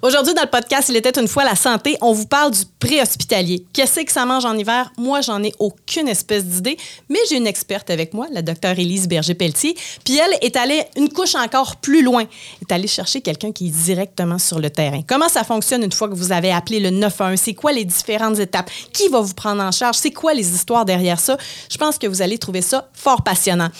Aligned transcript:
Aujourd'hui, 0.00 0.32
dans 0.32 0.42
le 0.42 0.48
podcast 0.48 0.88
Il 0.88 0.96
était 0.96 1.18
une 1.18 1.26
fois 1.26 1.42
la 1.44 1.56
santé, 1.56 1.96
on 2.00 2.12
vous 2.12 2.26
parle 2.26 2.52
du 2.52 2.60
préhospitalier. 2.78 3.64
Qu'est-ce 3.72 4.00
que 4.00 4.12
ça 4.12 4.24
mange 4.24 4.44
en 4.44 4.56
hiver? 4.56 4.92
Moi, 4.96 5.22
j'en 5.22 5.42
ai 5.42 5.52
aucune 5.58 6.06
espèce 6.06 6.44
d'idée, 6.44 6.76
mais 7.08 7.18
j'ai 7.28 7.36
une 7.36 7.48
experte 7.48 7.90
avec 7.90 8.14
moi, 8.14 8.28
la 8.30 8.42
docteure 8.42 8.78
Élise 8.78 9.08
Berger-Pelletier. 9.08 9.74
Puis 10.04 10.16
elle 10.16 10.38
est 10.40 10.54
allée 10.54 10.84
une 10.96 11.08
couche 11.08 11.34
encore 11.34 11.76
plus 11.76 12.04
loin. 12.04 12.24
Est 12.62 12.72
allée 12.72 12.86
chercher 12.86 13.22
quelqu'un 13.22 13.50
qui 13.50 13.66
est 13.66 13.70
directement 13.70 14.38
sur 14.38 14.60
le 14.60 14.70
terrain. 14.70 15.00
Comment 15.04 15.28
ça 15.28 15.42
fonctionne 15.42 15.82
une 15.82 15.92
fois 15.92 16.08
que 16.08 16.14
vous 16.14 16.30
avez 16.30 16.52
appelé 16.52 16.78
le 16.78 16.90
911? 16.90 17.40
C'est 17.40 17.54
quoi 17.54 17.72
les 17.72 17.84
différentes 17.84 18.38
étapes? 18.38 18.70
Qui 18.92 19.08
va 19.08 19.20
vous 19.20 19.34
prendre 19.34 19.62
en 19.62 19.72
charge? 19.72 19.96
C'est 19.96 20.12
quoi 20.12 20.32
les 20.32 20.54
histoires 20.54 20.84
derrière 20.84 21.18
ça? 21.18 21.36
Je 21.68 21.76
pense 21.76 21.98
que 21.98 22.06
vous 22.06 22.22
allez 22.22 22.38
trouver 22.38 22.62
ça 22.62 22.88
fort 22.92 23.22
passionnant. 23.22 23.70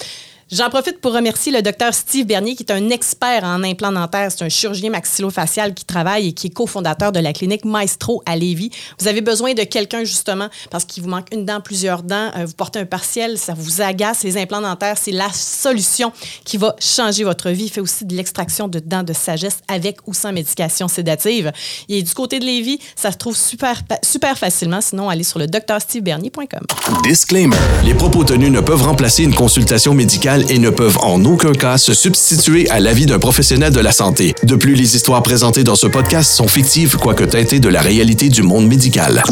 J'en 0.50 0.70
profite 0.70 1.02
pour 1.02 1.12
remercier 1.12 1.52
le 1.52 1.60
docteur 1.60 1.92
Steve 1.92 2.24
Bernier, 2.24 2.54
qui 2.54 2.62
est 2.62 2.72
un 2.72 2.88
expert 2.88 3.44
en 3.44 3.62
implants 3.62 3.92
dentaires. 3.92 4.32
C'est 4.34 4.46
un 4.46 4.48
chirurgien 4.48 4.88
maxillofacial 4.88 5.74
qui 5.74 5.84
travaille 5.84 6.28
et 6.28 6.32
qui 6.32 6.46
est 6.46 6.50
cofondateur 6.50 7.12
de 7.12 7.20
la 7.20 7.34
clinique 7.34 7.66
Maestro 7.66 8.22
à 8.24 8.34
Lévis. 8.34 8.70
Vous 8.98 9.08
avez 9.08 9.20
besoin 9.20 9.52
de 9.52 9.64
quelqu'un, 9.64 10.04
justement, 10.04 10.48
parce 10.70 10.86
qu'il 10.86 11.02
vous 11.02 11.10
manque 11.10 11.26
une 11.32 11.44
dent, 11.44 11.60
plusieurs 11.60 12.02
dents, 12.02 12.30
euh, 12.34 12.46
vous 12.46 12.54
portez 12.54 12.78
un 12.78 12.86
partiel, 12.86 13.36
ça 13.36 13.52
vous 13.54 13.82
agace. 13.82 14.22
Les 14.22 14.38
implants 14.38 14.62
dentaires, 14.62 14.96
c'est 14.96 15.12
la 15.12 15.30
solution 15.34 16.12
qui 16.46 16.56
va 16.56 16.74
changer 16.80 17.24
votre 17.24 17.50
vie. 17.50 17.64
Il 17.64 17.70
fait 17.70 17.82
aussi 17.82 18.06
de 18.06 18.14
l'extraction 18.16 18.68
de 18.68 18.78
dents 18.78 19.02
de 19.02 19.12
sagesse 19.12 19.58
avec 19.68 19.98
ou 20.06 20.14
sans 20.14 20.32
médication 20.32 20.88
sédative. 20.88 21.52
Et 21.90 22.02
du 22.02 22.14
côté 22.14 22.38
de 22.38 22.46
Lévis, 22.46 22.78
ça 22.96 23.12
se 23.12 23.18
trouve 23.18 23.36
super, 23.36 23.82
super 24.02 24.38
facilement. 24.38 24.80
Sinon, 24.80 25.10
allez 25.10 25.24
sur 25.24 25.38
le 25.38 25.46
docteurstevebernier.com. 25.46 26.66
Disclaimer. 27.04 27.56
Les 27.84 27.92
propos 27.92 28.24
tenus 28.24 28.50
ne 28.50 28.60
peuvent 28.60 28.82
remplacer 28.82 29.24
une 29.24 29.34
consultation 29.34 29.92
médicale 29.92 30.37
et 30.48 30.58
ne 30.58 30.70
peuvent 30.70 30.98
en 31.02 31.24
aucun 31.24 31.52
cas 31.52 31.78
se 31.78 31.94
substituer 31.94 32.68
à 32.70 32.80
l'avis 32.80 33.06
d'un 33.06 33.18
professionnel 33.18 33.72
de 33.72 33.80
la 33.80 33.92
santé. 33.92 34.34
De 34.42 34.56
plus, 34.56 34.74
les 34.74 34.96
histoires 34.96 35.22
présentées 35.22 35.64
dans 35.64 35.74
ce 35.74 35.86
podcast 35.86 36.30
sont 36.30 36.48
fictives, 36.48 36.96
quoique 36.96 37.24
teintées 37.24 37.60
de 37.60 37.68
la 37.68 37.80
réalité 37.80 38.28
du 38.28 38.42
monde 38.42 38.66
médical. 38.66 39.22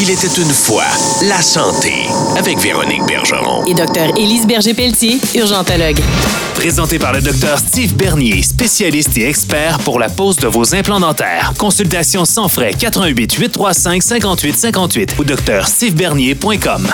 Il 0.00 0.10
était 0.10 0.40
une 0.40 0.50
fois 0.50 0.84
la 1.22 1.42
santé 1.42 1.92
avec 2.36 2.58
Véronique 2.58 3.04
Bergeron. 3.06 3.64
Et 3.66 3.74
docteur 3.74 4.16
Élise 4.16 4.46
Berger-Pelletier, 4.46 5.18
urgentologue. 5.34 6.00
Présenté 6.54 6.98
par 6.98 7.12
le 7.12 7.20
docteur 7.20 7.58
Steve 7.58 7.94
Bernier, 7.94 8.42
spécialiste 8.42 9.16
et 9.16 9.28
expert 9.28 9.78
pour 9.80 9.98
la 9.98 10.08
pose 10.08 10.36
de 10.36 10.48
vos 10.48 10.74
implants 10.74 11.00
dentaires. 11.00 11.52
Consultation 11.56 12.24
sans 12.24 12.48
frais 12.48 12.72
88 12.78 13.32
835 13.34 14.02
58 14.02 14.56
58 14.56 15.14
ou 15.18 15.24
docteurstevebernier.com. 15.24 16.88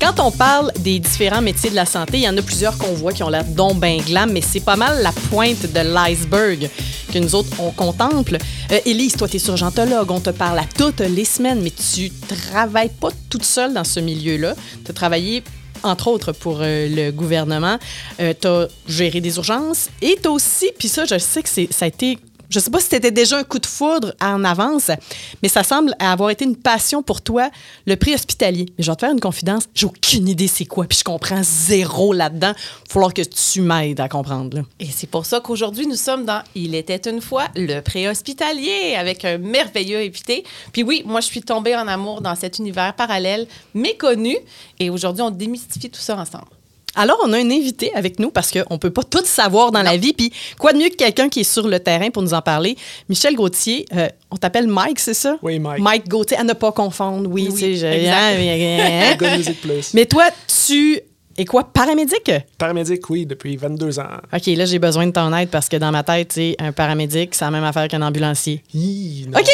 Quand 0.00 0.20
on 0.20 0.30
parle 0.30 0.72
des 0.78 0.98
différents 0.98 1.40
métiers 1.40 1.70
de 1.70 1.74
la 1.74 1.86
santé, 1.86 2.18
il 2.18 2.22
y 2.22 2.28
en 2.28 2.36
a 2.36 2.42
plusieurs 2.42 2.76
qu'on 2.76 2.92
voit 2.92 3.12
qui 3.12 3.22
ont 3.22 3.28
l'air 3.28 3.44
glam, 4.06 4.32
mais 4.32 4.40
c'est 4.40 4.60
pas 4.60 4.76
mal 4.76 5.02
la 5.02 5.12
pointe 5.30 5.72
de 5.72 5.80
l'iceberg 5.80 6.68
que 7.12 7.18
nous 7.18 7.34
autres, 7.34 7.50
on 7.60 7.70
contemple. 7.70 8.38
Euh, 8.72 8.80
Élise, 8.84 9.16
toi, 9.16 9.28
tu 9.28 9.36
es 9.36 9.38
surgentologue, 9.38 10.10
on 10.10 10.20
te 10.20 10.30
parle 10.30 10.58
à 10.58 10.64
toutes 10.76 11.00
les 11.00 11.24
semaines, 11.24 11.60
mais 11.62 11.70
tu 11.70 12.10
travailles 12.10 12.90
pas 13.00 13.10
toute 13.30 13.44
seule 13.44 13.72
dans 13.72 13.84
ce 13.84 14.00
milieu-là. 14.00 14.54
Tu 14.84 14.90
as 14.90 14.94
travaillé 14.94 15.44
entre 15.84 16.08
autres 16.08 16.32
pour 16.32 16.58
euh, 16.60 16.88
le 16.88 17.10
gouvernement. 17.12 17.78
Euh, 18.20 18.34
tu 18.38 18.48
as 18.48 18.66
géré 18.88 19.20
des 19.20 19.36
urgences 19.36 19.90
et 20.02 20.18
tu 20.20 20.28
aussi, 20.28 20.70
puis 20.78 20.88
ça, 20.88 21.04
je 21.04 21.18
sais 21.18 21.42
que 21.42 21.48
ça 21.48 21.84
a 21.84 21.88
été 21.88 22.18
je 22.48 22.58
ne 22.58 22.62
sais 22.62 22.70
pas 22.70 22.80
si 22.80 22.88
c'était 22.88 23.10
déjà 23.10 23.38
un 23.38 23.44
coup 23.44 23.58
de 23.58 23.66
foudre 23.66 24.14
en 24.20 24.44
avance, 24.44 24.90
mais 25.42 25.48
ça 25.48 25.62
semble 25.62 25.94
avoir 25.98 26.30
été 26.30 26.44
une 26.44 26.56
passion 26.56 27.02
pour 27.02 27.22
toi, 27.22 27.50
le 27.86 27.96
prix 27.96 28.14
hospitalier. 28.14 28.66
Mais 28.76 28.84
je 28.84 28.90
vais 28.90 28.96
te 28.96 29.00
faire 29.00 29.12
une 29.12 29.20
confidence, 29.20 29.64
j'ai 29.74 29.86
aucune 29.86 30.28
idée 30.28 30.48
c'est 30.48 30.64
quoi, 30.64 30.86
puis 30.86 30.98
je 30.98 31.04
comprends 31.04 31.42
zéro 31.42 32.12
là-dedans. 32.12 32.52
Il 32.56 32.88
va 32.88 32.92
falloir 32.92 33.14
que 33.14 33.22
tu 33.22 33.60
m'aides 33.60 34.00
à 34.00 34.08
comprendre. 34.08 34.62
Et 34.80 34.86
c'est 34.86 35.08
pour 35.08 35.26
ça 35.26 35.40
qu'aujourd'hui, 35.40 35.86
nous 35.86 35.96
sommes 35.96 36.24
dans 36.24 36.42
Il 36.54 36.74
était 36.74 37.10
une 37.10 37.20
fois 37.20 37.44
le 37.56 37.80
préhospitalier 37.80 38.94
avec 38.96 39.24
un 39.24 39.38
merveilleux 39.38 39.98
invité. 39.98 40.44
Puis 40.72 40.82
oui, 40.82 41.02
moi, 41.06 41.20
je 41.20 41.26
suis 41.26 41.42
tombée 41.42 41.74
en 41.76 41.88
amour 41.88 42.20
dans 42.20 42.34
cet 42.34 42.58
univers 42.58 42.94
parallèle 42.94 43.46
méconnu. 43.74 44.36
Et 44.78 44.90
aujourd'hui, 44.90 45.22
on 45.22 45.30
démystifie 45.30 45.90
tout 45.90 46.00
ça 46.00 46.16
ensemble. 46.16 46.46
Alors, 46.96 47.18
on 47.24 47.32
a 47.32 47.38
un 47.38 47.50
invité 47.50 47.92
avec 47.94 48.18
nous 48.18 48.30
parce 48.30 48.50
qu'on 48.50 48.74
ne 48.74 48.78
peut 48.78 48.90
pas 48.90 49.02
tout 49.02 49.24
savoir 49.24 49.72
dans 49.72 49.82
la 49.82 49.96
vie. 49.96 50.12
Puis, 50.12 50.32
quoi 50.58 50.72
de 50.72 50.78
mieux 50.78 50.88
que 50.90 50.96
quelqu'un 50.96 51.28
qui 51.28 51.40
est 51.40 51.44
sur 51.44 51.66
le 51.66 51.80
terrain 51.80 52.10
pour 52.10 52.22
nous 52.22 52.34
en 52.34 52.42
parler? 52.42 52.76
Michel 53.08 53.34
Gauthier, 53.34 53.86
euh, 53.94 54.08
on 54.30 54.36
t'appelle 54.36 54.66
Mike, 54.68 55.00
c'est 55.00 55.14
ça? 55.14 55.36
Oui, 55.42 55.58
Mike. 55.58 55.82
Mike 55.82 56.08
Gauthier, 56.08 56.36
à 56.36 56.44
ne 56.44 56.52
pas 56.52 56.72
confondre. 56.72 57.28
Oui, 57.30 57.48
Oui, 57.50 57.54
tu 57.54 57.76
sais, 57.78 58.00
exact. 58.00 58.38
je- 58.38 59.16
Good 59.18 59.36
Music 59.38 59.60
Plus. 59.60 59.94
Mais 59.94 60.06
toi, 60.06 60.24
tu 60.66 61.00
es 61.36 61.44
quoi, 61.44 61.64
paramédic? 61.64 62.30
Paramédic, 62.58 63.10
oui, 63.10 63.26
depuis 63.26 63.56
22 63.56 63.98
ans. 63.98 64.06
OK, 64.32 64.46
là, 64.46 64.64
j'ai 64.64 64.78
besoin 64.78 65.06
de 65.06 65.12
ton 65.12 65.34
aide 65.36 65.48
parce 65.50 65.68
que 65.68 65.76
dans 65.76 65.90
ma 65.90 66.04
tête, 66.04 66.32
tu 66.34 66.54
un 66.60 66.70
paramédic, 66.70 67.34
c'est 67.34 67.44
la 67.44 67.50
même 67.50 67.64
affaire 67.64 67.88
qu'un 67.88 68.02
ambulancier. 68.02 68.62
Hi, 68.72 69.26
non. 69.28 69.40
OK! 69.40 69.48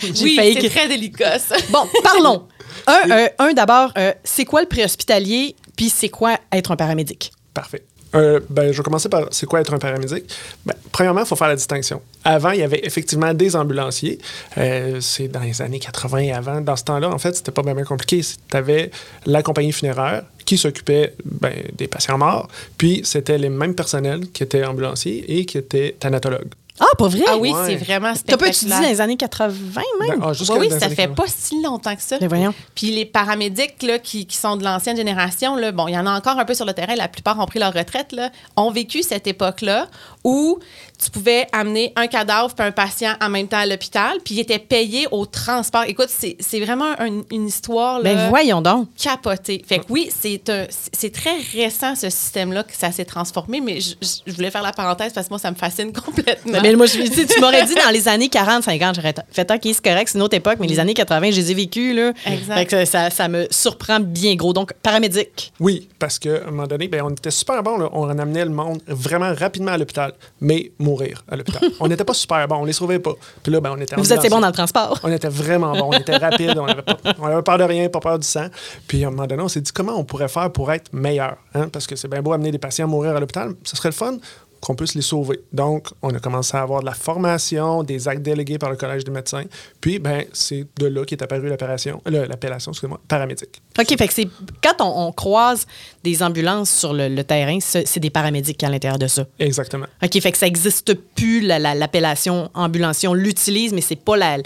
j'ai 0.14 0.24
Oui, 0.24 0.34
failli 0.36 0.58
c'est 0.60 0.70
très 0.70 0.88
délicat, 0.88 1.38
ça. 1.38 1.54
Bon, 1.70 1.84
parlons. 2.02 2.42
Un, 2.86 3.10
euh, 3.10 3.28
un 3.38 3.52
d'abord, 3.54 3.92
euh, 3.98 4.12
c'est 4.24 4.44
quoi 4.44 4.60
le 4.62 4.66
préhospitalier, 4.66 5.56
puis 5.78 5.90
c'est 5.90 6.08
quoi 6.08 6.36
être 6.50 6.72
un 6.72 6.76
paramédic? 6.76 7.30
Parfait. 7.54 7.84
Euh, 8.16 8.40
ben, 8.50 8.72
je 8.72 8.78
vais 8.78 8.82
commencer 8.82 9.08
par 9.08 9.28
c'est 9.30 9.46
quoi 9.46 9.60
être 9.60 9.72
un 9.72 9.78
paramédic? 9.78 10.24
Ben, 10.66 10.74
premièrement, 10.90 11.20
il 11.20 11.26
faut 11.26 11.36
faire 11.36 11.46
la 11.46 11.54
distinction. 11.54 12.02
Avant, 12.24 12.50
il 12.50 12.58
y 12.58 12.62
avait 12.64 12.80
effectivement 12.84 13.32
des 13.32 13.54
ambulanciers. 13.54 14.18
Euh, 14.56 15.00
c'est 15.00 15.28
dans 15.28 15.38
les 15.38 15.62
années 15.62 15.78
80 15.78 16.18
et 16.18 16.32
avant. 16.32 16.60
Dans 16.62 16.74
ce 16.74 16.82
temps-là, 16.82 17.10
en 17.10 17.18
fait, 17.18 17.36
c'était 17.36 17.52
pas 17.52 17.62
vraiment 17.62 17.84
compliqué. 17.84 18.22
Tu 18.22 18.56
avais 18.56 18.90
la 19.24 19.44
compagnie 19.44 19.70
funéraire 19.70 20.24
qui 20.44 20.58
s'occupait 20.58 21.14
ben, 21.24 21.54
des 21.76 21.86
patients 21.86 22.18
morts, 22.18 22.48
puis 22.76 23.02
c'était 23.04 23.38
les 23.38 23.48
mêmes 23.48 23.76
personnels 23.76 24.32
qui 24.32 24.42
étaient 24.42 24.64
ambulanciers 24.64 25.38
et 25.38 25.44
qui 25.44 25.58
étaient 25.58 25.94
thanatologues. 26.00 26.50
Ah, 26.80 26.86
pas 26.96 27.08
vrai? 27.08 27.22
Ah 27.26 27.36
oui, 27.36 27.52
Ouais. 27.52 27.62
c'est 27.66 27.76
vraiment 27.76 28.12
T'as 28.12 28.36
pas 28.36 28.48
étudié 28.48 28.52
spectaculaire. 28.52 28.80
dans 28.82 28.88
les 28.88 29.00
années 29.00 29.16
80 29.16 29.82
même? 30.00 30.18
Ben, 30.20 30.26
ah, 30.28 30.32
jusqu'à 30.32 30.54
Oui, 30.54 30.70
ça 30.70 30.88
fait 30.88 31.06
80. 31.08 31.14
pas 31.14 31.24
si 31.26 31.62
longtemps 31.62 31.94
que 31.96 32.02
ça. 32.02 32.16
Mais 32.20 32.26
voyons. 32.26 32.54
Puis 32.74 32.90
les 32.90 33.04
paramédics 33.04 33.82
là, 33.82 33.98
qui, 33.98 34.26
qui 34.26 34.36
sont 34.36 34.56
de 34.56 34.64
l'ancienne 34.64 34.96
génération, 34.96 35.56
là, 35.56 35.72
bon, 35.72 35.88
il 35.88 35.94
y 35.94 35.98
en 35.98 36.06
a 36.06 36.10
encore 36.16 36.38
un 36.38 36.44
peu 36.44 36.54
sur 36.54 36.64
le 36.64 36.72
terrain, 36.72 36.94
la 36.94 37.08
plupart 37.08 37.38
ont 37.38 37.46
pris 37.46 37.58
leur 37.58 37.72
retraite, 37.74 38.12
là, 38.12 38.30
ont 38.56 38.70
vécu 38.70 39.02
cette 39.02 39.26
époque-là 39.26 39.86
où 40.24 40.58
tu 41.02 41.10
pouvais 41.10 41.46
amener 41.52 41.92
un 41.96 42.06
cadavre 42.08 42.52
puis 42.54 42.66
un 42.66 42.72
patient 42.72 43.12
en 43.20 43.28
même 43.28 43.46
temps 43.48 43.58
à 43.58 43.66
l'hôpital, 43.66 44.18
puis 44.24 44.34
ils 44.36 44.40
étaient 44.40 44.58
payés 44.58 45.06
au 45.10 45.26
transport. 45.26 45.84
Écoute, 45.86 46.08
c'est 46.08 46.36
c'est 46.40 46.60
vraiment 46.60 46.92
un- 46.98 47.22
une 47.30 47.46
histoire 47.46 48.00
là, 48.00 48.14
Ben 48.14 48.28
voyons 48.28 48.60
donc. 48.60 48.88
capotée. 48.96 49.62
Fait 49.66 49.78
que 49.78 49.84
oui, 49.88 50.10
c'est 50.16 50.48
un- 50.50 50.66
c'est 50.92 51.12
très 51.12 51.36
récent 51.52 51.94
ce 51.94 52.10
système-là 52.10 52.64
que 52.64 52.74
ça 52.76 52.90
s'est 52.92 53.04
transformé, 53.04 53.60
mais 53.60 53.78
je, 53.80 54.32
voulais 54.32 54.50
faire 54.50 54.62
la 54.62 54.72
parenthèse 54.72 55.12
parce 55.12 55.28
que 55.28 55.32
moi, 55.32 55.38
ça 55.38 55.50
me 55.50 55.56
fascine 55.56 55.92
complètement. 56.04 56.58
Mais 56.62 56.74
moi, 56.74 56.86
je, 56.86 56.98
tu 56.98 57.06
sais, 57.14 57.26
tu 57.26 57.40
m'aurais 57.40 57.64
dit 57.64 57.74
dans 57.74 57.90
les 57.92 58.08
années 58.08 58.28
40, 58.28 58.64
50, 58.64 58.96
j'aurais 58.96 59.14
fait 59.30 59.50
OK, 59.50 59.60
c'est 59.64 59.80
correct, 59.84 60.08
c'est 60.08 60.18
une 60.18 60.22
autre 60.24 60.36
époque, 60.36 60.56
mais 60.60 60.66
les 60.66 60.80
années 60.80 60.94
80, 60.94 61.30
je 61.30 61.36
les 61.36 61.50
ai 61.52 61.54
vécues, 61.54 61.94
là. 61.94 62.12
Exact. 62.26 62.54
Fait 62.54 62.66
que 62.66 62.84
ça, 62.84 63.10
ça 63.10 63.28
me 63.28 63.46
surprend 63.50 64.00
bien 64.00 64.34
gros. 64.34 64.52
Donc, 64.52 64.72
paramédic. 64.82 65.52
Oui, 65.60 65.88
parce 65.98 66.18
qu'à 66.18 66.42
un 66.46 66.50
moment 66.50 66.66
donné, 66.66 66.88
ben, 66.88 67.02
on 67.04 67.10
était 67.10 67.30
super 67.30 67.62
bon. 67.62 67.78
là. 67.78 67.88
On 67.92 68.04
en 68.10 68.18
amenait 68.18 68.44
le 68.44 68.50
monde 68.50 68.80
vraiment 68.86 69.32
rapidement 69.34 69.72
à 69.72 69.78
l'hôpital, 69.78 70.12
mais 70.40 70.72
mourir 70.88 71.22
à 71.30 71.36
l'hôpital. 71.36 71.62
on 71.80 71.88
n'était 71.88 72.04
pas 72.04 72.14
super 72.14 72.46
bon, 72.48 72.56
on 72.56 72.64
les 72.64 72.72
sauvait 72.72 72.98
pas. 72.98 73.12
Puis 73.42 73.52
là, 73.52 73.60
ben, 73.60 73.72
on 73.76 73.80
était 73.80 73.96
Vous 73.96 74.12
étiez 74.12 74.30
bon 74.30 74.40
dans 74.40 74.46
le 74.48 74.52
transport. 74.52 74.98
On 75.02 75.12
était 75.12 75.28
vraiment 75.28 75.72
bon, 75.76 75.90
on 75.92 75.98
était 75.98 76.16
rapide, 76.26 76.58
on 76.58 76.64
avait, 76.66 76.82
pas, 76.82 76.96
on 77.18 77.26
avait 77.26 77.42
peur 77.42 77.58
de 77.58 77.64
rien, 77.64 77.88
pas 77.88 78.00
peur 78.00 78.18
du 78.18 78.26
sang. 78.26 78.46
Puis 78.86 79.04
à 79.04 79.08
un 79.08 79.10
moment 79.10 79.26
donné, 79.26 79.42
on 79.42 79.48
s'est 79.48 79.60
dit 79.60 79.72
comment 79.72 79.96
on 79.96 80.04
pourrait 80.04 80.28
faire 80.28 80.50
pour 80.50 80.70
être 80.72 80.92
meilleur. 80.92 81.36
hein? 81.54 81.68
Parce 81.68 81.86
que 81.86 81.96
c'est 81.96 82.08
bien 82.08 82.22
beau 82.22 82.32
amener 82.32 82.50
des 82.50 82.58
patients 82.58 82.86
à 82.86 82.88
mourir 82.88 83.14
à 83.16 83.20
l'hôpital, 83.20 83.54
ce 83.64 83.76
serait 83.76 83.90
le 83.90 83.94
fun 83.94 84.16
qu'on 84.60 84.74
puisse 84.74 84.94
les 84.94 85.02
sauver. 85.02 85.40
Donc, 85.52 85.88
on 86.02 86.10
a 86.14 86.18
commencé 86.18 86.56
à 86.56 86.62
avoir 86.62 86.80
de 86.80 86.86
la 86.86 86.94
formation, 86.94 87.82
des 87.82 88.08
actes 88.08 88.22
délégués 88.22 88.58
par 88.58 88.70
le 88.70 88.76
Collège 88.76 89.04
des 89.04 89.10
médecins. 89.10 89.44
Puis, 89.80 89.98
ben, 89.98 90.24
c'est 90.32 90.66
de 90.78 90.86
là 90.86 91.04
qu'est 91.04 91.22
apparue 91.22 91.48
l'appellation, 91.48 92.02
l'appellation, 92.06 92.72
excusez-moi, 92.72 93.00
paramédic. 93.08 93.62
OK, 93.78 93.86
fait 93.96 94.08
que 94.08 94.14
c'est 94.14 94.28
quand 94.62 94.84
on, 94.84 95.06
on 95.08 95.12
croise 95.12 95.66
des 96.02 96.22
ambulances 96.22 96.70
sur 96.70 96.92
le, 96.92 97.08
le 97.08 97.24
terrain, 97.24 97.58
c'est 97.60 98.00
des 98.00 98.10
paramédics 98.10 98.62
à 98.64 98.68
l'intérieur 98.68 98.98
de 98.98 99.06
ça. 99.06 99.26
Exactement. 99.38 99.86
OK, 100.02 100.20
fait 100.20 100.32
que 100.32 100.38
ça 100.38 100.46
n'existe 100.46 100.94
plus, 100.94 101.40
la- 101.40 101.58
la- 101.58 101.74
l'appellation 101.74 102.50
ambulancier. 102.54 103.08
On 103.08 103.14
l'utilise, 103.14 103.72
mais 103.72 103.80
c'est 103.80 103.96
pas 103.96 104.16
la. 104.16 104.38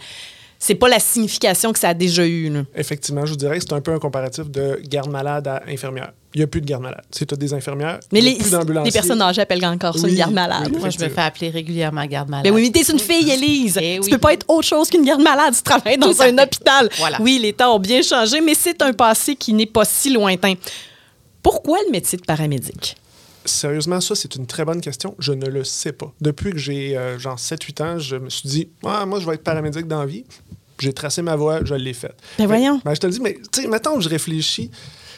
C'est 0.58 0.76
pas 0.76 0.88
la 0.88 1.00
signification 1.00 1.72
que 1.72 1.78
ça 1.80 1.88
a 1.88 1.94
déjà 1.94 2.24
eu. 2.24 2.52
Effectivement, 2.76 3.26
je 3.26 3.32
vous 3.32 3.36
dirais 3.36 3.58
que 3.58 3.64
c'est 3.64 3.72
un 3.72 3.80
peu 3.80 3.92
un 3.92 3.98
comparatif 3.98 4.48
de 4.48 4.80
garde 4.84 5.10
malade 5.10 5.48
à 5.48 5.60
infirmière. 5.66 6.12
Il 6.34 6.38
n'y 6.38 6.44
a 6.44 6.46
plus 6.46 6.60
de 6.60 6.66
garde 6.66 6.82
malade. 6.82 7.02
C'est 7.10 7.26
toutes 7.26 7.38
des 7.38 7.52
infirmières. 7.52 8.00
Mais 8.10 8.20
il 8.20 8.24
y 8.24 8.28
a 8.28 8.32
les, 8.32 8.64
plus 8.64 8.84
les 8.84 8.90
personnes 8.90 9.20
âgées 9.20 9.42
appellent 9.42 9.64
encore 9.66 9.96
ça 9.98 10.04
Oui, 10.04 10.12
une 10.12 10.16
garde 10.18 10.32
malade. 10.32 10.68
oui. 10.72 10.78
Moi, 10.80 10.88
je 10.90 10.98
me 10.98 11.08
fais 11.08 11.20
appeler 11.20 11.50
régulièrement 11.50 12.04
garde 12.06 12.28
malade. 12.30 12.44
Ben 12.44 12.54
oui, 12.54 12.70
mais 12.74 12.80
t'es 12.82 12.90
une 12.90 12.98
fille, 12.98 13.30
Élise. 13.30 13.78
Eh 13.80 13.96
Tu 13.96 14.04
oui. 14.04 14.10
peux 14.12 14.18
pas 14.18 14.32
être 14.32 14.46
autre 14.48 14.66
chose 14.66 14.88
qu'une 14.88 15.04
garde 15.04 15.20
malade. 15.22 15.54
Tu 15.54 15.62
travailles 15.62 15.98
dans 15.98 16.12
Tout 16.12 16.22
un 16.22 16.38
hôpital. 16.38 16.88
Voilà. 16.98 17.20
Oui, 17.20 17.38
les 17.42 17.52
temps 17.52 17.76
ont 17.76 17.80
bien 17.80 18.00
changé, 18.02 18.40
mais 18.40 18.54
c'est 18.54 18.80
un 18.82 18.92
passé 18.92 19.36
qui 19.36 19.52
n'est 19.52 19.66
pas 19.66 19.84
si 19.84 20.12
lointain. 20.12 20.54
Pourquoi 21.42 21.78
le 21.86 21.90
métier 21.90 22.16
de 22.18 22.24
paramédic? 22.24 22.96
Sérieusement, 23.44 24.00
ça, 24.00 24.14
c'est 24.14 24.34
une 24.36 24.46
très 24.46 24.64
bonne 24.64 24.80
question. 24.80 25.14
Je 25.18 25.32
ne 25.32 25.46
le 25.46 25.64
sais 25.64 25.92
pas. 25.92 26.12
Depuis 26.20 26.52
que 26.52 26.58
j'ai 26.58 26.96
euh, 26.96 27.18
genre 27.18 27.36
7-8 27.38 27.82
ans, 27.82 27.98
je 27.98 28.16
me 28.16 28.30
suis 28.30 28.48
dit, 28.48 28.68
ah, 28.86 29.04
moi, 29.04 29.18
je 29.20 29.26
vais 29.26 29.34
être 29.34 29.42
paramédic 29.42 29.86
dans 29.88 29.98
la 30.00 30.06
vie. 30.06 30.24
J'ai 30.78 30.92
tracé 30.92 31.22
ma 31.22 31.36
voie, 31.36 31.60
je 31.64 31.74
l'ai 31.74 31.92
faite. 31.92 32.14
Ben 32.38 32.46
voyons. 32.46 32.80
Ben, 32.84 32.94
je 32.94 33.00
te 33.00 33.06
le 33.06 33.12
dis, 33.12 33.20
mais 33.20 33.34
tu 33.52 33.62
sais, 33.62 33.68
mettons 33.68 33.96
que 33.96 34.00
je 34.00 34.08
réfléchis. 34.08 34.70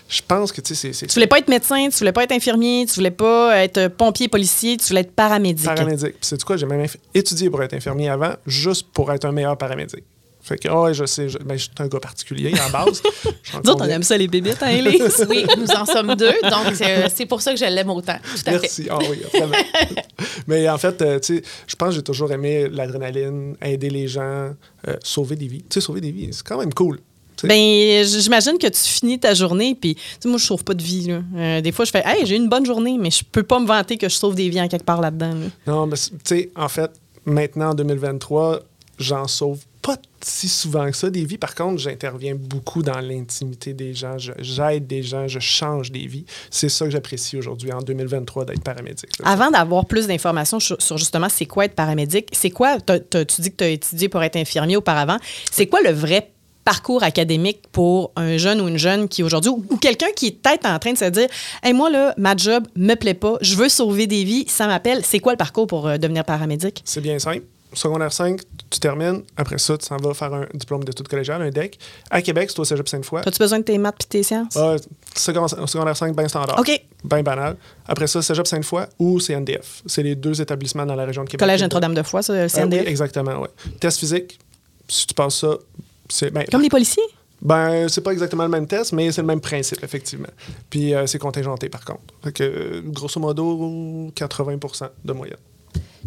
Je 0.09 0.21
pense 0.27 0.53
que, 0.53 0.61
tu 0.61 0.75
sais, 0.75 0.93
c'est- 0.93 1.07
Tu 1.07 1.15
voulais 1.15 1.27
pas 1.27 1.39
être 1.39 1.49
médecin, 1.49 1.89
tu 1.89 1.99
voulais 1.99 2.13
pas 2.13 2.25
être 2.25 2.33
infirmier, 2.33 2.87
tu 2.87 2.95
voulais 2.95 3.11
pas 3.11 3.57
être 3.59 3.89
pompier, 3.89 4.29
policier, 4.29 4.77
tu 4.77 4.89
voulais 4.89 5.01
être 5.01 5.13
paramédic. 5.13 5.65
paramédic. 5.67 6.15
C'est 6.21 6.43
quoi, 6.45 6.57
j'ai 6.57 6.67
même 6.67 6.87
étudié 7.15 7.51
pour 7.51 7.63
être 7.63 7.75
infirmier 7.75 8.09
avant, 8.11 8.35
juste 8.47 8.87
pour 8.93 9.11
être 9.13 9.25
un 9.25 9.33
meilleur 9.33 9.57
paramédic. 9.57 10.05
Fait 10.43 10.59
que, 10.59 10.69
oh, 10.69 10.93
je 10.93 11.07
sais, 11.07 11.31
je, 11.31 11.39
ben, 11.39 11.57
je 11.57 11.63
suis 11.63 11.71
un 11.79 11.89
gars 11.89 12.01
particulier 12.01 12.53
à 12.53 12.67
la 12.67 12.69
base. 12.69 13.01
J'en 13.45 13.63
Nous 13.65 13.71
autres, 13.71 13.83
on 13.87 13.89
aime 13.89 14.03
ça, 14.03 14.19
les 14.19 14.29
bébites, 14.29 14.63
hein, 14.63 14.69
Élise? 14.69 15.25
Oui, 15.31 15.47
nous 15.57 15.71
en 15.71 15.87
sommes 15.87 16.15
deux, 16.17 16.35
donc 16.43 16.75
c'est 16.75 17.09
c'est 17.09 17.25
pour 17.25 17.41
ça 17.41 17.53
que 17.55 17.59
je 17.59 17.65
l'aime 17.65 17.89
autant. 17.89 18.19
Tout 18.23 18.41
à 18.45 18.53
fait. 18.53 18.61
Merci. 18.61 18.87
Ah 18.91 18.99
oui, 19.09 19.23
vraiment. 19.33 19.57
Mais 20.47 20.69
en 20.69 20.77
fait, 20.77 21.01
euh, 21.01 21.19
tu 21.19 21.37
sais, 21.39 21.43
je 21.67 21.75
pense 21.77 21.89
que 21.89 21.95
j'ai 21.95 22.03
toujours 22.03 22.31
aimé 22.31 22.69
l'adrénaline, 22.71 23.57
aider 23.63 23.89
les 23.89 24.07
gens, 24.07 24.51
euh, 24.87 24.97
sauver 25.03 25.37
des 25.37 25.47
vies. 25.47 25.63
Tu 25.63 25.67
sais, 25.71 25.81
sauver 25.81 26.03
des 26.03 26.11
vies, 26.13 26.29
c'est 26.33 26.47
quand 26.47 26.59
même 26.59 26.75
cool. 26.75 27.01
Ben, 27.43 28.05
j'imagine 28.05 28.59
que 28.59 28.67
tu 28.67 28.81
finis 28.81 29.19
ta 29.19 29.35
journée, 29.35 29.77
puis 29.79 29.97
moi, 30.25 30.39
je 30.39 30.45
sauve 30.45 30.65
pas 30.65 30.75
de 30.75 30.83
vie. 30.83 31.09
Là. 31.09 31.23
Euh, 31.37 31.61
des 31.61 31.73
fois, 31.73 31.85
je 31.85 31.91
fais, 31.91 32.03
hey, 32.05 32.25
j'ai 32.25 32.37
eu 32.37 32.39
une 32.39 32.49
bonne 32.49 32.65
journée, 32.65 32.97
mais 32.99 33.11
je 33.11 33.23
peux 33.31 33.43
pas 33.43 33.59
me 33.59 33.67
vanter 33.67 33.97
que 33.97 34.09
je 34.09 34.15
sauve 34.15 34.35
des 34.35 34.49
vies 34.49 34.61
en 34.61 34.69
quelque 34.69 34.85
part 34.85 35.01
là-dedans. 35.01 35.35
là. 35.35 35.47
Non, 35.67 35.87
mais 35.87 35.97
tu 35.97 36.13
sais, 36.25 36.51
en 36.57 36.69
fait, 36.69 36.91
maintenant, 37.25 37.71
en 37.71 37.75
2023, 37.75 38.61
j'en 38.99 39.27
sauve 39.27 39.61
pas 39.83 39.99
si 40.23 40.49
souvent 40.49 40.91
que 40.91 40.97
ça 40.97 41.11
des 41.11 41.27
vies. 41.27 41.37
Par 41.37 41.55
contre, 41.55 41.79
j'interviens 41.79 42.35
beaucoup 42.35 42.83
dans 42.83 43.01
l'intimité 43.01 43.75
des 43.75 43.93
gens. 43.93 44.17
J'aide 44.39 44.87
des 44.87 45.03
gens, 45.03 45.29
je 45.29 45.39
change 45.39 45.93
des 45.93 46.07
vies. 46.07 46.25
C'est 46.51 46.71
ça 46.71 46.87
que 46.87 46.91
j'apprécie 46.91 47.37
aujourd'hui, 47.37 47.71
en 47.71 47.83
2023, 47.83 48.47
d'être 48.47 48.63
paramédic. 48.63 49.19
là. 49.19 49.29
Avant 49.29 49.51
d'avoir 49.51 49.85
plus 49.85 50.07
d'informations 50.07 50.59
sur, 50.59 50.81
sur 50.81 50.97
justement 50.97 51.29
c'est 51.29 51.45
quoi 51.45 51.67
être 51.67 51.75
paramédic, 51.75 52.29
c'est 52.33 52.51
quoi, 52.51 52.79
tu 52.81 53.43
dis 53.43 53.51
que 53.51 53.57
tu 53.57 53.65
as 53.65 53.69
étudié 53.69 54.09
pour 54.09 54.23
être 54.23 54.37
infirmier 54.37 54.77
auparavant, 54.77 55.19
c'est 55.51 55.67
quoi 55.67 55.83
le 55.83 55.91
vrai 55.91 56.31
parcours 56.65 57.03
académique 57.03 57.61
pour 57.73 58.13
un 58.17 58.37
jeune 58.39 58.61
ou 58.61 58.69
une 58.69 58.79
jeune 58.79 59.09
qui 59.09 59.23
aujourd'hui, 59.23 59.51
ou, 59.51 59.65
ou 59.71 59.77
quelqu'un 59.77 60.07
qui 60.17 60.29
est 60.29 60.31
peut-être 60.43 60.67
en 60.67 60.79
train 60.79 60.93
de 60.93 60.99
se 60.99 61.05
dire, 61.07 61.29
hey, 61.63 61.73
moi, 61.73 61.91
là, 61.91 62.15
ma 62.17 62.37
job 62.37 62.67
me 62.77 62.95
plaît 62.95 63.15
pas, 63.15 63.37
je 63.43 63.55
veux 63.55 63.69
sauver 63.69 64.07
des 64.07 64.25
vies, 64.25 64.45
ça 64.49 64.67
m'appelle. 64.67 65.05
C'est 65.05 65.19
quoi 65.21 65.33
le 65.33 65.39
parcours 65.39 65.67
pour 65.67 65.87
euh, 65.87 65.99
devenir 65.99 66.25
paramédic? 66.25 66.83
C'est 66.85 67.01
bien 67.01 67.19
simple. 67.19 67.43
Secondaire 67.75 68.13
5, 68.13 68.41
tu 68.71 68.79
termines. 68.79 69.23
Après 69.37 69.59
ça, 69.59 69.77
tu 69.77 69.85
s'en 69.85 69.97
vas 69.97 70.15
faire 70.15 70.33
un 70.33 70.47
diplôme 70.55 70.85
d'études 70.85 71.09
collégiales, 71.09 71.43
un 71.43 71.51
DEC. 71.51 71.77
À 72.09 72.23
Québec, 72.23 72.49
c'est 72.51 72.61
au 72.61 72.65
cégep 72.65 72.89
Sainte-Foy. 72.89 73.23
As-tu 73.27 73.39
besoin 73.41 73.59
de 73.59 73.65
tes 73.65 73.79
maths 73.79 74.05
et 74.05 74.09
tes 74.09 74.23
sciences? 74.23 74.57
Ah, 74.57 74.77
secondaire, 75.17 75.69
secondaire 75.69 75.97
5, 75.97 76.15
bien 76.15 76.29
standard. 76.29 76.57
OK. 76.61 76.71
Bien 77.03 77.23
banal. 77.25 77.57
Après 77.89 78.07
ça, 78.07 78.23
cégep 78.23 78.47
Sainte-Foy 78.47 78.85
ou 79.01 79.19
CNDF. 79.19 79.83
C'est 79.87 80.05
les 80.05 80.15
deux 80.15 80.41
établissements 80.41 80.87
dans 80.87 80.95
la 80.95 81.05
région 81.05 81.25
de 81.25 81.29
Québec. 81.29 81.41
Collège 81.41 81.63
Notre-Dame 81.63 81.95
de 81.95 82.03
Foix, 82.05 82.23
ça, 82.23 82.33
le 82.33 82.39
Euh, 82.43 82.49
CNDF. 82.49 82.83
oui, 82.83 82.89
exactement, 82.89 83.41
oui. 83.43 83.49
Test 83.81 83.99
physique, 83.99 84.39
si 84.89 85.09
tu 85.09 85.15
passes 85.15 85.35
ça. 85.41 85.57
Ben, 86.33 86.45
Comme 86.51 86.63
les 86.63 86.69
policiers? 86.69 87.03
ben, 87.41 87.89
c'est 87.89 88.01
pas 88.01 88.13
exactement 88.13 88.45
le 88.45 88.49
même 88.49 88.67
test, 88.67 88.93
mais 88.93 89.13
c'est 89.13 89.21
le 89.21 89.27
même 89.27 89.41
principe, 89.41 89.83
effectivement. 89.83 90.29
Puis 90.71 90.95
euh, 90.95 91.07
c'est 91.07 91.19
contingenté, 91.19 91.69
par 91.69 91.85
contre. 91.85 92.03
Fait 92.23 92.33
que, 92.33 92.81
grosso 92.87 93.21
modo, 93.21 94.11
80% 94.15 94.89
de 95.05 95.13
moyenne. 95.13 95.37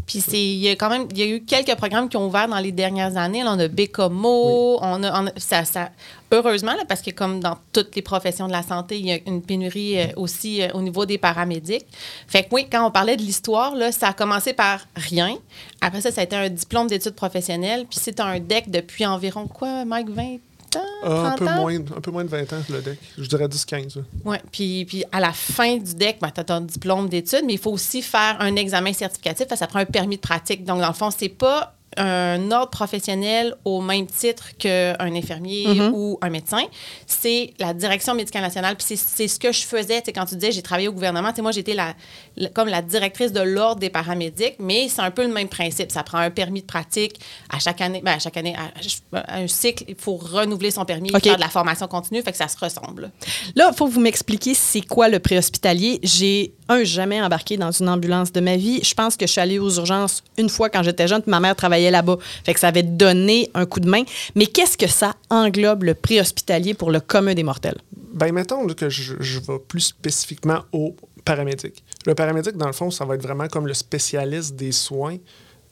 Puis 0.08 0.22
c'est, 0.22 0.42
il 0.42 0.60
y 0.60 0.70
a 0.70 0.76
quand 0.78 0.90
même, 0.90 1.08
il 1.12 1.18
y 1.18 1.22
a 1.22 1.28
eu 1.28 1.42
quelques 1.44 1.76
programmes 1.76 2.08
qui 2.10 2.16
ont 2.18 2.26
ouvert 2.26 2.48
dans 2.48 2.58
les 2.60 2.72
dernières 2.72 3.18
années. 3.18 3.44
Là, 3.44 3.52
on 3.54 3.60
a 3.60 3.68
Bécomo, 3.68 4.80
on 4.82 5.04
a, 5.04 5.22
on 5.22 5.28
a- 5.28 5.32
ça, 5.38 5.66
ça- 5.66 5.90
heureusement, 6.32 6.72
là, 6.74 6.84
parce 6.88 7.02
que 7.02 7.12
comme 7.12 7.40
dans 7.42 7.58
toutes 7.74 7.96
les 7.96 8.02
professions 8.02 8.48
de 8.48 8.54
la 8.54 8.64
santé, 8.64 8.98
il 8.98 9.06
y 9.06 9.12
a 9.12 9.18
une 9.28 9.42
pénurie 9.42 10.00
euh, 10.00 10.06
aussi 10.16 10.62
euh, 10.62 10.70
au 10.74 10.82
niveau 10.82 11.06
des 11.06 11.18
paramédics. 11.18 11.86
Fait 12.28 12.44
que 12.44 12.48
oui, 12.54 12.68
quand 12.72 12.88
on 12.88 12.92
parlait 12.92 13.18
de 13.18 13.22
l'histoire, 13.22 13.76
là, 13.76 13.92
ça 13.92 14.08
a 14.10 14.14
commencé 14.14 14.54
par 14.54 14.80
rien. 14.96 15.36
Après 15.82 16.02
ça, 16.02 16.10
ça 16.12 16.22
a 16.22 16.24
été 16.24 16.36
un 16.36 16.50
diplôme 16.50 16.88
d'études 16.88 17.14
professionnelles. 17.16 17.86
Puis 17.90 18.00
c'est 18.02 18.20
un 18.20 18.40
DEC 18.40 18.72
depuis 18.72 19.06
environ 19.06 19.48
quoi, 19.48 19.84
Mike, 19.86 20.10
20 20.10 20.38
ans? 20.76 20.86
Ah, 21.04 21.10
un, 21.10 21.36
30 21.36 21.40
peu 21.40 21.48
ans? 21.48 21.56
moins, 21.62 21.76
un 21.76 22.02
peu 22.02 22.12
moins 22.12 22.24
de 22.26 22.30
20 22.30 22.54
ans, 22.54 22.64
le 22.70 22.82
DEC. 22.82 23.00
Je 23.18 23.28
dirais 23.28 23.48
10-15. 23.48 23.98
là. 23.98 24.04
Oui, 24.26 24.38
puis, 24.52 24.86
puis 24.86 25.04
à 25.12 25.20
la 25.20 25.32
fin 25.32 25.78
du 25.78 25.96
DEC, 25.96 26.20
ben, 26.20 26.32
tu 26.32 26.42
as 26.42 26.44
ton 26.44 26.62
diplôme 26.62 27.08
d'études, 27.08 27.44
mais 27.46 27.54
il 27.54 27.60
faut 27.60 27.72
aussi 27.72 28.02
faire 28.02 28.38
un 28.40 28.56
examen 28.56 28.92
certificatif, 28.94 29.48
parce 29.48 29.60
que 29.60 29.66
ça 29.66 29.68
prend 29.68 29.80
un 29.80 29.86
permis 29.86 30.18
de 30.18 30.22
pratique. 30.22 30.66
Donc, 30.66 30.82
dans 30.82 30.88
le 30.88 30.94
fond, 30.94 31.10
c'est 31.12 31.30
pas 31.30 31.77
un 31.96 32.52
ordre 32.52 32.70
professionnel 32.70 33.56
au 33.66 33.82
même 33.82 34.06
titre 34.08 34.50
qu'un 34.58 34.96
infirmier 35.00 35.66
ou 35.94 36.20
un 36.22 36.30
médecin. 36.30 36.62
C'est 37.06 37.54
la 37.60 37.74
direction 37.74 38.14
médicale 38.14 38.42
nationale. 38.44 38.76
Puis 38.76 38.98
c'est- 38.98 39.28
ce 39.28 39.40
que 39.40 39.52
je 39.52 39.62
faisais, 39.66 40.00
tu 40.02 40.06
sais, 40.08 40.14
quand 40.14 40.26
tu 40.26 40.36
disais 40.36 40.52
j'ai 40.52 40.62
travaillé 40.62 40.88
au 40.88 40.94
gouvernement. 40.94 41.32
Moi, 41.42 41.52
j'étais 41.52 41.74
la, 41.74 41.94
la- 42.36 42.50
comme 42.50 42.68
la 42.68 42.82
directrice 42.82 43.32
de 43.32 43.40
l'ordre 43.42 43.80
des 43.80 43.90
paramédics, 43.90 44.56
mais 44.60 44.90
c'est 44.90 45.02
un 45.02 45.12
peu 45.12 45.24
le 45.26 45.34
même 45.34 45.48
principe. 45.50 45.92
Ça 45.92 46.04
prend 46.04 46.18
un 46.20 46.30
permis 46.30 46.62
de 46.62 46.66
pratique 46.68 47.20
à 47.50 47.60
chaque 47.60 47.82
année. 47.82 48.02
Ben, 48.04 48.14
à 48.14 48.20
chaque 48.20 48.38
année, 48.38 48.56
à, 48.56 49.18
à 49.20 49.38
un 49.40 49.48
cycle, 49.48 49.86
il 49.88 49.96
faut 49.96 50.18
renouveler 50.18 50.72
son 50.72 50.86
permis, 50.86 51.10
OK. 51.14 51.24
faire 51.24 51.36
de 51.36 51.42
la 51.42 51.50
formation 51.50 51.88
continue, 51.88 52.22
fait 52.22 52.32
que 52.32 52.38
ça 52.38 52.48
se 52.48 52.58
ressemble. 52.58 53.12
Là, 53.56 53.70
il 53.72 53.76
faut 53.78 53.88
que 53.88 53.92
vous 53.94 54.02
m'expliquiez 54.02 54.54
c'est 54.54 54.82
quoi 54.82 55.08
le 55.10 55.20
préhospitalier. 55.20 56.00
J'ai, 56.04 56.54
un, 56.70 56.84
jamais 56.84 57.22
embarqué 57.22 57.56
dans 57.58 57.72
une 57.72 57.88
ambulance 57.90 58.32
de 58.34 58.42
ma 58.42 58.58
vie. 58.58 58.82
Je 58.84 58.94
pense 58.94 59.16
que 59.16 59.26
je 59.26 59.32
suis 59.32 59.42
allée 59.42 59.58
aux 59.60 59.72
urgences 59.78 60.22
une 60.38 60.50
fois 60.50 60.70
quand 60.70 60.84
j'étais 60.84 61.08
jeune, 61.08 61.22
ma 61.28 61.40
mère 61.40 61.56
travaillait 61.56 61.77
là-bas. 61.80 62.18
Fait 62.46 62.54
que 62.54 62.60
ça 62.60 62.68
avait 62.68 62.84
donné 62.84 63.50
un 63.54 63.66
coup 63.66 63.80
de 63.80 63.90
main. 63.90 64.04
Mais 64.36 64.48
qu'est-ce 64.48 64.78
que 64.78 64.88
ça 64.88 65.16
englobe, 65.30 65.84
le 65.84 65.94
préhospitalier, 65.94 66.74
pour 66.74 66.92
le 66.92 67.00
commun 67.00 67.34
des 67.34 67.44
mortels? 67.44 67.78
Ben, 68.14 68.32
mettons 68.32 68.66
que 68.68 68.90
je, 68.90 69.14
je 69.20 69.40
vais 69.40 69.60
plus 69.60 69.82
spécifiquement 69.82 70.62
au 70.72 70.96
paramédic. 71.24 71.84
Le 72.06 72.16
paramédic, 72.16 72.58
dans 72.58 72.68
le 72.68 72.74
fond, 72.74 72.90
ça 72.90 73.06
va 73.06 73.16
être 73.16 73.22
vraiment 73.22 73.48
comme 73.48 73.68
le 73.68 73.74
spécialiste 73.74 74.56
des 74.56 74.72
soins 74.72 75.18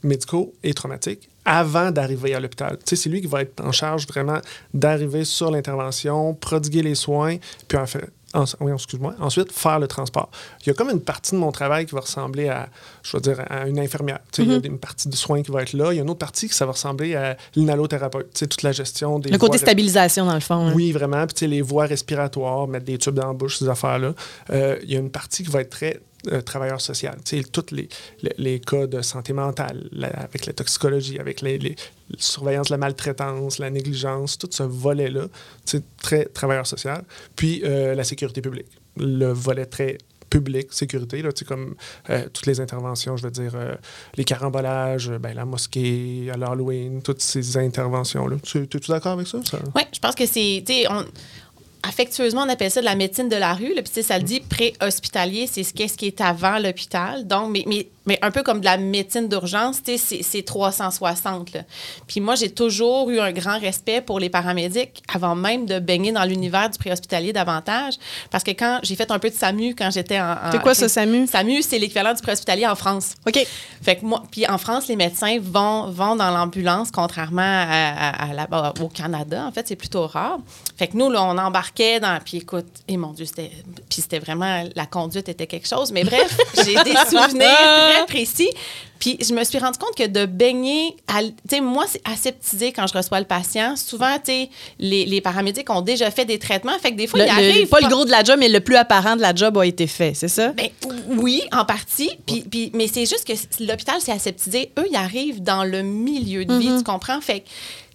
médicaux 0.04 0.54
et 0.64 0.74
traumatiques 0.74 1.30
avant 1.46 1.92
d'arriver 1.92 2.34
à 2.34 2.40
l'hôpital. 2.40 2.78
C'est 2.84 3.10
lui 3.10 3.22
qui 3.22 3.28
va 3.28 3.42
être 3.42 3.64
en 3.64 3.72
charge 3.72 4.08
vraiment 4.08 4.40
d'arriver 4.74 5.26
sur 5.26 5.52
l'intervention, 5.52 6.34
prodiguer 6.34 6.82
les 6.82 6.96
soins, 6.96 7.38
puis 7.68 7.78
en 7.78 7.86
fait, 7.86 8.10
en- 8.36 8.46
oui, 8.60 8.72
excuse-moi, 8.74 9.16
ensuite 9.20 9.52
faire 9.52 9.80
le 9.80 9.88
transport. 9.88 10.30
Il 10.62 10.68
y 10.68 10.70
a 10.70 10.74
comme 10.74 10.90
une 10.90 11.02
partie 11.02 11.32
de 11.32 11.38
mon 11.38 11.52
travail 11.52 11.86
qui 11.86 11.96
va 11.96 12.02
ressembler 12.02 12.50
à, 12.50 12.70
je 13.04 13.16
veux 13.18 13.22
dire, 13.22 13.44
à 13.50 13.68
une 13.68 13.80
infirmière. 13.80 14.20
Tu 14.32 14.42
sais, 14.44 14.48
Il 14.48 14.52
y 14.52 14.56
a 14.56 14.68
une 14.68 14.78
partie 14.80 15.10
de 15.10 15.16
soins 15.16 15.42
qui 15.42 15.52
va 15.52 15.62
être 15.64 15.74
là. 15.74 15.92
Il 15.94 15.96
y 15.96 16.00
a 16.00 16.04
une 16.04 16.10
autre 16.10 16.20
partie 16.20 16.48
qui 16.48 16.54
ça 16.54 16.66
va 16.66 16.74
ressembler 16.74 17.16
à 17.16 17.38
l'inhalothérapeute. 17.56 18.34
Toute 18.34 18.62
la 18.64 18.72
gestion 18.72 19.20
des 19.20 19.30
Le 19.30 19.38
côté 19.38 19.58
stabilisation, 19.58 20.26
dans 20.26 20.34
le 20.34 20.40
fond. 20.40 20.68
hein. 20.68 20.74
oui, 20.76 20.92
vraiment. 20.92 21.26
Puis, 21.28 21.48
les 21.48 21.62
voies 21.62 21.86
respiratoires, 21.86 22.68
mettre 22.68 22.86
des 22.86 22.98
tubes 22.98 23.16
dans 23.16 23.28
la 23.28 23.34
bouche, 23.34 23.58
ces 23.58 23.70
affaires-là. 23.70 24.14
Euh, 24.52 24.78
Il 24.84 24.92
y 24.92 24.96
a 24.96 25.00
une 25.00 25.10
partie 25.12 25.44
qui 25.44 25.50
va 25.52 25.62
être 25.62 25.70
très 25.70 26.00
euh, 26.32 26.42
travailleur 26.42 26.82
social. 26.82 27.16
Tous 27.52 27.66
les, 27.72 27.88
les, 28.24 28.34
les 28.40 28.60
cas 28.60 28.88
de 28.88 29.02
santé 29.04 29.32
mentale, 29.32 29.88
la- 29.92 30.08
avec 30.08 30.48
la 30.48 30.54
toxicologie, 30.54 31.20
avec 31.20 31.42
les, 31.42 31.60
les- 31.60 31.76
la 32.10 32.18
surveillance 32.20 32.70
la 32.70 32.78
maltraitance, 32.78 33.60
la 33.60 33.70
négligence, 33.70 34.38
tout 34.38 34.50
ce 34.52 34.64
volet-là, 34.64 35.28
très 36.02 36.26
travailleur 36.26 36.68
social. 36.68 37.04
Puis, 37.36 37.62
euh, 37.64 37.96
la 37.96 38.04
sécurité 38.04 38.42
publique. 38.42 38.68
Le 38.98 39.32
volet 39.32 39.66
très 39.66 39.98
public, 40.30 40.68
sécurité, 40.72 41.22
là, 41.22 41.30
comme 41.48 41.76
euh, 42.10 42.28
toutes 42.34 42.46
les 42.46 42.60
interventions, 42.60 43.16
je 43.16 43.24
veux 43.24 43.32
dire, 43.32 43.52
euh, 43.56 43.76
les 44.18 44.24
carambolages, 44.24 45.10
ben, 45.10 45.34
la 45.34 45.46
mosquée, 45.46 46.30
à 46.34 46.38
l'Halloween, 46.38 47.02
toutes 47.02 47.22
ces 47.22 47.58
interventions-là. 47.58 48.38
Tu 48.44 48.60
es 48.60 48.80
d'accord 48.88 49.14
avec 49.14 49.28
ça? 49.28 49.40
ça? 49.44 49.60
Oui, 49.76 49.84
je 49.94 50.00
pense 50.00 50.16
que 50.16 50.26
c'est. 50.26 50.64
Affectueusement, 51.88 52.42
on 52.42 52.50
appelle 52.50 52.72
ça 52.72 52.80
de 52.80 52.86
la 52.86 52.96
médecine 52.96 53.30
de 53.30 53.36
la 53.36 53.54
rue. 53.54 53.76
là, 53.76 53.84
Puis, 53.84 54.02
ça 54.02 54.18
le 54.18 54.24
dit 54.24 54.40
pré-hospitalier, 54.40 55.46
c'est 55.46 55.64
ce 55.64 55.72
qui 55.74 56.08
est 56.08 56.20
avant 56.20 56.58
l'hôpital. 56.58 57.28
Donc, 57.28 57.52
mais, 57.52 57.88
mais 58.06 58.20
un 58.22 58.32
peu 58.32 58.44
comme 58.44 58.60
de 58.60 58.66
la 58.66 58.78
médecine 58.78 59.28
d'urgence, 59.28 59.82
tu 59.84 59.98
sais, 59.98 59.98
c'est- 59.98 60.24
c'est 60.24 60.42
360. 60.44 61.54
là. 61.54 61.62
Puis 62.08 62.20
moi, 62.20 62.36
j'ai 62.36 62.50
toujours 62.52 63.10
eu 63.10 63.20
un 63.20 63.32
grand 63.32 63.60
respect 63.60 64.02
pour 64.02 64.20
les 64.20 64.30
paramédics 64.30 65.02
avant 65.14 65.36
même 65.36 65.66
de 65.66 65.80
baigner 65.80 66.12
dans 66.12 66.24
l'univers 66.24 66.70
du 66.70 66.78
préhospitalier 66.78 67.34
davantage. 67.34 67.96
Parce 68.32 68.44
que 68.44 68.52
quand 68.52 68.80
j'ai 68.84 68.96
fait 68.96 69.12
un 69.12 69.20
peu 69.20 69.30
de 69.30 69.36
SAMU 69.36 69.76
quand 69.76 69.90
j'étais 69.92 70.20
en. 70.20 70.32
en- 70.34 70.52
C'est 70.52 70.62
quoi 70.62 70.74
ça, 70.74 70.88
SAMU? 70.90 71.28
SAMU, 71.28 71.62
c'est 71.62 71.80
l'équivalent 71.80 72.14
du 72.14 72.22
préhospitalier 72.22 72.68
en 72.68 72.76
France. 72.76 73.16
OK. 73.28 73.40
Fait 73.82 73.96
que 73.98 74.06
moi, 74.06 74.24
puis 74.32 74.48
en 74.48 74.58
France, 74.58 74.88
les 74.88 74.96
médecins 74.96 75.38
vont, 75.42 75.90
vont 75.92 76.16
dans 76.16 76.32
l'ambulance, 76.32 76.90
contrairement 76.92 77.42
à, 77.42 78.10
à- 78.10 78.30
à 78.30 78.34
la- 78.34 78.74
au 78.82 78.88
Canada. 78.90 79.46
En 79.48 79.52
fait, 79.52 79.68
c'est 79.68 79.76
plutôt 79.76 80.08
rare. 80.08 80.40
Fait 80.78 80.88
que 80.88 80.98
nous, 80.98 81.10
là, 81.10 81.24
on 81.24 81.38
embarquait 81.38 82.00
dans. 82.00 82.20
Puis 82.24 82.38
écoute, 82.38 82.66
et 82.88 82.98
mon 82.98 83.12
Dieu, 83.14 83.26
c'était. 83.26 83.52
Puis 83.90 84.02
c'était 84.02 84.20
vraiment. 84.20 84.64
La 84.76 84.86
conduite 84.86 85.30
était 85.30 85.48
quelque 85.48 85.68
chose. 85.68 85.92
Mais 85.92 86.04
bref, 86.04 86.38
j'ai 86.66 86.76
des 86.84 86.96
souvenirs 87.10 87.95
très 87.98 88.06
précis. 88.06 88.50
Puis 88.98 89.18
je 89.22 89.34
me 89.34 89.44
suis 89.44 89.58
rendu 89.60 89.78
compte 89.78 89.96
que 89.96 90.08
de 90.08 90.26
baigner. 90.26 90.96
Tu 91.08 91.24
sais, 91.50 91.60
moi, 91.62 91.84
c'est 91.88 92.02
aseptisé 92.10 92.72
quand 92.72 92.88
je 92.88 92.94
reçois 92.98 93.20
le 93.20 93.26
patient. 93.26 93.76
Souvent, 93.76 94.16
tu 94.16 94.32
sais, 94.32 94.50
les, 94.80 95.06
les 95.06 95.20
paramédics 95.22 95.70
ont 95.70 95.82
déjà 95.82 96.10
fait 96.12 96.24
des 96.26 96.40
traitements. 96.40 96.78
Fait 96.80 96.92
que 96.92 96.96
des 96.96 97.06
fois, 97.06 97.20
Le- 97.20 97.26
ils 97.26 97.28
le- 97.28 97.50
arrivent. 97.52 97.68
pas 97.68 97.82
le 97.82 97.90
gros 97.90 98.06
de 98.06 98.10
la 98.12 98.24
job, 98.24 98.38
mais 98.40 98.48
le 98.50 98.62
plus 98.62 98.78
apparent 98.78 99.16
de 99.18 99.22
la 99.22 99.36
job 99.36 99.58
a 99.58 99.66
été 99.66 99.86
fait, 99.86 100.14
c'est 100.14 100.30
ça? 100.30 100.50
Ben, 100.54 100.70
oui, 101.10 101.44
en 101.52 101.66
partie. 101.66 102.10
Puis, 102.26 102.42
puis- 102.50 102.72
mais 102.74 102.88
c'est 102.88 103.06
juste 103.06 103.26
que 103.28 103.34
l'hôpital, 103.64 103.96
c'est 104.00 104.14
aseptisé. 104.14 104.72
Eux, 104.80 104.86
ils 104.90 104.96
arrivent 104.96 105.44
dans 105.44 105.66
le 105.66 105.82
milieu 105.82 106.46
de 106.46 106.56
vie, 106.58 106.72
tu 106.78 106.84
comprends? 106.84 107.20
Fait 107.22 107.42
que 107.42 107.46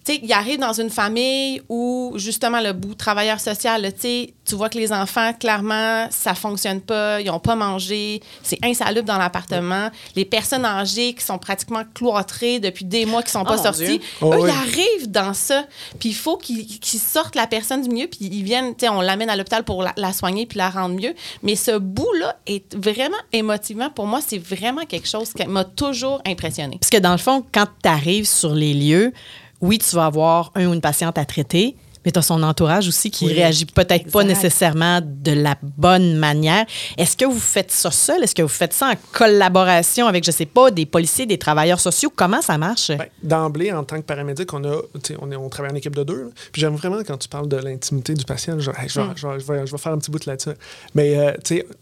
tu 0.03 0.13
sais, 0.13 0.19
il 0.23 0.33
arrive 0.33 0.59
dans 0.59 0.73
une 0.73 0.89
famille 0.89 1.61
où, 1.69 2.13
justement, 2.15 2.59
le 2.59 2.73
bout 2.73 2.95
travailleur 2.95 3.39
social, 3.39 3.81
là, 3.81 3.91
tu 3.91 4.01
sais, 4.01 4.33
tu 4.45 4.55
vois 4.55 4.69
que 4.69 4.77
les 4.77 4.91
enfants, 4.91 5.31
clairement, 5.33 6.07
ça 6.09 6.33
fonctionne 6.33 6.81
pas, 6.81 7.21
ils 7.21 7.29
ont 7.29 7.39
pas 7.39 7.55
mangé, 7.55 8.21
c'est 8.41 8.57
insalubre 8.63 9.07
dans 9.07 9.17
l'appartement. 9.17 9.91
Les 10.15 10.25
personnes 10.25 10.65
âgées 10.65 11.13
qui 11.13 11.23
sont 11.23 11.37
pratiquement 11.37 11.83
cloîtrées 11.93 12.59
depuis 12.59 12.83
des 12.83 13.05
mois, 13.05 13.21
qui 13.21 13.31
sont 13.31 13.43
pas 13.43 13.57
mon 13.57 13.63
sorties. 13.63 14.01
Oh, 14.21 14.33
eux, 14.33 14.41
oui. 14.41 14.49
ils 14.49 14.49
arrivent 14.49 15.11
dans 15.11 15.33
ça. 15.33 15.65
Puis 15.99 16.09
il 16.09 16.15
faut 16.15 16.37
qu'ils 16.37 16.81
sortent 16.83 17.35
la 17.35 17.45
personne 17.47 17.83
du 17.83 17.89
milieu, 17.89 18.07
puis 18.07 18.25
ils 18.25 18.43
viennent, 18.43 18.75
tu 18.75 18.85
sais, 18.85 18.89
on 18.89 19.01
l'amène 19.01 19.29
à 19.29 19.35
l'hôpital 19.35 19.63
pour 19.63 19.83
la, 19.83 19.93
la 19.97 20.13
soigner 20.13 20.47
puis 20.47 20.57
la 20.57 20.69
rendre 20.69 20.95
mieux. 20.95 21.13
Mais 21.43 21.55
ce 21.55 21.77
bout-là 21.77 22.37
est 22.47 22.75
vraiment 22.75 23.17
émotivant. 23.31 23.89
Pour 23.91 24.07
moi, 24.07 24.19
c'est 24.25 24.39
vraiment 24.39 24.85
quelque 24.85 25.07
chose 25.07 25.31
qui 25.33 25.45
m'a 25.45 25.63
toujours 25.63 26.21
impressionné. 26.25 26.77
Parce 26.79 26.89
que 26.89 26.97
dans 26.97 27.11
le 27.11 27.17
fond, 27.17 27.45
quand 27.53 27.67
tu 27.83 27.89
arrives 27.89 28.27
sur 28.27 28.55
les 28.55 28.73
lieux, 28.73 29.13
oui, 29.61 29.77
tu 29.79 29.95
vas 29.95 30.05
avoir 30.05 30.51
un 30.55 30.67
ou 30.67 30.73
une 30.73 30.81
patiente 30.81 31.17
à 31.17 31.25
traiter, 31.25 31.75
mais 32.03 32.11
tu 32.11 32.17
as 32.17 32.23
son 32.23 32.41
entourage 32.41 32.87
aussi 32.87 33.11
qui 33.11 33.27
Oui. 33.27 33.33
réagit 33.33 33.65
peut-être 33.67 34.09
pas 34.11 34.23
nécessairement 34.23 35.01
de 35.03 35.33
la 35.33 35.55
bonne 35.61 36.15
manière. 36.17 36.65
Est-ce 36.97 37.15
que 37.15 37.25
vous 37.25 37.39
faites 37.39 37.69
ça 37.69 37.91
seul? 37.91 38.23
Est-ce 38.23 38.33
que 38.33 38.41
vous 38.41 38.47
faites 38.47 38.73
ça 38.73 38.87
en 38.87 38.93
collaboration 39.11 40.07
avec, 40.07 40.23
je 40.23 40.31
sais 40.31 40.47
pas, 40.47 40.71
des 40.71 40.87
policiers, 40.87 41.27
des 41.27 41.37
travailleurs 41.37 41.79
sociaux? 41.79 42.11
Comment 42.15 42.41
ça 42.41 42.57
marche? 42.57 42.87
Ben, 42.89 43.05
D'emblée, 43.21 43.71
en 43.71 43.83
tant 43.83 43.97
que 43.97 44.01
paramédic, 44.01 44.51
on, 44.51 44.63
a, 44.63 44.77
on, 45.21 45.31
est- 45.31 45.35
on 45.35 45.47
travaille 45.49 45.71
en 45.73 45.75
équipe 45.75 45.95
de 45.95 46.03
deux. 46.03 46.23
là. 46.23 46.29
Puis 46.51 46.59
j'aime 46.61 46.75
vraiment 46.75 46.97
quand 47.05 47.17
tu 47.17 47.29
parles 47.29 47.47
de 47.47 47.57
l'intimité 47.57 48.15
du 48.15 48.25
patient, 48.25 48.59
je, 48.59 48.71
hey, 48.71 48.87
je 48.89 48.99
vais- 48.99 49.07
je 49.15 49.27
vais, 49.27 49.39
je 49.39 49.45
vais- 49.45 49.67
je 49.67 49.71
vais 49.71 49.77
faire 49.77 49.93
un 49.93 49.99
petit 49.99 50.09
bout 50.09 50.25
là-dessus. 50.25 50.49
Mais 50.95 51.17
euh, 51.17 51.33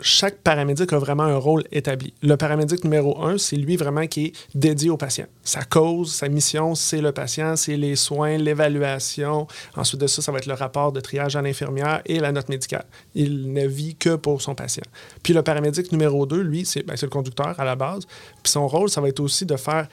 chaque 0.01 0.35
paramédic 0.39 0.91
a 0.91 0.99
vraiment 0.99 1.23
un 1.23 1.37
rôle 1.37 1.63
établi. 1.71 2.13
Le 2.21 2.35
paramédic 2.35 2.83
numéro 2.83 3.23
un, 3.23 3.37
c'est 3.37 3.55
lui 3.55 3.77
vraiment 3.77 4.05
qui 4.05 4.25
est 4.25 4.33
dédié 4.53 4.89
au 4.89 4.97
patient. 4.97 5.25
Sa 5.49 5.63
cause, 5.63 6.13
sa 6.13 6.29
mission, 6.29 6.75
c'est 6.75 7.01
le 7.01 7.11
patient, 7.11 7.55
c'est 7.55 7.75
les 7.75 7.95
soins, 7.95 8.37
l'évaluation. 8.37 9.47
Ensuite 9.75 9.99
de 9.99 10.05
ça, 10.05 10.21
ça 10.21 10.31
va 10.31 10.37
être 10.37 10.45
le 10.45 10.53
rapport 10.53 10.91
de 10.91 10.99
triage 10.99 11.35
à 11.35 11.41
l'infirmière 11.41 12.03
et 12.05 12.19
la 12.19 12.31
note 12.31 12.49
médicale. 12.49 12.85
Il 13.15 13.51
ne 13.51 13.65
vit 13.65 13.95
que 13.95 14.15
pour 14.15 14.43
son 14.43 14.53
patient. 14.53 14.83
Puis 15.23 15.33
le 15.33 15.41
paramédic 15.41 15.91
numéro 15.91 16.27
2, 16.27 16.39
lui, 16.39 16.65
c'est 16.67 16.83
ben, 16.83 16.93
le 17.01 17.07
conducteur 17.07 17.59
à 17.59 17.65
la 17.65 17.75
base. 17.75 18.05
Puis 18.43 18.51
son 18.51 18.67
rôle, 18.67 18.91
ça 18.91 19.01
va 19.01 19.07
être 19.07 19.21
aussi 19.21 19.47
de 19.47 19.57
faire 19.57 19.87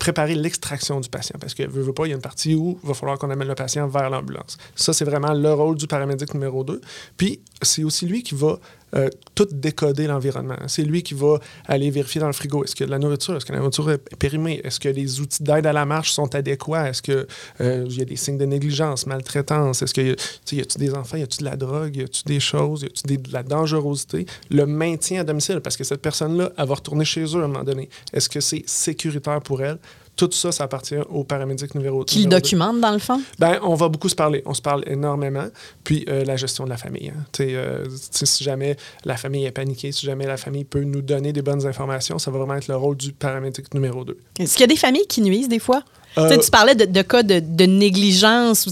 préparer 0.00 0.34
l'extraction 0.34 0.98
du 0.98 1.08
patient. 1.08 1.38
Parce 1.40 1.54
que, 1.54 1.62
veut, 1.62 1.82
veut 1.82 1.92
pas, 1.92 2.06
il 2.06 2.08
y 2.08 2.12
a 2.12 2.16
une 2.16 2.20
partie 2.20 2.56
où 2.56 2.80
il 2.82 2.88
va 2.88 2.92
falloir 2.92 3.20
qu'on 3.20 3.30
amène 3.30 3.46
le 3.46 3.54
patient 3.54 3.86
vers 3.86 4.10
l'ambulance. 4.10 4.58
Ça, 4.74 4.92
c'est 4.92 5.04
vraiment 5.04 5.32
le 5.32 5.52
rôle 5.52 5.76
du 5.76 5.86
paramédic 5.86 6.34
numéro 6.34 6.64
2. 6.64 6.80
Puis 7.16 7.38
c'est 7.62 7.84
aussi 7.84 8.04
lui 8.04 8.24
qui 8.24 8.34
va 8.34 8.58
euh, 8.94 9.08
tout 9.34 9.46
décoder 9.52 10.06
l'environnement. 10.06 10.56
C'est 10.66 10.82
lui 10.82 11.02
qui 11.02 11.14
va 11.14 11.38
aller 11.66 11.90
vérifier 11.90 12.20
dans 12.20 12.26
le 12.26 12.32
frigo. 12.32 12.64
Est-ce 12.64 12.74
que 12.74 12.84
de 12.84 12.90
la 12.90 12.98
nourriture, 12.98 13.36
est-ce 13.36 13.44
que 13.44 13.52
la 13.52 13.58
nourriture 13.58 13.90
est 13.90 14.16
périmée? 14.16 14.60
Est-ce 14.64 14.80
que 14.80 14.88
les 14.88 15.20
outils 15.20 15.42
d'aide 15.42 15.66
à 15.66 15.72
la 15.72 15.84
marche 15.84 16.10
sont 16.12 16.34
adéquats? 16.34 16.88
Est-ce 16.88 17.02
qu'il 17.02 17.26
y 17.60 18.00
a 18.02 18.04
des 18.04 18.16
signes 18.16 18.38
de 18.38 18.44
négligence, 18.46 19.06
maltraitance? 19.06 19.82
Est-ce 19.82 19.94
que 19.94 20.00
y 20.00 20.10
a- 20.10 20.62
a-tu 20.62 20.78
des 20.78 20.94
enfants? 20.94 21.16
Y 21.16 21.22
a-tu 21.22 21.38
de 21.40 21.44
la 21.44 21.56
drogue? 21.56 21.96
Y 21.96 22.02
a-tu 22.02 22.22
des 22.24 22.40
choses? 22.40 22.82
Y 22.82 23.06
des- 23.06 23.16
de 23.18 23.32
la 23.32 23.42
dangerosité? 23.42 24.26
Le 24.50 24.64
maintien 24.66 25.20
à 25.20 25.24
domicile, 25.24 25.60
parce 25.60 25.76
que 25.76 25.84
cette 25.84 26.02
personne-là, 26.02 26.52
elle 26.56 26.66
va 26.66 26.74
retourner 26.74 27.04
chez 27.04 27.24
eux 27.24 27.42
à 27.42 27.44
un 27.44 27.48
moment 27.48 27.64
donné. 27.64 27.88
Est-ce 28.12 28.28
que 28.28 28.40
c'est 28.40 28.62
sécuritaire 28.66 29.40
pour 29.42 29.62
elle? 29.62 29.78
Tout 30.18 30.28
ça, 30.32 30.52
ça 30.52 30.64
appartient 30.64 30.96
au 31.10 31.22
paramédic 31.24 31.74
numéro 31.76 32.04
Qui 32.04 32.24
le 32.24 32.28
documente, 32.28 32.80
dans 32.80 32.90
le 32.90 32.98
fond? 32.98 33.20
Ben, 33.38 33.58
on 33.62 33.74
va 33.74 33.88
beaucoup 33.88 34.08
se 34.10 34.14
parler. 34.16 34.42
On 34.46 34.52
se 34.52 34.60
parle 34.60 34.82
énormément. 34.86 35.46
Puis 35.84 36.04
euh, 36.08 36.24
la 36.24 36.36
gestion 36.36 36.64
de 36.64 36.68
la 36.70 36.76
famille. 36.76 37.10
hein. 37.16 37.24
Euh, 37.40 37.86
si 38.24 38.42
jamais 38.44 38.76
la 39.04 39.16
famille 39.16 39.46
est 39.46 39.52
paniquée, 39.52 39.92
si 39.92 40.04
jamais 40.04 40.26
la 40.26 40.36
famille 40.36 40.64
peut 40.64 40.82
nous 40.82 41.02
donner 41.02 41.32
des 41.32 41.40
bonnes 41.42 41.64
informations, 41.66 42.18
ça 42.18 42.30
va 42.32 42.38
vraiment 42.38 42.56
être 42.56 42.66
le 42.68 42.76
rôle 42.76 42.96
du 42.96 43.12
paramédic 43.12 43.72
numéro 43.74 44.04
2. 44.04 44.18
Est-ce 44.40 44.54
qu'il 44.54 44.62
y 44.62 44.64
a 44.64 44.66
des 44.66 44.76
familles 44.76 45.06
qui 45.08 45.20
nuisent 45.22 45.48
des 45.48 45.60
fois? 45.60 45.84
Euh, 46.18 46.36
Tu 46.36 46.50
parlais 46.50 46.74
de, 46.74 46.84
de 46.84 47.02
cas 47.02 47.22
de, 47.22 47.38
de 47.40 47.64
négligence. 47.64 48.68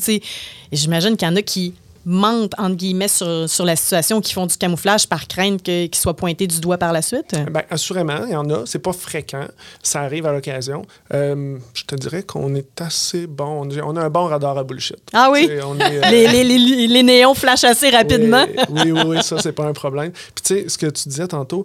J'imagine 0.72 1.16
qu'il 1.16 1.28
y 1.28 1.30
en 1.30 1.36
a 1.36 1.42
qui 1.42 1.74
mentent, 2.06 2.52
entre 2.56 2.76
guillemets, 2.76 3.08
sur, 3.08 3.48
sur 3.50 3.64
la 3.64 3.74
situation, 3.76 4.20
qui 4.20 4.32
font 4.32 4.46
du 4.46 4.56
camouflage 4.56 5.08
par 5.08 5.26
crainte 5.28 5.62
qu'ils 5.62 5.94
soient 5.94 6.14
pointés 6.16 6.46
du 6.46 6.60
doigt 6.60 6.78
par 6.78 6.92
la 6.92 7.02
suite? 7.02 7.34
Ben, 7.50 7.62
assurément, 7.68 8.24
il 8.24 8.32
y 8.32 8.36
en 8.36 8.48
a. 8.48 8.62
C'est 8.64 8.78
pas 8.78 8.92
fréquent. 8.92 9.44
Ça 9.82 10.00
arrive 10.02 10.24
à 10.26 10.32
l'occasion. 10.32 10.82
Euh, 11.12 11.58
je 11.74 11.82
te 11.84 11.94
dirais 11.96 12.22
qu'on 12.22 12.54
est 12.54 12.80
assez 12.80 13.26
bon. 13.26 13.68
On 13.84 13.96
a- 13.96 14.00
un 14.02 14.10
bon 14.10 14.26
radar 14.26 14.56
à 14.56 14.62
bullshit. 14.64 14.98
Ah 15.12 15.30
oui? 15.32 15.50
On 15.66 15.78
est, 15.80 15.98
euh, 15.98 16.00
Les, 16.10 16.28
les- 16.28 16.44
les- 16.44 16.86
les 16.86 17.02
néons 17.02 17.34
flashent 17.34 17.64
assez 17.64 17.90
rapidement. 17.90 18.44
Oui, 18.70 18.82
oui, 18.84 18.92
oui, 18.92 19.02
oui, 19.08 19.22
ça, 19.22 19.38
c'est 19.40 19.52
pas 19.52 19.64
un 19.66 19.72
problème. 19.72 20.12
Puis, 20.12 20.44
tu 20.44 20.54
sais, 20.62 20.68
ce 20.68 20.78
que 20.78 20.86
tu 20.86 21.08
disais 21.08 21.26
tantôt, 21.26 21.64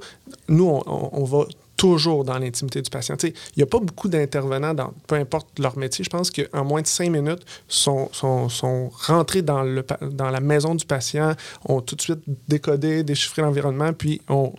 nous, 0.50 0.68
on, 0.68 0.82
on- 0.88 1.10
on 1.14 1.24
va 1.24 1.46
toujours 1.82 2.24
dans 2.24 2.38
l'intimité 2.38 2.80
du 2.80 2.92
patient. 2.92 3.16
Il 3.24 3.34
n'y 3.58 3.64
a 3.64 3.66
pas 3.66 3.80
beaucoup 3.80 4.08
d'intervenants 4.08 4.76
dans 4.76 4.94
peu 5.08 5.16
importe 5.16 5.58
leur 5.58 5.80
métier. 5.80 6.06
Je 6.06 6.12
pense 6.12 6.30
qu'en 6.30 6.64
moins 6.64 6.84
de 6.84 6.88
cinq 6.88 7.10
minutes, 7.10 7.44
sont, 7.68 8.08
sont, 8.12 8.50
sont 8.50 8.92
rentrés 9.08 9.42
dans, 9.42 9.64
le, 9.64 9.84
dans 10.12 10.30
la 10.30 10.42
maison 10.42 10.76
du 10.76 10.86
patient, 10.86 11.34
ont 11.66 11.82
tout 11.82 11.96
de 11.96 12.02
suite 12.04 12.20
décodé, 12.48 13.02
déchiffré 13.02 13.42
l'environnement, 13.42 13.94
puis 13.94 14.22
on, 14.30 14.54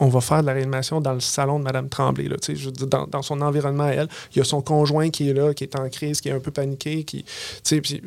on 0.00 0.08
va 0.08 0.20
faire 0.20 0.40
de 0.40 0.46
la 0.46 0.54
réanimation 0.54 1.00
dans 1.00 1.12
le 1.12 1.20
salon 1.20 1.60
de 1.60 1.64
Mme 1.64 1.88
Tremblay. 1.88 2.26
Là, 2.26 2.34
je 2.48 2.70
dans, 2.70 3.06
dans 3.06 3.22
son 3.22 3.40
environnement 3.40 3.84
à 3.84 3.90
elle. 3.90 4.08
Il 4.34 4.38
y 4.38 4.40
a 4.40 4.44
son 4.44 4.60
conjoint 4.60 5.10
qui 5.10 5.30
est 5.30 5.34
là, 5.34 5.54
qui 5.54 5.62
est 5.62 5.78
en 5.78 5.88
crise, 5.88 6.20
qui 6.20 6.28
est 6.28 6.32
un 6.32 6.40
peu 6.40 6.50
paniqué, 6.50 7.04
qui, 7.04 7.24
puis 7.62 8.02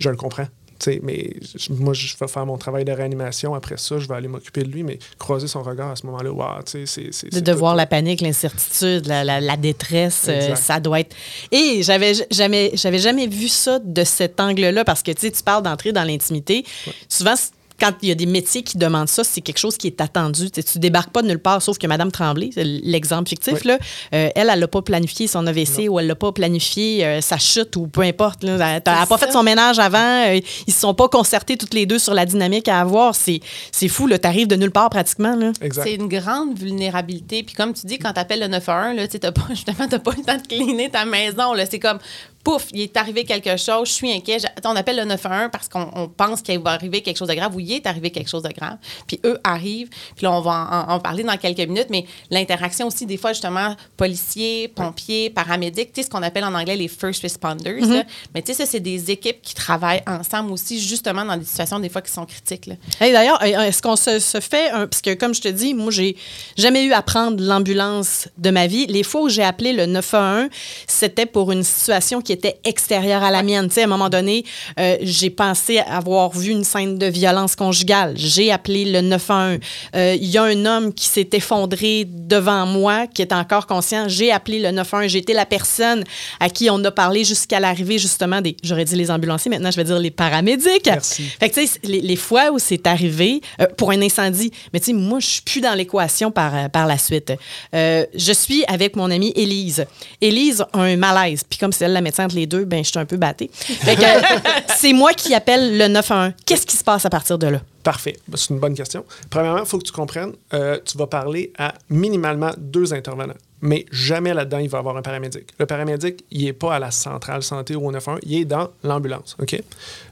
je 0.00 0.08
le 0.08 0.16
comprends. 0.16 0.48
Tu 0.78 0.92
sais, 0.92 1.00
mais 1.02 1.30
moi, 1.70 1.92
je 1.94 2.14
vais 2.18 2.28
faire 2.28 2.46
mon 2.46 2.56
travail 2.58 2.84
de 2.84 2.92
réanimation. 2.92 3.54
Après 3.54 3.76
ça, 3.76 3.98
je 3.98 4.06
vais 4.06 4.14
aller 4.14 4.28
m'occuper 4.28 4.62
de 4.62 4.68
lui, 4.68 4.82
mais 4.82 4.98
croiser 5.18 5.48
son 5.48 5.62
regard 5.62 5.90
à 5.90 5.96
ce 5.96 6.06
moment-là, 6.06 6.30
wow, 6.32 6.62
tu 6.64 6.86
sais, 6.86 7.08
c'est-. 7.12 7.32
De, 7.32 7.40
de 7.40 7.52
voir 7.52 7.74
la 7.74 7.86
panique, 7.86 8.20
l'incertitude, 8.20 9.06
la, 9.06 9.24
la- 9.24 9.40
la 9.40 9.56
détresse, 9.56 10.26
euh, 10.28 10.40
ça 10.56 10.80
doit 10.80 11.00
être. 11.00 11.14
Et 11.52 11.82
j'avais 11.82 12.12
jamais, 12.30 12.70
j'avais 12.74 12.98
jamais 12.98 13.26
vu 13.26 13.48
ça 13.48 13.78
de 13.78 14.04
cet 14.04 14.38
angle-là 14.40 14.84
parce 14.84 15.02
que 15.02 15.10
tu 15.12 15.30
parles 15.44 15.62
d'entrer 15.62 15.92
dans 15.92 16.04
l'intimité. 16.04 16.64
Souvent, 17.08 17.36
c- 17.36 17.50
quand 17.80 17.92
il 18.02 18.08
y 18.08 18.12
a 18.12 18.14
des 18.14 18.26
métiers 18.26 18.62
qui 18.62 18.76
demandent 18.78 19.08
ça, 19.08 19.24
c'est 19.24 19.40
quelque 19.40 19.58
chose 19.58 19.76
qui 19.76 19.86
est 19.86 20.00
attendu. 20.00 20.50
Tu 20.50 20.62
tu 20.64 20.78
débarques 20.78 21.10
pas 21.10 21.22
de 21.22 21.28
nulle 21.28 21.38
part, 21.38 21.62
sauf 21.62 21.78
que 21.78 21.86
Madame 21.86 22.10
Tremblay, 22.10 22.50
c'est 22.52 22.64
l'exemple 22.64 23.28
fictif, 23.28 23.54
Oui. 23.54 23.60
là, 23.64 23.78
euh, 24.14 24.30
elle, 24.34 24.50
elle 24.52 24.60
n'a 24.60 24.68
pas 24.68 24.82
planifié 24.82 25.26
son 25.26 25.46
AVC 25.46 25.88
ou 25.88 25.98
elle 26.00 26.06
n'a 26.08 26.14
pas 26.14 26.32
planifié 26.32 27.04
euh, 27.04 27.20
sa 27.20 27.38
chute 27.38 27.76
ou 27.76 27.86
peu 27.86 28.00
importe. 28.02 28.42
là. 28.44 28.52
Elle 28.54 28.82
n'a 28.84 29.06
pas 29.06 29.06
ça. 29.06 29.18
fait 29.18 29.32
son 29.32 29.42
ménage 29.42 29.78
avant. 29.78 29.98
euh, 30.28 30.40
ils 30.66 30.72
se 30.72 30.80
sont 30.80 30.94
pas 30.94 31.08
concertés 31.08 31.56
toutes 31.56 31.74
les 31.74 31.86
deux 31.86 31.98
sur 31.98 32.14
la 32.14 32.26
dynamique 32.26 32.68
à 32.68 32.80
avoir. 32.80 33.14
C'est 33.14 33.40
c'est 33.72 33.88
fou, 33.88 34.08
tu 34.08 34.16
arrives 34.26 34.48
de 34.48 34.56
nulle 34.56 34.70
part 34.72 34.90
pratiquement. 34.90 35.38
C'est 35.72 35.94
une 35.94 36.08
grande 36.08 36.58
vulnérabilité. 36.58 37.42
Puis 37.42 37.54
comme 37.54 37.74
tu 37.74 37.86
dis, 37.86 37.98
quand 37.98 38.12
tu 38.12 38.20
appelles 38.20 38.40
le 38.40 38.48
911, 38.48 38.96
là, 38.96 39.08
tu 39.08 39.18
t'as 39.18 39.32
pas, 39.32 39.46
justement, 39.50 39.86
pas 39.88 40.12
le 40.16 40.22
temps 40.24 40.36
de 40.36 40.46
cleaner 40.46 40.90
ta 40.90 41.04
maison. 41.04 41.52
C'est 41.70 41.78
comme, 41.78 41.98
pouf, 42.44 42.66
il 42.72 42.80
est 42.82 42.96
arrivé 42.96 43.24
quelque 43.24 43.56
chose, 43.56 43.88
je 43.88 43.92
suis 43.92 44.12
inquiet. 44.12 44.38
On 44.64 44.76
appelle 44.76 44.96
le 44.96 45.04
911 45.04 45.48
parce 45.52 45.68
qu'on 45.68 45.90
on 45.94 46.08
pense 46.08 46.42
qu'il 46.42 46.58
va 46.60 46.70
arriver 46.72 47.02
quelque 47.02 47.16
chose 47.16 47.28
de 47.28 47.34
grave 47.34 47.54
ou 47.54 47.60
il 47.60 47.72
est 47.72 47.86
arrivé 47.86 48.10
quelque 48.10 48.28
chose 48.28 48.42
de 48.42 48.52
grave. 48.52 48.76
Puis 49.06 49.20
eux 49.24 49.38
arrivent. 49.44 49.88
Puis 50.16 50.24
là, 50.24 50.32
on 50.32 50.40
va 50.40 50.86
en, 50.88 50.94
en 50.94 51.00
parler 51.00 51.22
dans 51.22 51.36
quelques 51.36 51.68
minutes. 51.68 51.88
Mais 51.90 52.06
l'interaction 52.30 52.86
aussi, 52.86 53.06
des 53.06 53.16
fois, 53.16 53.32
justement, 53.32 53.76
policiers, 53.96 54.68
pompiers, 54.68 55.30
paramédics, 55.30 55.92
tu 55.92 56.00
sais, 56.00 56.06
ce 56.06 56.10
qu'on 56.10 56.22
appelle 56.22 56.44
en 56.44 56.54
anglais 56.54 56.76
les 56.76 56.88
first 56.88 57.22
responders. 57.22 57.80
là. 57.80 58.04
Mais 58.34 58.42
tu 58.42 58.52
sais, 58.52 58.64
ça, 58.64 58.66
c'est 58.66 58.80
des 58.80 59.10
équipes 59.10 59.42
qui 59.42 59.54
travaillent 59.54 60.02
ensemble 60.06 60.52
aussi, 60.52 60.80
justement, 60.80 61.24
dans 61.24 61.36
des 61.36 61.44
situations, 61.44 61.78
des 61.80 61.88
fois, 61.88 62.02
qui 62.02 62.12
sont 62.12 62.26
critiques. 62.26 62.70
Hey, 63.00 63.12
D'ailleurs, 63.12 63.42
euh, 63.42 63.62
est-ce 63.62 63.82
qu'on 63.82 63.96
se, 63.96 64.18
se 64.18 64.40
fait 64.40 64.70
un. 64.70 64.86
Parce 64.86 65.02
que, 65.02 65.14
comme 65.14 65.34
je 65.34 65.40
te 65.40 65.48
dis, 65.48 65.74
moi, 65.74 65.90
j'ai 65.90 66.16
jamais 66.56 66.84
eu 66.84 66.92
à 66.92 67.02
prendre 67.02 67.42
l'ambulance 67.42 68.28
de 68.38 68.50
ma 68.50 68.66
vie. 68.66 68.86
Les 68.86 69.02
fois 69.02 69.22
où 69.22 69.28
j'ai 69.28 69.42
appelé 69.42 69.72
le 69.72 69.86
911, 69.86 70.48
c'était 70.86 71.26
pour 71.26 71.52
une 71.52 71.62
situation 71.62 72.20
qui 72.20 72.27
était 72.32 72.58
extérieure 72.64 73.22
à 73.22 73.30
la 73.30 73.42
mienne. 73.42 73.68
Tu 73.68 73.74
sais, 73.74 73.82
à 73.82 73.84
un 73.84 73.88
moment 73.88 74.08
donné, 74.08 74.44
euh, 74.78 74.96
j'ai 75.02 75.30
pensé 75.30 75.78
avoir 75.78 76.30
vu 76.30 76.50
une 76.50 76.64
scène 76.64 76.98
de 76.98 77.06
violence 77.06 77.56
conjugale. 77.56 78.14
J'ai 78.16 78.50
appelé 78.50 78.84
le 78.84 79.00
911. 79.00 79.58
Euh, 79.94 80.16
Il 80.20 80.28
y 80.28 80.38
a 80.38 80.44
un 80.44 80.66
homme 80.66 80.92
qui 80.92 81.06
s'est 81.06 81.28
effondré 81.32 82.04
devant 82.06 82.66
moi, 82.66 83.06
qui 83.06 83.22
est 83.22 83.32
encore 83.32 83.66
conscient. 83.66 84.08
J'ai 84.08 84.32
appelé 84.32 84.58
le 84.58 84.70
911. 84.70 85.10
J'ai 85.10 85.18
été 85.18 85.32
la 85.32 85.46
personne 85.46 86.04
à 86.40 86.50
qui 86.50 86.70
on 86.70 86.82
a 86.84 86.90
parlé 86.90 87.24
jusqu'à 87.24 87.60
l'arrivée, 87.60 87.98
justement, 87.98 88.40
des. 88.40 88.56
J'aurais 88.62 88.84
dit 88.84 88.96
les 88.96 89.10
ambulanciers, 89.10 89.50
maintenant, 89.50 89.70
je 89.70 89.76
vais 89.76 89.84
dire 89.84 89.98
les 89.98 90.10
paramédics. 90.10 90.86
Merci. 90.86 91.24
Fait 91.40 91.48
que, 91.48 91.54
tu 91.60 91.66
sais, 91.66 91.78
les, 91.84 92.00
les 92.00 92.16
fois 92.16 92.50
où 92.52 92.58
c'est 92.58 92.86
arrivé 92.86 93.40
euh, 93.60 93.66
pour 93.76 93.90
un 93.90 94.02
incendie, 94.02 94.52
mais 94.72 94.80
tu 94.80 94.86
sais, 94.86 94.92
moi, 94.92 95.20
je 95.20 95.26
suis 95.26 95.42
plus 95.42 95.60
dans 95.60 95.74
l'équation 95.74 96.30
par, 96.30 96.70
par 96.70 96.86
la 96.86 96.98
suite. 96.98 97.32
Je 97.72 98.32
suis 98.32 98.64
avec 98.66 98.96
mon 98.96 99.10
amie 99.10 99.32
Élise. 99.36 99.86
Élise 100.20 100.64
a 100.72 100.78
un 100.80 100.96
malaise. 100.96 101.42
Puis 101.48 101.58
comme 101.58 101.72
c'est 101.72 101.84
elle 101.84 101.92
la 101.92 102.00
médecin 102.00 102.17
entre 102.20 102.34
les 102.34 102.46
deux, 102.46 102.64
ben, 102.64 102.84
je 102.84 102.90
suis 102.90 102.98
un 102.98 103.04
peu 103.04 103.16
battée. 103.16 103.50
C'est 104.76 104.92
moi 104.92 105.12
qui 105.12 105.34
appelle 105.34 105.78
le 105.78 105.88
911. 105.88 106.32
Qu'est-ce 106.44 106.66
qui 106.66 106.76
se 106.76 106.84
passe 106.84 107.04
à 107.04 107.10
partir 107.10 107.38
de 107.38 107.46
là? 107.46 107.60
Parfait. 107.82 108.16
Ben, 108.28 108.36
C'est 108.36 108.50
une 108.50 108.60
bonne 108.60 108.74
question. 108.74 109.04
Premièrement, 109.30 109.60
il 109.60 109.66
faut 109.66 109.78
que 109.78 109.84
tu 109.84 109.92
comprennes, 109.92 110.32
euh, 110.54 110.78
tu 110.84 110.96
vas 110.98 111.06
parler 111.06 111.52
à 111.58 111.74
minimalement 111.90 112.50
deux 112.56 112.92
intervenants. 112.92 113.34
Mais 113.60 113.86
jamais 113.90 114.34
là-dedans, 114.34 114.58
il 114.58 114.68
va 114.68 114.78
y 114.78 114.80
avoir 114.80 114.96
un 114.96 115.02
paramédic. 115.02 115.48
Le 115.58 115.66
paramédic, 115.66 116.24
il 116.30 116.44
n'est 116.44 116.52
pas 116.52 116.76
à 116.76 116.78
la 116.78 116.90
centrale 116.90 117.42
santé 117.42 117.74
ou 117.74 117.86
au 117.88 117.92
911, 117.92 118.20
il 118.22 118.40
est 118.40 118.44
dans 118.44 118.68
l'ambulance. 118.84 119.36
OK? 119.40 119.60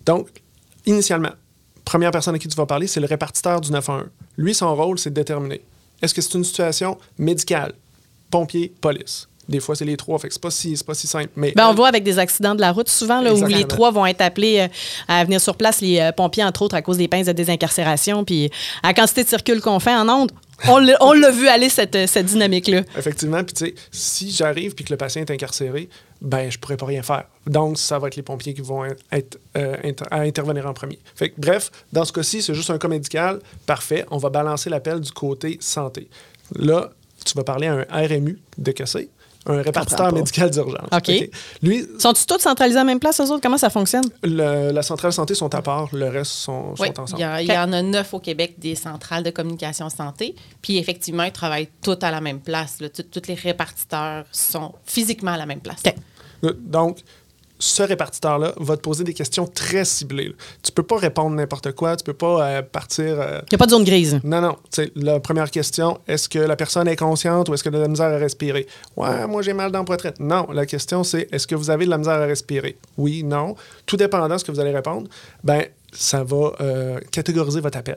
Donc, 0.05 0.29
initialement, 0.85 1.31
première 1.85 2.11
personne 2.11 2.35
à 2.35 2.39
qui 2.39 2.49
tu 2.49 2.57
vas 2.57 2.67
parler, 2.67 2.87
c'est 2.89 3.01
le 3.01 3.07
répartiteur 3.07 3.61
du 3.61 3.71
911. 3.71 4.07
Lui, 4.37 4.55
son 4.55 4.75
rôle, 4.75 4.99
c'est 4.99 5.11
de 5.11 5.15
déterminer 5.15 5.63
est-ce 6.03 6.15
que 6.15 6.21
c'est 6.21 6.35
une 6.35 6.45
situation 6.45 6.99
médicale, 7.19 7.73
pompier, 8.31 8.73
police? 8.81 9.29
Des 9.49 9.61
fois, 9.61 9.77
c'est 9.77 9.85
les 9.85 9.97
trois. 9.97 10.19
Fait 10.19 10.29
que 10.29 10.35
c'est 10.35 10.43
pas 10.43 10.51
si, 10.51 10.77
pas 10.85 10.95
si 10.95 11.07
simple. 11.07 11.29
Mais 11.37 11.53
Ben, 11.55 11.69
on 11.69 11.75
voit 11.75 11.89
avec 11.89 12.03
des 12.03 12.19
accidents 12.19 12.55
de 12.55 12.61
la 12.61 12.73
route 12.73 12.89
souvent, 12.89 13.21
là, 13.21 13.33
où 13.33 13.47
les 13.47 13.65
trois 13.65 13.91
vont 13.93 14.05
être 14.07 14.21
appelés 14.21 14.61
euh, 14.61 14.69
à 15.09 15.25
venir 15.25 15.41
sur 15.41 15.57
place, 15.57 15.81
les 15.81 16.01
euh, 16.01 16.13
pompiers, 16.13 16.45
entre 16.45 16.63
autres, 16.63 16.75
à 16.75 16.83
cause 16.83 16.99
des 16.99 17.07
pinces 17.09 17.27
de 17.27 17.33
désincarcération. 17.33 18.25
Puis 18.25 18.51
à 18.83 18.89
la 18.89 18.95
quantité 18.95 19.23
de 19.25 19.29
circules 19.29 19.61
qu'on 19.61 19.79
fait 19.79 19.95
en 19.95 20.09
ondes, 20.09 20.33
on 20.69 20.79
l'a 20.79 21.31
vu 21.31 21.49
aller, 21.49 21.69
cette, 21.69 21.95
euh, 21.97 22.07
cette 22.07 22.27
dynamique-là. 22.27 22.83
Effectivement, 22.97 23.45
puis 23.45 23.55
tu 23.55 23.67
sais, 23.67 23.75
si 23.93 24.31
j'arrive 24.31 24.75
puis 24.75 24.85
que 24.85 24.93
le 24.93 24.97
patient 24.97 25.21
est 25.23 25.31
incarcéré, 25.31 25.89
ben 26.23 26.51
je 26.51 26.59
pourrais 26.59 26.79
pas 26.79 26.87
rien 26.87 27.03
faire. 27.03 27.25
Donc, 27.47 27.79
ça 27.79 27.99
va 27.99 28.09
être 28.09 28.17
les 28.17 28.23
pompiers 28.23 28.55
qui 28.55 28.63
vont 28.63 28.85
être 29.13 29.39
euh, 29.57 29.77
inter- 29.85 30.07
à 30.11 30.21
intervenir 30.21 30.67
en 30.67 30.73
premier. 30.73 30.99
Fait 31.15 31.29
que, 31.29 31.35
bref, 31.39 31.71
dans 31.93 32.05
ce 32.05 32.13
cas-ci, 32.13 32.41
c'est 32.43 32.55
juste 32.55 32.71
un 32.71 32.79
cas 32.79 32.89
médical. 32.89 33.39
Parfait. 33.67 34.07
On 34.11 34.17
va 34.19 34.31
balancer 34.31 34.71
l'appel 34.71 35.01
du 35.01 35.13
côté 35.13 35.59
santé. 35.61 36.09
Là, 36.55 36.91
tu 37.25 37.35
vas 37.35 37.45
parler 37.45 37.67
à 37.67 37.87
un 37.91 38.07
RMU 38.07 38.39
de 38.59 38.73
c'est? 38.87 39.09
Un 39.49 39.63
répartiteur 39.63 40.13
médical 40.13 40.51
d'urgence. 40.51 40.89
OK. 40.93 41.31
Lui, 41.63 41.87
Sont-ils 41.99 42.27
tous 42.27 42.39
centralisés 42.41 42.79
à 42.79 42.83
la 42.83 42.85
même 42.87 42.99
place, 43.01 43.21
eux 43.21 43.25
autres? 43.31 43.41
Comment 43.43 43.59
ça 43.59 43.71
fonctionne? 43.71 44.05
le- 44.23 44.73
la 44.73 44.83
centrale 44.83 45.13
santé 45.13 45.35
sont 45.35 45.55
à 45.55 45.63
part, 45.63 45.89
le 45.93 46.09
reste 46.09 46.33
sont, 46.33 46.75
sont 46.77 46.83
Oui, 46.83 46.89
il 46.95 47.01
ensemble. 47.01 47.21
y, 47.21 47.25
a- 47.25 47.43
il 47.43 47.49
y 47.49 47.53
en 47.57 47.73
a 47.73 47.83
neuf 47.83 48.13
au 48.15 48.19
Québec 48.21 48.55
des 48.59 48.75
centrales 48.75 49.23
de 49.23 49.31
communication 49.31 49.89
santé. 49.89 50.35
Puis 50.63 50.79
effectivement, 50.79 51.23
ils 51.25 51.33
travaillent 51.33 51.69
tous 51.83 51.97
à 52.03 52.11
la 52.11 52.21
même 52.21 52.41
place. 52.41 52.79
Tous 53.13 53.23
les 53.29 53.35
répartiteurs 53.35 54.25
sont 54.33 54.73
physiquement 54.85 55.33
à 55.33 55.37
la 55.37 55.47
même 55.47 55.61
place. 55.61 55.83
OK. 55.87 55.95
Euh, 56.45 56.53
Donc, 56.59 56.99
ce 57.59 57.83
répartiteur-là 57.83 58.53
va 58.59 58.77
te 58.77 58.83
poser 58.83 59.05
des 59.05 59.15
questions 59.15 59.47
très 59.47 59.85
ciblées. 59.85 60.35
Tu 60.63 60.73
peux 60.73 60.83
pas 60.83 60.97
répondre 60.97 61.35
n'importe 61.37 61.73
quoi, 61.73 61.97
tu 61.97 62.05
peux 62.05 62.13
pas 62.13 62.47
euh, 62.47 62.63
partir... 62.63 63.21
euh, 63.21 63.41
Il 63.43 63.53
n'y 63.53 63.57
a 63.57 63.59
pas 63.59 63.67
de 63.67 63.71
zone 63.71 63.85
grise. 63.85 64.21
Non, 64.25 64.41
non. 64.41 64.57
La 64.95 65.21
première 65.21 65.51
question, 65.51 65.99
est-ce 66.07 66.29
que 66.29 66.39
la 66.39 66.57
personne 66.57 66.89
est 66.89 66.97
consciente 66.97 67.49
ou 67.49 67.55
est-ce 67.55 67.65
qu'elle 67.65 67.75
a 67.75 67.79
de 67.79 67.83
la 67.83 67.89
misère 67.89 68.07
à 68.13 68.19
respirer? 68.19 68.67
Ouais, 68.97 69.27
moi 69.27 69.43
j'ai 69.43 69.53
mal 69.55 69.73
dans 69.73 69.81
la 69.81 69.85
poitrine. 69.85 70.13
Non, 70.21 70.47
la 70.53 70.67
question 70.67 71.05
c'est 71.05 71.29
est-ce 71.33 71.47
que 71.47 71.55
vous 71.55 71.71
avez 71.71 71.85
de 71.85 71.91
la 71.91 71.99
misère 71.99 72.15
à 72.15 72.27
respirer? 72.27 72.77
Oui, 72.97 73.23
non. 73.23 73.55
Tout 73.87 73.97
dépendant 73.97 74.35
de 74.35 74.39
ce 74.39 74.45
que 74.45 74.53
vous 74.53 74.61
allez 74.61 74.73
répondre, 74.73 75.09
ben 75.43 75.65
ça 75.93 76.25
va 76.25 76.53
euh, 76.61 77.01
catégoriser 77.11 77.61
votre 77.61 77.79
appel 77.79 77.97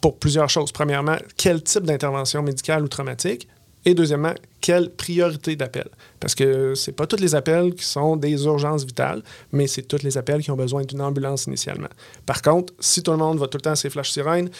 pour 0.00 0.16
plusieurs 0.16 0.48
choses. 0.50 0.72
Premièrement, 0.72 1.16
quel 1.36 1.62
type 1.62 1.84
d'intervention 1.84 2.42
médicale 2.42 2.82
ou 2.84 2.88
traumatique? 2.88 3.48
Et 3.84 3.94
deuxièmement, 3.94 4.34
quelle 4.60 4.90
priorité 4.90 5.56
d'appel? 5.56 5.88
Parce 6.20 6.34
que 6.34 6.74
c'est 6.74 6.92
pas 6.92 7.06
tous 7.06 7.16
les 7.16 7.34
appels 7.34 7.74
qui 7.74 7.84
sont 7.84 8.16
des 8.16 8.44
urgences 8.44 8.84
vitales, 8.84 9.22
mais 9.50 9.66
c'est 9.66 9.82
tous 9.82 10.02
les 10.04 10.16
appels 10.16 10.40
qui 10.42 10.50
ont 10.52 10.56
besoin 10.56 10.82
d'une 10.82 11.00
ambulance 11.00 11.46
initialement. 11.46 11.88
Par 12.24 12.42
contre, 12.42 12.72
si 12.78 13.02
tout 13.02 13.10
le 13.10 13.16
monde 13.16 13.38
va 13.38 13.48
tout 13.48 13.58
le 13.58 13.62
temps 13.62 13.72
à 13.72 13.76
ses 13.76 13.90
flashs 13.90 14.12
sirènes, 14.12 14.50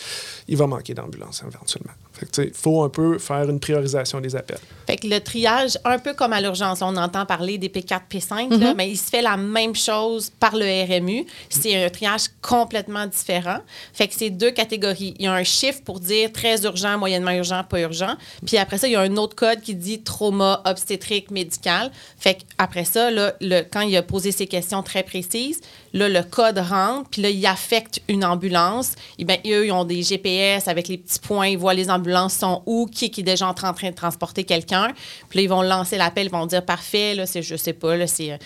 il 0.48 0.56
va 0.56 0.66
manquer 0.66 0.94
d'ambulance 0.94 1.42
éventuellement. 1.46 1.92
Que, 2.24 2.42
il 2.42 2.52
faut 2.54 2.82
un 2.82 2.88
peu 2.88 3.18
faire 3.18 3.48
une 3.48 3.60
priorisation 3.60 4.20
des 4.20 4.36
appels. 4.36 4.58
Fait 4.86 4.96
que 4.96 5.06
le 5.06 5.20
triage, 5.20 5.78
un 5.84 5.98
peu 5.98 6.14
comme 6.14 6.32
à 6.32 6.40
l'urgence, 6.40 6.82
on 6.82 6.96
entend 6.96 7.26
parler 7.26 7.58
des 7.58 7.68
P4, 7.68 8.02
P5, 8.10 8.52
Mm-hmm. 8.52 8.60
là, 8.60 8.74
mais 8.74 8.90
il 8.90 8.96
se 8.96 9.08
fait 9.08 9.22
la 9.22 9.36
même 9.36 9.74
chose 9.74 10.30
par 10.40 10.54
le 10.56 10.64
RMU. 10.64 11.26
C'est 11.48 11.84
un 11.84 11.88
triage 11.88 12.24
complètement 12.40 13.06
différent. 13.06 13.58
Fait 13.92 14.08
que 14.08 14.14
c'est 14.14 14.30
deux 14.30 14.50
catégories. 14.50 15.14
Il 15.18 15.24
y 15.24 15.28
a 15.28 15.32
un 15.32 15.44
chiffre 15.44 15.80
pour 15.84 16.00
dire 16.00 16.32
très 16.32 16.62
urgent, 16.64 16.98
moyennement 16.98 17.30
urgent, 17.32 17.62
pas 17.68 17.80
urgent. 17.80 18.14
Puis 18.46 18.56
après 18.58 18.78
ça, 18.78 18.88
il 18.88 18.92
y 18.92 18.96
a 18.96 19.00
un 19.00 19.16
autre 19.16 19.36
code 19.36 19.60
qui 19.60 19.74
dit 19.74 20.02
trauma, 20.02 20.62
obstétrique, 20.64 21.30
médical. 21.30 21.90
Fait 22.18 22.38
qu'après 22.58 22.84
ça, 22.84 23.10
là, 23.10 23.34
le, 23.40 23.62
quand 23.62 23.82
il 23.82 23.96
a 23.96 24.02
posé 24.02 24.32
ces 24.32 24.46
questions 24.46 24.82
très 24.82 25.02
précises, 25.02 25.60
là, 25.92 26.08
le 26.08 26.22
code 26.22 26.58
rentre, 26.58 27.10
puis 27.10 27.22
là, 27.22 27.30
il 27.30 27.44
affecte 27.46 28.00
une 28.08 28.24
ambulance. 28.24 28.92
Et 29.18 29.24
bien, 29.24 29.36
eux, 29.46 29.66
ils 29.66 29.72
ont 29.72 29.84
des 29.84 30.02
GPS 30.02 30.68
avec 30.68 30.88
les 30.88 30.98
petits 30.98 31.18
points, 31.18 31.48
ils 31.48 31.58
voient 31.58 31.74
les 31.74 31.90
ambulances 31.90 32.34
sont 32.34 32.62
où, 32.66 32.86
qui, 32.86 33.10
qui 33.10 33.20
est 33.20 33.24
déjà 33.24 33.46
en 33.46 33.54
train 33.54 33.90
de 33.90 33.94
transporter 33.94 34.44
quelqu'un. 34.44 34.92
Puis 35.28 35.38
là, 35.38 35.42
ils 35.42 35.48
vont 35.48 35.62
lancer 35.62 35.96
l'appel, 35.96 36.26
ils 36.26 36.32
vont 36.32 36.46
dire 36.46 36.64
parfait, 36.64 37.14
là, 37.14 37.26
c'est, 37.26 37.42
je 37.42 37.56
sais 37.56 37.72
pas, 37.72 37.96
là, 37.96 38.06
c'est 38.06 38.32
euh, 38.32 38.36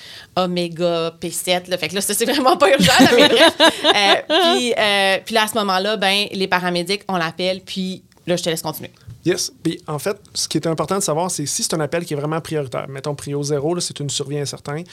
Oméga 0.44 1.14
P7. 1.20 1.68
Là. 1.70 1.78
Fait 1.78 1.88
que 1.88 1.94
là, 1.94 2.00
ça, 2.00 2.14
c'est 2.14 2.24
vraiment 2.26 2.56
pas 2.56 2.70
urgent, 2.70 2.92
là, 3.00 3.10
mais 3.16 3.28
bref. 3.28 3.56
Euh, 3.84 4.14
puis, 4.56 4.74
euh, 4.76 5.18
puis 5.24 5.34
là, 5.34 5.44
à 5.44 5.48
ce 5.48 5.54
moment-là, 5.54 5.96
ben, 5.96 6.26
les 6.32 6.48
paramédics, 6.48 7.02
on 7.08 7.16
l'appelle, 7.16 7.60
puis 7.60 8.02
là, 8.26 8.36
je 8.36 8.42
te 8.42 8.50
laisse 8.50 8.62
continuer. 8.62 8.90
Yes. 9.24 9.52
Puis 9.60 9.80
en 9.88 9.98
fait, 9.98 10.16
ce 10.34 10.46
qui 10.46 10.56
est 10.56 10.68
important 10.68 10.96
de 10.96 11.02
savoir, 11.02 11.32
c'est 11.32 11.46
si 11.46 11.64
c'est 11.64 11.74
un 11.74 11.80
appel 11.80 12.04
qui 12.04 12.14
est 12.14 12.16
vraiment 12.16 12.40
prioritaire, 12.40 12.86
mettons 12.88 13.16
prio 13.16 13.42
zéro, 13.42 13.74
là, 13.74 13.80
c'est 13.80 13.98
une 13.98 14.08
survie 14.08 14.38
incertaine, 14.38 14.84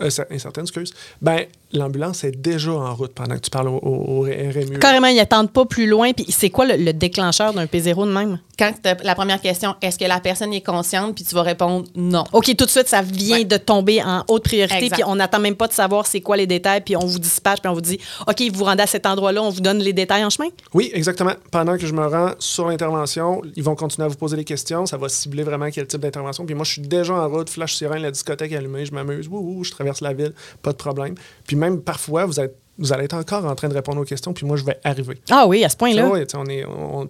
euh, 0.00 0.08
cer- 0.08 0.26
incertaine, 0.30 0.64
excuse, 0.64 0.94
ben 1.20 1.44
l'ambulance 1.72 2.24
est 2.24 2.32
déjà 2.32 2.72
en 2.72 2.94
route 2.94 3.12
pendant 3.12 3.34
que 3.36 3.40
tu 3.40 3.50
parles 3.50 3.68
au, 3.68 3.76
au- 3.82 4.20
au 4.20 4.22
RMU. 4.22 4.78
Carrément, 4.78 5.06
ils 5.08 5.16
n'attendent 5.16 5.50
pas 5.52 5.64
plus 5.64 5.86
loin. 5.86 6.12
Puis 6.12 6.26
c'est 6.28 6.50
quoi 6.50 6.64
le, 6.66 6.76
le 6.76 6.92
déclencheur 6.92 7.52
d'un 7.52 7.66
P0 7.66 8.06
de 8.06 8.12
même? 8.12 8.38
Quand 8.58 8.72
la 9.02 9.14
première 9.14 9.40
question, 9.40 9.74
est-ce 9.82 9.98
que 9.98 10.04
la 10.04 10.20
personne 10.20 10.52
est 10.52 10.60
consciente, 10.60 11.14
puis 11.14 11.24
tu 11.24 11.34
vas 11.34 11.42
répondre 11.42 11.86
non. 11.96 12.24
OK, 12.32 12.54
tout 12.56 12.64
de 12.66 12.70
suite, 12.70 12.88
ça 12.88 13.02
vient 13.02 13.38
Ouais. 13.38 13.44
de 13.44 13.56
tomber 13.56 14.02
en 14.02 14.24
haute 14.28 14.44
priorité. 14.44 14.76
Exact. 14.84 14.96
Puis 14.96 15.04
on 15.06 15.16
n'attend 15.16 15.40
même 15.40 15.56
pas 15.56 15.66
de 15.68 15.72
savoir 15.72 16.06
c'est 16.06 16.20
quoi 16.20 16.36
les 16.36 16.46
détails. 16.46 16.80
Puis 16.82 16.96
on 16.96 17.06
vous 17.06 17.18
dispatche, 17.18 17.60
puis 17.60 17.68
on 17.70 17.74
vous 17.74 17.80
dit 17.80 17.98
OK, 18.28 18.40
vous 18.52 18.58
vous 18.58 18.64
rendez 18.64 18.82
à 18.82 18.86
cet 18.86 19.06
endroit-là, 19.06 19.42
on 19.42 19.50
vous 19.50 19.60
donne 19.60 19.78
les 19.78 19.92
détails 19.92 20.24
en 20.24 20.30
chemin? 20.30 20.48
Oui, 20.74 20.90
exactement. 20.92 21.32
Pendant 21.50 21.76
que 21.78 21.86
je 21.86 21.92
me 21.94 22.06
rends 22.06 22.32
sur 22.38 22.66
l'intervention, 22.68 23.42
ils 23.56 23.62
vont 23.64 23.74
continuer 23.74 24.04
à 24.04 24.08
vous 24.08 24.16
poser 24.16 24.36
des 24.36 24.44
questions. 24.44 24.84
Ça 24.86 24.96
va 24.96 25.08
cibler 25.08 25.42
vraiment 25.42 25.68
quel 25.72 25.86
type 25.86 26.00
d'intervention. 26.00 26.44
Puis 26.44 26.54
moi, 26.54 26.64
je 26.64 26.72
suis 26.72 26.82
déjà 26.82 27.14
en 27.14 27.28
route, 27.28 27.48
flash 27.48 27.74
sirène, 27.74 28.02
la 28.02 28.10
discothèque 28.10 28.52
allumée, 28.52 28.84
je 28.84 28.92
m'amuse, 28.92 29.28
wouh, 29.28 29.40
wouh, 29.40 29.64
je 29.64 29.70
traverse 29.70 30.00
la 30.02 30.12
ville, 30.12 30.32
pas 30.62 30.72
de 30.72 30.76
problème. 30.76 31.14
Puis 31.46 31.56
même 31.62 31.80
parfois, 31.80 32.24
vous, 32.26 32.38
êtes, 32.40 32.56
vous 32.78 32.92
allez 32.92 33.04
être 33.04 33.14
encore 33.14 33.44
en 33.44 33.54
train 33.54 33.68
de 33.68 33.74
répondre 33.74 34.00
aux 34.00 34.04
questions, 34.04 34.32
puis 34.32 34.44
moi, 34.46 34.56
je 34.56 34.64
vais 34.64 34.78
arriver. 34.84 35.20
Ah 35.30 35.46
oui, 35.46 35.64
à 35.64 35.68
ce 35.68 35.76
point-là. 35.76 36.02
Ah 36.04 36.10
sais, 36.30 36.36
on 36.36 36.46
est, 36.46 36.64
on- 36.64 37.08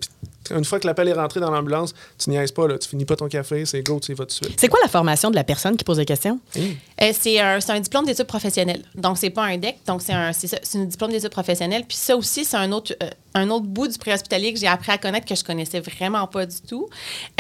une 0.51 0.65
fois 0.65 0.81
que 0.81 0.87
l'appel 0.87 1.09
est 1.09 1.13
rentré 1.13 1.41
dans 1.41 1.51
l'ambulance, 1.51 1.95
tu 2.19 2.31
niaises 2.31 2.53
pas, 2.53 2.67
là, 2.67 2.79
tu 2.79 2.89
finis 2.89 3.05
pas 3.05 3.17
ton 3.17 3.29
café, 3.29 3.65
c'est 3.67 3.83
go, 3.83 4.01
tu 4.03 4.13
y 4.13 4.15
vas 4.15 4.25
tout 4.25 4.39
de 4.41 4.47
suite. 4.47 4.61
C'est 4.61 4.69
quoi 4.69 4.81
la 4.83 4.89
formation 4.89 5.31
de 5.31 5.37
la 5.37 5.45
personne 5.45 5.77
qui 5.77 5.85
pose 5.85 5.97
des 5.99 6.05
questions? 6.05 6.41
Euh, 6.57 7.13
c'est 7.19 7.39
un, 7.41 7.61
c'est 7.61 7.73
un 7.73 7.81
diplôme 7.81 8.07
d'études 8.07 8.27
professionnelles. 8.27 8.83
Donc, 8.95 9.19
c'est 9.19 9.31
pas 9.31 9.45
un 9.45 9.57
DEC. 9.59 9.77
Donc, 9.87 10.03
c'est 10.03 10.13
un, 10.13 10.33
c'est 10.33 10.47
ça, 10.49 10.59
c'est 10.63 10.79
un 10.79 10.85
diplôme 10.85 11.11
d'études 11.11 11.31
professionnelles. 11.31 11.85
Puis 11.87 11.97
ça 11.97 12.17
aussi, 12.17 12.45
c'est 12.45 12.57
un 12.57 12.71
autre, 12.73 12.95
euh, 13.03 13.09
un 13.35 13.49
autre 13.51 13.67
bout 13.67 13.89
du 13.89 13.99
préhospitalier 13.99 14.53
que 14.53 14.59
j'ai 14.61 14.67
appris 14.67 14.93
à 14.93 14.99
connaître 14.99 15.27
que 15.27 15.35
je 15.35 15.45
connaissais 15.45 15.81
vraiment 15.81 16.27
pas 16.27 16.45
du 16.47 16.61
tout. 16.69 16.89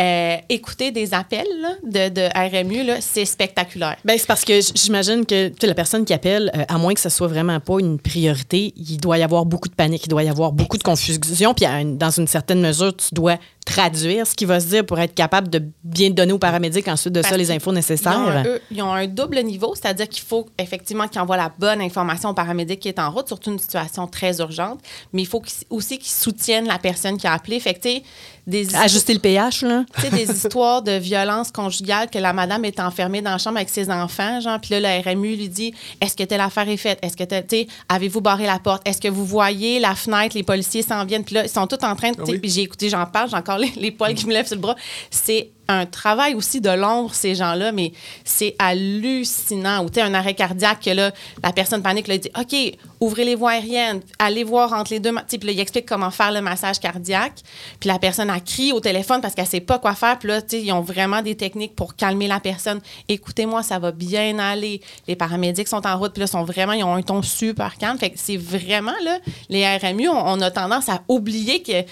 Euh, 0.00 0.36
écouter 0.48 0.90
des 0.90 1.14
appels 1.14 1.46
là, 1.60 1.74
de, 1.82 2.08
de 2.14 2.62
RMU, 2.62 2.84
là, 2.84 2.96
c'est 3.00 3.24
spectaculaire. 3.24 3.96
Ben, 4.04 4.16
c'est 4.18 4.26
parce 4.26 4.44
que 4.44 4.60
j'imagine 4.74 5.26
que 5.26 5.50
la 5.66 5.74
personne 5.74 6.04
qui 6.04 6.12
appelle, 6.12 6.50
euh, 6.56 6.64
à 6.68 6.78
moins 6.78 6.94
que 6.94 7.00
ce 7.00 7.08
soit 7.08 7.28
vraiment 7.28 7.60
pas 7.60 7.78
une 7.78 7.98
priorité, 7.98 8.72
il 8.76 8.98
doit 8.98 9.18
y 9.18 9.22
avoir 9.22 9.44
beaucoup 9.44 9.68
de 9.68 9.74
panique, 9.74 10.04
il 10.06 10.08
doit 10.08 10.22
y 10.22 10.28
avoir 10.28 10.52
beaucoup 10.52 10.78
de 10.78 10.82
confusion. 10.82 11.54
Puis, 11.54 11.66
une- 11.66 11.98
dans 11.98 12.10
une 12.10 12.26
certaine 12.26 12.60
mesure, 12.60 12.91
tu 12.92 13.14
dois 13.14 13.38
traduire 13.64 14.26
ce 14.26 14.34
qui 14.34 14.44
va 14.44 14.58
se 14.60 14.66
dire 14.66 14.84
pour 14.84 14.98
être 14.98 15.14
capable 15.14 15.48
de 15.48 15.62
bien 15.84 16.10
donner 16.10 16.32
aux 16.32 16.38
paramédics 16.38 16.88
ensuite 16.88 17.12
de 17.14 17.22
ça 17.22 17.28
Parce 17.28 17.38
les 17.38 17.46
qu'ils- 17.46 17.54
infos 17.54 17.70
Ils 17.70 17.72
ont, 17.72 17.74
nécessaires. 17.74 18.18
un, 18.18 18.44
eux, 18.44 18.60
ils 18.70 18.82
ont 18.82 18.92
un 18.92 19.06
double 19.06 19.40
niveau, 19.42 19.74
c'est-à-dire 19.74 20.08
qu'il 20.08 20.24
faut 20.24 20.48
effectivement 20.58 21.06
qu'ils 21.08 21.20
envoient 21.20 21.36
la 21.36 21.52
bonne 21.56 21.80
information 21.80 22.30
au 22.30 22.34
paramédic 22.34 22.80
qui 22.80 22.88
est 22.88 22.98
en 22.98 23.10
route, 23.10 23.28
surtout 23.28 23.52
une 23.52 23.58
situation 23.58 24.06
très 24.06 24.38
urgente, 24.40 24.80
mais 25.12 25.22
il 25.22 25.26
faut 25.26 25.40
qu'ils- 25.40 25.66
aussi 25.70 25.98
qu'ils 25.98 26.10
soutiennent 26.10 26.66
la 26.66 26.78
personne 26.78 27.16
qui 27.16 27.26
a 27.26 27.32
appelé. 27.34 27.60
Fait 27.60 27.74
que, 27.74 27.80
tu 27.80 27.88
sais, 27.96 28.02
des 28.44 28.74
Ajuster 28.74 29.14
le 29.14 29.20
pH, 29.20 29.62
là. 29.62 29.84
Tu 29.94 30.00
sais, 30.02 30.10
des 30.10 30.28
histoires 30.28 30.82
de 30.82 30.92
violence 30.92 31.52
conjugale 31.52 32.10
que 32.10 32.18
la 32.18 32.32
madame 32.32 32.64
est 32.64 32.80
enfermée 32.80 33.22
dans 33.22 33.30
la 33.30 33.38
chambre 33.38 33.58
avec 33.58 33.68
ses 33.68 33.88
enfants, 33.88 34.40
genre, 34.40 34.58
puis 34.60 34.70
là, 34.72 34.80
la 34.80 35.00
RMU 35.00 35.36
lui 35.36 35.48
dit 35.48 35.72
Est-ce 36.00 36.16
que 36.16 36.24
telle 36.24 36.40
affaire 36.40 36.68
est 36.68 36.76
faite? 36.76 36.98
Est-ce 37.02 37.16
que, 37.16 37.22
tu 37.22 37.36
sais, 37.48 37.66
avez-vous 37.88 38.20
barré 38.20 38.46
la 38.46 38.58
porte? 38.58 38.82
Est-ce 38.88 39.00
que 39.00 39.06
vous 39.06 39.24
voyez 39.24 39.78
la 39.78 39.94
fenêtre 39.94 40.34
Les 40.36 40.42
policiers 40.42 40.82
s'en 40.82 41.04
viennent, 41.04 41.22
puis 41.24 41.36
là, 41.36 41.44
ils 41.44 41.48
sont 41.48 41.68
tous 41.68 41.84
en 41.86 41.94
train 41.94 42.10
de. 42.10 42.16
sais, 42.16 42.32
oui. 42.32 42.38
Puis 42.40 42.50
j'ai 42.50 42.62
écouté, 42.62 42.88
j'en 42.88 43.06
parle, 43.06 43.30
j'ai 43.30 43.36
encore 43.36 43.51
les, 43.58 43.72
les 43.76 43.90
poils 43.90 44.14
qui 44.14 44.26
me 44.26 44.32
lèvent 44.32 44.46
sur 44.46 44.56
le 44.56 44.62
bras. 44.62 44.76
C'est 45.10 45.50
un 45.68 45.86
travail 45.86 46.34
aussi 46.34 46.60
de 46.60 46.70
l'ombre, 46.70 47.14
ces 47.14 47.34
gens-là, 47.34 47.72
mais 47.72 47.92
c'est 48.24 48.54
hallucinant. 48.58 49.84
Ou 49.84 49.90
tu 49.90 50.00
un 50.00 50.14
arrêt 50.14 50.34
cardiaque, 50.34 50.80
que 50.84 50.90
là, 50.90 51.12
la 51.42 51.52
personne 51.52 51.82
panique, 51.82 52.08
là, 52.08 52.14
il 52.14 52.20
dit 52.20 52.30
OK, 52.38 52.78
ouvrez 53.00 53.24
les 53.24 53.34
voies 53.34 53.52
aériennes, 53.52 54.00
allez 54.18 54.44
voir 54.44 54.72
entre 54.72 54.92
les 54.92 55.00
deux. 55.00 55.12
Puis 55.28 55.38
là, 55.42 55.52
il 55.52 55.60
explique 55.60 55.86
comment 55.86 56.10
faire 56.10 56.32
le 56.32 56.40
massage 56.40 56.78
cardiaque. 56.78 57.40
Puis 57.80 57.88
la 57.88 57.98
personne 57.98 58.30
a 58.30 58.40
crié 58.40 58.72
au 58.72 58.80
téléphone 58.80 59.20
parce 59.20 59.34
qu'elle 59.34 59.46
sait 59.46 59.60
pas 59.60 59.78
quoi 59.78 59.94
faire. 59.94 60.18
Puis 60.18 60.28
là, 60.28 60.40
ils 60.52 60.72
ont 60.72 60.80
vraiment 60.80 61.22
des 61.22 61.34
techniques 61.34 61.74
pour 61.74 61.96
calmer 61.96 62.28
la 62.28 62.40
personne. 62.40 62.80
Écoutez-moi, 63.08 63.62
ça 63.62 63.78
va 63.78 63.92
bien 63.92 64.38
aller. 64.38 64.80
Les 65.08 65.16
paramédics 65.16 65.68
sont 65.68 65.86
en 65.86 65.98
route. 65.98 66.12
Puis 66.12 66.20
là, 66.20 66.26
sont 66.26 66.44
vraiment, 66.44 66.72
ils 66.72 66.84
ont 66.84 66.94
un 66.94 67.02
ton 67.02 67.22
super 67.22 67.76
calme. 67.76 67.98
Fait 67.98 68.10
que 68.10 68.18
c'est 68.18 68.36
vraiment, 68.36 68.94
là, 69.04 69.18
les 69.48 69.66
RMU, 69.76 70.08
on, 70.08 70.40
a 70.40 70.50
tendance 70.50 70.88
à 70.88 71.02
oublier 71.08 71.62
qu'ils 71.62 71.84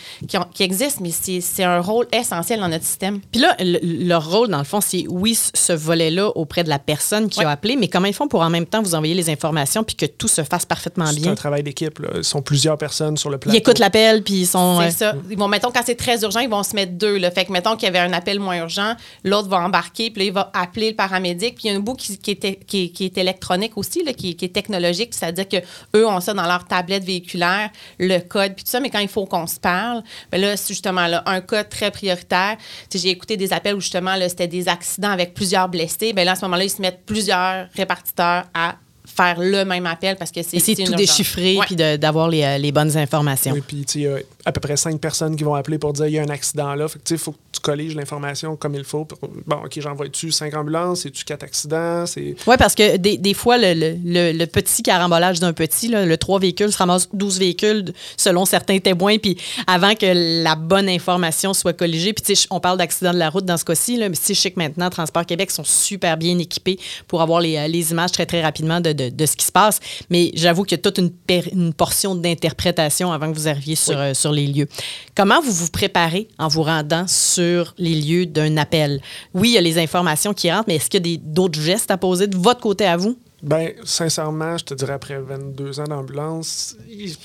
existent, 0.60 1.02
mais 1.02 1.10
c'est 1.10 1.64
un 1.64 1.80
rôle 1.80 2.06
essentiel 2.12 2.60
dans 2.60 2.68
notre 2.68 2.84
système. 2.84 3.20
Puis 3.32 3.40
là, 3.40 3.56
le- 3.60 3.78
leur 4.06 4.30
rôle, 4.30 4.48
dans 4.48 4.58
le 4.58 4.64
fond, 4.64 4.80
c'est 4.80 5.04
oui, 5.08 5.34
ce 5.54 5.72
volet-là 5.72 6.28
auprès 6.36 6.64
de 6.64 6.68
la 6.68 6.78
personne 6.78 7.28
qui 7.28 7.40
Ouais. 7.40 7.44
a 7.46 7.50
appelé, 7.50 7.76
mais 7.76 7.88
comment 7.88 8.06
ils 8.06 8.14
font 8.14 8.28
pour 8.28 8.40
en 8.42 8.50
même 8.50 8.66
temps 8.66 8.82
vous 8.82 8.94
envoyer 8.94 9.14
les 9.14 9.30
informations 9.30 9.84
puis 9.84 9.96
que 9.96 10.06
tout 10.06 10.28
se 10.28 10.42
fasse 10.44 10.66
parfaitement 10.66 11.06
C'est 11.06 11.20
bien? 11.20 11.32
un 11.32 11.34
travail 11.34 11.62
d'équipe. 11.62 12.00
Ils 12.16 12.24
sont 12.24 12.42
plusieurs 12.42 12.78
personnes 12.78 13.16
sur 13.16 13.30
le 13.30 13.38
plateau. 13.38 13.54
Ils 13.56 13.58
écoutent 13.60 13.78
l'appel 13.78 14.22
puis 14.22 14.34
ils 14.42 14.46
sont. 14.46 14.80
C'est 14.80 15.04
euh, 15.04 15.12
ça. 15.12 15.14
Ils 15.30 15.38
vont, 15.38 15.48
mettons, 15.48 15.70
quand 15.70 15.82
c'est 15.84 15.94
très 15.94 16.22
urgent, 16.22 16.40
ils 16.40 16.48
vont 16.48 16.62
se 16.62 16.74
mettre 16.74 16.92
deux. 16.92 17.16
Là. 17.18 17.30
Fait 17.30 17.44
que, 17.44 17.52
mettons 17.52 17.74
qu'il 17.76 17.84
y 17.84 17.88
avait 17.88 17.98
un 17.98 18.12
appel 18.12 18.38
moins 18.40 18.58
urgent, 18.58 18.94
l'autre 19.24 19.48
va 19.48 19.58
embarquer, 19.58 20.10
puis 20.10 20.20
là, 20.22 20.26
il 20.26 20.32
va 20.32 20.50
appeler 20.54 20.90
le 20.90 20.96
paramédic. 20.96 21.54
Puis 21.56 21.64
il 21.68 21.72
y 21.72 21.74
a 21.74 21.76
un 21.76 21.80
bout 21.80 21.94
qui, 21.94 22.16
qui 22.18 22.30
est, 22.32 22.64
qui, 22.66 22.84
est- 22.84 22.88
qui 22.90 23.04
est 23.04 23.18
électronique 23.18 23.76
aussi, 23.76 24.02
là, 24.04 24.12
qui, 24.12 24.36
est 24.40 24.52
technologique, 24.52 25.14
c'est-à-dire 25.14 25.48
que 25.48 25.56
eux 25.96 26.06
ont 26.06 26.20
ça 26.20 26.34
dans 26.34 26.46
leur 26.46 26.66
tablette 26.66 27.04
véhiculaire, 27.04 27.70
le 27.98 28.18
code, 28.20 28.54
puis 28.54 28.64
tout 28.64 28.70
ça. 28.70 28.80
Mais 28.80 28.90
quand 28.90 28.98
il 28.98 29.08
faut 29.08 29.26
qu'on 29.26 29.46
se 29.46 29.60
parle, 29.60 30.02
ben 30.32 30.40
là, 30.40 30.56
c'est 30.56 30.68
justement 30.74 31.06
là, 31.06 31.22
un 31.26 31.40
code 31.40 31.68
très 31.68 31.90
prioritaire. 31.90 32.56
J'ai 32.92 33.08
écouté 33.10 33.36
des 33.36 33.49
des 33.50 33.54
appels 33.56 33.74
où 33.74 33.80
justement, 33.80 34.16
là, 34.16 34.28
c'était 34.28 34.46
des 34.48 34.68
accidents 34.68 35.10
avec 35.10 35.34
plusieurs 35.34 35.68
blessés, 35.68 36.12
ben 36.12 36.24
là, 36.24 36.32
à 36.32 36.36
ce 36.36 36.44
moment-là, 36.44 36.64
ils 36.64 36.70
se 36.70 36.80
mettent 36.80 37.02
plusieurs 37.04 37.66
répartiteurs 37.74 38.44
à 38.54 38.76
faire 39.06 39.40
le 39.40 39.64
même 39.64 39.86
appel 39.86 40.14
parce 40.16 40.30
que 40.30 40.40
c'est 40.42 40.56
Essayer 40.58 40.74
de 40.74 40.80
c'est 40.82 40.84
tout 40.84 40.92
urgence. 40.92 41.06
déchiffrer 41.08 41.56
Ouais. 41.56 41.66
puis 41.66 41.74
d'avoir 41.74 42.28
les, 42.28 42.42
euh, 42.44 42.58
les 42.58 42.70
bonnes 42.70 42.96
informations. 42.96 43.52
Oui, 43.52 43.60
puis 43.66 43.84
il 43.96 44.00
y 44.02 44.06
a 44.06 44.16
à 44.44 44.52
peu 44.52 44.60
près 44.60 44.76
cinq 44.76 45.00
personnes 45.00 45.34
qui 45.34 45.42
vont 45.42 45.54
appeler 45.54 45.78
pour 45.78 45.92
dire 45.92 46.06
il 46.06 46.12
y 46.12 46.18
a 46.18 46.22
un 46.22 46.28
accident 46.28 46.74
là. 46.76 46.86
Fait 46.86 46.98
que 47.00 47.04
tu 47.04 47.08
sais, 47.08 47.14
il 47.16 47.18
faut 47.18 47.32
que 47.32 47.38
tu 47.60 47.70
colliges 47.70 47.94
l'information 47.94 48.56
comme 48.56 48.74
il 48.74 48.84
faut. 48.84 49.04
pour- 49.04 49.18
Bon, 49.46 49.56
OK, 49.64 49.78
j'envoie-tu 49.80 50.30
cinq 50.32 50.54
ambulances? 50.54 51.00
C'est-tu 51.02 51.24
quatre 51.24 51.42
accidents? 51.42 52.06
C'est... 52.06 52.34
Oui, 52.46 52.56
parce 52.58 52.74
que 52.74 52.96
des, 52.96 53.18
des 53.18 53.34
fois, 53.34 53.58
le, 53.58 53.74
le- 53.74 53.96
le- 54.04 54.32
le 54.32 54.46
petit 54.46 54.82
carambolage 54.82 55.40
d'un 55.40 55.52
petit, 55.52 55.88
là, 55.88 56.04
le 56.06 56.16
3 56.16 56.38
véhicules 56.40 56.72
se 56.72 56.78
ramasse 56.78 57.08
12 57.12 57.38
véhicules 57.38 57.92
selon 58.16 58.44
certains 58.44 58.78
témoins, 58.78 59.18
puis 59.18 59.36
avant 59.66 59.94
que 59.94 60.42
la 60.42 60.54
bonne 60.54 60.88
information 60.88 61.52
soit 61.54 61.72
colligée. 61.72 62.12
Puis, 62.12 62.24
tu 62.24 62.34
sais, 62.34 62.46
on 62.50 62.60
parle 62.60 62.78
d'accident 62.78 63.12
de 63.12 63.18
la 63.18 63.28
route 63.30 63.44
dans 63.44 63.56
ce 63.56 63.64
cas-ci, 63.64 63.98
mais 63.98 64.10
si 64.14 64.34
je 64.34 64.40
sais 64.40 64.50
que 64.50 64.58
maintenant, 64.58 64.88
Transport 64.90 65.26
Québec 65.26 65.50
sont 65.50 65.64
super 65.64 66.16
bien 66.16 66.38
équipés 66.38 66.78
pour 67.08 67.20
avoir 67.22 67.40
les, 67.40 67.56
euh, 67.56 67.68
les 67.68 67.90
images 67.90 68.12
très, 68.12 68.26
très 68.26 68.42
rapidement 68.42 68.80
de, 68.80 68.92
de- 68.92 69.08
de 69.10 69.26
ce 69.26 69.36
qui 69.36 69.44
se 69.44 69.52
passe. 69.52 69.80
Mais 70.08 70.30
j'avoue 70.34 70.64
qu'il 70.64 70.78
y 70.78 70.80
a 70.80 70.82
toute 70.82 70.98
une 70.98 71.72
portion 71.74 72.14
d'interprétation 72.14 73.12
avant 73.12 73.30
que 73.32 73.36
vous 73.36 73.48
arriviez 73.48 73.76
sur, 73.76 73.98
euh, 73.98 74.14
sur 74.14 74.32
les 74.32 74.46
lieux. 74.46 74.68
Comment 75.14 75.40
vous 75.42 75.52
vous 75.52 75.68
préparez 75.70 76.28
en 76.38 76.48
vous 76.48 76.62
rendant 76.62 77.06
sur 77.06 77.49
les 77.78 77.94
lieux 77.94 78.26
d'un 78.26 78.56
appel? 78.56 79.00
Oui, 79.34 79.50
il 79.50 79.54
y 79.54 79.58
a 79.58 79.60
les 79.60 79.78
informations 79.78 80.34
qui 80.34 80.50
rentrent, 80.50 80.66
mais 80.68 80.76
est-ce 80.76 80.90
qu'il 80.90 81.06
y 81.06 81.14
a 81.14 81.18
d'autres 81.22 81.60
gestes 81.60 81.90
à 81.90 81.96
poser 81.96 82.26
de 82.26 82.36
votre 82.36 82.60
côté 82.60 82.86
à 82.86 82.96
vous? 82.96 83.16
Ben, 83.42 83.70
sincèrement, 83.84 84.58
je 84.58 84.64
te 84.66 84.74
dirais 84.74 84.92
après 84.92 85.18
22 85.18 85.80
ans 85.80 85.84
d'ambulance, 85.84 86.76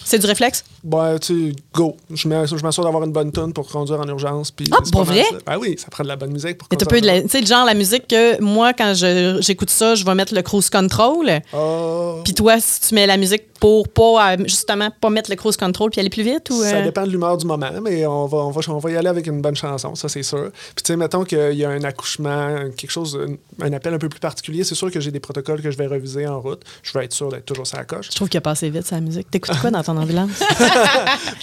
C'est 0.05 0.17
du 0.17 0.25
réflexe? 0.25 0.63
ben, 0.81 1.19
tu 1.19 1.49
sais, 1.49 1.55
go. 1.73 1.97
Je 2.09 2.29
m'ass- 2.29 2.55
je 2.55 2.63
m'assure 2.63 2.85
d'avoir 2.85 3.03
une 3.03 3.11
bonne 3.11 3.33
tonne 3.33 3.51
pour 3.51 3.67
conduire 3.67 3.99
en 3.99 4.07
urgence. 4.07 4.49
puis 4.49 4.65
Ah, 4.71 4.77
pour 4.93 5.03
vrai? 5.03 5.23
ça. 5.29 5.37
Ben 5.45 5.57
oui, 5.59 5.75
ça 5.77 5.87
prend 5.91 6.05
de 6.05 6.07
la 6.07 6.15
bonne 6.15 6.31
musique 6.31 6.57
pour 6.57 6.69
conduire. 6.69 6.87
tu 7.23 7.29
sais, 7.29 7.41
le 7.41 7.45
genre 7.47 7.65
la 7.65 7.73
musique 7.73 8.07
que 8.07 8.41
moi, 8.41 8.71
quand 8.71 8.93
j'écoute 9.41 9.69
ça, 9.69 9.95
je 9.95 10.05
vais 10.05 10.15
mettre 10.15 10.33
le 10.33 10.41
cruise 10.41 10.69
control. 10.69 11.41
Ah, 11.51 12.13
Puis 12.23 12.33
toi, 12.33 12.61
si 12.61 12.79
tu 12.87 12.95
mets 12.95 13.07
la 13.07 13.17
musique 13.17 13.43
pour 13.59 13.87
pas, 13.87 14.33
euh, 14.33 14.37
justement, 14.43 14.89
pas 14.99 15.09
mettre 15.09 15.29
le 15.29 15.35
cruise 15.35 15.57
control 15.57 15.89
puis 15.89 15.99
aller 15.99 16.09
plus 16.09 16.23
vite 16.23 16.49
ou. 16.49 16.61
Ça 16.61 16.77
euh, 16.77 16.83
dépend 16.83 17.05
de 17.05 17.11
l'humeur 17.11 17.37
du 17.37 17.45
moment, 17.45 17.71
mais 17.81 18.05
on 18.05 18.25
va, 18.25 18.37
on, 18.39 18.51
va, 18.51 18.61
on 18.67 18.77
va 18.77 18.91
y 18.91 18.97
aller 18.97 19.07
avec 19.07 19.27
une 19.27 19.41
bonne 19.41 19.55
chanson, 19.55 19.95
ça 19.95 20.09
c'est 20.09 20.23
sûr. 20.23 20.51
Puis 20.75 20.83
tu 20.83 20.93
sais, 20.93 20.97
mettons 20.97 21.23
qu'il 21.23 21.53
y 21.53 21.65
a 21.65 21.69
un 21.69 21.83
accouchement, 21.83 22.55
quelque 22.75 22.91
chose, 22.91 23.19
un, 23.61 23.65
un 23.65 23.73
appel 23.73 23.93
un 23.93 23.97
peu 23.97 24.09
plus 24.09 24.19
particulier, 24.19 24.63
c'est 24.63 24.75
sûr 24.75 24.91
que 24.91 24.99
j'ai 24.99 25.11
des 25.11 25.19
protocoles 25.19 25.61
que 25.61 25.71
je 25.71 25.77
vais 25.77 25.87
reviser 25.87 26.27
en 26.27 26.39
route. 26.39 26.61
Je 26.83 26.97
vais 26.97 27.05
être 27.05 27.13
sûr 27.13 27.29
d'être 27.29 27.45
toujours 27.45 27.67
sur 27.67 27.77
la 27.77 27.85
coche. 27.85 28.07
Je 28.11 28.15
trouve 28.15 28.29
qu'il 28.29 28.37
a 28.37 28.41
passé 28.41 28.69
vite, 28.69 28.85
sa 28.85 28.99
musique. 28.99 29.29
T'écoutes 29.31 29.57
quoi 29.59 29.71
dans 29.71 29.83
ton 29.83 29.97
ambulance? 29.97 30.31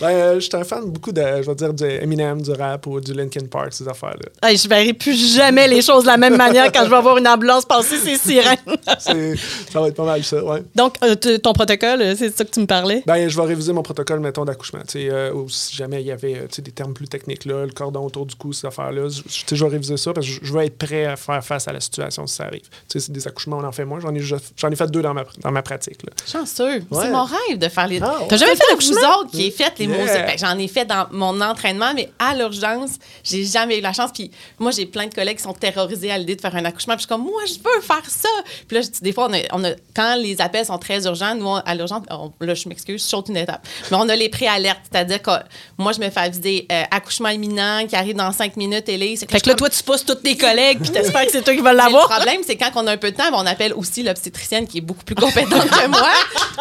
Ben, 0.00 0.08
euh, 0.08 0.34
je 0.34 0.40
suis 0.40 0.56
un 0.56 0.64
fan 0.64 0.84
beaucoup 0.86 1.12
de, 1.12 1.20
je 1.20 1.46
vais 1.46 1.54
dire, 1.54 1.72
du 1.72 1.84
Eminem, 1.84 2.40
du 2.40 2.50
rap 2.52 2.86
ou 2.86 3.00
du 3.00 3.12
Linkin 3.12 3.46
Park, 3.50 3.72
ces 3.72 3.86
affaires-là. 3.86 4.48
Hey, 4.48 4.56
je 4.56 4.68
verrai 4.68 4.92
plus 4.92 5.34
jamais 5.36 5.68
les 5.68 5.80
choses 5.80 6.02
de 6.02 6.08
la 6.08 6.16
même 6.16 6.36
manière 6.36 6.72
quand 6.72 6.84
je 6.84 6.90
vais 6.90 6.96
avoir 6.96 7.18
une 7.18 7.28
ambulance 7.28 7.64
passer 7.64 7.98
ses 7.98 8.16
sirènes. 8.16 8.56
Ça 8.98 9.80
va 9.80 9.88
être 9.88 9.94
pas 9.94 10.04
mal 10.04 10.24
ça, 10.24 10.42
ouais. 10.42 10.62
Donc, 10.74 10.96
euh, 11.04 11.14
ton 11.14 11.52
protocole, 11.52 12.01
euh, 12.02 12.14
c'est 12.16 12.36
ça 12.36 12.44
que 12.44 12.50
tu 12.50 12.60
me 12.60 12.66
parlais? 12.66 13.02
Ben, 13.06 13.28
je 13.28 13.36
vais 13.40 13.46
réviser 13.46 13.72
mon 13.72 13.82
protocole, 13.82 14.20
mettons, 14.20 14.44
d'accouchement. 14.44 14.80
Tu 14.86 14.92
sais, 15.04 15.08
euh, 15.10 15.32
ou 15.32 15.48
si 15.48 15.74
jamais 15.76 16.00
il 16.02 16.06
y 16.06 16.10
avait 16.10 16.34
euh, 16.36 16.46
tu 16.48 16.56
sais, 16.56 16.62
des 16.62 16.72
termes 16.72 16.92
plus 16.94 17.08
techniques, 17.08 17.44
là, 17.44 17.64
le 17.64 17.72
cordon 17.72 18.04
autour 18.04 18.26
du 18.26 18.34
cou, 18.34 18.52
ces 18.52 18.66
affaires-là, 18.66 19.08
je, 19.08 19.22
tu 19.22 19.28
sais, 19.46 19.56
je 19.56 19.64
vais 19.64 19.70
réviser 19.70 19.96
ça 19.96 20.12
parce 20.12 20.26
que 20.26 20.32
je, 20.44 20.52
veux 20.52 20.62
être 20.62 20.76
prêt 20.78 21.06
à 21.06 21.16
faire 21.16 21.44
face 21.44 21.68
à 21.68 21.72
la 21.72 21.80
situation 21.80 22.26
si 22.26 22.36
ça 22.36 22.44
arrive. 22.44 22.62
Tu 22.62 22.68
sais, 22.88 23.00
c'est 23.00 23.12
des 23.12 23.26
accouchements, 23.26 23.58
on 23.58 23.64
en 23.64 23.72
fait 23.72 23.84
moins. 23.84 24.00
J'en 24.00 24.14
ai, 24.14 24.20
j'en 24.20 24.70
ai 24.70 24.76
fait 24.76 24.90
deux 24.90 25.02
dans 25.02 25.14
ma, 25.14 25.24
dans 25.40 25.50
ma 25.52 25.62
pratique. 25.62 26.02
Là. 26.04 26.12
Chanceux. 26.26 26.78
Ouais. 26.78 26.82
C'est 27.02 27.10
mon 27.10 27.24
rêve 27.24 27.58
de 27.58 27.68
faire 27.68 27.86
les. 27.88 28.00
Ah, 28.02 28.18
ouais. 28.20 28.26
T'as 28.28 28.36
jamais 28.36 28.56
fait 28.56 28.64
vous 28.70 28.76
d'accouchement? 28.90 29.18
autres 29.20 29.30
qui 29.30 29.46
ai 29.46 29.50
fait 29.50 29.72
les 29.78 29.86
Yeah. 29.86 29.98
mots. 29.98 30.04
Ben, 30.06 30.38
J'en 30.38 30.58
ai 30.58 30.68
fait 30.68 30.84
dans 30.84 31.06
mon 31.10 31.40
entraînement, 31.40 31.92
mais 31.94 32.10
à 32.18 32.34
l'urgence, 32.34 32.92
j'ai 33.24 33.44
jamais 33.44 33.78
eu 33.78 33.80
la 33.80 33.92
chance. 33.92 34.10
Puis 34.12 34.30
moi, 34.58 34.70
j'ai 34.70 34.86
plein 34.86 35.06
de 35.06 35.14
collègues 35.14 35.36
qui 35.36 35.42
sont 35.42 35.52
terrorisés 35.52 36.10
à 36.10 36.18
l'idée 36.18 36.36
de 36.36 36.40
faire 36.40 36.54
un 36.56 36.64
accouchement. 36.64 36.94
Puis 36.94 37.02
je 37.02 37.06
suis 37.06 37.08
comme, 37.08 37.24
moi, 37.24 37.42
je 37.46 37.54
veux 37.54 37.80
faire 37.82 38.08
ça. 38.08 38.28
Puis 38.68 38.76
là, 38.78 38.82
des 39.02 39.12
fois, 39.12 39.28
on 39.28 39.34
a, 39.34 39.38
on 39.52 39.64
a- 39.64 39.74
quand 39.94 40.16
les 40.16 40.40
appels 40.40 40.64
sont 40.66 40.78
très 40.78 41.04
urgents, 41.06 41.34
nous, 41.34 41.46
on- 41.46 41.56
à 41.56 41.74
l'urgence, 41.74 41.91
on- 42.10 42.32
là, 42.40 42.54
je 42.54 42.68
m'excuse, 42.68 43.02
je 43.02 43.06
saute 43.08 43.28
une 43.28 43.36
étape. 43.36 43.66
Mais 43.90 43.96
on 44.00 44.08
a 44.08 44.16
les 44.16 44.28
préalertes. 44.28 44.80
C'est-à-dire 44.90 45.20
que 45.22 45.30
moi, 45.78 45.92
je 45.92 46.00
me 46.00 46.08
fais 46.10 46.20
aviser 46.20 46.66
euh, 46.70 46.82
accouchement 46.90 47.28
imminent 47.30 47.86
qui 47.86 47.96
arrive 47.96 48.16
dans 48.16 48.32
cinq 48.32 48.56
minutes, 48.56 48.88
Élise. 48.88 49.24
Fait 49.28 49.40
que 49.40 49.48
là, 49.48 49.54
toi, 49.54 49.68
tu 49.70 49.82
pousses 49.82 50.04
tous 50.04 50.14
tes 50.16 50.36
collègues 50.36 50.80
puis 50.80 50.90
t'espères 50.90 51.26
que 51.26 51.32
c'est 51.32 51.42
toi 51.42 51.54
qui 51.54 51.60
vas 51.60 51.72
l'avoir. 51.72 52.08
Le 52.08 52.14
problème, 52.14 52.40
c'est 52.46 52.56
quand 52.56 52.70
on 52.76 52.86
a 52.86 52.92
un 52.92 52.96
peu 52.96 53.10
de 53.10 53.16
temps, 53.16 53.30
ben, 53.30 53.38
on 53.38 53.46
appelle 53.46 53.72
aussi 53.74 54.02
l'obstétricienne 54.02 54.66
qui 54.66 54.78
est 54.78 54.82
beaucoup 54.82 55.04
plus 55.04 55.14
compétente 55.14 55.68
que 55.68 55.86
moi. 55.88 56.08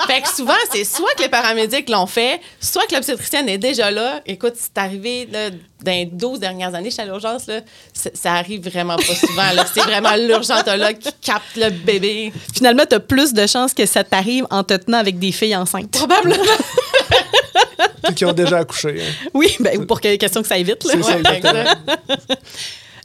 Fait 0.07 0.21
que 0.21 0.29
souvent, 0.29 0.53
c'est 0.71 0.83
soit 0.83 1.13
que 1.17 1.23
les 1.23 1.29
paramédics 1.29 1.89
l'ont 1.89 2.07
fait, 2.07 2.39
soit 2.59 2.85
que 2.87 2.95
l'obstétricienne 2.95 3.47
est 3.49 3.57
déjà 3.57 3.91
là. 3.91 4.21
Écoute, 4.25 4.53
c'est 4.55 4.77
arrivé 4.77 5.27
là, 5.31 5.49
dans 5.83 5.91
les 5.91 6.05
12 6.05 6.39
dernières 6.39 6.75
années, 6.75 6.91
chez 6.91 7.03
l'urgence, 7.05 7.47
là, 7.47 7.61
ça, 7.93 8.09
ça 8.13 8.33
arrive 8.33 8.67
vraiment 8.69 8.95
pas 8.97 9.15
souvent. 9.15 9.51
là. 9.53 9.65
C'est 9.73 9.81
vraiment 9.81 10.15
l'urgentologue 10.15 10.97
qui 10.99 11.09
capte 11.21 11.55
le 11.55 11.69
bébé. 11.69 12.31
Finalement, 12.53 12.83
t'as 12.87 12.99
plus 12.99 13.33
de 13.33 13.47
chances 13.47 13.73
que 13.73 13.85
ça 13.85 14.03
t'arrive 14.03 14.45
en 14.51 14.63
te 14.63 14.75
tenant 14.75 14.99
avec 14.99 15.17
des 15.21 15.31
filles 15.31 15.55
enceintes. 15.55 15.91
Probablement. 15.91 16.35
Puis 18.03 18.15
qui 18.15 18.25
ont 18.25 18.33
déjà 18.33 18.57
accouché. 18.57 19.01
hein. 19.01 19.29
Oui, 19.33 19.55
ben, 19.59 19.85
pour 19.85 20.01
que 20.01 20.15
question 20.17 20.41
que 20.41 20.47
ça 20.47 20.57
évite. 20.57 20.83
là. 20.83 20.91
Ça, 20.91 20.97
Ouais, 21.15 21.19
exactement. 21.37 21.63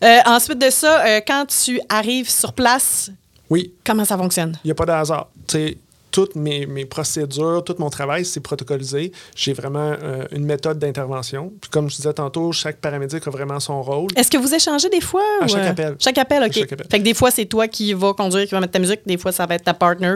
Euh, 0.05 0.19
ensuite 0.27 0.59
de 0.59 0.71
ça, 0.71 1.05
euh, 1.07 1.21
quand 1.27 1.47
tu 1.47 1.81
arrives 1.89 2.29
sur 2.29 2.53
place, 2.53 3.11
Oui, 3.49 3.73
comment 3.85 4.05
ça 4.05 4.17
fonctionne? 4.19 4.59
il 4.65 4.67
n'y 4.69 4.71
a 4.73 4.75
pas 4.75 4.85
de 4.87 4.93
hasard. 4.93 5.29
Tu 5.47 5.57
sais, 5.57 5.79
toutes 6.11 6.35
mes, 6.35 6.65
mes 6.67 6.85
procédures, 6.87 7.63
tout 7.65 7.75
mon 7.79 7.91
travail, 7.91 8.25
c'est 8.25 8.41
protocolisé. 8.41 9.13
J'ai 9.35 9.53
vraiment 9.53 9.95
euh, 10.03 10.25
une 10.33 10.45
méthode 10.45 10.79
d'intervention. 10.79 11.53
Puis 11.61 11.71
comme 11.71 11.91
je 11.91 11.97
disais 11.97 12.13
tantôt, 12.15 12.53
chaque 12.53 12.77
paramédic 12.79 13.27
a 13.27 13.31
vraiment 13.31 13.61
son 13.61 13.83
rôle. 13.83 14.09
Est-ce 14.17 14.31
que 14.31 14.39
vous 14.39 14.55
échangez 14.55 14.89
des 14.89 15.01
fois? 15.03 15.23
À 15.41 15.45
ou, 15.45 15.49
chaque 15.49 15.63
euh, 15.65 15.71
appel. 15.71 15.97
Chaque 15.99 16.19
appel, 16.19 16.43
OK. 16.45 16.53
chaque 16.53 16.73
appel. 16.73 16.87
Fait 16.91 16.99
que 16.99 17.05
des 17.05 17.15
fois, 17.15 17.31
c'est 17.31 17.45
toi 17.47 17.69
qui 17.69 17.93
vas 17.95 18.13
conduire, 18.15 18.45
qui 18.47 18.53
va 18.53 18.61
mettre 18.61 18.73
ta 18.73 18.79
musique. 18.79 19.01
Des 19.07 19.19
fois, 19.19 19.33
ça 19.33 19.45
va 19.47 19.55
être 19.57 19.65
ta 19.65 19.75
partner. 19.75 20.15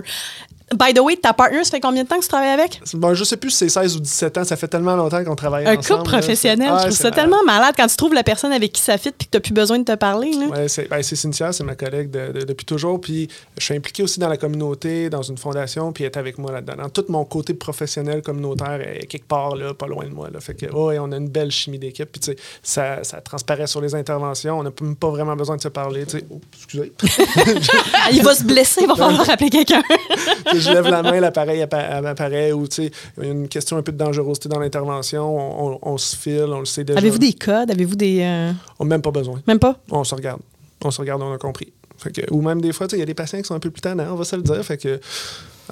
By 0.73 0.95
the 0.95 1.01
way, 1.01 1.17
ta 1.17 1.33
partner, 1.33 1.65
ça 1.65 1.73
fait 1.73 1.81
combien 1.81 2.05
de 2.05 2.09
temps 2.09 2.17
que 2.17 2.23
tu 2.23 2.29
travailles 2.29 2.51
avec? 2.51 2.81
Bon, 2.95 3.13
je 3.13 3.25
sais 3.25 3.37
plus 3.37 3.51
si 3.51 3.57
c'est 3.57 3.69
16 3.69 3.97
ou 3.97 4.01
17 4.01 4.39
ans. 4.39 4.45
Ça 4.45 4.57
fait 4.57 4.69
tellement 4.69 4.95
longtemps 4.95 5.25
qu'on 5.25 5.35
travaille 5.35 5.67
Un 5.67 5.77
ensemble. 5.77 6.01
couple 6.03 6.13
là. 6.13 6.19
professionnel. 6.21 6.69
Ah, 6.71 6.77
je 6.79 6.83
trouve 6.85 6.97
ça 6.97 7.03
malade. 7.11 7.15
tellement 7.19 7.43
malade 7.45 7.75
quand 7.77 7.87
tu 7.89 7.97
trouves 7.97 8.15
la 8.15 8.23
personne 8.23 8.53
avec 8.53 8.73
qui 8.73 8.81
ça 8.81 8.97
fit 8.97 9.11
puis 9.11 9.27
que 9.27 9.33
tu 9.33 9.37
n'as 9.37 9.41
plus 9.41 9.53
besoin 9.53 9.81
de 9.81 9.85
te 9.85 9.95
parler. 9.97 10.31
Ouais, 10.49 10.69
c'est 10.69 10.89
ben, 10.89 11.03
c'est 11.03 11.17
Cynthia, 11.17 11.53
c'est 11.53 11.65
ma 11.65 11.75
collègue 11.75 12.11
de- 12.11 12.33
de- 12.39 12.45
depuis 12.45 12.65
toujours. 12.65 13.01
Puis 13.01 13.27
je 13.59 13.65
suis 13.65 13.75
impliqué 13.75 14.05
aussi 14.05 14.21
dans 14.21 14.29
la 14.29 14.37
communauté, 14.37 15.11
dans 15.11 15.23
une 15.23 15.39
fondation, 15.39 15.93
puis 15.93 16.05
elle 16.05 16.11
est 16.13 16.17
avec 16.17 16.39
moi 16.39 16.53
là-dedans. 16.53 16.75
Dans 16.85 16.89
tout 16.89 17.05
mon 17.09 17.25
côté 17.25 17.53
professionnel 17.55 18.23
communautaire, 18.23 18.81
est 18.81 19.07
quelque 19.07 19.27
part 19.27 19.57
là, 19.57 19.75
pas 19.75 19.89
loin 19.89 20.05
de 20.05 20.11
moi. 20.15 20.29
Là. 20.33 20.39
Fait 20.39 20.55
que, 20.55 20.67
ouais, 20.67 21.01
on 21.01 21.11
a 21.11 21.17
une 21.17 21.29
belle 21.29 21.51
chimie 21.51 21.81
d'équipe. 21.81 22.11
Puis 22.13 22.21
tu 22.21 22.31
sais, 22.31 22.37
ça, 22.63 23.03
ça 23.03 23.21
transparaît 23.21 23.67
sur 23.67 23.81
les 23.81 23.97
interventions. 23.97 24.61
On 24.61 24.63
n'a 24.63 24.71
même 24.81 24.95
pas 24.95 25.11
vraiment 25.11 25.35
besoin 25.35 25.57
de 25.57 25.63
se 25.63 25.69
parler. 25.69 26.07
tu 26.07 26.19
sais. 26.19 26.25
Oh, 26.31 26.41
excusez. 26.57 26.93
Il 28.13 28.23
va 28.23 28.35
se 28.37 28.45
blesser, 28.45 28.83
il 28.83 28.87
va 28.87 28.95
falloir 28.95 29.29
appeler 29.31 29.51
quelqu'un. 29.51 29.83
Je 30.55 30.71
lève 30.71 30.89
la 30.89 31.03
main, 31.03 31.21
l'appareil 31.21 31.61
appa- 31.63 32.05
apparaît. 32.07 32.53
Ou 32.53 32.67
tu 32.69 32.77
sais, 32.87 32.91
il 33.19 33.25
y 33.25 33.29
a 33.29 33.31
une 33.33 33.49
question 33.49 33.77
un 33.77 33.83
peu 33.83 33.93
de 33.93 33.97
dangerosité 33.99 34.49
dans 34.49 34.59
l'intervention. 34.61 35.25
On, 35.37 35.73
on- 35.73 35.79
on 35.83 35.99
se 35.99 36.17
file, 36.17 36.47
on 36.49 36.61
le 36.61 36.65
sait 36.67 36.85
déjà. 36.85 36.99
Avez-vous 36.99 37.19
des 37.19 37.33
codes? 37.33 37.71
Avez-vous 37.71 37.97
des. 37.97 38.21
euh, 38.23 38.53
On 38.79 38.85
n'a 38.85 38.91
même 38.91 39.03
pas 39.03 39.11
besoin. 39.11 39.41
Même 39.47 39.59
pas? 39.59 39.77
on 39.91 40.05
se 40.05 40.15
regarde. 40.15 40.41
On 40.85 40.91
se 40.91 41.01
regarde, 41.01 41.21
on 41.23 41.33
a 41.33 41.39
compris. 41.39 41.73
Fait 41.99 42.11
que, 42.11 42.23
ou 42.33 42.41
même 42.41 42.61
des 42.63 42.73
fois, 42.73 42.87
tu 42.87 42.93
sais, 42.93 42.97
il 42.97 43.01
y 43.01 43.03
a 43.03 43.07
des 43.07 43.13
patients 43.15 43.39
qui 43.39 43.45
sont 43.45 43.55
un 43.55 43.59
peu 43.61 43.71
plus 43.71 43.83
tannants, 43.83 44.13
on 44.13 44.17
va 44.17 44.25
se 44.25 44.35
le 44.35 44.41
dire. 44.43 44.65
Fait 44.65 44.79
que, 44.79 44.99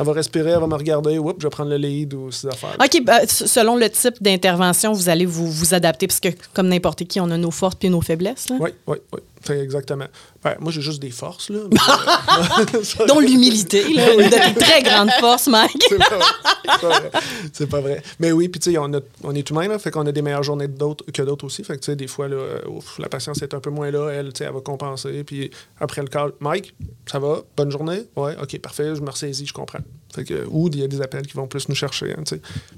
elle 0.00 0.04
va 0.06 0.12
respirer, 0.12 0.50
elle 0.50 0.60
va 0.60 0.66
me 0.66 0.74
regarder, 0.74 1.18
oups, 1.18 1.36
je 1.38 1.46
vais 1.46 1.50
prendre 1.50 1.70
le 1.70 1.76
lead 1.76 2.12
ou 2.14 2.30
ces 2.30 2.46
affaires. 2.48 2.76
OK, 2.78 3.02
s- 3.22 3.46
selon 3.46 3.74
le 3.76 3.88
type 3.88 4.22
d'intervention, 4.22 4.92
vous 4.92 5.08
allez 5.08 5.24
vous, 5.24 5.50
vous 5.50 5.72
adapter 5.74 6.06
parce 6.06 6.20
que, 6.20 6.28
comme 6.52 6.68
n'importe 6.68 7.04
qui, 7.06 7.18
on 7.20 7.30
a 7.30 7.38
nos 7.38 7.50
forces 7.50 7.74
puis 7.76 7.88
nos 7.88 8.02
faiblesses. 8.02 8.50
là. 8.50 8.56
Oui, 8.60 8.70
oui, 8.86 8.98
oui. 9.14 9.20
Exactement. 9.56 10.04
Ben, 10.44 10.54
moi, 10.60 10.70
j'ai 10.70 10.80
juste 10.80 11.00
des 11.02 11.10
forces, 11.10 11.50
là. 11.50 11.58
euh, 12.74 13.06
Dont 13.08 13.18
l'humilité, 13.18 13.82
de 13.82 14.58
très 14.58 14.82
grandes 14.82 15.10
forces, 15.18 15.48
Mike. 15.48 15.82
c'est 15.90 15.98
pas, 15.98 16.88
vrai. 16.88 17.10
C'est 17.52 17.66
pas 17.66 17.80
vrai. 17.80 18.02
Mais 18.20 18.30
oui, 18.30 18.48
puis 18.48 18.60
tu 18.60 18.70
sais, 18.72 18.78
on, 18.78 18.88
on 19.24 19.34
est 19.34 19.50
humain, 19.50 19.66
là, 19.66 19.78
fait 19.80 19.90
qu'on 19.90 20.06
a 20.06 20.12
des 20.12 20.22
meilleures 20.22 20.44
journées 20.44 20.68
que 21.12 21.22
d'autres 21.22 21.44
aussi. 21.44 21.64
Fait 21.64 21.74
que 21.74 21.80
tu 21.80 21.86
sais, 21.86 21.96
des 21.96 22.06
fois, 22.06 22.28
là, 22.28 22.36
euh, 22.36 22.60
ouf, 22.68 22.98
la 23.00 23.08
patience 23.08 23.42
est 23.42 23.52
un 23.52 23.58
peu 23.60 23.70
moins 23.70 23.90
là. 23.90 24.10
Elle, 24.10 24.32
tu 24.32 24.38
sais, 24.38 24.44
elle 24.44 24.52
va 24.54 24.60
compenser. 24.60 25.24
Puis 25.24 25.50
après 25.80 26.02
le 26.02 26.08
call, 26.08 26.32
Mike, 26.40 26.72
ça 27.10 27.18
va? 27.18 27.42
Bonne 27.56 27.70
journée? 27.72 28.02
Ouais, 28.16 28.36
OK, 28.40 28.58
parfait, 28.60 28.94
je 28.94 29.00
me 29.00 29.10
ressaisis, 29.10 29.46
je 29.46 29.52
comprends. 29.52 29.80
Fait 30.14 30.24
que, 30.24 30.46
ou 30.48 30.68
il 30.68 30.78
y 30.78 30.84
a 30.84 30.88
des 30.88 31.00
appels 31.02 31.26
qui 31.26 31.34
vont 31.34 31.48
plus 31.48 31.68
nous 31.68 31.74
chercher. 31.74 32.12
hein, 32.12 32.22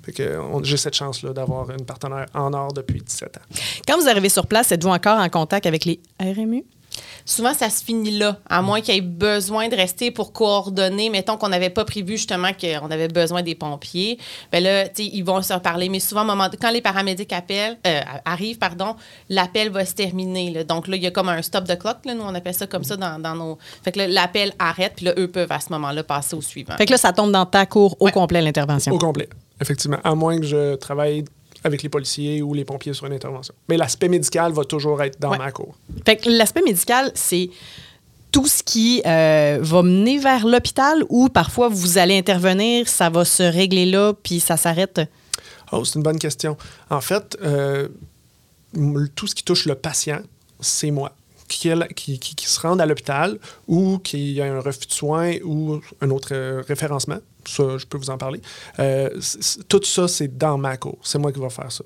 fait 0.02 0.12
que 0.12 0.38
on- 0.38 0.62
j'ai 0.64 0.76
cette 0.78 0.94
chance-là 0.94 1.32
d'avoir 1.34 1.70
une 1.70 1.84
partenaire 1.84 2.26
en 2.34 2.52
or 2.54 2.72
depuis 2.72 3.00
17 3.02 3.36
ans. 3.36 3.40
Quand 3.86 4.00
vous 4.00 4.08
arrivez 4.08 4.28
sur 4.30 4.46
place, 4.46 4.72
êtes-vous 4.72 4.88
encore 4.90 5.18
en 5.18 5.28
contact 5.28 5.66
avec 5.66 5.84
les 5.84 6.00
RMU? 6.20 6.64
Souvent, 7.24 7.54
ça 7.54 7.70
se 7.70 7.84
finit 7.84 8.10
là, 8.18 8.38
à 8.48 8.62
moins 8.62 8.80
qu'il 8.80 8.94
y 8.94 8.98
ait 8.98 9.00
besoin 9.02 9.68
de 9.68 9.76
rester 9.76 10.10
pour 10.10 10.32
coordonner. 10.32 11.10
Mettons 11.10 11.36
qu'on 11.36 11.48
n'avait 11.48 11.70
pas 11.70 11.84
prévu 11.84 12.16
justement 12.16 12.50
qu'on 12.52 12.90
avait 12.90 13.08
besoin 13.08 13.42
des 13.42 13.54
pompiers. 13.54 14.18
Bien 14.52 14.60
là, 14.60 14.88
tu 14.88 15.04
sais, 15.04 15.10
ils 15.12 15.22
vont 15.22 15.40
se 15.42 15.52
reparler. 15.52 15.88
Mais 15.88 16.00
souvent, 16.00 16.22
au 16.22 16.26
moment 16.26 16.48
de- 16.48 16.56
quand 16.56 16.70
les 16.70 16.80
paramédics 16.80 17.32
appellent, 17.32 17.78
euh, 17.86 18.00
arrivent, 18.24 18.58
pardon, 18.58 18.96
l'appel 19.28 19.70
va 19.70 19.84
se 19.84 19.94
terminer. 19.94 20.50
là. 20.50 20.64
Donc 20.64 20.88
là, 20.88 20.96
il 20.96 21.02
y 21.02 21.06
a 21.06 21.10
comme 21.10 21.28
un 21.28 21.42
stop 21.42 21.64
de 21.64 21.74
clock. 21.74 21.98
Là, 22.04 22.14
nous, 22.14 22.22
on 22.22 22.34
appelle 22.34 22.54
ça 22.54 22.66
comme 22.66 22.84
ça 22.84 22.96
dans, 22.96 23.18
dans 23.20 23.34
nos. 23.34 23.58
Fait 23.84 23.92
que 23.92 23.98
là, 23.98 24.08
l'appel 24.08 24.52
arrête, 24.58 24.94
puis 24.96 25.06
là, 25.06 25.12
eux 25.18 25.28
peuvent 25.28 25.52
à 25.52 25.60
ce 25.60 25.70
moment-là 25.72 26.02
passer 26.02 26.34
au 26.36 26.42
suivant. 26.42 26.76
Fait 26.76 26.86
que 26.86 26.92
là, 26.92 26.98
ça 26.98 27.12
tombe 27.12 27.32
dans 27.32 27.46
ta 27.46 27.66
cour 27.66 27.96
au 28.00 28.08
complet, 28.10 28.40
l'intervention. 28.42 28.92
Au 28.92 28.98
complet, 28.98 29.28
effectivement. 29.60 29.98
À 30.04 30.14
moins 30.14 30.38
que 30.38 30.46
je 30.46 30.74
travaille 30.76 31.24
avec 31.64 31.82
les 31.82 31.88
policiers 31.88 32.42
ou 32.42 32.54
les 32.54 32.64
pompiers 32.64 32.92
sur 32.94 33.06
une 33.06 33.12
intervention. 33.12 33.54
Mais 33.68 33.76
l'aspect 33.76 34.08
médical 34.08 34.52
va 34.52 34.64
toujours 34.64 35.02
être 35.02 35.20
dans 35.20 35.30
Ouais. 35.30 35.38
ma 35.38 35.52
cour. 35.52 35.74
Fait 36.06 36.16
que 36.16 36.28
l'aspect 36.30 36.62
médical, 36.62 37.10
c'est 37.14 37.50
tout 38.32 38.46
ce 38.46 38.62
qui 38.62 39.02
euh, 39.06 39.58
va 39.60 39.82
mener 39.82 40.18
vers 40.18 40.46
l'hôpital 40.46 41.02
ou 41.08 41.28
parfois 41.28 41.68
vous 41.68 41.98
allez 41.98 42.16
intervenir, 42.16 42.88
ça 42.88 43.10
va 43.10 43.24
se 43.24 43.42
régler 43.42 43.86
là, 43.86 44.12
puis 44.22 44.38
ça 44.40 44.56
s'arrête? 44.56 45.00
Oh, 45.72 45.84
c'est 45.84 45.96
une 45.96 46.02
bonne 46.02 46.18
question. 46.18 46.56
En 46.90 47.00
fait, 47.00 47.36
euh, 47.42 47.88
tout 49.14 49.26
ce 49.26 49.34
qui 49.34 49.42
touche 49.44 49.66
le 49.66 49.74
patient, 49.74 50.20
c'est 50.60 50.90
moi. 50.90 51.12
Qui, 51.48 51.68
est 51.68 51.74
là- 51.74 51.88
qui, 51.88 52.20
qui- 52.20 52.36
qui 52.36 52.46
se 52.46 52.60
rende 52.60 52.80
à 52.80 52.86
l'hôpital 52.86 53.38
ou 53.66 53.98
qui 53.98 54.40
a 54.40 54.44
un 54.44 54.60
refus 54.60 54.86
de 54.86 54.92
soins 54.92 55.32
ou 55.44 55.80
un 56.00 56.10
autre 56.10 56.28
euh, 56.32 56.62
référencement, 56.68 57.18
ça, 57.46 57.78
je 57.78 57.86
peux 57.86 57.98
vous 57.98 58.10
en 58.10 58.18
parler. 58.18 58.40
Euh, 58.78 59.10
tout 59.68 59.82
ça, 59.84 60.08
c'est 60.08 60.36
dans 60.36 60.58
ma 60.58 60.76
cour. 60.76 60.98
C'est 61.02 61.18
moi 61.18 61.32
qui 61.32 61.40
vais 61.40 61.50
faire 61.50 61.70
ça. 61.70 61.84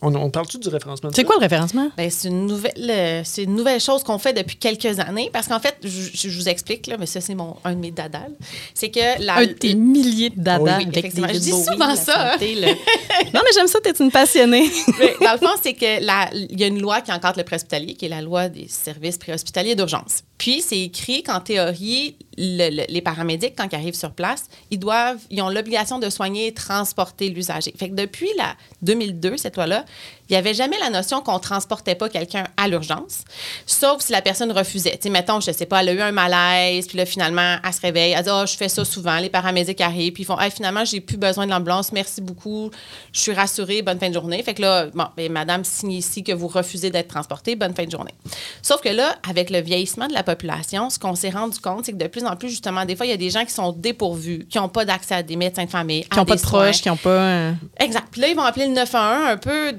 On, 0.00 0.14
on 0.14 0.30
parle-tu 0.30 0.58
du 0.58 0.68
référencement? 0.68 1.10
C'est 1.14 1.24
quoi 1.24 1.36
le 1.36 1.42
référencement? 1.42 1.90
Ben, 1.98 2.10
c'est 2.10 2.28
une 2.28 2.46
nouvelle, 2.46 2.72
euh, 2.90 3.20
c'est 3.24 3.42
une 3.42 3.54
nouvelle 3.54 3.78
chose 3.78 4.02
qu'on 4.02 4.18
fait 4.18 4.32
depuis 4.32 4.56
quelques 4.56 4.98
années 5.00 5.28
parce 5.32 5.48
qu'en 5.48 5.60
fait, 5.60 5.76
je, 5.82 6.28
vous 6.30 6.48
explique 6.48 6.86
là, 6.86 6.96
mais 6.98 7.04
ça 7.06 7.20
c'est 7.20 7.34
mon 7.34 7.56
un 7.62 7.74
de 7.74 7.80
mes 7.80 7.90
dadals, 7.90 8.32
c'est 8.72 8.90
que 8.90 9.22
la 9.22 9.36
Un 9.36 9.46
de 9.46 9.52
tes 9.52 9.74
milliers 9.74 10.30
de 10.30 10.36
Oui, 10.62 10.70
avec. 10.70 11.14
David 11.14 11.34
Je 11.34 11.38
dis 11.40 11.50
souvent 11.50 11.94
ça, 11.94 12.32
santé, 12.32 12.54
le- 12.54 12.66
non, 13.34 13.40
mais 13.44 13.50
j'aime 13.54 13.66
ça, 13.66 13.78
t'es 13.82 13.92
une 14.00 14.10
passionnée. 14.10 14.66
Mais 14.98 15.14
dans 15.20 15.32
le 15.32 15.38
fond, 15.38 15.54
c'est 15.62 15.74
que 15.74 16.02
la- 16.02 16.30
il 16.32 16.58
y 16.58 16.64
a 16.64 16.68
une 16.68 16.80
loi 16.80 17.02
qui 17.02 17.12
encadre 17.12 17.36
le 17.38 17.44
préhospitalier, 17.44 17.94
qui 17.96 18.06
est 18.06 18.08
la 18.08 18.22
loi 18.22 18.48
des 18.48 18.68
services 18.68 19.18
préhospitaliers 19.18 19.74
d'urgence. 19.74 20.22
Puis, 20.38 20.62
c'est 20.62 20.80
écrit 20.80 21.22
qu'en 21.22 21.40
théorie, 21.40 22.16
le- 22.38 22.70
le- 22.70 22.84
les 22.88 23.00
paramédics, 23.02 23.54
quand 23.56 23.66
ils 23.72 23.74
arrivent 23.76 23.94
sur 23.94 24.12
place, 24.12 24.44
ils 24.70 24.78
doivent, 24.78 25.18
ils 25.30 25.40
ont 25.42 25.48
l'obligation 25.48 25.98
de 25.98 26.10
soigner 26.10 26.48
et 26.48 26.54
transporter 26.54 27.28
l'usager. 27.30 27.72
Fait 27.78 27.88
que 27.88 27.94
depuis 27.94 28.28
la 28.36 28.54
2002, 28.82 29.36
cette 29.36 29.56
loi-là, 29.56 29.84
il 30.28 30.32
n'y 30.32 30.36
avait 30.36 30.54
jamais 30.54 30.76
la 30.80 30.90
notion 30.90 31.20
qu'on 31.20 31.38
transportait 31.38 31.94
pas 31.94 32.08
quelqu'un 32.08 32.44
à 32.56 32.66
l'urgence, 32.68 33.22
sauf 33.64 34.02
si 34.02 34.10
la 34.12 34.22
personne 34.22 34.50
refusait. 34.52 34.98
Sais, 35.00 35.08
mettons, 35.08 35.40
je 35.40 35.52
sais 35.52 35.66
pas, 35.66 35.82
elle 35.82 35.88
a 35.90 35.92
eu 35.92 36.00
un 36.00 36.10
malaise, 36.12 36.88
puis 36.88 36.98
là, 36.98 37.06
finalement, 37.06 37.56
elle 37.64 37.72
se 37.72 37.80
réveille, 37.80 38.12
elle 38.12 38.24
dit, 38.24 38.30
oh, 38.32 38.44
je 38.46 38.56
fais 38.56 38.68
ça 38.68 38.84
souvent, 38.84 39.18
les 39.18 39.30
paramédics 39.30 39.80
arrivent, 39.80 40.12
puis 40.12 40.24
ils 40.24 40.26
font, 40.26 40.38
Hey, 40.38 40.50
finalement, 40.50 40.84
j'ai 40.84 41.00
plus 41.00 41.16
besoin 41.16 41.46
de 41.46 41.50
l'ambulance, 41.52 41.92
merci 41.92 42.20
beaucoup, 42.20 42.70
je 43.12 43.20
suis 43.20 43.32
rassurée, 43.32 43.82
bonne 43.82 43.98
fin 44.00 44.08
de 44.08 44.14
journée. 44.14 44.42
Fait 44.42 44.54
que 44.54 44.62
là, 44.62 44.86
bon, 44.92 45.06
ben, 45.16 45.30
madame 45.30 45.64
signe 45.64 45.92
ici 45.92 46.24
que 46.24 46.32
vous 46.32 46.48
refusez 46.48 46.90
d'être 46.90 47.08
transportée, 47.08 47.54
bonne 47.56 47.74
fin 47.74 47.84
de 47.84 47.90
journée. 47.90 48.14
Sauf 48.62 48.80
que 48.80 48.88
là, 48.88 49.14
avec 49.28 49.48
le 49.50 49.60
vieillissement 49.60 50.08
de 50.08 50.12
la 50.12 50.22
population, 50.24 50.90
ce 50.90 50.98
qu'on 50.98 51.14
s'est 51.14 51.30
rendu 51.30 51.58
compte, 51.60 51.84
c'est 51.86 51.92
que 51.92 51.96
de 51.98 52.06
plus 52.08 52.25
en 52.26 52.36
plus, 52.36 52.50
justement, 52.50 52.84
des 52.84 52.96
fois, 52.96 53.06
il 53.06 53.10
y 53.10 53.12
a 53.12 53.18
des 53.18 53.30
gens 53.30 53.44
qui 53.44 53.52
sont 53.52 53.72
dépourvus, 53.72 54.46
qui 54.48 54.58
n'ont 54.58 54.68
pas 54.68 54.84
d'accès 54.84 55.14
à 55.14 55.22
des 55.22 55.36
médecins 55.36 55.64
de 55.64 55.70
famille, 55.70 56.04
Qui 56.04 56.18
n'ont 56.18 56.24
pas 56.24 56.36
de 56.36 56.40
proches, 56.40 56.82
qui 56.82 56.88
n'ont 56.88 56.96
pas. 56.96 57.52
Exact. 57.78 58.06
Puis 58.10 58.20
là, 58.20 58.28
ils 58.28 58.36
vont 58.36 58.42
appeler 58.42 58.66
le 58.66 58.72
911 58.74 59.28
un 59.28 59.36
peu 59.36 59.72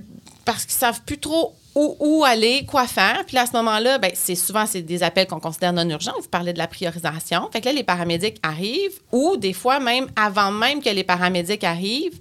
parce 0.46 0.64
qu'ils 0.64 0.76
savent 0.76 1.02
plus 1.06 1.18
trop 1.18 1.54
où, 1.78 1.96
où 2.00 2.26
aller, 2.26 2.66
quoi 2.66 2.88
faire. 2.88 3.24
Puis 3.28 3.36
là, 3.36 3.44
à 3.44 3.46
ce 3.46 3.52
moment-là, 3.52 4.00
ben, 4.00 4.12
c'est 4.16 4.36
souvent 4.36 4.66
c'est 4.66 4.82
des 4.82 5.04
appels 5.04 5.28
qu'on 5.28 5.40
considère 5.40 5.74
non 5.74 5.88
urgents. 5.88 6.14
Vous 6.20 6.28
parlez 6.28 6.52
de 6.52 6.58
la 6.58 6.68
priorisation. 6.68 7.48
Fait 7.54 7.62
que 7.62 7.66
là, 7.66 7.74
les 7.74 7.84
paramédics 7.84 8.38
arrivent 8.42 9.00
ou 9.12 9.38
des 9.38 9.54
fois 9.54 9.80
même 9.80 10.08
avant 10.16 10.52
même 10.52 10.82
que 10.82 10.90
les 10.90 11.04
paramédics 11.04 11.64
arrivent, 11.64 12.20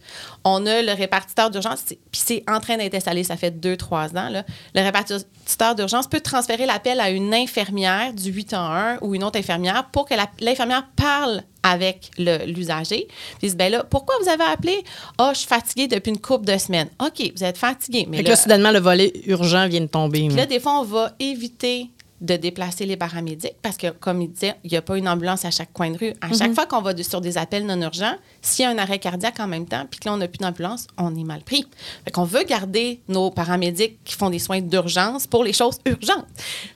on 0.48 0.64
a 0.64 0.80
le 0.80 0.92
répartiteur 0.92 1.50
d'urgence. 1.50 1.82
Puis 1.86 1.98
c'est 2.12 2.44
en 2.48 2.60
train 2.60 2.76
d'être 2.76 2.94
installé, 2.94 3.24
ça 3.24 3.36
fait 3.36 3.50
deux, 3.50 3.76
trois 3.76 4.10
ans. 4.16 4.28
Là. 4.28 4.44
Le 4.76 4.80
répartiteur 4.80 5.74
d'urgence 5.74 6.06
peut 6.06 6.20
transférer 6.20 6.66
l'appel 6.66 7.00
à 7.00 7.10
une 7.10 7.34
infirmière 7.34 8.12
du 8.12 8.30
811 8.30 8.98
ou 9.00 9.16
une 9.16 9.24
autre 9.24 9.40
infirmière 9.40 9.88
pour 9.90 10.06
que 10.06 10.14
l'infirmière 10.40 10.86
parle 10.94 11.42
avec 11.64 12.12
l'usager. 12.16 13.08
Puis 13.40 13.56
ben 13.56 13.72
là, 13.72 13.82
pourquoi 13.82 14.14
vous 14.22 14.28
avez 14.28 14.44
appelé? 14.44 14.84
Ah, 15.18 15.32
je 15.32 15.38
suis 15.40 15.48
fatiguée 15.48 15.88
depuis 15.88 16.10
une 16.10 16.20
couple 16.20 16.44
de 16.46 16.56
semaines. 16.58 16.88
OK, 17.04 17.32
vous 17.34 17.42
êtes 17.42 17.58
fatigué. 17.58 18.06
Mais 18.08 18.18
Fait 18.18 18.22
que 18.22 18.28
là, 18.28 18.34
là, 18.36 18.40
soudainement, 18.40 18.70
le 18.70 18.78
volet 18.78 19.12
urgent 19.26 19.66
vient 19.66 19.80
de 19.80 19.86
tomber. 19.86 20.28
puis 20.28 20.36
là, 20.36 20.46
des 20.46 20.60
fois, 20.60 20.80
on 20.80 20.84
va 20.84 21.10
éviter 21.18 21.88
de 22.20 22.36
déplacer 22.36 22.86
les 22.86 22.96
paramédics 22.96 23.54
parce 23.62 23.76
que, 23.76 23.88
comme 23.90 24.22
il 24.22 24.30
disait, 24.30 24.54
il 24.64 24.70
n'y 24.70 24.76
a 24.76 24.82
pas 24.82 24.96
une 24.96 25.08
ambulance 25.08 25.44
à 25.44 25.50
chaque 25.50 25.72
coin 25.72 25.90
de 25.90 25.98
rue. 25.98 26.12
À 26.20 26.32
chaque 26.32 26.54
fois 26.54 26.64
qu'on 26.66 26.80
va 26.80 26.94
de- 26.94 27.02
sur 27.02 27.20
des 27.20 27.36
appels 27.36 27.66
non 27.66 27.80
urgents, 27.82 28.14
s'il 28.40 28.64
y 28.64 28.66
a 28.66 28.70
un 28.70 28.78
arrêt 28.78 28.98
cardiaque 28.98 29.38
en 29.40 29.46
même 29.46 29.66
temps, 29.66 29.86
puis 29.90 30.00
que 30.00 30.08
là, 30.08 30.14
on 30.14 30.16
n'a 30.16 30.26
plus 30.28 30.38
d'ambulance, 30.38 30.86
on 30.96 31.14
est 31.14 31.24
mal 31.24 31.42
pris. 31.42 31.66
Fait 32.04 32.10
qu'on 32.10 32.24
veut 32.24 32.44
garder 32.44 33.00
nos 33.08 33.30
paramédics 33.30 34.02
qui 34.04 34.14
font 34.14 34.30
des 34.30 34.38
soins 34.38 34.60
d'urgence 34.60 35.26
pour 35.26 35.44
les 35.44 35.52
choses 35.52 35.78
urgentes. 35.84 36.26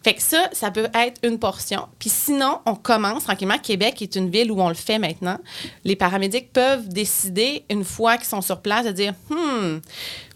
Fait 0.05 0.15
que 0.15 0.23
ça, 0.23 0.49
ça 0.53 0.71
peut 0.71 0.89
être 0.95 1.19
une 1.27 1.39
portion. 1.39 1.87
Puis 1.99 2.11
sinon, 2.11 2.59
on 2.67 2.75
commence 2.75 3.25
tranquillement. 3.25 3.59
Québec 3.59 4.03
est 4.03 4.17
une 4.17 4.31
ville 4.31 4.53
où 4.53 4.61
on 4.61 4.69
le 4.69 4.75
fait 4.75 4.99
maintenant. 4.99 5.39
Les 5.85 5.97
paramédics 5.97 6.53
peuvent 6.53 6.89
décider, 6.89 7.65
une 7.71 7.85
fois 7.85 8.17
qu'ils 8.19 8.27
sont 8.29 8.43
sur 8.43 8.61
place, 8.61 8.85
de 8.85 8.93
dire, 8.93 9.15
hmm, 9.31 9.79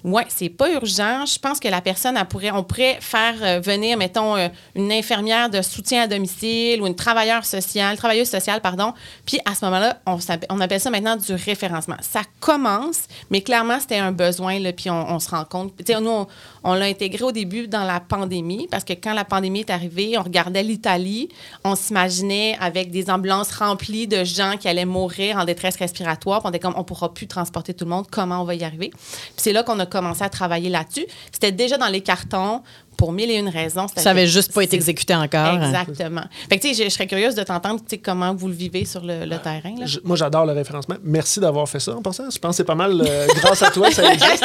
Ouais, 0.05 0.27
c'est 0.29 0.51
pas 0.51 0.71
urgent. 0.71 1.25
Je 1.25 1.39
pense 1.39 1.59
que 1.59 1.69
la 1.69 1.81
personne, 1.81 2.19
elle 2.19 2.27
pourrait, 2.27 2.51
on 2.51 2.63
pourrait 2.63 2.99
faire 3.01 3.37
euh, 3.41 3.61
venir, 3.61 3.97
mettons, 3.97 4.37
euh, 4.37 4.49
une 4.75 4.93
infirmière 4.93 5.49
de 5.49 5.63
soutien 5.63 6.03
à 6.03 6.07
domicile 6.07 6.83
ou 6.83 6.87
une 6.87 6.95
travailleuse 6.95 7.45
sociale, 7.45 7.97
travailleuse 7.97 8.29
sociale, 8.29 8.61
pardon. 8.61 8.93
Puis 9.25 9.41
à 9.47 9.55
ce 9.55 9.65
moment-là, 9.65 10.01
on, 10.05 10.19
on 10.51 10.61
appelle 10.61 10.81
ça 10.81 10.91
maintenant 10.91 11.17
du 11.17 11.33
référencement. 11.33 11.97
Ça 12.03 12.21
commence, 12.39 13.05
mais 13.31 13.41
clairement, 13.41 13.81
c'était 13.81 13.97
un 13.97 14.13
besoin, 14.13 14.59
là, 14.59 14.75
puis 14.75 14.91
on, 14.91 15.19
se 15.19 15.31
rend 15.31 15.47
compte. 15.47 15.75
Tu 15.79 15.91
sais, 15.91 15.99
nous, 15.99 16.11
on, 16.11 16.27
on 16.65 16.75
l'a 16.75 16.85
intégré 16.85 17.25
au 17.25 17.33
début 17.33 17.67
dans 17.67 17.85
la 17.85 17.99
pandémie, 17.99 18.69
parce 18.71 18.85
que 18.85 18.93
quand 18.93 19.15
la 19.15 19.25
pandémie 19.25 19.61
est 19.61 19.71
arrivée, 19.71 20.19
on 20.19 20.23
regardait 20.23 20.63
l'Italie, 20.63 21.31
on 21.65 21.77
s'imaginait 21.77 22.59
avec 22.61 22.91
des 22.91 23.09
ambulances 23.09 23.53
remplies 23.53 24.07
de 24.07 24.23
gens 24.23 24.59
qui 24.61 24.69
allaient 24.69 24.85
mourir 24.85 25.39
en 25.39 25.47
détresse 25.47 25.77
respiratoire, 25.77 26.43
on 26.45 26.51
était 26.51 26.59
comme, 26.59 26.75
on 26.77 26.85
pourra 26.85 27.15
plus 27.15 27.27
transporter 27.27 27.73
tout 27.73 27.87
le 27.87 27.91
monde, 27.91 28.05
comment 28.11 28.43
on 28.43 28.45
va 28.45 28.55
y 28.55 28.65
arriver? 28.65 28.91
Puis 28.91 29.33
c'est 29.39 29.53
là 29.55 29.63
qu'on 29.63 29.79
a 29.79 29.87
commencé 29.95 30.23
à 30.23 30.29
travailler 30.29 30.69
là-dessus. 30.71 31.07
C'était 31.33 31.53
déjà 31.53 31.79
dans 31.79 31.89
les 31.89 32.01
cartons 32.03 32.63
pour 32.97 33.11
mille 33.11 33.29
et 33.31 33.35
une 33.35 33.49
raisons. 33.49 33.87
Ça 33.97 34.11
avait 34.11 34.29
juste 34.29 34.53
pas 34.53 34.63
été 34.63 34.77
exécuté 34.77 35.15
encore. 35.17 35.55
Exactement. 35.65 36.23
Fait 36.49 36.59
que, 36.61 36.69
je, 36.73 36.85
je 36.85 36.89
serais 36.91 37.09
curieuse 37.09 37.35
de 37.35 37.43
t'entendre, 37.43 37.81
comment 38.05 38.33
vous 38.35 38.47
le 38.47 38.55
vivez 38.55 38.85
sur 38.85 39.01
le, 39.05 39.25
le 39.25 39.37
terrain. 39.39 39.75
là. 39.79 39.85
Je- 39.85 39.99
moi, 40.05 40.17
j'adore 40.17 40.47
le 40.47 40.53
référencement. 40.53 40.95
Merci 41.03 41.41
d'avoir 41.41 41.69
fait 41.69 41.81
ça 41.81 41.97
en 41.97 42.03
passant. 42.03 42.31
Je 42.31 42.39
pense 42.39 42.51
que 42.53 42.57
c'est 42.59 42.65
pas 42.65 42.77
mal 42.77 43.03
euh, 43.05 43.27
grâce 43.43 43.63
à 43.63 43.71
toi, 43.73 43.91
ça 43.91 44.05
existe. 44.13 44.45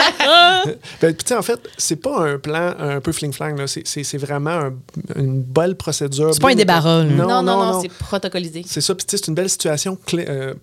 Ben, 1.02 1.16
tu 1.16 1.26
sais, 1.28 1.36
en 1.36 1.42
fait, 1.44 1.60
c'est 1.78 1.96
pas 1.98 2.28
un 2.28 2.38
plan 2.40 2.74
un 2.80 3.00
peu 3.02 3.12
fling-flang. 3.12 3.66
C'est- 3.68 4.18
vraiment 4.18 4.50
un- 4.50 4.74
une 5.16 5.42
belle 5.44 5.76
procédure. 5.76 6.34
C'est 6.34 6.42
pas 6.42 6.50
un 6.50 6.56
débarras, 6.56 7.04
non, 7.04 7.28
non, 7.28 7.44
non, 7.44 7.82
c'est 7.82 7.88
protocolisé. 7.90 8.64
C'est 8.68 8.82
ça, 8.82 8.96
puis 8.96 9.06
c'est 9.08 9.28
une 9.28 9.36
belle 9.36 9.50
situation 9.50 9.96
clé, 10.08 10.26
euh, 10.28 10.54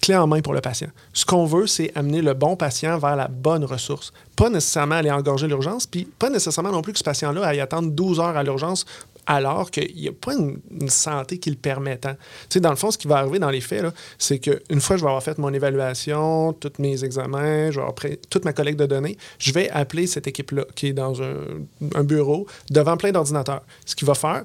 clé 0.00 0.14
en 0.16 0.26
main 0.26 0.40
pour 0.40 0.54
le 0.54 0.60
patient. 0.60 0.88
Ce 1.12 1.24
qu'on 1.26 1.44
veut, 1.44 1.66
c'est 1.66 1.90
amener 1.96 2.22
le 2.22 2.34
bon 2.34 2.56
patient 2.56 2.98
vers 2.98 3.16
la 3.16 3.28
bonne 3.28 3.64
ressource. 3.64 4.12
Pas 4.36 4.48
nécessairement 4.48 4.96
aller 4.96 5.10
engorger 5.10 5.46
l'urgence, 5.46 5.86
puis 5.86 6.04
pas 6.04 6.30
nécessairement 6.30 6.72
non 6.72 6.82
plus 6.82 6.92
que 6.92 6.98
ce 6.98 7.04
patient-là 7.04 7.44
aille 7.46 7.60
attendre 7.60 7.90
12 7.90 8.20
heures 8.20 8.36
à 8.36 8.42
l'urgence 8.42 8.86
alors 9.26 9.70
qu'il 9.70 9.94
n'y 9.94 10.08
a 10.08 10.12
pas 10.12 10.34
une, 10.34 10.58
santé 10.88 11.38
qui 11.38 11.50
le 11.50 11.56
permet 11.56 11.96
tant. 11.96 12.14
Tu 12.14 12.18
sais, 12.54 12.60
dans 12.60 12.70
le 12.70 12.76
fond, 12.76 12.90
ce 12.90 12.98
qui 12.98 13.06
va 13.06 13.18
arriver 13.18 13.38
dans 13.38 13.50
les 13.50 13.60
faits, 13.60 13.84
c'est 14.18 14.38
qu'une 14.38 14.80
fois 14.80 14.96
que 14.96 15.00
je 15.00 15.04
vais 15.04 15.10
avoir 15.10 15.22
fait 15.22 15.38
mon 15.38 15.52
évaluation, 15.52 16.52
tous 16.54 16.72
mes 16.80 17.04
examens, 17.04 17.70
je 17.70 17.76
vais 17.76 17.82
avoir 17.82 17.94
prêt- 17.94 18.18
toute 18.30 18.44
ma 18.44 18.52
collecte 18.52 18.78
de 18.80 18.86
données, 18.86 19.16
je 19.38 19.52
vais 19.52 19.70
appeler 19.70 20.06
cette 20.06 20.26
équipe-là 20.26 20.64
qui 20.74 20.88
est 20.88 20.92
dans 20.92 21.22
un, 21.22 21.36
un 21.94 22.02
bureau 22.02 22.46
devant 22.70 22.96
plein 22.96 23.12
d'ordinateurs. 23.12 23.62
Ce 23.86 23.94
qu'il 23.94 24.06
va 24.06 24.14
faire, 24.14 24.44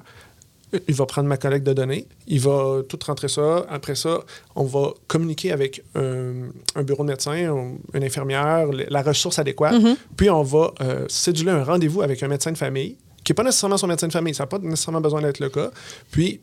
il 0.88 0.94
va 0.94 1.06
prendre 1.06 1.28
ma 1.28 1.36
collecte 1.36 1.66
de 1.66 1.72
données, 1.72 2.06
il 2.26 2.40
va 2.40 2.82
tout 2.88 2.98
rentrer 3.06 3.28
ça. 3.28 3.64
Après 3.70 3.94
ça, 3.94 4.20
on 4.54 4.64
va 4.64 4.92
communiquer 5.06 5.52
avec 5.52 5.82
un, 5.94 6.50
un 6.74 6.82
bureau 6.82 7.02
de 7.04 7.08
médecin, 7.10 7.32
un- 7.32 7.76
une 7.94 8.04
infirmière, 8.04 8.68
la 8.72 9.02
ressource 9.02 9.38
adéquate. 9.38 9.74
Puis 10.16 10.28
on 10.30 10.42
va 10.42 10.72
euh, 10.80 11.04
céduler 11.08 11.50
un 11.50 11.64
rendez-vous 11.64 12.02
avec 12.02 12.22
un 12.22 12.28
médecin 12.28 12.52
de 12.52 12.58
famille, 12.58 12.96
qui 13.24 13.32
n'est 13.32 13.34
pas 13.34 13.44
nécessairement 13.44 13.76
son 13.78 13.86
médecin 13.86 14.08
de 14.08 14.12
famille, 14.12 14.34
ça 14.34 14.42
n'a 14.44 14.46
pas 14.48 14.58
nécessairement 14.58 15.00
besoin 15.00 15.22
d'être 15.22 15.40
le 15.40 15.48
cas. 15.50 15.70
Puis, 16.10 16.40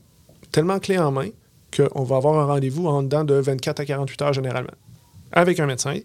tellement 0.51 0.79
clé 0.79 0.97
en 0.97 1.11
main 1.11 1.29
qu'on 1.75 2.03
va 2.03 2.17
avoir 2.17 2.39
un 2.39 2.45
rendez-vous 2.45 2.87
en 2.87 3.03
dedans 3.03 3.23
de 3.23 3.33
24 3.35 3.79
à 3.81 3.85
48 3.85 4.21
heures 4.21 4.33
généralement, 4.33 4.69
avec 5.31 5.59
un 5.59 5.65
médecin. 5.65 5.99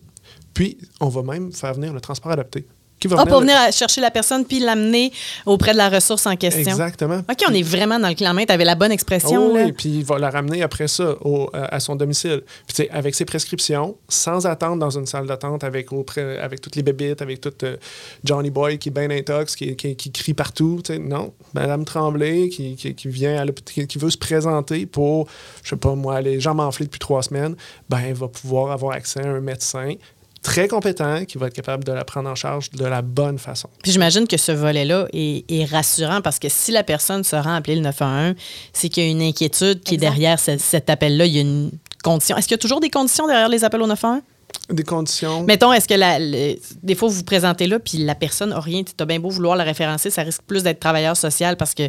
Puis, 0.55 0.79
on 1.01 1.09
va 1.09 1.23
même 1.23 1.53
faire 1.53 1.75
venir 1.75 1.93
le 1.93 2.01
transport 2.01 2.33
adapté. 2.33 2.67
Qui 3.01 3.09
va 3.09 3.17
Ah, 3.19 3.27
pour 3.27 3.41
venir 3.41 3.57
chercher 3.73 4.01
la 4.03 4.11
personne 4.11 4.45
puis 4.45 4.61
l'amener 4.61 5.11
auprès 5.47 5.73
de 5.73 5.79
la 5.79 5.89
ressource 5.89 6.27
en 6.27 6.37
question. 6.37 6.61
Exactement. 6.71 7.19
OK, 7.29 7.39
on 7.49 7.55
est 7.55 7.63
vraiment 7.63 7.99
dans 7.99 8.09
le 8.09 8.15
clan 8.15 8.35
main. 8.35 8.45
Tu 8.45 8.53
avais 8.53 8.65
la 8.67 8.75
bonne 8.75 8.93
expression. 8.93 9.49
Oh 9.51 9.57
là. 9.57 9.65
oui, 9.65 9.73
puis 9.73 9.89
il 9.89 10.05
va 10.05 10.19
la 10.19 10.29
ramener 10.31 10.63
après 10.63 10.87
ça 10.87 11.15
au- 11.23 11.49
à 11.53 11.75
à 11.75 11.81
son 11.81 11.97
domicile. 11.97 12.43
Puis, 12.67 12.75
tu 12.77 12.83
sais, 12.83 12.91
avec 12.91 13.15
ses 13.15 13.25
prescriptions, 13.25 13.97
sans 14.09 14.45
attendre 14.47 14.77
dans 14.79 14.91
une 14.99 15.07
salle 15.07 15.27
d'attente 15.27 15.65
avec, 15.65 15.93
auprès- 15.93 16.39
avec 16.39 16.61
toutes 16.61 16.77
les 16.77 16.83
bébites, 16.83 17.23
avec 17.23 17.41
tout 17.41 17.53
euh, 17.63 17.77
Johnny 18.25 18.51
Boy 18.51 18.79
qui 18.79 18.91
est 18.91 18.93
bien 18.93 19.09
intox, 19.11 19.57
qui, 19.57 19.77
qui- 19.77 19.97
qui 19.97 20.11
crie 20.13 20.35
partout. 20.35 20.81
tu 20.85 20.93
sais. 20.93 20.99
Non, 20.99 21.33
Madame 21.55 21.85
Tremblay 21.85 22.49
qui, 22.51 22.77
qui- 22.77 22.95
qui 22.95 23.09
vient 23.09 23.41
à 23.41 23.47
qui 23.87 23.99
veut 23.99 24.11
se 24.11 24.19
présenter 24.19 24.85
pour, 24.87 25.27
je 25.63 25.71
sais 25.71 25.77
pas 25.77 25.95
moi, 25.95 26.21
les 26.21 26.39
jambes 26.41 26.61
enflées 26.61 26.87
depuis 26.87 26.99
trois 26.99 27.23
semaines, 27.23 27.55
ben, 27.89 28.01
elle 28.07 28.15
va 28.15 28.29
pouvoir 28.29 28.73
avoir 28.73 28.95
accès 28.95 29.21
à 29.25 29.29
un 29.31 29.41
médecin 29.41 29.95
très 30.43 30.69
compétent 30.69 31.25
qui 31.27 31.37
va 31.39 31.49
être 31.49 31.55
capable 31.55 31.85
de 31.85 31.93
la 31.93 32.05
prendre 32.05 32.29
en 32.31 32.35
charge 32.35 32.71
de 32.71 32.85
la 32.85 33.03
bonne 33.03 33.39
façon. 33.39 33.69
Puis 33.83 33.93
j'imagine 33.93 34.27
que 34.27 34.37
ce 34.37 34.53
volet-là 34.53 35.07
est, 35.13 35.45
est 35.51 35.65
rassurant 35.65 36.21
parce 36.23 36.39
que 36.39 36.49
si 36.49 36.73
la 36.73 36.83
personne 36.83 37.25
se 37.25 37.37
rend 37.37 37.55
appeler 37.55 37.77
le 37.77 37.83
911, 37.83 38.35
c'est 38.73 38.89
qu'il 38.89 39.05
y 39.05 39.07
a 39.07 39.11
une 39.11 39.23
inquiétude 39.23 39.83
qui 39.83 39.95
est 39.95 39.99
derrière 39.99 40.39
ce- 40.41 40.57
cet 40.59 40.89
appel-là. 40.91 41.27
Il 41.27 41.35
y 41.35 41.39
a 41.39 41.43
une 41.43 41.71
condition. 42.03 42.37
Est-ce 42.37 42.47
qu'il 42.49 42.55
y 42.55 42.59
a 42.61 42.63
toujours 42.63 42.81
des 42.81 42.91
conditions 42.91 43.27
derrière 43.27 43.49
les 43.49 43.65
appels 43.65 43.83
au 43.83 43.87
911? 43.87 44.23
Des 44.71 44.83
conditions. 44.83 45.45
Mettons, 45.45 45.73
est-ce 45.73 45.87
que 45.87 45.95
la, 45.95 46.19
le- 46.19 46.55
des 46.83 46.95
fois, 46.95 47.09
vous 47.09 47.15
vous 47.17 47.23
présentez 47.25 47.67
là, 47.67 47.79
puis 47.79 47.99
la 47.99 48.15
personne 48.15 48.51
n'a 48.51 48.61
rien, 48.61 48.83
tu 48.83 48.93
as 48.99 49.05
bien 49.07 49.21
beau 49.21 49.29
vouloir 49.31 49.57
la 49.57 49.65
référencer, 49.65 50.11
ça 50.11 50.23
risque 50.23 50.43
plus 50.47 50.63
d'être 50.65 50.81
travailleur 50.81 51.17
social 51.17 51.57
parce 51.57 51.75
que, 51.75 51.89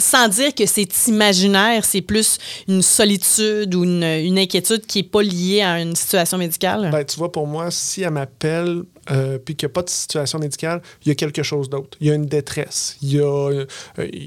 sans 0.00 0.28
dire 0.28 0.54
que 0.54 0.66
c'est 0.66 0.88
imaginaire, 1.08 1.84
c'est 1.84 2.00
plus 2.02 2.38
une 2.68 2.82
solitude 2.82 3.74
ou 3.74 3.84
une, 3.84 4.02
une 4.02 4.38
inquiétude 4.38 4.86
qui 4.86 4.98
n'est 4.98 5.08
pas 5.08 5.22
liée 5.22 5.62
à 5.62 5.80
une 5.80 5.94
situation 5.94 6.38
médicale? 6.38 6.88
Ben, 6.90 7.04
tu 7.04 7.16
vois, 7.16 7.30
pour 7.30 7.46
moi, 7.46 7.70
si 7.70 8.02
elle 8.02 8.10
m'appelle 8.10 8.82
euh, 9.10 9.38
puis 9.38 9.56
qu'il 9.56 9.66
n'y 9.66 9.70
a 9.70 9.74
pas 9.74 9.82
de 9.82 9.88
situation 9.90 10.38
médicale, 10.38 10.82
il 11.04 11.08
y 11.08 11.10
a 11.10 11.14
quelque 11.14 11.42
chose 11.42 11.68
d'autre. 11.68 11.96
Il 12.00 12.06
y 12.06 12.10
a 12.10 12.14
une 12.14 12.26
détresse, 12.26 12.96
il 13.02 13.14
y 13.14 13.20
a 13.20 13.24
euh, 13.50 13.66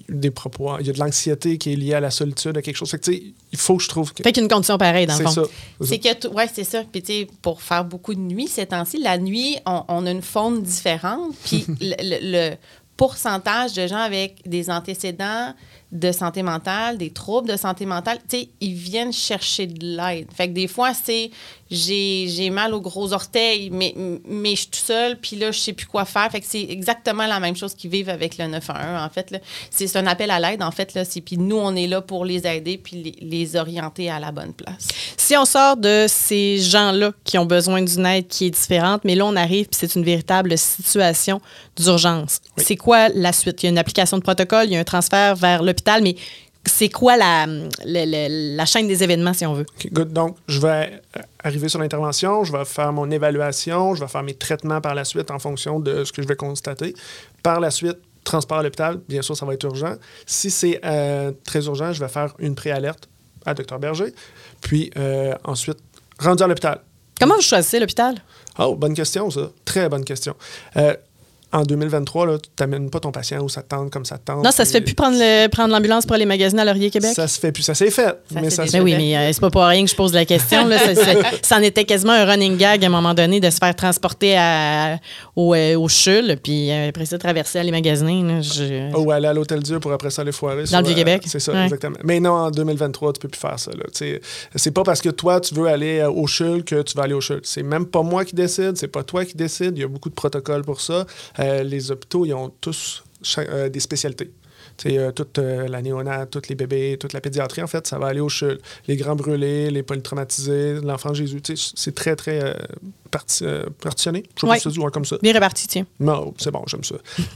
des 0.09 0.31
propos, 0.31 0.71
il 0.79 0.88
y 0.88 0.89
a 0.89 0.93
de 0.93 0.99
l'anxiété 0.99 1.57
qui 1.57 1.73
est 1.73 1.75
liée 1.75 1.93
à 1.93 1.99
la 1.99 2.12
solitude, 2.12 2.57
à 2.57 2.62
quelque 2.62 2.75
chose. 2.75 2.89
Fait 2.89 2.97
que, 2.99 3.05
tu 3.05 3.13
sais, 3.13 3.23
il 3.51 3.57
faut 3.59 3.77
que 3.77 3.83
je 3.83 3.89
trouve 3.89 4.13
que 4.13 4.23
fait 4.23 4.31
qu'une 4.31 4.47
condition 4.47 4.77
pareille, 4.77 5.05
dans 5.05 5.13
le 5.17 5.17
c'est 5.17 5.23
fond. 5.33 5.45
ça. 5.45 5.86
C'est 5.86 5.99
que, 5.99 6.27
ouais, 6.29 6.49
c'est 6.53 6.63
ça. 6.63 6.83
Puis, 6.91 7.01
tu 7.01 7.13
sais, 7.13 7.27
pour 7.41 7.62
faire 7.62 7.86
beaucoup 7.86 8.13
de 8.13 8.19
nuit 8.19 8.47
ces 8.47 8.65
temps-ci, 8.65 8.97
la 9.01 9.17
nuit, 9.17 9.57
on, 9.65 9.83
on 9.88 10.05
a 10.05 10.12
une 10.12 10.21
faune 10.21 10.62
différente. 10.63 11.33
Puis, 11.45 11.65
le, 11.81 11.95
le- 12.01 12.31
le 12.49 12.55
pourcentage 12.97 13.73
de 13.73 13.88
gens 13.88 13.97
avec 13.97 14.47
des 14.47 14.69
antécédents 14.69 15.53
de 15.91 16.12
santé 16.12 16.41
mentale, 16.41 16.97
des 16.97 17.12
troubles 17.12 17.47
de 17.47 17.58
santé 17.58 17.86
mentale, 17.86 18.17
tu 18.27 18.38
sais, 18.38 18.49
ils 18.62 18.73
viennent 18.73 19.13
chercher 19.13 19.67
de 19.67 19.97
l'aide. 19.97 20.27
Fait 20.34 20.47
que 20.47 20.53
des 20.53 20.67
fois, 20.67 20.93
c'est 20.93 21.29
j'ai 21.75 22.49
mal 22.49 22.73
aux 22.73 22.81
gros 22.81 23.13
orteils, 23.13 23.69
mais, 23.71 23.93
mais 24.27 24.51
je 24.51 24.62
suis 24.62 24.67
tout 24.67 24.79
seul, 24.79 25.17
puis 25.19 25.36
là, 25.36 25.51
je 25.51 25.59
sais 25.59 25.73
plus 25.73 25.86
quoi 25.88 26.05
faire. 26.05 26.29
Fait 26.31 26.39
que 26.39 26.45
c'est 26.47 26.62
exactement 26.69 27.25
la 27.25 27.39
même 27.39 27.55
chose 27.55 27.73
qu'ils 27.73 27.89
vivent 27.89 28.09
avec 28.09 28.38
le 28.38 28.47
911, 28.47 29.01
en 29.01 29.09
fait. 29.09 29.31
là. 29.31 29.39
C'est 29.71 29.95
un 29.95 30.05
appel 30.07 30.29
à 30.31 30.39
l'aide, 30.39 30.62
en 30.62 30.71
fait. 30.71 30.93
Là. 30.93 31.03
C'est- 31.05 31.21
Puis 31.21 31.38
nous, 31.38 31.57
on 31.57 31.75
est 31.75 31.88
là 31.88 32.01
pour 32.01 32.25
les 32.25 32.45
aider 32.47 32.77
puis 32.77 33.01
les, 33.03 33.15
les 33.21 33.55
orienter 33.55 34.09
à 34.09 34.19
la 34.19 34.31
bonne 34.31 34.53
place. 34.53 34.88
Si 35.17 35.36
on 35.38 35.45
sort 35.45 35.77
de 35.77 36.05
ces 36.07 36.59
gens-là 36.59 37.12
qui 37.23 37.38
ont 37.38 37.45
besoin 37.45 37.81
d'une 37.81 38.05
aide 38.05 38.27
qui 38.27 38.45
est 38.45 38.51
différente, 38.51 39.01
mais 39.03 39.15
là, 39.15 39.25
on 39.25 39.36
arrive 39.36 39.67
puis 39.67 39.77
c'est 39.79 39.95
une 39.95 40.03
véritable 40.05 40.57
situation 40.57 41.41
d'urgence. 41.75 42.39
Oui. 42.57 42.63
C'est 42.67 42.75
quoi 42.75 43.09
la 43.09 43.33
suite? 43.33 43.63
Il 43.63 43.65
y 43.65 43.67
a 43.67 43.71
une 43.71 43.77
application 43.77 44.17
de 44.17 44.21
protocole, 44.23 44.65
il 44.67 44.73
y 44.73 44.75
a 44.75 44.79
un 44.79 44.83
transfert 44.83 45.36
vers 45.36 45.63
l'hôpital, 45.63 46.01
mais 46.03 46.15
c'est 46.65 46.89
quoi 46.89 47.17
la, 47.17 47.45
le- 47.45 47.65
le- 47.86 48.56
la 48.56 48.65
chaîne 48.65 48.88
des 48.88 49.04
événements, 49.04 49.34
si 49.34 49.45
on 49.45 49.54
veut? 49.54 49.65
Good. 49.91 50.13
Donc, 50.13 50.38
je 50.47 50.60
vais 50.60 51.02
euh, 51.17 51.21
arriver 51.43 51.67
sur 51.69 51.80
l'intervention, 51.80 52.43
je 52.43 52.52
vais 52.52 52.65
faire 52.65 52.93
mon 52.93 53.10
évaluation, 53.12 53.95
je 53.95 54.02
vais 54.02 54.08
faire 54.08 54.23
mes 54.23 54.34
traitements 54.34 54.80
par 54.82 54.95
la 54.95 55.04
suite 55.04 55.30
en 55.32 55.39
fonction 55.39 55.80
de 55.80 56.04
ce 56.04 56.12
que 56.13 56.21
je 56.21 56.28
vais 56.28 56.36
constater. 56.36 56.93
Par 57.41 57.60
la 57.60 57.69
suite, 57.71 57.97
transport 58.23 58.60
à 58.60 58.63
l'hôpital, 58.63 59.02
bien 59.10 59.21
sûr, 59.21 59.36
ça 59.36 59.45
va 59.45 59.54
être 59.54 59.63
urgent. 59.65 59.95
Si 60.26 60.49
c'est 60.49 60.80
euh, 60.86 61.32
très 61.43 61.65
urgent, 61.65 61.91
je 61.91 61.99
vais 61.99 62.08
faire 62.08 62.34
une 62.39 62.56
préalerte 62.56 63.10
à 63.45 63.54
Dr 63.54 63.78
Berger. 63.80 64.13
Puis 64.62 64.89
euh, 64.97 65.34
ensuite, 65.43 65.80
rendu 66.19 66.41
à 66.43 66.47
l'hôpital. 66.47 66.80
Comment 67.19 67.36
vous 67.36 67.41
choisissez 67.41 67.80
l'hôpital? 67.80 68.15
Oh, 68.58 68.76
bonne 68.76 68.93
question, 68.93 69.30
ça. 69.30 69.49
Très 69.65 69.89
bonne 69.89 70.06
question. 70.06 70.36
Euh, 70.78 70.95
en 71.54 71.63
2023, 71.63 72.26
là, 72.26 72.38
tu 72.39 72.50
n'amènes 72.60 72.89
pas 72.89 73.00
ton 73.00 73.12
patient 73.12 73.42
où 73.42 73.48
ça 73.50 73.62
te 73.62 73.70
tente 73.70 73.89
comme 73.92 74.06
ça 74.06 74.18
te 74.18 74.26
tente. 74.26 74.44
Non, 74.44 74.52
ça 74.52 74.66
se 74.66 74.72
fait 74.72 74.82
plus 74.82 74.96
prendre 74.96 75.18
l'ambulance 75.70 76.06
pour 76.06 76.16
aller 76.16 76.26
magasiner 76.26 76.62
à 76.62 76.66
Laurier, 76.66 76.89
Québec? 76.89 77.12
Ça 77.16 77.28
se 77.28 77.39
fait 77.39 77.52
plus. 77.52 77.63
Ça 77.63 77.76
s'est 77.76 77.92
fait. 77.92 78.02
Ça 78.32 78.42
mais 78.42 78.50
ça 78.50 78.63
déjà 78.63 78.80
Ben 78.80 78.86
fait. 78.88 78.96
oui, 78.96 78.96
mais 78.98 79.16
euh, 79.18 79.32
c'est 79.34 79.39
pas 79.42 79.50
pour 79.50 79.63
rien 79.63 79.84
que 79.86 79.89
je 79.89 79.96
pose 79.96 80.13
la 80.13 80.26
question. 80.26 80.68
Là. 80.68 80.78
Ça, 80.80 80.96
ça- 80.96 81.13
ça 81.42 81.58
en 81.58 81.62
était 81.62 81.84
quasiment 81.86 82.13
un 82.13 82.26
running 82.26 82.58
gag 82.58 82.84
à 82.84 82.88
un 82.88 82.89
moment 82.89 83.13
donné 83.13 83.39
de 83.39 83.50
se 83.50 83.58
faire 83.58 83.76
transporter 83.76 84.36
à, 84.38 85.00
au, 85.36 85.54
euh, 85.54 85.76
au 85.78 85.88
CHUL, 85.88 86.38
puis 86.42 86.72
euh, 86.72 86.89
après 86.89 87.06
ça, 87.06 87.18
traverser 87.18 87.60
aller 87.60 87.72
magasiner. 87.72 88.24
Là, 88.24 88.42
je- 88.42 88.96
Ou 88.98 89.12
aller 89.12 89.28
à 89.28 89.34
l'Hôtel 89.34 89.62
Dieu 89.62 89.80
pour 89.80 89.92
après 89.94 90.10
ça 90.10 90.24
aller 90.24 90.32
foirer. 90.32 90.66
sur, 90.66 90.80
le 90.80 90.86
Vieux-Québec? 90.86 91.24
c'est 91.28 91.39
ça, 91.39 91.52
Ouais. 91.54 91.63
exactement. 91.66 91.98
Mais 92.04 92.20
non, 92.20 92.32
en 92.32 92.52
2023, 92.52 93.13
tu 93.13 93.20
peux 93.20 93.28
plus 93.28 93.39
faire 93.39 93.60
ça. 93.60 93.72
Là. 93.72 93.84
Tu 93.94 93.98
sais, 94.00 94.22
C'est 94.56 94.72
pas 94.72 94.84
parce 94.84 95.02
que 95.02 95.10
toi, 95.10 95.39
tu 95.39 95.54
veux 95.54 95.68
aller 95.68 96.00
euh, 96.00 96.10
au 96.10 96.26
CHUL 96.28 96.63
que 96.63 96.82
tu 96.82 96.98
vas 96.98 97.04
aller 97.04 97.13
au 97.13 97.22
CHUL. 97.22 97.42
C'est 97.44 97.63
même 97.63 97.86
pas 97.86 98.02
moi 98.02 98.26
qui 98.26 98.36
décide, 98.36 98.78
c'est 98.78 98.88
pas 98.88 99.04
toi 99.04 99.24
qui 99.26 99.36
décide. 99.38 99.78
Il 99.78 99.82
y 99.82 99.84
a 99.84 99.88
beaucoup 99.88 100.10
de 100.10 100.16
protocoles 100.16 100.63
pour 100.63 100.82
ça. 100.82 101.06
Euh, 101.43 101.63
les 101.63 101.91
hôpitaux, 101.91 102.25
ils 102.25 102.34
ont 102.34 102.49
tous 102.62 103.03
euh, 103.38 103.69
des 103.69 103.79
spécialités. 103.79 104.32
Euh, 104.88 105.12
toute 105.12 105.38
la 105.38 105.82
néonate, 105.84 106.32
tous 106.32 106.49
les 106.49 106.56
bébés, 106.56 106.97
toute 106.99 107.13
la 107.13 107.21
pédiatrie, 107.21 107.62
en 107.62 107.67
fait, 107.67 107.86
ça 107.86 107.99
va 107.99 108.08
aller 108.08 108.19
au 108.21 108.27
CHUL. 108.29 108.58
Les 108.88 108.95
grands 108.97 109.15
brûlés, 109.15 109.69
les 109.69 109.84
polytraumatisés, 109.84 110.82
l'enfant 110.82 111.13
Jésus, 111.13 111.41
c'est 111.75 111.93
très, 111.93 112.15
très 112.15 112.56
parti- 113.12 113.45
partitionné. 113.82 114.23
Je 114.36 114.47
Ouais. 114.47 114.60
ça 114.60 114.69
comme 114.91 115.06
ça. 115.06 115.17
Bien 115.21 115.34
réparti, 115.34 115.67
tiens. 115.67 115.86
Non, 115.99 116.34
c'est 116.38 116.49
bon, 116.51 116.63
j'aime 116.65 116.84
ça. 116.84 116.95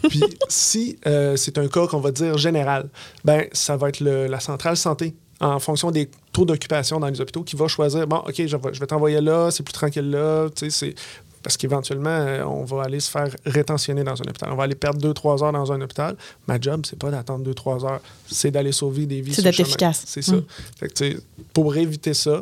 Puis 0.10 0.24
si 0.50 0.98
c'est 1.36 1.58
un 1.60 1.68
cas 1.68 1.86
qu'on 1.88 2.00
va 2.00 2.12
dire 2.12 2.38
général, 2.40 2.90
ben 3.24 3.46
ça 3.54 3.78
va 3.78 3.90
être 3.90 4.00
le- 4.00 4.26
la 4.28 4.40
centrale 4.40 4.76
santé 4.76 5.14
en 5.40 5.60
fonction 5.60 5.92
des 5.92 6.10
taux 6.34 6.46
d'occupation 6.46 7.00
dans 7.00 7.08
les 7.08 7.22
hôpitaux 7.22 7.44
qui 7.44 7.56
va 7.56 7.68
choisir 7.68 8.08
bon, 8.08 8.18
OK, 8.28 8.34
je 8.36 8.58
vais, 8.58 8.74
je 8.74 8.80
vais 8.80 8.88
t'envoyer 8.88 9.22
là, 9.22 9.52
c'est 9.52 9.62
plus 9.62 9.74
tranquille 9.74 10.10
là, 10.10 10.50
tu 10.50 10.72
sais, 10.72 10.72
c'est 10.72 10.96
parce 11.44 11.58
qu'éventuellement, 11.58 12.10
euh, 12.10 12.44
on 12.44 12.64
va 12.64 12.84
aller 12.84 13.00
se 13.00 13.10
faire 13.10 13.34
rétentionner 13.46 14.04
dans 14.04 14.22
un 14.22 14.26
hôpital. 14.30 14.50
On 14.52 14.56
va 14.56 14.64
aller 14.64 14.76
perdre 14.76 15.00
deux, 15.00 15.14
trois 15.14 15.44
heures 15.44 15.52
dans 15.52 15.72
un 15.72 15.82
hôpital. 15.82 16.16
Ma 16.48 16.60
job, 16.60 16.86
c'est 16.86 17.00
pas 17.00 17.12
d'attendre 17.12 17.44
deux, 17.44 17.54
trois 17.54 17.86
heures. 17.86 18.02
C'est 18.30 18.52
d'aller 18.52 18.72
sauver 18.72 19.06
des 19.06 19.22
vies. 19.22 19.34
C'est 19.34 19.42
d'être 19.42 19.60
efficace. 19.60 20.04
C'est 20.06 20.22
ça. 20.22 20.36
Mm. 20.36 20.46
Fait 20.78 20.88
que, 20.90 21.22
pour 21.54 21.76
éviter 21.76 22.14
ça, 22.14 22.42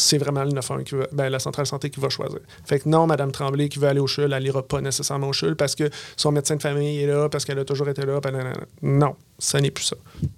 c'est 0.00 0.18
vraiment 0.18 0.44
le 0.44 0.50
911 0.50 0.84
qui 0.84 0.94
va, 0.94 1.06
ben, 1.12 1.28
la 1.28 1.38
centrale 1.38 1.66
santé 1.66 1.90
qui 1.90 2.00
va 2.00 2.08
choisir. 2.08 2.38
Fait 2.64 2.80
que 2.80 2.88
non, 2.88 3.06
Mme 3.06 3.32
Tremblay 3.32 3.68
qui 3.68 3.78
veut 3.78 3.88
aller 3.88 4.00
au 4.00 4.06
CHUL, 4.06 4.32
elle 4.32 4.42
n'ira 4.42 4.62
pas 4.62 4.80
nécessairement 4.80 5.28
au 5.28 5.32
CHUL 5.32 5.56
parce 5.56 5.74
que 5.74 5.90
son 6.16 6.32
médecin 6.32 6.56
de 6.56 6.62
famille 6.62 7.02
est 7.02 7.06
là, 7.06 7.28
parce 7.28 7.44
qu'elle 7.44 7.58
a 7.58 7.64
toujours 7.64 7.88
été 7.88 8.04
là. 8.04 8.20
puis 8.20 8.32
nanana. 8.32 8.64
Non, 8.82 9.14
ça 9.38 9.60
n'est 9.60 9.70
plus 9.70 9.84
ça. 9.84 9.96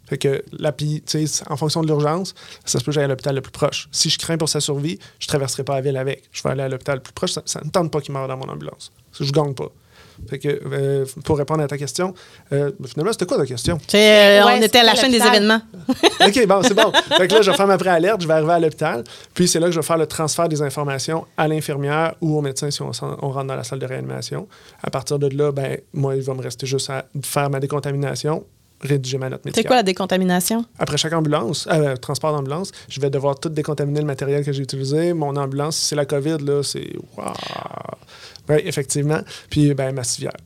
Fait 0.09 0.19
que 0.19 0.43
sais, 1.07 1.25
en 1.49 1.57
fonction 1.57 1.83
de 1.83 1.87
l'urgence, 1.87 2.35
ça 2.65 2.79
se 2.79 2.85
peut 2.85 2.91
que 2.91 2.95
j'aille 2.95 3.05
à 3.05 3.09
l'hôpital 3.09 3.35
le 3.35 3.41
plus 3.41 3.53
proche. 3.53 3.89
Si 3.93 4.11
je 4.11 4.19
crains 4.19 4.37
pour 4.37 4.49
sa 4.49 4.61
survie, 4.61 4.99
je 5.19 5.27
ne 5.27 5.29
traverserai 5.29 5.65
pas 5.65 5.75
la 5.75 5.81
ville 5.81 5.97
avec. 5.97 6.25
Je 6.33 6.43
vais 6.43 6.51
aller 6.51 6.63
à 6.63 6.69
l'hôpital 6.69 6.97
le 6.97 7.03
plus 7.03 7.13
proche. 7.13 7.33
Ça 7.45 7.61
ne 7.65 7.71
tente 7.71 7.91
pas 7.91 8.01
qu'il 8.01 8.13
meure 8.13 8.29
dans 8.29 8.37
mon 8.37 8.49
ambulance. 8.49 8.93
Je 9.13 9.25
ne 9.25 9.31
gagne 9.31 9.55
pas. 9.55 9.71
Fait 10.29 10.39
que, 10.39 10.49
euh, 10.49 11.05
pour 11.25 11.39
répondre 11.39 11.63
à 11.63 11.69
ta 11.69 11.77
question, 11.77 12.15
euh, 12.53 12.71
finalement, 12.87 13.13
c'était 13.13 13.27
quoi 13.27 13.37
ta 13.37 13.47
question? 13.47 13.79
C'est, 13.87 14.41
euh, 14.41 14.47
Ouais, 14.47 14.55
on 14.59 14.63
était 14.63 14.79
à 14.79 14.85
la 14.85 14.95
chaîne 14.95 15.13
des 15.13 15.19
événements. 15.19 15.61
OK, 16.27 16.47
bon, 16.47 16.63
c'est 16.63 16.75
bon. 16.75 16.93
Fait 17.17 17.29
que 17.29 17.35
là, 17.35 17.43
je 17.43 17.51
vais 17.51 17.57
faire 17.57 17.67
ma 17.67 17.79
préalerte, 17.79 18.23
je 18.23 18.27
vais 18.27 18.35
arriver 18.35 18.53
à 18.53 18.61
l'hôpital, 18.61 19.05
puis 19.35 19.49
c'est 19.49 19.61
là 19.61 19.67
que 19.67 19.73
je 19.73 19.81
vais 19.81 19.87
faire 19.87 19.99
le 19.99 20.07
transfert 20.07 20.49
des 20.49 20.63
informations 20.63 21.27
à 21.37 21.49
l'infirmière 21.49 22.15
ou 22.21 22.39
au 22.39 22.41
médecin 22.41 22.71
si 22.71 22.83
on, 22.83 22.91
rentre 22.93 23.47
dans 23.47 23.57
la 23.57 23.65
salle 23.65 23.79
de 23.79 23.87
réanimation. 23.87 24.49
À 24.83 24.91
partir 24.91 25.19
de 25.19 25.29
là, 25.37 25.53
ben, 25.53 25.79
moi, 25.93 26.17
il 26.17 26.23
va 26.23 26.35
me 26.35 26.43
rester 26.43 26.67
juste 26.67 26.91
à 26.91 27.05
faire 27.23 27.51
ma 27.51 27.61
décontamination, 27.61 28.45
rédiger 28.81 29.19
ma 29.19 29.29
note 29.29 29.41
C'est 29.45 29.51
médicale. 29.51 29.67
quoi 29.67 29.77
la 29.77 29.83
décontamination? 29.83 30.65
Après 30.79 30.97
chaque 30.97 31.13
ambulance, 31.13 31.69
euh, 31.71 31.97
transport 31.97 32.33
d'ambulance, 32.33 32.73
je 32.89 33.01
vais 33.01 33.11
devoir 33.11 33.39
tout 33.39 33.49
décontaminer 33.49 34.01
le 34.01 34.07
matériel 34.07 34.45
que 34.45 34.53
j'ai 34.53 34.63
utilisé. 34.63 35.13
Mon 35.13 35.37
ambulance, 35.37 35.77
si 35.77 35.87
c'est 35.87 35.97
la 35.97 36.07
COVID, 36.07 36.39
là, 36.39 36.63
c'est... 36.63 36.93
Wow! 37.17 37.33
Oui, 38.49 38.57
effectivement. 38.65 39.21
Puis, 39.51 39.75
ben, 39.75 39.93
ma 39.93 40.05
civière. 40.05 40.37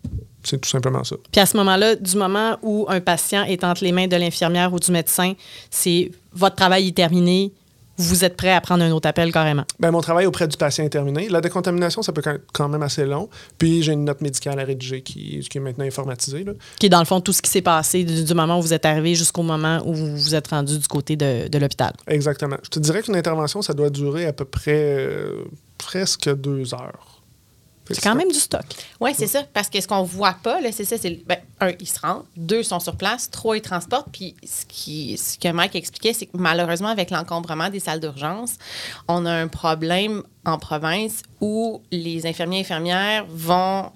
C'est 0.42 0.60
tout 0.60 0.68
simplement 0.68 1.02
ça. 1.02 1.16
Puis 1.32 1.40
à 1.40 1.46
ce 1.46 1.56
moment-là, 1.56 1.96
du 1.96 2.16
moment 2.16 2.56
où 2.62 2.86
un 2.88 3.00
patient 3.00 3.42
est 3.44 3.64
entre 3.64 3.82
les 3.82 3.90
mains 3.90 4.06
de 4.06 4.16
l'infirmière 4.16 4.72
ou 4.72 4.78
du 4.78 4.92
médecin, 4.92 5.32
c'est 5.70 6.12
votre 6.32 6.54
travail 6.54 6.86
est 6.86 6.96
terminé, 6.96 7.52
vous 7.98 8.24
êtes 8.24 8.36
prêt 8.36 8.52
à 8.52 8.60
prendre 8.60 8.84
un 8.84 8.90
autre 8.92 9.08
appel 9.08 9.32
carrément. 9.32 9.64
Ben, 9.80 9.90
mon 9.90 10.00
travail 10.00 10.26
auprès 10.26 10.46
du 10.46 10.56
patient 10.56 10.84
est 10.84 10.90
terminé. 10.90 11.28
La 11.28 11.40
décontamination, 11.40 12.02
ça 12.02 12.12
peut 12.12 12.22
être 12.24 12.42
quand 12.52 12.68
même 12.68 12.82
assez 12.82 13.04
long. 13.04 13.28
Puis 13.58 13.82
j'ai 13.82 13.92
une 13.92 14.04
note 14.04 14.20
médicale 14.20 14.60
à 14.60 14.64
rédiger 14.64 15.02
qui, 15.02 15.40
qui 15.40 15.58
est 15.58 15.60
maintenant 15.60 15.84
informatisée. 15.84 16.44
là. 16.44 16.52
Qui 16.78 16.86
est 16.86 16.90
dans 16.90 16.98
le 17.00 17.06
fond 17.06 17.20
tout 17.20 17.32
ce 17.32 17.42
qui 17.42 17.50
s'est 17.50 17.62
passé 17.62 18.04
du, 18.04 18.22
du 18.22 18.34
moment 18.34 18.58
où 18.58 18.62
vous 18.62 18.74
êtes 18.74 18.86
arrivé 18.86 19.14
jusqu'au 19.14 19.42
moment 19.42 19.82
où 19.84 19.94
vous 19.94 20.16
vous 20.16 20.34
êtes 20.34 20.48
rendu 20.48 20.78
du 20.78 20.86
côté 20.86 21.16
de, 21.16 21.48
de 21.48 21.58
l'hôpital. 21.58 21.92
Exactement. 22.06 22.56
Je 22.62 22.68
te 22.68 22.78
dirais 22.78 23.02
qu'une 23.02 23.16
intervention, 23.16 23.62
ça 23.62 23.72
doit 23.72 23.90
durer 23.90 24.26
à 24.26 24.32
peu 24.32 24.44
près 24.44 24.96
euh, 24.98 25.44
presque 25.78 26.32
deux 26.36 26.74
heures. 26.74 27.15
C'est 27.90 28.02
quand 28.02 28.14
même 28.14 28.30
du 28.30 28.38
stock. 28.38 28.64
Oui, 29.00 29.12
c'est 29.14 29.26
ça. 29.26 29.42
Parce 29.52 29.68
que 29.68 29.80
ce 29.80 29.86
qu'on 29.86 30.02
voit 30.02 30.36
pas, 30.42 30.60
là, 30.60 30.72
c'est 30.72 30.84
ça. 30.84 30.98
C'est, 30.98 31.22
ben, 31.26 31.38
un, 31.60 31.70
ils 31.78 31.88
se 31.88 32.00
rendent. 32.00 32.24
Deux, 32.36 32.62
sont 32.62 32.80
sur 32.80 32.96
place. 32.96 33.30
Trois, 33.30 33.56
ils 33.56 33.62
transportent. 33.62 34.08
Puis 34.12 34.34
ce, 34.44 34.64
qui, 34.66 35.16
ce 35.16 35.38
que 35.38 35.48
Mike 35.52 35.76
expliquait, 35.76 36.12
c'est 36.12 36.26
que 36.26 36.36
malheureusement, 36.36 36.88
avec 36.88 37.10
l'encombrement 37.10 37.70
des 37.70 37.80
salles 37.80 38.00
d'urgence, 38.00 38.54
on 39.08 39.24
a 39.24 39.32
un 39.32 39.48
problème 39.48 40.22
en 40.44 40.58
province 40.58 41.22
où 41.40 41.82
les 41.90 42.26
infirmiers 42.26 42.58
et 42.58 42.60
infirmières 42.60 43.24
vont 43.28 43.90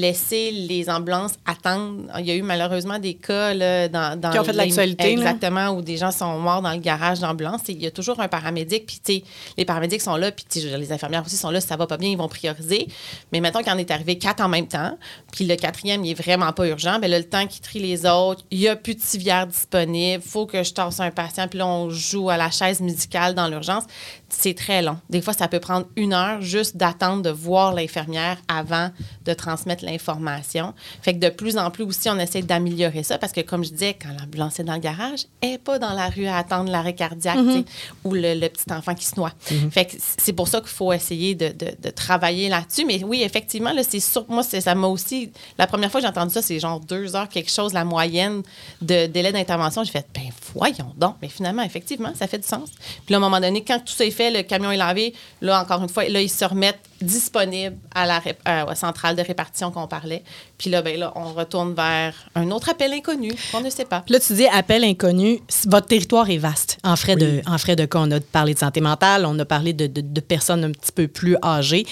laisser 0.00 0.50
les 0.50 0.88
ambulances 0.90 1.32
attendre. 1.46 2.02
Il 2.18 2.26
y 2.26 2.30
a 2.30 2.34
eu 2.34 2.42
malheureusement 2.42 2.98
des 2.98 3.14
cas 3.14 3.54
là, 3.54 3.88
dans, 3.88 4.18
dans 4.20 4.30
Qui 4.30 4.38
ont 4.38 4.44
fait 4.44 4.52
de 4.52 4.58
les- 4.58 4.64
l'actualité, 4.64 5.04
là. 5.04 5.10
Exactement, 5.10 5.68
où 5.70 5.82
des 5.82 5.96
gens 5.96 6.10
sont 6.10 6.38
morts 6.38 6.62
dans 6.62 6.72
le 6.72 6.78
garage 6.78 7.20
d'ambulance. 7.20 7.62
Et 7.68 7.72
Il 7.72 7.82
y 7.82 7.86
a 7.86 7.90
toujours 7.90 8.20
un 8.20 8.28
paramédic, 8.28 8.86
puis 8.86 9.24
les 9.56 9.64
paramédics 9.64 10.00
sont 10.00 10.16
là, 10.16 10.30
puis 10.32 10.44
les 10.62 10.92
infirmières 10.92 11.24
aussi 11.24 11.36
sont 11.36 11.50
là, 11.50 11.60
si 11.60 11.66
ça 11.66 11.76
va 11.76 11.86
pas 11.86 11.96
bien, 11.96 12.10
ils 12.10 12.18
vont 12.18 12.28
prioriser. 12.28 12.86
Mais 13.32 13.40
mettons 13.40 13.60
qu'il 13.60 13.72
en 13.72 13.78
est 13.78 13.90
arrivé 13.90 14.18
quatre 14.18 14.40
en 14.42 14.48
même 14.48 14.66
temps, 14.68 14.96
puis 15.32 15.44
le 15.46 15.56
quatrième, 15.56 16.04
il 16.04 16.10
est 16.12 16.14
vraiment 16.22 16.52
pas 16.52 16.66
urgent, 16.66 16.98
bien 16.98 17.08
là, 17.08 17.18
le 17.18 17.24
temps 17.28 17.46
qu'il 17.46 17.60
trie 17.62 17.78
les 17.80 18.06
autres, 18.06 18.42
il 18.50 18.58
y 18.60 18.68
a 18.68 18.76
plus 18.76 18.94
de 18.94 19.00
civière 19.00 19.46
disponible, 19.46 20.22
faut 20.22 20.46
que 20.46 20.62
je 20.62 20.72
tasse 20.72 21.00
un 21.00 21.10
patient, 21.10 21.48
puis 21.48 21.58
là, 21.58 21.66
on 21.66 21.90
joue 21.90 22.30
à 22.30 22.36
la 22.36 22.50
chaise 22.50 22.80
musicale 22.80 23.34
dans 23.34 23.48
l'urgence. 23.48 23.84
C'est 24.28 24.54
très 24.54 24.82
long. 24.82 24.98
Des 25.08 25.22
fois, 25.22 25.32
ça 25.34 25.46
peut 25.46 25.60
prendre 25.60 25.86
une 25.94 26.12
heure 26.12 26.40
juste 26.42 26.76
d'attendre 26.76 27.22
de 27.22 27.30
voir 27.30 27.72
l'infirmière 27.72 28.38
avant 28.48 28.90
de 29.24 29.32
transmettre 29.34 29.84
l'information. 29.84 30.74
Fait 31.00 31.14
que 31.14 31.20
de 31.20 31.28
plus 31.28 31.56
en 31.58 31.70
plus 31.70 31.84
aussi, 31.84 32.10
on 32.10 32.18
essaie 32.18 32.42
d'améliorer 32.42 33.04
ça 33.04 33.18
parce 33.18 33.32
que, 33.32 33.40
comme 33.40 33.64
je 33.64 33.70
disais, 33.70 33.94
quand 34.00 34.08
l'ambulance 34.18 34.58
est 34.58 34.64
dans 34.64 34.74
le 34.74 34.80
garage, 34.80 35.26
elle 35.40 35.50
n'est 35.50 35.58
pas 35.58 35.78
dans 35.78 35.92
la 35.92 36.08
rue 36.08 36.26
à 36.26 36.38
attendre 36.38 36.70
l'arrêt 36.72 36.94
cardiaque 36.94 37.38
sais, 37.38 37.64
ou 38.04 38.14
le, 38.14 38.34
le 38.34 38.48
petit 38.48 38.70
enfant 38.72 38.94
qui 38.96 39.04
se 39.04 39.14
noie. 39.16 39.32
Fait 39.70 39.84
que 39.84 39.92
c'est 40.18 40.32
pour 40.32 40.48
ça 40.48 40.58
qu'il 40.60 40.70
faut 40.70 40.92
essayer 40.92 41.36
de, 41.36 41.48
de- 41.48 41.76
de 41.80 41.90
travailler 41.90 42.48
là-dessus. 42.48 42.84
Mais 42.84 43.04
oui, 43.04 43.22
effectivement, 43.22 43.72
là, 43.72 43.82
c'est 43.88 44.00
sûr. 44.00 44.24
Moi, 44.28 44.42
ça 44.42 44.74
m'a 44.74 44.88
aussi. 44.88 45.30
La 45.56 45.68
première 45.68 45.90
fois 45.90 46.00
que 46.00 46.06
j'ai 46.06 46.10
entendu 46.10 46.32
ça, 46.34 46.42
c'est 46.42 46.58
genre 46.58 46.80
deux 46.80 47.14
heures, 47.14 47.28
quelque 47.28 47.50
chose, 47.50 47.72
la 47.72 47.84
moyenne 47.84 48.42
de 48.82 49.06
délai 49.06 49.30
d'intervention. 49.30 49.84
J'ai 49.84 49.92
fait, 49.92 50.06
ben 50.12 50.24
voyons 50.52 50.92
donc. 50.96 51.14
Mais 51.22 51.28
finalement, 51.28 51.62
effectivement, 51.62 52.12
ça 52.16 52.26
fait 52.26 52.38
du 52.38 52.46
sens. 52.48 52.70
Puis 53.04 53.12
là, 53.12 53.16
à 53.16 53.18
un 53.18 53.20
moment 53.20 53.40
donné, 53.40 53.62
quand 53.62 53.78
tout 53.78 53.92
ça 53.94 54.04
est 54.04 54.10
fait, 54.16 54.30
le 54.30 54.42
camion 54.42 54.70
est 54.72 54.76
lavé, 54.76 55.14
là, 55.40 55.60
encore 55.62 55.82
une 55.82 55.88
fois, 55.88 56.08
là, 56.08 56.20
ils 56.20 56.28
se 56.30 56.44
remettent 56.44 56.80
disponibles 57.00 57.76
à 57.94 58.06
la 58.06 58.20
euh, 58.48 58.74
centrale 58.74 59.14
de 59.16 59.22
répartition 59.22 59.70
qu'on 59.70 59.86
parlait. 59.86 60.22
Puis 60.58 60.70
là, 60.70 60.82
ben 60.82 60.98
là, 60.98 61.12
on 61.14 61.32
retourne 61.32 61.74
vers 61.74 62.14
un 62.34 62.50
autre 62.50 62.70
appel 62.70 62.92
inconnu 62.92 63.32
qu'on 63.52 63.60
ne 63.60 63.70
sait 63.70 63.84
pas. 63.84 64.04
Là, 64.08 64.18
tu 64.18 64.32
dis 64.32 64.46
appel 64.46 64.82
inconnu. 64.84 65.40
Votre 65.66 65.86
territoire 65.88 66.28
est 66.30 66.38
vaste 66.38 66.78
en 66.82 66.96
frais, 66.96 67.16
de, 67.16 67.42
en 67.46 67.58
frais 67.58 67.76
de 67.76 67.84
cas. 67.84 67.98
On 68.00 68.10
a 68.10 68.20
parlé 68.20 68.54
de 68.54 68.58
santé 68.58 68.80
mentale, 68.80 69.26
on 69.26 69.38
a 69.38 69.44
parlé 69.44 69.72
de, 69.74 69.86
de- 69.86 70.00
de 70.00 70.20
personnes 70.20 70.64
un 70.64 70.70
petit 70.72 70.92
peu 70.92 71.06
plus 71.06 71.36
âgées. 71.44 71.86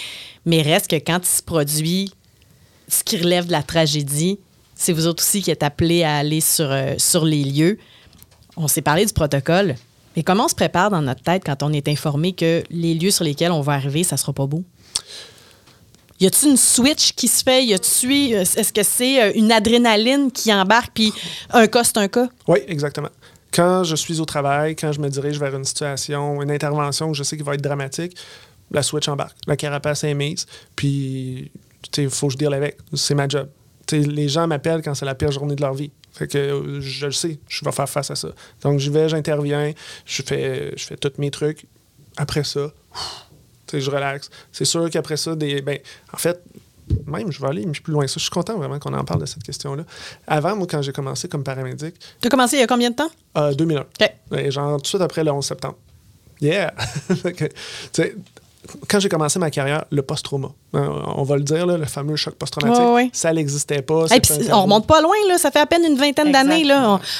Mais 0.47 0.63
reste 0.63 0.89
que 0.89 0.97
quand 0.97 1.21
il 1.23 1.27
se 1.37 1.43
produit 1.43 2.13
ce 2.89 3.05
qui 3.05 3.17
relève 3.19 3.47
de 3.47 3.53
la 3.53 3.63
tragédie, 3.63 4.39
c'est 4.75 4.93
vous 4.93 5.07
autres 5.07 5.23
aussi 5.23 5.41
qui 5.43 5.51
êtes 5.51 5.63
appelés 5.63 6.03
à 6.05 6.17
aller 6.17 6.41
sur, 6.41 6.71
euh, 6.71 6.95
sur 6.99 7.25
les 7.25 7.45
lieux. 7.45 7.79
On 8.57 8.69
s'est 8.69 8.83
parlé 8.83 9.05
du 9.07 9.13
protocole. 9.13 9.75
Mais 10.17 10.23
comment 10.23 10.45
on 10.45 10.49
se 10.49 10.55
prépare 10.55 10.91
dans 10.91 11.03
notre 11.03 11.23
tête 11.23 11.43
quand 11.45 11.63
on 11.63 11.73
est 11.73 11.89
informé 11.89 12.33
que 12.33 12.63
les 12.71 12.95
lieux 12.95 13.11
sur 13.11 13.25
lesquels 13.25 13.53
on 13.53 13.61
va 13.61 13.73
arriver, 13.73 14.05
ça 14.05 14.17
sera 14.17 14.33
pas 14.33 14.47
beau? 14.47 14.65
Y 16.21 16.27
a-t-il 16.27 16.53
une 16.53 16.57
switch 16.57 17.13
qui 17.13 17.27
se 17.27 17.43
fait? 17.43 17.65
Y 17.65 17.75
a-t-il, 17.75 18.35
est-ce 18.35 18.73
que 18.73 18.83
c'est 18.83 19.23
euh, 19.23 19.33
une 19.35 19.51
adrénaline 19.51 20.31
qui 20.31 20.53
embarque 20.55 20.93
puis 20.95 21.13
un 21.51 21.67
cas, 21.67 21.83
c'est 21.83 21.99
un 21.99 22.09
cas? 22.09 22.29
Oui, 22.47 22.61
exactement. 22.69 23.09
Quand 23.53 23.85
je 23.85 23.97
suis 23.97 24.21
au 24.21 24.25
travail, 24.25 24.77
quand 24.77 24.93
je 24.93 25.01
me 25.01 25.09
dirige 25.09 25.39
vers 25.39 25.55
une 25.55 25.65
situation, 25.65 26.41
une 26.41 26.51
intervention 26.51 27.11
que 27.11 27.17
je 27.17 27.23
sais 27.25 27.37
qui 27.37 27.43
va 27.43 27.55
être 27.55 27.63
dramatique, 27.63 28.17
la 28.71 28.83
switch 28.83 29.09
embarque. 29.09 29.37
La 29.47 29.57
carapace 29.57 30.05
est 30.05 30.15
mise, 30.15 30.47
puis 30.77 31.51
il 31.97 32.11
faut 32.11 32.29
que 32.29 32.35
je 32.35 32.39
deal 32.39 32.55
avec. 32.55 32.79
C'est 32.95 33.15
ma 33.15 33.29
job. 33.29 33.49
Les 33.93 34.29
gens 34.29 34.47
m'appellent 34.47 34.83
quand 34.83 34.95
c'est 34.95 35.05
la 35.05 35.15
pire 35.15 35.31
journée 35.31 35.55
de 35.55 35.61
leur 35.61 35.75
vie. 35.75 35.91
Fait 36.15 36.29
que 36.29 36.39
euh, 36.39 36.81
je 36.81 37.07
le 37.07 37.13
sais, 37.13 37.39
je 37.49 37.65
vais 37.65 37.73
faire 37.73 37.89
face 37.89 38.11
à 38.11 38.15
ça. 38.15 38.29
Donc 38.63 38.79
j'y 38.79 38.89
vais, 38.89 39.09
j'interviens, 39.09 39.73
je 40.07 40.23
fais, 40.23 40.73
je 40.77 40.85
fais 40.85 40.97
tous 40.97 41.13
mes 41.19 41.31
trucs. 41.31 41.67
Après 42.17 42.45
ça, 42.45 42.71
je 43.73 43.91
relaxe. 43.91 44.31
C'est 44.53 44.65
sûr 44.65 44.89
qu'après 44.91 45.17
ça, 45.17 45.35
des, 45.35 45.61
ben, 45.61 45.79
en 46.13 46.17
fait, 46.17 46.41
même, 47.07 47.33
je 47.33 47.41
vais 47.41 47.49
aller 47.49 47.67
plus 47.67 47.93
loin. 47.93 48.05
que 48.05 48.11
ça. 48.11 48.15
Je 48.19 48.23
suis 48.25 48.31
content 48.31 48.57
vraiment 48.57 48.79
qu'on 48.79 48.95
en 48.95 49.05
parle 49.05 49.21
de 49.23 49.27
cette 49.27 49.43
question-là. 49.43 49.85
Avant, 50.29 50.55
moi, 50.55 50.67
quand 50.71 50.83
j'ai 50.83 50.93
commencé 50.93 51.27
comme 51.29 51.43
paramédic, 51.43 51.95
Tu 52.21 52.29
as 52.29 52.31
commencé 52.31 52.57
il 52.57 52.61
y 52.61 52.63
a 52.63 52.67
combien 52.69 52.91
de 52.91 52.95
temps? 52.97 53.11
euh, 53.37 53.53
2001. 53.55 53.81
OK. 53.81 53.87
Ouais, 54.31 54.51
genre 54.53 54.77
tout 54.77 54.83
de 54.83 54.87
suite 54.87 55.01
après 55.01 55.25
le 55.25 55.33
11 55.33 55.45
septembre. 55.45 55.77
Yeah! 56.41 56.73
Quand 58.89 58.99
j'ai 59.01 59.09
commencé 59.09 59.39
ma 59.39 59.51
carrière, 59.51 59.85
le 59.91 60.03
post-trauma, 60.03 60.49
hein, 60.73 61.03
on 61.17 61.23
va 61.23 61.37
le 61.37 61.43
dire, 61.43 61.67
là, 61.67 61.77
le 61.77 61.85
fameux 61.85 62.17
choc 62.17 62.35
post-traumatique, 62.35 63.15
ça 63.15 63.33
n'existait 63.33 63.83
pas. 63.83 64.07
Hey, 64.11 64.21
tabou. 64.21 64.43
on 64.53 64.63
remonte 64.63 64.87
pas 64.87 65.01
loin, 65.01 65.15
là. 65.29 65.39
Ça 65.39 65.51
fait 65.51 65.61
à 65.61 65.67
peine 65.67 65.85
une 65.85 65.97
vingtaine 65.97 66.33
d'années. 66.33 66.65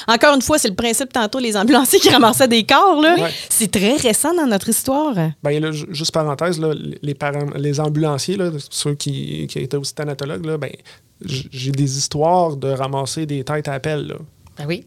encore 0.07 0.35
une 0.35 0.41
fois, 0.41 0.57
c'est 0.57 0.69
le 0.69 0.75
principe 0.75 1.13
tantôt, 1.13 1.39
les 1.39 1.55
ambulanciers 1.57 1.99
qui 1.99 2.09
ramassaient 2.09 2.47
des 2.47 2.63
corps. 2.63 2.97
Oui. 2.99 3.29
C'est 3.49 3.71
très 3.71 3.95
récent 3.95 4.33
dans 4.33 4.47
notre 4.47 4.69
histoire. 4.69 5.13
Ben, 5.43 5.61
là, 5.61 5.71
ju- 5.71 5.87
juste 5.89 6.11
parenthèse, 6.11 6.59
là, 6.59 6.73
les, 7.01 7.13
parents, 7.13 7.45
les 7.55 7.79
ambulanciers, 7.79 8.37
là, 8.37 8.49
ceux 8.69 8.95
qui, 8.95 9.47
qui 9.47 9.59
étaient 9.59 9.77
aussi 9.77 9.93
thanatologues, 9.93 10.45
là, 10.45 10.57
ben, 10.57 10.71
j'ai 11.21 11.71
des 11.71 11.97
histoires 11.97 12.55
de 12.57 12.69
ramasser 12.69 13.25
des 13.25 13.43
têtes 13.43 13.67
à 13.67 13.73
appel. 13.73 14.07
Là. 14.07 14.15
Ben 14.57 14.65
oui. 14.67 14.85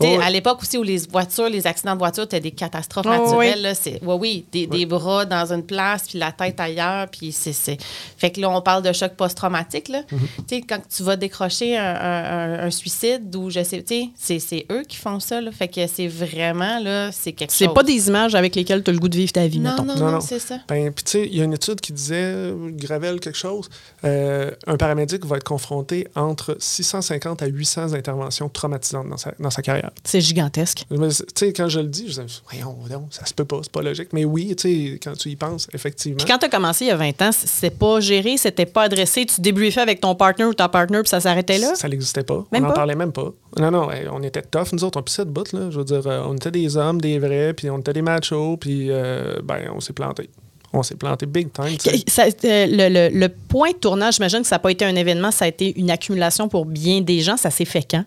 Oui. 0.00 0.16
Oui. 0.18 0.24
À 0.24 0.30
l'époque 0.30 0.62
aussi 0.62 0.78
où 0.78 0.82
les 0.82 0.98
voitures, 1.10 1.48
les 1.48 1.66
accidents 1.66 1.94
de 1.94 1.98
voiture, 1.98 2.24
c'était 2.24 2.40
des 2.40 2.50
catastrophes 2.50 3.06
Oh, 3.08 3.10
naturelles. 3.10 3.54
oui. 3.56 3.62
là, 3.62 3.74
c'est, 3.74 4.02
ouais, 4.02 4.14
oui, 4.14 4.46
des, 4.52 4.66
des 4.66 4.86
bras 4.86 5.24
dans 5.24 5.52
une 5.52 5.62
place, 5.64 6.04
puis 6.08 6.18
la 6.18 6.32
tête 6.32 6.58
ailleurs. 6.60 7.08
Puis 7.08 7.32
c'est, 7.32 7.52
c'est- 7.52 7.78
Fait 8.16 8.30
que 8.30 8.40
là, 8.40 8.50
on 8.50 8.60
parle 8.62 8.82
de 8.82 8.92
choc 8.92 9.12
post-traumatique. 9.16 9.88
Là. 9.88 10.02
Mhm. 10.10 10.18
Tu 10.48 10.56
sais, 10.56 10.60
Quand 10.62 10.78
tu 10.94 11.02
vas 11.02 11.16
décrocher 11.16 11.76
un, 11.76 11.82
un- 11.94 12.24
un- 12.60 12.66
un 12.66 12.70
suicide 12.70 13.34
ou 13.36 13.50
je 13.50 13.62
sais, 13.62 13.82
tu 13.82 13.94
sais, 13.94 14.10
c'est, 14.16 14.38
c'est 14.38 14.66
eux 14.72 14.82
qui 14.88 14.96
font 14.96 15.20
ça. 15.20 15.40
Là. 15.40 15.50
Fait 15.52 15.68
que 15.68 15.86
c'est 15.86 16.08
vraiment, 16.08 16.78
là, 16.80 17.10
c'est 17.12 17.32
quelque 17.32 17.52
C'est 17.52 17.66
chose. 17.66 17.74
pas 17.74 17.82
des 17.82 18.08
images 18.08 18.34
avec 18.34 18.54
lesquelles 18.54 18.82
tu 18.82 18.90
as 18.90 18.92
le 18.94 18.98
goût 18.98 19.08
de 19.08 19.16
vivre 19.16 19.32
ta 19.32 19.46
vie, 19.46 19.58
Non, 19.60 19.70
mettons. 19.72 19.84
non, 19.84 19.94
Non, 19.96 20.04
non, 20.06 20.12
non. 20.12 20.20
c'est 20.20 20.38
ça. 20.38 20.58
Ben, 20.68 20.92
puis 20.92 21.04
tu 21.04 21.10
sais, 21.12 21.26
il 21.26 21.36
y 21.36 21.40
a 21.40 21.44
une 21.44 21.52
étude 21.54 21.80
qui 21.80 21.92
disait, 21.92 22.52
Gravel 22.72 23.20
quelque 23.20 23.38
chose, 23.38 23.68
euh, 24.04 24.50
un 24.66 24.76
paramédic 24.76 25.24
va 25.26 25.36
être 25.36 25.44
confronté 25.44 26.08
entre 26.14 26.56
650 26.58 27.42
à 27.42 27.46
800 27.46 27.92
interventions 27.94 28.48
traumatisantes 28.48 29.08
dans 29.08 29.16
sa, 29.16 29.32
dans 29.38 29.50
sa 29.50 29.62
carrière. 29.62 29.83
C'est 30.04 30.20
gigantesque. 30.20 30.84
Tu 30.90 30.96
sais, 31.34 31.52
quand 31.52 31.68
je 31.68 31.80
le 31.80 31.88
dis, 31.88 32.06
je 32.08 32.20
dis, 32.22 32.42
voyons, 32.50 32.76
voyons, 32.80 33.06
ça 33.10 33.24
se 33.26 33.34
peut 33.34 33.44
pas, 33.44 33.58
c'est 33.62 33.72
pas 33.72 33.82
logique. 33.82 34.08
Mais 34.12 34.24
oui, 34.24 34.54
tu 34.56 34.92
sais, 34.92 35.00
quand 35.02 35.12
tu 35.14 35.28
y 35.30 35.36
penses, 35.36 35.68
effectivement. 35.72 36.16
Puis 36.18 36.26
quand 36.26 36.38
tu 36.38 36.46
as 36.46 36.48
commencé 36.48 36.84
il 36.84 36.88
y 36.88 36.90
a 36.90 36.96
20 36.96 37.22
ans, 37.22 37.30
c'était 37.32 37.70
pas 37.74 38.00
géré, 38.00 38.36
c'était 38.36 38.66
pas 38.66 38.82
adressé. 38.84 39.26
Tu 39.26 39.40
débriefais 39.40 39.80
avec 39.80 40.00
ton 40.00 40.14
partner 40.14 40.44
ou 40.44 40.54
ta 40.54 40.68
partner, 40.68 41.00
puis 41.00 41.08
ça 41.08 41.20
s'arrêtait 41.20 41.58
là? 41.58 41.74
Ça 41.74 41.88
n'existait 41.88 42.22
pas. 42.24 42.44
Même 42.52 42.64
on 42.64 42.68
n'en 42.68 42.74
parlait 42.74 42.94
même 42.94 43.12
pas. 43.12 43.32
Non, 43.58 43.70
non, 43.70 43.88
on 44.12 44.22
était 44.22 44.42
tough, 44.42 44.72
nous 44.72 44.84
autres, 44.84 44.98
on 44.98 45.02
pissait 45.02 45.24
de 45.24 45.30
bout, 45.30 45.52
là. 45.52 45.70
Je 45.70 45.78
veux 45.78 45.84
dire, 45.84 46.06
euh, 46.06 46.22
on 46.26 46.34
était 46.36 46.50
des 46.50 46.76
hommes, 46.76 47.00
des 47.00 47.18
vrais, 47.18 47.52
puis 47.54 47.70
on 47.70 47.78
était 47.78 47.92
des 47.92 48.02
machos, 48.02 48.56
puis 48.56 48.88
euh, 48.90 49.36
ben, 49.44 49.70
on 49.74 49.80
s'est 49.80 49.92
planté. 49.92 50.28
On 50.76 50.82
s'est 50.82 50.96
planté 50.96 51.26
big 51.26 51.52
time, 51.52 51.76
ça, 52.08 52.24
euh, 52.24 52.66
le, 52.68 52.88
le- 52.88 53.16
le 53.16 53.28
point 53.28 53.70
de 53.70 53.76
tournage, 53.76 54.14
j'imagine 54.16 54.40
que 54.40 54.46
ça 54.48 54.56
n'a 54.56 54.58
pas 54.58 54.72
été 54.72 54.84
un 54.84 54.96
événement, 54.96 55.30
ça 55.30 55.44
a 55.44 55.48
été 55.48 55.78
une 55.78 55.88
accumulation 55.88 56.48
pour 56.48 56.66
bien 56.66 57.00
des 57.00 57.20
gens. 57.20 57.36
Ça 57.36 57.50
s'est 57.50 57.64
fait 57.64 57.86
quand? 57.88 58.04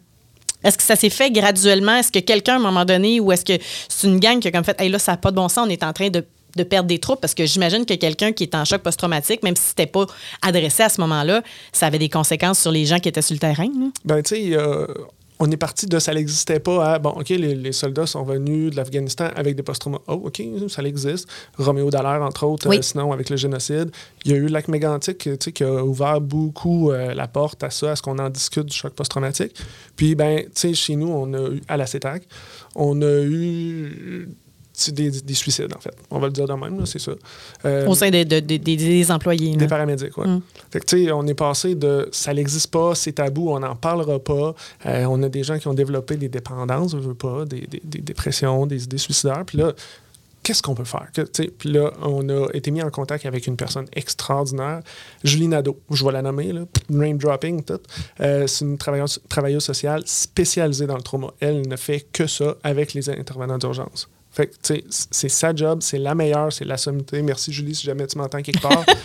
Est-ce 0.67 0.77
que 0.77 0.83
ça 0.83 0.97
s'est 0.97 1.09
fait 1.09 1.31
graduellement? 1.31 1.95
Est-ce 1.95 2.11
que 2.11 2.19
quelqu'un, 2.19 2.53
à 2.53 2.57
un 2.57 2.59
moment 2.59 2.83
donné, 2.83 3.21
ou 3.21 3.31
est-ce 3.31 3.45
que 3.45 3.63
c'est 3.87 4.05
une 4.05 4.19
gang 4.19 4.39
qui 4.39 4.49
a 4.49 4.51
comme 4.51 4.65
fait, 4.65 4.79
hey, 4.81 4.89
là, 4.89 4.99
ça 4.99 5.13
n'a 5.13 5.17
pas 5.17 5.31
de 5.31 5.37
bon 5.37 5.47
sens, 5.47 5.65
on 5.65 5.69
est 5.69 5.81
en 5.81 5.93
train 5.93 6.09
de, 6.09 6.25
de 6.57 6.63
perdre 6.63 6.89
des 6.89 6.99
troupes? 6.99 7.21
Parce 7.21 7.33
que 7.33 7.45
j'imagine 7.45 7.85
que 7.85 7.93
quelqu'un 7.93 8.33
qui 8.33 8.43
est 8.43 8.53
en 8.53 8.65
choc 8.65 8.81
post-traumatique, 8.81 9.43
même 9.43 9.55
si 9.55 9.63
c'était 9.69 9.85
pas 9.85 10.05
adressé 10.41 10.83
à 10.83 10.89
ce 10.89 10.99
moment-là, 10.99 11.41
ça 11.71 11.85
avait 11.87 11.99
des 11.99 12.09
conséquences 12.09 12.59
sur 12.59 12.71
les 12.71 12.85
gens 12.85 12.99
qui 12.99 13.07
étaient 13.07 13.21
sur 13.21 13.33
le 13.33 13.39
terrain. 13.39 13.69
On 15.39 15.51
est 15.51 15.57
parti 15.57 15.85
de 15.85 15.99
ça 15.99 16.13
n'existait 16.13 16.59
pas 16.59 16.93
à, 16.93 16.99
bon, 16.99 17.11
OK, 17.11 17.29
les, 17.29 17.55
les 17.55 17.71
soldats 17.71 18.07
sont 18.07 18.23
venus 18.23 18.71
de 18.71 18.75
l'Afghanistan 18.75 19.29
avec 19.35 19.55
des 19.55 19.63
post-traumas. 19.63 19.99
Oh, 20.07 20.21
OK, 20.25 20.41
ça 20.67 20.81
existe. 20.83 21.27
Roméo 21.57 21.89
Dallaire, 21.89 22.21
entre 22.21 22.45
autres, 22.45 22.67
Oui. 22.67 22.77
euh, 22.77 22.81
sinon 22.81 23.11
avec 23.11 23.29
le 23.29 23.37
génocide. 23.37 23.91
Il 24.25 24.31
y 24.31 24.33
a 24.33 24.37
eu 24.37 24.41
le 24.43 24.47
lac 24.47 24.65
tu 24.65 25.35
sais, 25.39 25.51
qui 25.51 25.63
a 25.63 25.83
ouvert 25.83 26.21
beaucoup 26.21 26.91
euh, 26.91 27.13
la 27.13 27.27
porte 27.27 27.63
à 27.63 27.69
ça, 27.69 27.91
à 27.91 27.95
ce 27.95 28.01
qu'on 28.01 28.17
en 28.19 28.29
discute 28.29 28.65
du 28.65 28.75
choc 28.75 28.93
post-traumatique. 28.93 29.53
Puis, 29.95 30.15
ben, 30.15 30.41
tu 30.45 30.49
sais, 30.53 30.73
chez 30.73 30.95
nous, 30.95 31.09
on 31.09 31.33
a 31.33 31.49
eu, 31.51 31.61
à 31.67 31.77
la 31.77 31.85
CETAC, 31.85 32.27
on 32.75 33.01
a 33.01 33.21
eu 33.23 34.29
des, 34.93 35.09
des 35.09 35.33
suicides, 35.33 35.73
en 35.75 35.79
fait. 35.79 35.93
On 36.11 36.19
va 36.19 36.27
le 36.27 36.33
dire 36.33 36.47
de 36.47 36.53
même, 36.53 36.77
là, 36.79 36.85
c'est 36.85 36.99
ça. 36.99 37.11
Euh, 37.65 37.87
Au 37.87 37.95
sein 37.95 38.09
de- 38.09 38.23
de- 38.23 38.39
de- 38.39 38.57
des- 38.57 38.75
des 38.77 39.11
employés. 39.11 39.51
là. 39.51 39.57
des 39.57 39.67
paramédics, 39.67 40.15
oui. 40.17 40.27
Mm. 40.27 40.41
Fait 40.71 40.79
que, 40.79 40.85
tu 40.85 41.05
sais, 41.05 41.11
on 41.11 41.25
est 41.27 41.33
passé 41.33 41.75
de 41.75 42.07
ça 42.11 42.33
n'existe 42.33 42.71
pas, 42.71 42.93
c'est 42.95 43.13
tabou, 43.13 43.49
on 43.51 43.59
n'en 43.59 43.75
parlera 43.75 44.19
pas. 44.19 44.53
Euh, 44.85 45.05
on 45.09 45.21
a 45.23 45.29
des 45.29 45.43
gens 45.43 45.57
qui 45.57 45.67
ont 45.67 45.73
développé 45.73 46.15
des 46.17 46.29
dépendances, 46.29 46.91
je 46.91 46.97
veux 46.97 47.13
pas, 47.15 47.45
des, 47.45 47.61
des- 47.61 47.81
des 47.83 47.99
dépressions, 47.99 48.65
des 48.65 48.83
idées 48.83 48.97
suicidaires. 48.97 49.43
Puis 49.45 49.57
là, 49.57 49.73
qu'est-ce 50.43 50.61
qu'on 50.61 50.75
peut 50.75 50.85
faire? 50.85 51.07
Puis 51.57 51.69
là, 51.73 51.91
on 52.03 52.29
a 52.29 52.47
été 52.53 52.71
mis 52.71 52.81
en 52.81 52.89
contact 52.89 53.25
avec 53.25 53.47
une 53.47 53.57
personne 53.57 53.85
extraordinaire, 53.93 54.81
Julie 55.23 55.47
Nadeau, 55.49 55.77
je 55.91 56.05
vais 56.05 56.11
la 56.13 56.21
nommer, 56.21 56.53
là, 56.53 56.61
name 56.89 57.17
dropping, 57.17 57.63
tout. 57.63 57.79
Euh, 58.21 58.47
c'est 58.47 58.63
une 58.63 58.77
travailleuse, 58.77 59.19
travailleuse 59.27 59.63
sociale 59.63 60.03
spécialisée 60.05 60.87
dans 60.87 60.95
le 60.95 61.01
trauma. 61.01 61.27
Elle 61.41 61.67
ne 61.67 61.75
fait 61.75 62.05
que 62.13 62.27
ça 62.27 62.55
avec 62.63 62.93
les 62.93 63.09
intervenants 63.09 63.57
d'urgence. 63.57 64.07
Fait 64.37 64.45
que, 64.45 64.53
tu 64.61 64.75
sais, 64.75 64.83
c'est 65.09 65.29
sa 65.29 65.55
job, 65.55 65.79
c'est 65.81 65.97
la 65.97 66.13
meilleure, 66.13 66.53
c'est 66.53 66.63
la 66.63 66.77
sommité. 66.77 67.23
Merci 67.23 67.51
Julie 67.51 67.73
si 67.73 67.87
jamais 67.87 68.05
tu 68.05 68.19
m'entends 68.19 68.41
quelque 68.41 68.61
part. 68.61 68.85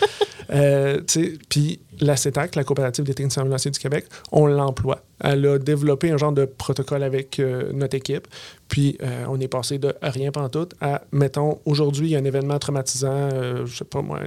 Euh, 0.51 1.01
Puis 1.49 1.81
la 2.03 2.17
CETAC, 2.17 2.55
la 2.57 2.65
coopérative 2.65 3.05
des 3.05 3.15
techniciens 3.15 3.43
ambulanciers 3.43 3.71
du 3.71 3.79
Québec, 3.79 4.07
on 4.33 4.47
l'emploie. 4.47 5.03
Elle 5.21 5.47
a 5.47 5.59
développé 5.59 6.11
un 6.11 6.17
genre 6.17 6.33
de 6.33 6.45
protocole 6.45 7.03
avec 7.05 7.39
euh, 7.39 7.71
notre 7.73 7.97
équipe. 7.97 8.27
Puis 8.69 8.99
euh, 9.03 9.25
on 9.29 9.39
est 9.39 9.49
passé 9.49 9.79
de 9.79 9.95
rien 10.03 10.33
pantoute 10.33 10.75
à, 10.81 11.03
mettons, 11.13 11.61
aujourd'hui, 11.65 12.09
il 12.09 12.11
y 12.13 12.17
a 12.17 12.19
un 12.19 12.25
événement 12.25 12.59
traumatisant, 12.59 13.29
euh, 13.33 13.65
je 13.67 13.77
sais 13.79 13.85
pas 13.85 14.03
moi. 14.03 14.21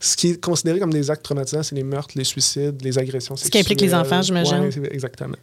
ce 0.00 0.16
qui 0.16 0.30
est 0.30 0.40
considéré 0.40 0.78
comme 0.80 0.92
des 0.92 1.10
actes 1.10 1.22
traumatisants, 1.22 1.62
c'est 1.62 1.74
les 1.76 1.84
meurtres, 1.84 2.12
les 2.16 2.24
suicides, 2.24 2.82
les 2.82 2.98
agressions 2.98 3.36
Ce 3.36 3.44
sexuelles. 3.44 3.64
qui 3.64 3.72
implique 3.72 3.80
les 3.80 3.94
enfants, 3.94 4.20
j'imagine. 4.20 4.64
Ouais, 4.64 4.92
exactement. 4.92 5.36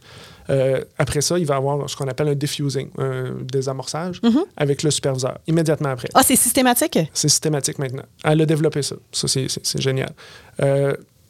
Euh, 0.50 0.82
après 0.98 1.22
ça, 1.22 1.38
il 1.40 1.46
va 1.46 1.56
y 1.56 1.58
avoir 1.58 1.90
ce 1.90 1.96
qu'on 1.96 2.08
appelle 2.08 2.28
un 2.28 2.36
diffusing, 2.36 2.90
un 2.98 3.34
désamorçage, 3.44 4.20
Mm-hmm. 4.22 4.44
avec 4.58 4.84
le 4.84 4.92
superviseur, 4.92 5.40
immédiatement 5.48 5.90
après. 5.90 6.10
Ah, 6.14 6.22
c'est 6.24 6.36
systématique? 6.36 7.00
C'est 7.14 7.30
systématique 7.30 7.80
maintenant. 7.80 8.04
Elle 8.24 8.42
a 8.42 8.46
développé 8.46 8.82
ça. 8.82 8.96
Ça, 9.12 9.28
c'est 9.28 9.82
génial. 9.82 10.12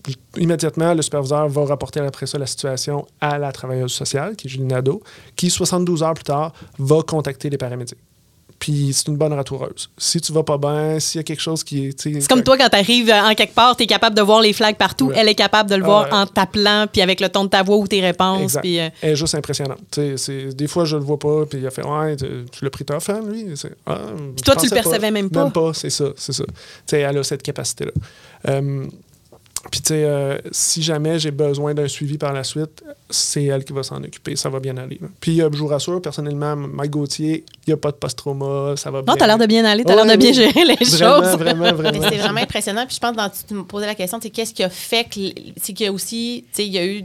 Euh, 0.07 0.11
immédiatement, 0.37 0.93
le 0.93 1.01
superviseur 1.01 1.47
va 1.49 1.65
rapporter 1.65 1.99
après 1.99 2.25
ça 2.25 2.37
la 2.37 2.45
situation 2.45 3.05
à 3.19 3.37
la 3.37 3.51
travailleuse 3.51 3.91
sociale, 3.91 4.35
qui 4.35 4.47
est 4.47 4.49
Julie 4.49 4.63
Nadeau, 4.65 5.01
qui, 5.35 5.49
72 5.49 6.03
heures 6.03 6.13
plus 6.13 6.23
tard, 6.23 6.53
va 6.77 7.01
contacter 7.01 7.49
les 7.49 7.57
paramédics. 7.57 7.97
Puis 8.59 8.87
Puis 8.87 8.93
c'est 8.93 9.07
une 9.07 9.15
bonne 9.15 9.31
ratoureuse. 9.31 9.89
Si 9.97 10.19
tu 10.19 10.33
vas 10.33 10.43
pas 10.43 10.57
bien, 10.57 10.99
s'il 10.99 11.19
y 11.19 11.21
a 11.21 11.23
quelque 11.23 11.41
chose 11.41 11.63
qui 11.63 11.87
est. 11.87 12.01
C'est 12.01 12.27
comme 12.27 12.43
toi, 12.43 12.57
quand 12.57 12.67
tu 12.67 12.75
arrives 12.75 13.09
en 13.09 13.33
quelque 13.33 13.53
part, 13.55 13.77
tu 13.77 13.83
es 13.83 13.87
capable 13.87 14.17
de 14.17 14.21
voir 14.21 14.41
les 14.41 14.51
flags 14.51 14.75
partout. 14.75 15.07
Ouais. 15.07 15.15
Elle 15.17 15.29
est 15.29 15.35
capable 15.35 15.69
de 15.69 15.75
le 15.75 15.83
Ah 15.83 15.87
voir 15.87 16.03
ouais. 16.07 16.13
en 16.13 16.25
t'appelant, 16.25 16.85
puis 16.91 17.01
avec 17.01 17.21
le 17.21 17.29
ton 17.29 17.45
de 17.45 17.49
ta 17.49 17.63
voix 17.63 17.77
ou 17.77 17.87
tes 17.87 18.01
réponses. 18.01 18.57
Puis, 18.61 18.79
euh, 18.79 18.89
Elle 19.01 19.11
est 19.11 19.15
juste 19.15 19.33
impressionnante. 19.35 19.79
Des 19.97 20.67
fois, 20.67 20.83
je 20.83 20.97
le 20.97 21.03
vois 21.03 21.17
pas, 21.17 21.45
puis 21.45 21.59
il 21.59 21.67
a 21.67 21.71
fait 21.71 21.85
Ouais, 21.85 22.17
tu 22.17 22.25
l'as 22.61 22.69
pris 22.69 22.83
tough, 22.83 23.09
hein, 23.09 23.21
lui? 23.25 23.45
Ah, 23.85 23.97
je 24.37 24.43
toi, 24.43 24.55
tu 24.57 24.65
le 24.65 24.71
percevais 24.71 25.11
même 25.11 25.29
pas. 25.29 25.43
Même 25.43 25.53
pas, 25.53 25.73
c'est 25.73 25.89
ça, 25.89 26.07
c'est 26.17 26.33
ça. 26.33 26.43
Tu 26.45 26.53
sais, 26.85 26.99
elle 26.99 27.17
a 27.17 27.23
cette 27.23 27.43
capacité-là. 27.43 27.91
Euh, 28.49 28.85
puis, 29.71 29.81
tu 29.81 29.89
sais, 29.89 30.05
euh, 30.05 30.37
si 30.51 30.81
jamais 30.81 31.19
j'ai 31.19 31.31
besoin 31.31 31.73
d'un 31.73 31.87
suivi 31.89 32.17
par 32.17 32.31
la 32.31 32.45
suite, 32.45 32.81
c'est 33.09 33.43
elle 33.43 33.65
qui 33.65 33.73
va 33.73 33.83
s'en 33.83 34.01
occuper. 34.01 34.35
Ça 34.37 34.49
va 34.49 34.59
bien 34.61 34.77
aller. 34.77 34.99
Puis, 35.19 35.41
euh, 35.41 35.49
je 35.51 35.57
vous 35.57 35.67
rassure, 35.67 36.01
personnellement, 36.01 36.55
Mike 36.55 36.91
Gauthier, 36.91 37.43
il 37.67 37.69
n'y 37.69 37.73
a 37.73 37.77
pas 37.77 37.91
de 37.91 37.97
post-trauma. 37.97 38.75
Ça 38.77 38.89
va 38.89 39.01
bien. 39.01 39.13
Non, 39.13 39.17
t'as 39.17 39.27
l'air 39.27 39.37
de 39.37 39.45
bien 39.45 39.65
aller, 39.65 39.83
t'as 39.83 39.95
l'air 39.95 40.05
Ouais, 40.05 40.15
de 40.15 40.21
bien 40.21 40.31
gérer 40.31 40.63
les 40.63 40.75
Vraiment, 40.75 41.23
choses. 41.23 41.37
vraiment, 41.37 41.63
Mais 41.65 41.71
vraiment. 41.73 42.07
c'est 42.09 42.17
vraiment 42.17 42.39
impressionnant. 42.41 42.85
Puis 42.85 42.95
je 42.95 42.99
pense, 43.01 43.15
dans, 43.15 43.29
tu 43.29 43.53
me 43.53 43.63
posais 43.63 43.85
la 43.85 43.95
question, 43.95 44.19
c'est 44.21 44.29
qu'est-ce 44.29 44.53
qui 44.53 44.63
a 44.63 44.69
fait 44.69 45.03
que. 45.03 45.19
C'est 45.61 45.73
qu'il 45.73 45.85
y 45.85 45.89
a 45.89 45.91
aussi. 45.91 46.45
Tu 46.53 46.55
sais, 46.55 46.65
il 46.67 46.73
y 46.73 46.77
a 46.77 46.85
eu 46.85 47.03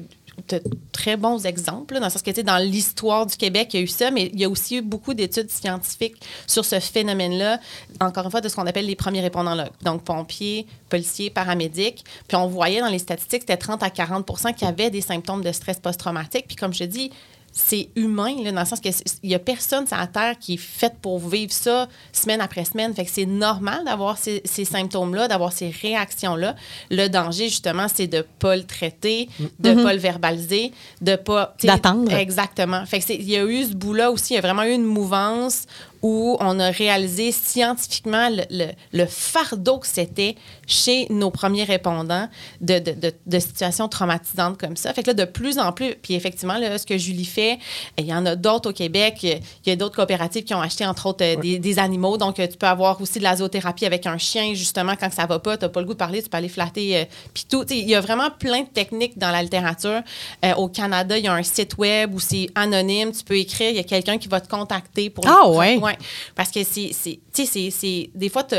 de 0.48 0.62
très 0.92 1.16
bons 1.16 1.46
exemples, 1.46 1.94
dans 1.94 2.06
le 2.06 2.10
sens 2.10 2.22
que, 2.22 2.30
tu 2.30 2.36
sais, 2.36 2.42
dans 2.42 2.58
l'histoire 2.58 3.26
du 3.26 3.36
Québec, 3.36 3.68
il 3.72 3.76
y 3.76 3.80
a 3.80 3.84
eu 3.84 3.88
ça, 3.88 4.10
mais 4.10 4.30
il 4.32 4.40
y 4.40 4.44
a 4.44 4.48
aussi 4.48 4.76
eu 4.76 4.82
beaucoup 4.82 5.14
d'études 5.14 5.50
scientifiques 5.50 6.16
sur 6.46 6.64
ce 6.64 6.80
phénomène-là, 6.80 7.60
encore 8.00 8.24
une 8.24 8.30
fois, 8.30 8.40
de 8.40 8.48
ce 8.48 8.56
qu'on 8.56 8.66
appelle 8.66 8.86
les 8.86 8.96
premiers 8.96 9.20
répondants, 9.20 9.54
là. 9.54 9.68
donc 9.82 10.04
pompiers, 10.04 10.66
policiers, 10.88 11.30
paramédics. 11.30 12.04
Puis 12.28 12.36
on 12.36 12.46
voyait 12.46 12.80
dans 12.80 12.88
les 12.88 12.98
statistiques, 12.98 13.42
c'était 13.42 13.56
30 13.56 13.82
à 13.82 13.88
40% 13.88 14.54
qui 14.54 14.64
avaient 14.64 14.90
des 14.90 15.00
symptômes 15.00 15.42
de 15.42 15.52
stress 15.52 15.78
post-traumatique. 15.78 16.46
Puis 16.46 16.56
comme 16.56 16.74
je 16.74 16.84
dis, 16.84 17.10
c'est 17.56 17.88
humain, 17.94 18.34
là, 18.42 18.50
dans 18.50 18.60
le 18.62 18.66
sens 18.66 18.80
qu'il 18.80 18.92
n'y 19.22 19.34
a 19.34 19.38
personne 19.38 19.86
sur 19.86 19.96
la 19.96 20.08
Terre 20.08 20.36
qui 20.40 20.54
est 20.54 20.56
faite 20.56 20.94
pour 21.00 21.20
vivre 21.20 21.52
ça 21.52 21.88
semaine 22.12 22.40
après 22.40 22.64
semaine. 22.64 22.92
Fait 22.94 23.04
que 23.04 23.10
c'est 23.12 23.26
normal 23.26 23.84
d'avoir 23.84 24.18
ces, 24.18 24.42
ces 24.44 24.64
symptômes-là, 24.64 25.28
d'avoir 25.28 25.52
ces 25.52 25.70
réactions-là. 25.70 26.56
Le 26.90 27.06
danger, 27.06 27.48
justement, 27.48 27.86
c'est 27.94 28.08
de 28.08 28.16
ne 28.18 28.22
pas 28.22 28.56
le 28.56 28.64
traiter, 28.64 29.28
de 29.60 29.70
ne 29.70 29.82
pas 29.84 29.92
le 29.92 30.00
verbaliser, 30.00 30.72
de 31.00 31.14
pas... 31.14 31.54
D'attendre. 31.62 32.12
Exactement. 32.12 32.84
Fait 32.86 32.98
que 32.98 33.04
c'est- 33.04 33.14
il 33.14 33.30
y 33.30 33.36
a 33.36 33.44
eu 33.44 33.62
ce 33.64 33.74
bout-là 33.74 34.10
aussi, 34.10 34.32
il 34.32 34.36
y 34.36 34.38
a 34.38 34.42
vraiment 34.42 34.64
eu 34.64 34.72
une 34.72 34.84
mouvance 34.84 35.66
où 36.06 36.36
on 36.38 36.60
a 36.60 36.68
réalisé 36.70 37.32
scientifiquement 37.32 38.28
le, 38.28 38.42
le- 38.50 38.72
le 38.92 39.06
fardeau 39.06 39.78
que 39.78 39.86
c'était 39.86 40.36
chez 40.66 41.06
nos 41.08 41.30
premiers 41.30 41.64
répondants 41.64 42.28
de, 42.60 42.78
de- 42.78 42.90
de- 42.92 43.12
de 43.24 43.38
situations 43.38 43.88
traumatisantes 43.88 44.58
comme 44.58 44.76
ça. 44.76 44.92
Fait 44.92 45.02
que 45.02 45.08
là, 45.08 45.14
de 45.14 45.24
plus 45.24 45.58
en 45.58 45.72
plus, 45.72 45.94
puis 46.02 46.12
effectivement, 46.14 46.58
là, 46.58 46.76
ce 46.76 46.84
que 46.84 46.98
Julie 46.98 47.24
fait, 47.24 47.58
il 47.98 48.04
y 48.04 48.12
en 48.12 48.26
a 48.26 48.36
d'autres 48.36 48.68
au 48.68 48.72
Québec. 48.74 49.22
Il 49.22 49.40
y 49.66 49.70
a 49.70 49.76
d'autres 49.76 49.96
coopératives 49.96 50.44
qui 50.44 50.52
ont 50.54 50.60
acheté, 50.60 50.84
entre 50.84 51.06
autres, 51.06 51.24
euh, 51.24 51.36
des, 51.36 51.58
des 51.58 51.78
animaux. 51.78 52.18
Donc, 52.18 52.38
euh, 52.38 52.46
tu 52.46 52.58
peux 52.58 52.66
avoir 52.66 53.00
aussi 53.00 53.18
de 53.18 53.24
la 53.24 53.36
zoothérapie 53.36 53.86
avec 53.86 54.06
un 54.06 54.18
chien, 54.18 54.52
justement, 54.52 54.96
quand 55.00 55.10
ça 55.10 55.24
va 55.24 55.38
pas, 55.38 55.56
tu 55.56 55.64
n'as 55.64 55.70
pas 55.70 55.80
le 55.80 55.86
goût 55.86 55.94
de 55.94 55.98
parler, 55.98 56.22
tu 56.22 56.28
peux 56.28 56.36
aller 56.36 56.50
flatter. 56.50 56.98
euh, 56.98 57.04
puis 57.32 57.44
tout. 57.48 57.64
Il 57.70 57.88
y 57.88 57.94
a 57.94 58.02
vraiment 58.02 58.28
plein 58.30 58.60
de 58.60 58.68
techniques 58.68 59.16
dans 59.16 59.30
la 59.30 59.42
littérature. 59.42 60.02
Euh, 60.44 60.52
au 60.56 60.68
Canada, 60.68 61.16
il 61.16 61.24
y 61.24 61.28
a 61.28 61.32
un 61.32 61.42
site 61.42 61.78
web 61.78 62.14
où 62.14 62.20
c'est 62.20 62.48
anonyme. 62.54 63.10
Tu 63.12 63.24
peux 63.24 63.38
écrire, 63.38 63.70
il 63.70 63.76
y 63.76 63.80
a 63.80 63.84
quelqu'un 63.84 64.18
qui 64.18 64.28
va 64.28 64.42
te 64.42 64.48
contacter 64.48 65.08
pour. 65.08 65.24
Ah 65.26 65.48
ouais? 65.48 65.78
Ouais. 65.78 65.93
Parce 66.34 66.50
que 66.50 66.62
c'est. 66.64 66.90
c'est- 66.92 67.20
Tu 67.32 67.44
sais, 67.44 67.46
c'est- 67.46 67.70
c'est. 67.70 68.10
Des 68.14 68.28
fois, 68.28 68.44
tu. 68.44 68.56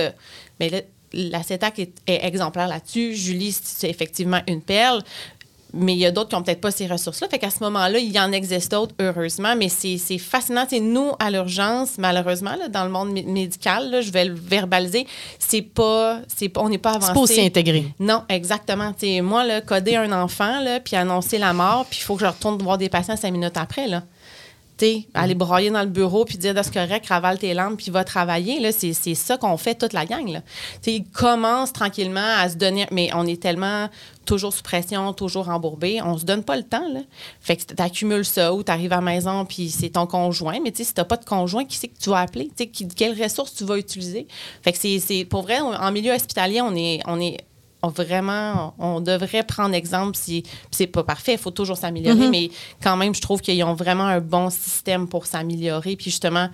Mais 0.59 0.69
là, 0.69 0.81
la 1.13 1.43
CETAC 1.43 1.79
est, 1.79 1.91
est 2.07 2.25
exemplaire 2.25 2.67
là-dessus. 2.67 3.15
Julie, 3.15 3.51
c'est 3.51 3.89
effectivement 3.89 4.41
une 4.47 4.61
perle. 4.61 5.01
Mais 5.77 5.91
il 5.91 5.99
y 5.99 6.05
a 6.05 6.11
d'autres 6.11 6.29
qui 6.29 6.35
n'ont 6.37 6.41
peut-être 6.43 6.61
pas 6.61 6.71
ces 6.71 6.87
ressources-là. 6.87 7.27
Fait 7.27 7.37
qu'à 7.37 7.49
ce 7.49 7.59
moment-là, 7.61 7.99
il 7.99 8.09
y 8.09 8.17
en 8.17 8.31
existe 8.31 8.71
d'autres, 8.71 8.95
heureusement. 8.97 9.57
Mais 9.57 9.67
c'est 9.67 9.97
fascinant. 10.19 10.65
C'est 10.69 10.79
nous, 10.79 11.11
à 11.19 11.29
l'urgence, 11.29 11.97
malheureusement, 11.97 12.55
là, 12.55 12.69
dans 12.69 12.85
le 12.85 12.89
monde 12.91 13.09
mé- 13.11 13.25
médical, 13.25 13.89
là, 13.91 13.99
je 13.99 14.09
vais 14.09 14.23
le 14.23 14.35
verbaliser, 14.35 15.05
c'est 15.37 15.61
pas, 15.63 16.21
pas, 16.53 16.61
on 16.61 16.69
n'est 16.69 16.77
pas 16.77 16.91
avancé. 16.91 17.07
C'est 17.07 17.13
pas 17.13 17.19
aussi 17.19 17.41
intégré. 17.41 17.83
Non, 17.99 18.23
exactement. 18.29 18.93
T'sais, 18.93 19.19
moi, 19.19 19.43
là, 19.43 19.59
coder 19.59 19.97
un 19.97 20.13
enfant, 20.13 20.61
là, 20.61 20.79
puis 20.79 20.95
annoncer 20.95 21.39
la 21.39 21.51
mort, 21.51 21.85
puis 21.89 21.99
il 21.99 22.03
faut 22.03 22.15
que 22.15 22.21
je 22.21 22.27
retourne 22.27 22.61
voir 22.63 22.77
des 22.77 22.87
patients 22.87 23.17
cinq 23.17 23.31
minutes 23.31 23.57
après. 23.57 23.87
Là. 23.87 24.03
T'sais, 24.77 25.07
aller 25.13 25.35
broyer 25.35 25.69
dans 25.69 25.83
le 25.83 25.89
bureau 25.89 26.25
puis 26.25 26.37
dire 26.37 26.53
c'est 26.61 26.73
correct, 26.73 27.05
ravale 27.07 27.39
tes 27.39 27.53
lampes 27.53 27.77
puis 27.77 27.91
va 27.91 28.03
travailler. 28.03 28.59
Là, 28.59 28.73
c'est, 28.73 28.91
c'est 28.91 29.15
ça 29.15 29.37
qu'on 29.37 29.55
fait 29.55 29.75
toute 29.75 29.93
la 29.93 30.05
gang. 30.05 30.27
Là. 30.27 30.41
T'sais, 30.81 30.95
ils 30.95 31.05
commencent 31.05 31.71
tranquillement 31.71 32.35
à 32.39 32.49
se 32.49 32.55
donner, 32.55 32.85
mais 32.91 33.09
on 33.13 33.25
est 33.25 33.41
tellement 33.41 33.89
toujours 34.25 34.53
sous 34.53 34.63
pression, 34.63 35.13
toujours 35.13 35.49
embourbé, 35.49 36.01
on 36.01 36.17
se 36.17 36.25
donne 36.25 36.43
pas 36.43 36.57
le 36.57 36.63
temps. 36.63 36.87
Là. 36.91 36.99
Fait 37.39 37.55
que 37.55 37.73
tu 37.73 37.81
accumules 37.81 38.25
ça 38.25 38.53
ou 38.53 38.63
tu 38.63 38.71
arrives 38.71 38.91
à 38.91 38.97
la 38.97 39.01
maison 39.01 39.45
puis 39.45 39.69
c'est 39.69 39.91
ton 39.91 40.07
conjoint, 40.07 40.59
mais 40.61 40.71
t'sais, 40.71 40.83
si 40.83 40.93
tu 40.93 40.99
n'as 40.99 41.05
pas 41.05 41.17
de 41.17 41.25
conjoint, 41.25 41.63
qui 41.63 41.77
c'est 41.77 41.87
que 41.87 41.97
tu 41.97 42.09
vas 42.09 42.19
appeler? 42.19 42.49
T'sais, 42.53 42.67
qui, 42.67 42.87
quelles 42.87 43.21
ressources 43.21 43.53
tu 43.53 43.63
vas 43.63 43.77
utiliser? 43.77 44.27
Fait 44.61 44.73
que 44.73 44.77
c'est, 44.77 44.99
c'est, 44.99 45.23
pour 45.23 45.43
vrai, 45.43 45.59
en 45.59 45.91
milieu 45.91 46.11
hospitalier, 46.13 46.59
on 46.61 46.75
est, 46.75 46.99
on 47.05 47.21
est 47.21 47.37
on 47.85 47.89
vraiment, 47.89 48.73
on 48.79 48.99
devrait 49.01 49.43
prendre 49.43 49.75
exemple 49.75 50.15
si 50.15 50.43
c'est 50.71 50.87
pas 50.87 51.03
parfait, 51.03 51.33
il 51.33 51.37
faut 51.39 51.51
toujours 51.51 51.77
s'améliorer, 51.77 52.27
mais 52.29 52.49
quand 52.83 52.97
même, 52.97 53.13
je 53.13 53.21
trouve 53.21 53.41
qu'ils 53.41 53.63
ont 53.63 53.73
vraiment 53.75 54.05
un 54.05 54.19
bon 54.21 54.49
système 54.49 55.07
pour 55.07 55.25
s'améliorer, 55.25 55.95
puis 55.95 56.11
justement 56.11 56.49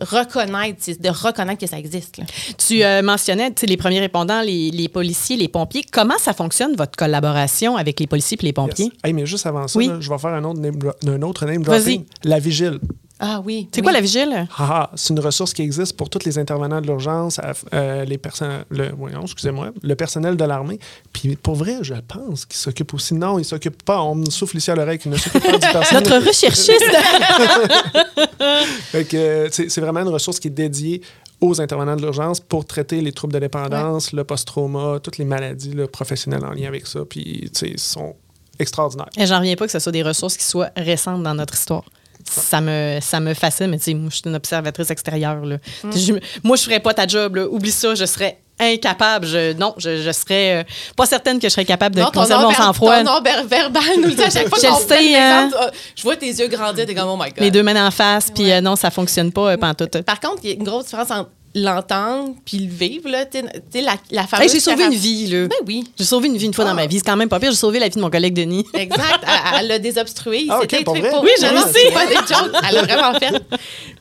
reconnaître, 0.00 0.76
c'est 0.80 1.00
de 1.00 1.08
reconnaître 1.08 1.60
que 1.60 1.66
ça 1.66 1.76
existe. 1.78 2.18
là. 2.18 2.24
Tu 2.56 2.84
euh, 2.84 3.02
mentionnais 3.02 3.52
les 3.62 3.76
premiers 3.76 3.98
répondants, 4.00 4.42
les, 4.42 4.70
les 4.70 4.88
policiers, 4.88 5.36
les 5.36 5.48
pompiers. 5.48 5.82
Comment 5.90 6.18
ça 6.18 6.32
fonctionne, 6.32 6.76
votre 6.76 6.96
collaboration 6.96 7.76
avec 7.76 7.98
les 7.98 8.06
policiers 8.06 8.38
et 8.40 8.44
les 8.46 8.52
pompiers? 8.52 8.84
Yes. 8.86 8.94
Hey, 9.02 9.12
mais 9.12 9.26
juste 9.26 9.46
avant 9.46 9.66
ça, 9.66 9.76
Oui. 9.76 9.88
là, 9.88 9.96
je 10.00 10.08
vais 10.08 10.18
faire 10.18 10.30
un 10.34 10.44
autre 10.44 10.60
name, 10.60 10.78
un 11.06 11.22
autre 11.22 11.46
name 11.46 11.62
Vas-y. 11.64 11.98
dropping. 11.98 12.04
La 12.24 12.38
vigile. 12.38 12.78
Ah 13.20 13.42
oui. 13.44 13.68
C'est 13.72 13.80
oui. 13.80 13.84
quoi 13.84 13.92
la 13.92 14.00
vigile? 14.00 14.46
Ah, 14.56 14.68
ah, 14.70 14.90
c'est 14.94 15.12
une 15.12 15.20
ressource 15.20 15.52
qui 15.52 15.62
existe 15.62 15.96
pour 15.96 16.08
tous 16.08 16.24
les 16.24 16.38
intervenants 16.38 16.80
de 16.80 16.86
l'urgence, 16.86 17.40
euh, 17.74 18.04
les 18.04 18.18
personnes, 18.18 18.64
le, 18.70 18.92
voyons, 18.96 19.22
excusez-moi, 19.22 19.70
le 19.82 19.94
personnel 19.96 20.36
de 20.36 20.44
l'armée. 20.44 20.78
Puis 21.12 21.36
pour 21.36 21.56
vrai, 21.56 21.78
je 21.82 21.94
pense 21.94 22.46
qu'ils 22.46 22.58
s'occupent 22.58 22.94
aussi. 22.94 23.14
Non, 23.14 23.38
ils 23.38 23.44
s'occupent 23.44 23.82
pas. 23.82 24.00
On 24.02 24.14
me 24.14 24.30
souffle 24.30 24.56
ici 24.56 24.70
à 24.70 24.76
l'oreille 24.76 24.98
qu'ils 24.98 25.10
ne 25.10 25.16
s'occupent 25.16 25.42
pas 25.42 25.52
du 25.52 25.58
personnel. 25.72 26.04
Notre 26.04 26.26
recherchiste. 26.26 26.84
Euh, 29.14 29.48
c'est 29.50 29.80
vraiment 29.80 30.00
une 30.00 30.08
ressource 30.08 30.38
qui 30.40 30.48
est 30.48 30.52
dédiée 30.52 31.02
aux 31.40 31.60
intervenants 31.60 31.96
de 31.96 32.02
l'urgence 32.02 32.40
pour 32.40 32.64
traiter 32.64 33.00
les 33.00 33.12
troubles 33.12 33.32
de 33.32 33.38
dépendance, 33.38 34.12
le 34.12 34.24
post-trauma, 34.24 34.98
toutes 35.02 35.18
les 35.18 35.24
maladies 35.24 35.72
là, 35.72 35.86
professionnelles 35.86 36.44
en 36.44 36.52
lien 36.52 36.66
avec 36.68 36.86
ça. 36.86 37.00
Puis, 37.08 37.50
tu 37.52 37.58
sais, 37.58 37.68
ils 37.68 37.78
sont 37.78 38.14
extraordinaires. 38.58 39.08
Et 39.16 39.26
J'en 39.26 39.38
reviens 39.38 39.56
pas 39.56 39.66
que 39.66 39.72
ce 39.72 39.78
soit 39.78 39.92
des 39.92 40.02
ressources 40.02 40.36
qui 40.36 40.44
soient 40.44 40.70
récentes 40.76 41.22
dans 41.22 41.34
notre 41.34 41.54
histoire. 41.54 41.84
Ça 42.30 42.60
me, 42.60 42.98
ça 43.00 43.20
me 43.20 43.34
fascine, 43.34 43.68
mais 43.68 43.78
tu 43.78 43.84
sais, 43.84 43.94
moi, 43.94 44.10
je 44.10 44.16
suis 44.16 44.22
une 44.26 44.34
observatrice 44.36 44.90
extérieure. 44.90 45.44
Là. 45.44 45.56
Mm. 45.84 45.90
Je- 45.96 46.12
moi, 46.44 46.56
je 46.56 46.62
ferais 46.62 46.80
pas 46.80 46.94
ta 46.94 47.06
job. 47.06 47.36
là. 47.36 47.46
Oublie 47.48 47.70
ça, 47.72 47.94
je 47.94 48.04
serais 48.04 48.38
incapable. 48.60 49.24
Je, 49.26 49.52
non, 49.54 49.74
je, 49.78 50.02
je 50.02 50.10
serais 50.10 50.60
euh, 50.60 50.64
pas 50.96 51.06
certaine 51.06 51.38
que 51.38 51.48
je 51.48 51.52
serais 51.52 51.64
capable 51.64 51.94
de 51.94 52.00
Non, 52.00 52.10
conserver 52.12 52.44
mon 52.44 52.52
sang-froid. 52.52 52.96
ton 52.98 53.04
nom 53.04 53.20
ver- 53.22 53.46
verbal 53.46 53.82
nous 53.98 54.08
le 54.08 54.14
dit 54.14 54.22
à 54.22 54.30
chaque 54.30 54.48
fois 54.48 54.58
Je 54.60 54.66
qu'on 54.66 55.14
hein. 55.14 55.50
euh, 55.62 55.70
Je 55.94 56.02
vois 56.02 56.16
tes 56.16 56.26
yeux 56.26 56.48
grandir, 56.48 56.84
t'es 56.84 56.94
comme, 56.94 57.08
oh 57.08 57.16
my 57.16 57.30
God. 57.30 57.38
Les 57.38 57.50
deux 57.52 57.62
mains 57.62 57.86
en 57.86 57.90
face, 57.92 58.30
puis 58.34 58.50
euh, 58.50 58.60
non, 58.60 58.74
ça 58.76 58.90
fonctionne 58.90 59.30
pas 59.32 59.52
euh, 59.52 59.56
pantoute. 59.56 60.02
Par 60.02 60.18
contre, 60.20 60.40
il 60.42 60.50
y 60.50 60.52
a 60.52 60.56
une 60.56 60.64
grosse 60.64 60.86
différence 60.86 61.10
entre 61.10 61.30
l'entendre 61.62 62.34
puis 62.44 62.58
le 62.58 62.72
vivre. 62.72 63.08
Là, 63.08 63.24
tu 63.26 63.38
sais, 63.70 63.80
la, 63.82 63.96
la 64.10 64.26
fameuse 64.26 64.46
Hey, 64.46 64.52
j'ai 64.52 64.60
sauvé 64.60 64.84
une 64.84 64.94
vie, 64.94 65.26
là. 65.26 65.46
Ben 65.48 65.56
oui. 65.66 65.84
J'ai 65.98 66.04
sauvé 66.04 66.28
une 66.28 66.36
vie 66.36 66.46
une 66.46 66.54
fois 66.54 66.64
dans 66.64 66.70
Ah. 66.72 66.74
ma 66.74 66.86
vie. 66.86 66.98
C'est 66.98 67.04
quand 67.06 67.16
même 67.16 67.28
pas 67.28 67.38
pire. 67.40 67.50
J'ai 67.50 67.56
sauvé 67.56 67.78
la 67.78 67.88
vie 67.88 67.96
de 67.96 68.00
mon 68.00 68.10
collègue 68.10 68.34
Denis. 68.34 68.66
Exact. 68.74 69.22
Elle- 69.22 69.60
Elle 69.60 69.66
l'a 69.68 69.78
désobstrué. 69.78 70.42
Il 70.42 70.50
Ah, 70.50 70.60
s'était 70.62 70.78
ok, 70.78 70.84
pour 70.84 70.96
vrai? 70.96 71.10
Oui, 71.22 71.30
je 71.40 71.46
Ah, 71.46 71.52
le 71.52 71.72
sais. 71.72 71.90
Pas 71.92 72.06
des 72.06 72.14
jokes. 72.14 72.62
Elle 72.68 72.74
l'a 72.74 72.82
vraiment 72.82 73.18
fait. 73.18 73.42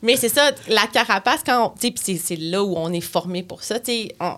Mais 0.01 0.15
c'est 0.15 0.29
ça, 0.29 0.51
la 0.67 0.87
carapace, 0.87 1.41
quand 1.45 1.65
on- 1.65 1.69
tu 1.69 1.87
sais, 1.87 1.91
puis 1.91 2.01
c'est- 2.03 2.21
c'est 2.23 2.35
là 2.35 2.63
où 2.63 2.73
on 2.77 2.91
est 2.93 3.01
formé 3.01 3.43
pour 3.43 3.63
ça. 3.63 3.79
tu 3.79 3.91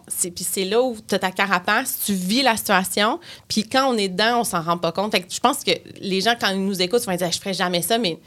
sais, 0.10 0.32
Puis 0.32 0.46
c'est 0.50 0.66
là 0.66 0.82
où 0.82 0.96
tu 1.08 1.16
as 1.16 1.20
ta 1.20 1.32
carapace, 1.32 2.00
tu 2.06 2.14
vis 2.14 2.42
la 2.44 2.56
situation, 2.58 3.20
puis 3.48 3.64
quand 3.68 3.94
on 3.94 3.98
est 3.98 4.08
dedans, 4.10 4.40
on 4.42 4.44
s'en 4.44 4.62
rend 4.62 4.78
pas 4.78 4.92
compte. 4.92 5.12
Fait 5.12 5.22
que 5.22 5.28
je 5.34 5.40
pense 5.40 5.64
que 5.64 5.72
les 6.00 6.22
gens, 6.22 6.34
quand 6.40 6.50
ils 6.50 6.64
nous 6.66 6.82
écoutent, 6.82 7.02
ils 7.06 7.10
vont 7.12 7.16
dire 7.16 7.32
Je 7.32 7.40
ferai 7.40 7.54
jamais 7.54 7.82
ça, 7.82 7.98
mais 7.98 8.18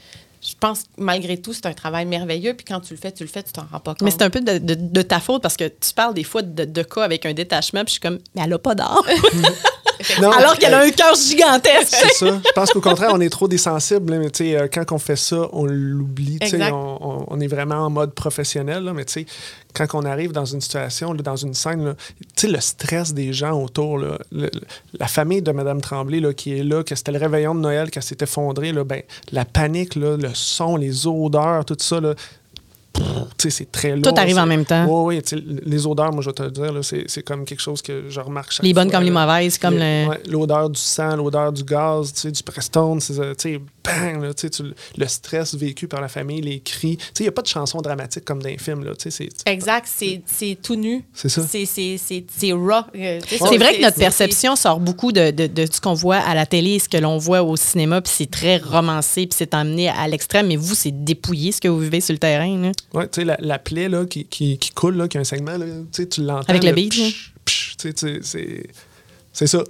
je 0.45 0.53
pense 0.59 0.83
que 0.83 0.87
malgré 0.97 1.37
tout, 1.41 1.53
c'est 1.53 1.65
un 1.65 1.73
travail 1.73 2.05
merveilleux. 2.05 2.53
Puis 2.53 2.65
quand 2.65 2.79
tu 2.81 2.93
le 2.93 2.99
fais, 2.99 3.11
tu 3.11 3.23
le 3.23 3.29
fais, 3.29 3.43
tu 3.43 3.53
t'en 3.53 3.65
rends 3.71 3.79
pas 3.79 3.91
compte. 3.93 4.01
Mais 4.01 4.11
c'est 4.11 4.23
un 4.23 4.29
peu 4.29 4.41
de, 4.41 4.57
de- 4.57 4.75
de 4.75 5.01
ta 5.01 5.19
faute 5.19 5.41
parce 5.41 5.55
que 5.57 5.65
tu 5.69 5.93
parles 5.95 6.13
des 6.13 6.23
fois 6.23 6.41
de, 6.41 6.65
de 6.65 6.83
cas 6.83 7.03
avec 7.03 7.25
un 7.25 7.33
détachement, 7.33 7.81
puis 7.85 7.87
je 7.87 7.91
suis 7.93 7.99
comme, 8.01 8.19
mais 8.35 8.41
elle 8.43 8.53
a 8.53 8.59
pas 8.59 8.75
d'art. 8.75 9.03
Non, 10.21 10.31
Alors 10.31 10.57
qu'elle 10.57 10.73
a 10.73 10.81
un 10.81 10.89
cœur 10.91 11.15
gigantesque. 11.15 11.95
C'est 11.95 12.13
ça. 12.13 12.41
Je 12.45 12.51
pense 12.53 12.71
qu'au 12.71 12.81
contraire, 12.81 13.09
on 13.13 13.21
est 13.21 13.29
trop 13.29 13.47
des 13.47 13.57
sensibles. 13.57 14.11
là, 14.13 14.19
mais 14.19 14.29
tu 14.29 14.45
sais, 14.45 14.57
euh, 14.57 14.67
quand 14.71 14.91
on 14.91 14.97
fait 14.99 15.15
ça, 15.15 15.47
on 15.53 15.65
l'oublie. 15.65 16.39
On, 16.71 17.39
est 17.39 17.47
vraiment 17.47 17.75
en 17.85 17.89
mode 17.89 18.13
professionnel. 18.13 18.83
là, 18.83 18.93
mais 18.93 19.05
tu 19.05 19.13
sais, 19.13 19.25
quand 19.73 19.87
on 19.95 20.05
arrive 20.05 20.31
dans 20.31 20.45
une 20.45 20.61
situation, 20.61 21.13
là, 21.13 21.21
dans 21.23 21.35
une 21.35 21.53
scène, 21.53 21.83
là, 21.85 21.93
tu 22.35 22.41
sais, 22.41 22.47
le 22.47 22.59
stress 22.59 23.13
des 23.13 23.33
gens 23.33 23.59
autour, 23.61 23.97
là, 23.97 24.17
le- 24.31 24.43
le- 24.53 24.61
la 24.99 25.07
famille 25.07 25.41
de 25.41 25.51
Mme 25.51 25.81
Tremblay 25.81 26.19
là, 26.19 26.33
qui 26.33 26.57
est 26.57 26.63
là, 26.63 26.83
que 26.83 26.93
c'était 26.95 27.11
le 27.11 27.19
réveillon 27.19 27.55
de 27.55 27.59
Noël, 27.61 27.89
qu'elle 27.89 28.03
s'est 28.03 28.17
effondrée, 28.21 28.71
là, 28.71 28.83
ben, 28.83 29.01
la 29.31 29.45
panique, 29.45 29.95
là, 29.95 30.15
le 30.17 30.29
son, 30.33 30.75
les 30.75 31.07
odeurs, 31.07 31.65
tout 31.65 31.77
ça, 31.79 31.99
c'est 33.49 33.71
très 33.71 33.95
long. 33.95 34.01
Tout 34.01 34.13
arrive 34.17 34.37
en 34.37 34.45
même 34.45 34.65
temps. 34.65 34.85
Oui, 34.87 35.21
oui. 35.31 35.41
Les 35.65 35.85
odeurs, 35.85 36.11
moi, 36.13 36.21
je 36.21 36.29
vais 36.29 36.33
te 36.33 36.43
le 36.43 36.51
dire, 36.51 36.71
c'est 36.83 37.03
c'est 37.07 37.23
comme 37.23 37.43
quelque 37.45 37.59
chose 37.61 37.81
que 37.81 38.05
je 38.09 38.19
remarque 38.19 38.51
chaque 38.51 38.63
Les 38.65 38.73
bonnes 38.73 38.89
fois, 38.89 38.99
comme 38.99 39.05
les 39.05 39.11
mauvaises, 39.11 39.57
comme 39.57 39.73
Le- 39.75 39.79
le... 40.03 40.07
ouais, 40.09 40.21
l'odeur 40.29 40.69
du 40.69 40.79
sang, 40.79 41.15
l'odeur 41.15 41.51
du 41.51 41.63
gaz, 41.63 42.13
tu 42.13 42.19
sais, 42.21 42.31
du 42.31 42.43
Prestone, 42.43 42.99
c'est, 43.01 43.13
tu 43.35 43.53
sais, 43.53 43.59
bang, 43.83 44.21
là, 44.23 44.33
tu 44.33 44.47
le 44.97 45.07
stress 45.07 45.55
vécu 45.55 45.87
par 45.87 45.99
la 46.01 46.07
famille, 46.07 46.41
les 46.41 46.59
cris. 46.61 46.97
Tu 46.97 47.03
sais, 47.03 47.09
il 47.19 47.23
n'y 47.23 47.27
a 47.29 47.31
pas 47.33 47.41
de 47.41 47.47
chanson 47.47 47.81
dramatique 47.81 48.23
comme 48.23 48.41
dans 48.41 48.49
les 48.49 48.57
films, 48.57 48.83
là, 48.85 48.91
c'est- 48.97 49.29
Exact, 49.45 49.87
c'est 49.93 50.21
c'est 50.25 50.57
tout 50.61 50.75
nu. 50.75 51.03
C'est 51.13 51.29
ça. 51.29 51.41
C'est 51.47 51.65
c'est- 51.65 51.97
c'est- 51.97 52.25
c'est 52.35 52.51
raw. 52.53 52.83
euh, 52.95 53.19
C'est 53.27 53.57
vrai 53.57 53.75
que 53.77 53.81
notre 53.81 53.97
perception 53.97 54.55
sort 54.55 54.79
beaucoup 54.79 55.11
de, 55.11 55.31
de- 55.31 55.47
de 55.47 55.65
ce 55.71 55.81
qu'on 55.81 55.93
voit 55.93 56.17
à 56.17 56.33
la 56.35 56.45
télé, 56.45 56.79
ce 56.79 56.87
que 56.87 56.97
l'on 56.97 57.17
voit 57.17 57.43
au 57.43 57.55
cinéma, 57.57 58.01
puis 58.01 58.13
c'est 58.15 58.29
très 58.31 58.57
romancé, 58.57 59.27
puis 59.27 59.35
c'est 59.37 59.53
emmené 59.53 59.89
à 59.89 60.07
l'extrême, 60.07 60.47
mais 60.47 60.55
vous, 60.55 60.75
c'est 60.75 60.91
dépouillé 61.03 61.51
ce 61.51 61.59
que 61.59 61.67
vous 61.67 61.79
vivez 61.79 61.99
sur 62.01 62.13
le 62.13 62.19
terrain. 62.19 62.57
là. 62.57 62.71
Ouais, 62.93 63.07
tu 63.07 63.21
sais, 63.21 63.25
la, 63.25 63.37
la 63.39 63.59
plaie 63.59 63.89
là, 63.89 64.05
qui, 64.05 64.25
qui, 64.25 64.57
qui 64.57 64.71
coule, 64.71 64.95
là, 64.97 65.07
qui 65.07 65.17
a 65.17 65.21
un 65.21 65.23
segment, 65.23 65.57
là, 65.57 65.65
tu 65.65 66.03
sais, 66.03 66.07
tu 66.07 66.23
l'entends. 66.23 66.47
Avec 66.47 66.63
le 66.63 66.71
beat, 66.73 66.93
c'est 69.33 69.47
ça. 69.47 69.63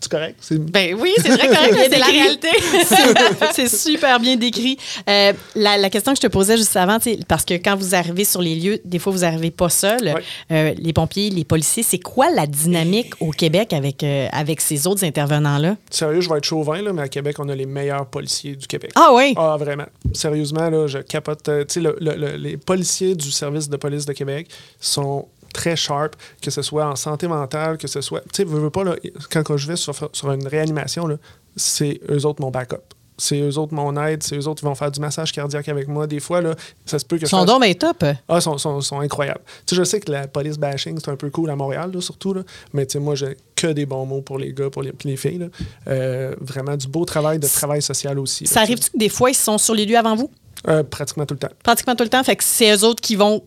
C'est, 0.00 0.10
correct? 0.10 0.36
C'est, 0.40 0.58
Ben 0.58 0.94
oui, 1.00 1.12
c'est 1.18 1.36
très 1.36 1.48
correct, 1.48 1.72
mais 1.74 1.88
c'est 1.90 1.98
la 1.98 2.06
réalité. 2.06 2.48
c'est 3.52 3.68
super 3.68 4.18
bien 4.20 4.36
décrit. 4.36 4.76
Euh, 5.08 5.32
la, 5.54 5.76
la 5.78 5.90
question 5.90 6.12
que 6.12 6.18
je 6.20 6.22
te 6.26 6.32
posais 6.32 6.56
juste 6.56 6.76
avant, 6.76 6.98
parce 7.28 7.44
que 7.44 7.54
quand 7.54 7.76
vous 7.76 7.94
arrivez 7.94 8.24
sur 8.24 8.42
les 8.42 8.54
lieux, 8.54 8.80
des 8.84 8.98
fois, 8.98 9.12
vous 9.12 9.20
n'arrivez 9.20 9.50
pas 9.50 9.68
seul. 9.68 10.02
Ouais. 10.04 10.14
Euh, 10.52 10.74
les 10.78 10.92
pompiers, 10.92 11.30
les 11.30 11.44
policiers, 11.44 11.82
c'est 11.82 11.98
quoi 11.98 12.30
la 12.30 12.46
dynamique 12.46 13.14
au 13.20 13.30
Québec 13.30 13.72
avec, 13.72 14.02
euh, 14.02 14.26
avec 14.32 14.60
ces 14.60 14.86
autres 14.86 15.04
intervenants-là? 15.04 15.76
sérieux, 15.90 16.20
je 16.20 16.28
vais 16.28 16.38
être 16.38 16.44
chauvin, 16.44 16.82
là, 16.82 16.92
mais 16.92 17.02
à 17.02 17.08
Québec, 17.08 17.36
on 17.38 17.48
a 17.48 17.54
les 17.54 17.66
meilleurs 17.66 18.06
policiers 18.06 18.56
du 18.56 18.66
Québec. 18.66 18.90
Ah 18.96 19.10
oui? 19.14 19.34
Ah, 19.36 19.56
vraiment. 19.58 19.86
Sérieusement, 20.12 20.68
là, 20.70 20.86
je 20.86 20.98
capote. 20.98 21.42
Tu 21.44 21.50
sais, 21.68 21.80
le- 21.80 21.96
le- 22.00 22.16
le- 22.16 22.36
les 22.36 22.56
policiers 22.56 23.14
du 23.14 23.30
service 23.30 23.68
de 23.68 23.76
police 23.76 24.06
de 24.06 24.12
Québec 24.12 24.48
sont 24.80 25.26
très 25.54 25.76
sharp, 25.76 26.14
que 26.42 26.50
ce 26.50 26.60
soit 26.60 26.84
en 26.86 26.96
santé 26.96 27.26
mentale, 27.28 27.78
que 27.78 27.88
ce 27.88 28.02
soit. 28.02 28.20
Tu 28.24 28.28
sais, 28.34 28.44
veux, 28.44 28.60
veux 28.60 28.70
pas, 28.70 28.84
là, 28.84 28.96
quand 29.32 29.56
je 29.56 29.66
vais 29.66 29.76
sur, 29.76 29.94
sur 30.12 30.30
une 30.32 30.46
réanimation, 30.46 31.06
là, 31.06 31.16
c'est 31.56 32.00
eux 32.10 32.26
autres 32.26 32.42
mon 32.42 32.50
backup. 32.50 32.76
C'est 33.16 33.38
eux 33.40 33.58
autres 33.58 33.72
mon 33.72 33.96
aide, 34.04 34.24
c'est 34.24 34.36
eux 34.36 34.48
autres 34.48 34.58
qui 34.58 34.64
vont 34.66 34.74
faire 34.74 34.90
du 34.90 34.98
massage 34.98 35.30
cardiaque 35.30 35.68
avec 35.68 35.86
moi. 35.86 36.08
Des 36.08 36.18
fois, 36.18 36.40
là, 36.40 36.56
ça 36.84 36.98
se 36.98 37.04
peut 37.04 37.14
que 37.16 37.22
Ils 37.22 37.26
je 37.26 37.30
sont 37.30 37.38
fasse- 37.38 37.46
donc 37.46 37.62
bien 37.62 37.72
top. 37.74 38.02
ah, 38.02 38.16
ils 38.34 38.42
sont, 38.42 38.58
sont, 38.58 38.80
sont 38.80 38.98
incroyables. 38.98 39.40
Tu 39.66 39.76
sais, 39.76 39.80
je 39.80 39.84
sais 39.84 40.00
que 40.00 40.10
la 40.10 40.26
police 40.26 40.58
bashing, 40.58 40.98
c'est 40.98 41.12
un 41.12 41.16
peu 41.16 41.30
cool 41.30 41.48
à 41.50 41.54
Montréal, 41.54 41.92
là, 41.94 42.00
surtout. 42.00 42.34
Là. 42.34 42.42
Mais 42.72 42.84
tu 42.86 42.94
sais, 42.94 42.98
moi, 42.98 43.14
j'ai 43.14 43.36
que 43.54 43.68
des 43.68 43.86
bons 43.86 44.04
mots 44.04 44.20
pour 44.20 44.36
les 44.38 44.52
gars, 44.52 44.68
pour 44.68 44.82
les, 44.82 44.92
les 45.04 45.16
filles. 45.16 45.38
là. 45.38 45.46
Euh, 45.86 46.34
vraiment 46.40 46.76
du 46.76 46.88
beau 46.88 47.04
travail, 47.04 47.38
de 47.38 47.46
travail 47.46 47.82
social 47.82 48.18
aussi. 48.18 48.44
là, 48.44 48.50
Ça 48.50 48.60
arrive-tu 48.62 48.90
que 48.90 48.98
des 48.98 49.08
fois, 49.08 49.30
ils 49.30 49.34
sont 49.36 49.58
sur 49.58 49.74
les 49.74 49.86
lieux 49.86 49.96
avant 49.96 50.16
vous? 50.16 50.28
Euh, 50.66 50.82
pratiquement 50.82 51.24
tout 51.24 51.34
le 51.34 51.38
temps. 51.40 51.54
Pratiquement 51.62 51.94
tout 51.94 52.02
le 52.04 52.10
temps. 52.10 52.24
Fait 52.24 52.34
que 52.34 52.42
c'est 52.42 52.74
eux 52.76 52.82
autres 52.84 53.00
qui 53.00 53.14
vont 53.14 53.44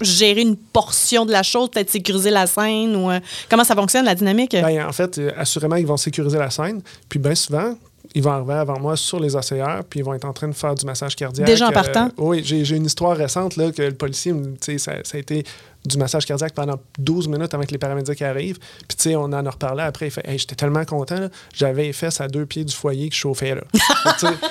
gérer 0.00 0.40
une 0.42 0.56
portion 0.56 1.24
de 1.26 1.32
la 1.32 1.42
chose, 1.42 1.70
peut-être 1.70 1.90
sécuriser 1.90 2.30
la 2.30 2.46
scène 2.46 2.96
ou... 2.96 3.10
euh, 3.10 3.20
comment 3.48 3.64
ça 3.64 3.74
fonctionne, 3.74 4.04
la 4.04 4.14
dynamique? 4.14 4.52
Ben, 4.52 4.86
en 4.86 4.92
fait, 4.92 5.18
euh, 5.18 5.30
assurément, 5.36 5.76
ils 5.76 5.86
vont 5.86 5.96
sécuriser 5.96 6.38
la 6.38 6.50
scène. 6.50 6.80
Puis 7.08 7.18
bien 7.18 7.34
souvent, 7.34 7.74
ils 8.14 8.22
vont 8.22 8.30
arriver 8.32 8.54
avant 8.54 8.80
moi 8.80 8.96
sur 8.96 9.20
les 9.20 9.36
OCR, 9.36 9.84
puis 9.88 10.00
ils 10.00 10.02
vont 10.02 10.14
être 10.14 10.24
en 10.24 10.32
train 10.32 10.48
de 10.48 10.54
faire 10.54 10.74
du 10.74 10.84
massage 10.84 11.14
cardiaque. 11.14 11.46
Déjà 11.46 11.66
en 11.66 11.70
Euh, 11.70 11.72
partant? 11.72 12.08
oui, 12.18 12.40
j'ai 12.44 12.74
une 12.76 12.86
histoire 12.86 13.16
récente 13.16 13.56
là, 13.56 13.70
que 13.70 13.82
le 13.82 13.94
policier, 13.94 14.32
me- 14.32 14.52
tu 14.56 14.72
sais, 14.72 14.78
ça, 14.78 14.92
ça 15.04 15.16
a 15.16 15.20
été 15.20 15.44
du 15.84 15.96
massage 15.98 16.26
cardiaque 16.26 16.54
pendant 16.54 16.76
12 16.98 17.28
minutes 17.28 17.54
avant 17.54 17.64
que 17.64 17.70
les 17.72 17.78
paramédics 17.78 18.20
arrivent. 18.22 18.58
Puis, 18.58 18.96
tu 18.96 19.02
sais, 19.04 19.16
on 19.16 19.24
en 19.24 19.46
a 19.46 19.50
reparlé 19.50 19.82
après. 19.82 20.06
Il 20.08 20.10
fait 20.10 20.26
Hey, 20.28 20.38
J'étais 20.38 20.54
tellement 20.54 20.84
content. 20.84 21.18
là. 21.18 21.28
J'avais 21.54 21.84
les 21.84 21.92
fesses 21.92 22.20
à 22.20 22.28
deux 22.28 22.44
pieds 22.46 22.64
du 22.64 22.74
foyer 22.74 23.08
que 23.08 23.14
je 23.14 23.20
chauffais. 23.20 23.54
là. 23.54 23.62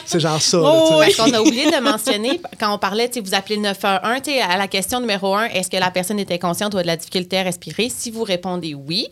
C'est 0.05 0.19
genre 0.19 0.41
ça. 0.41 0.57
là. 0.57 0.63
Oh, 0.65 0.95
oui. 0.99 1.13
Parce 1.15 1.29
qu'on 1.29 1.35
a 1.37 1.41
oublié 1.41 1.69
de 1.71 1.77
mentionner, 1.81 2.41
quand 2.59 2.73
on 2.73 2.77
parlait, 2.77 3.07
tu 3.07 3.15
sais, 3.15 3.19
vous 3.21 3.33
appelez 3.35 3.55
le 3.57 3.61
911, 3.63 4.21
tu 4.23 4.31
sais, 4.31 4.41
à 4.41 4.57
la 4.57 4.67
question 4.67 4.99
numéro 4.99 5.35
un, 5.35 5.45
est-ce 5.45 5.69
que 5.69 5.77
la 5.77 5.91
personne 5.91 6.19
était 6.19 6.39
consciente 6.39 6.73
ou 6.73 6.77
a 6.77 6.81
de 6.81 6.87
la 6.87 6.97
difficulté 6.97 7.37
à 7.37 7.43
respirer? 7.43 7.89
Si 7.89 8.11
vous 8.11 8.23
répondez 8.23 8.73
oui, 8.73 9.07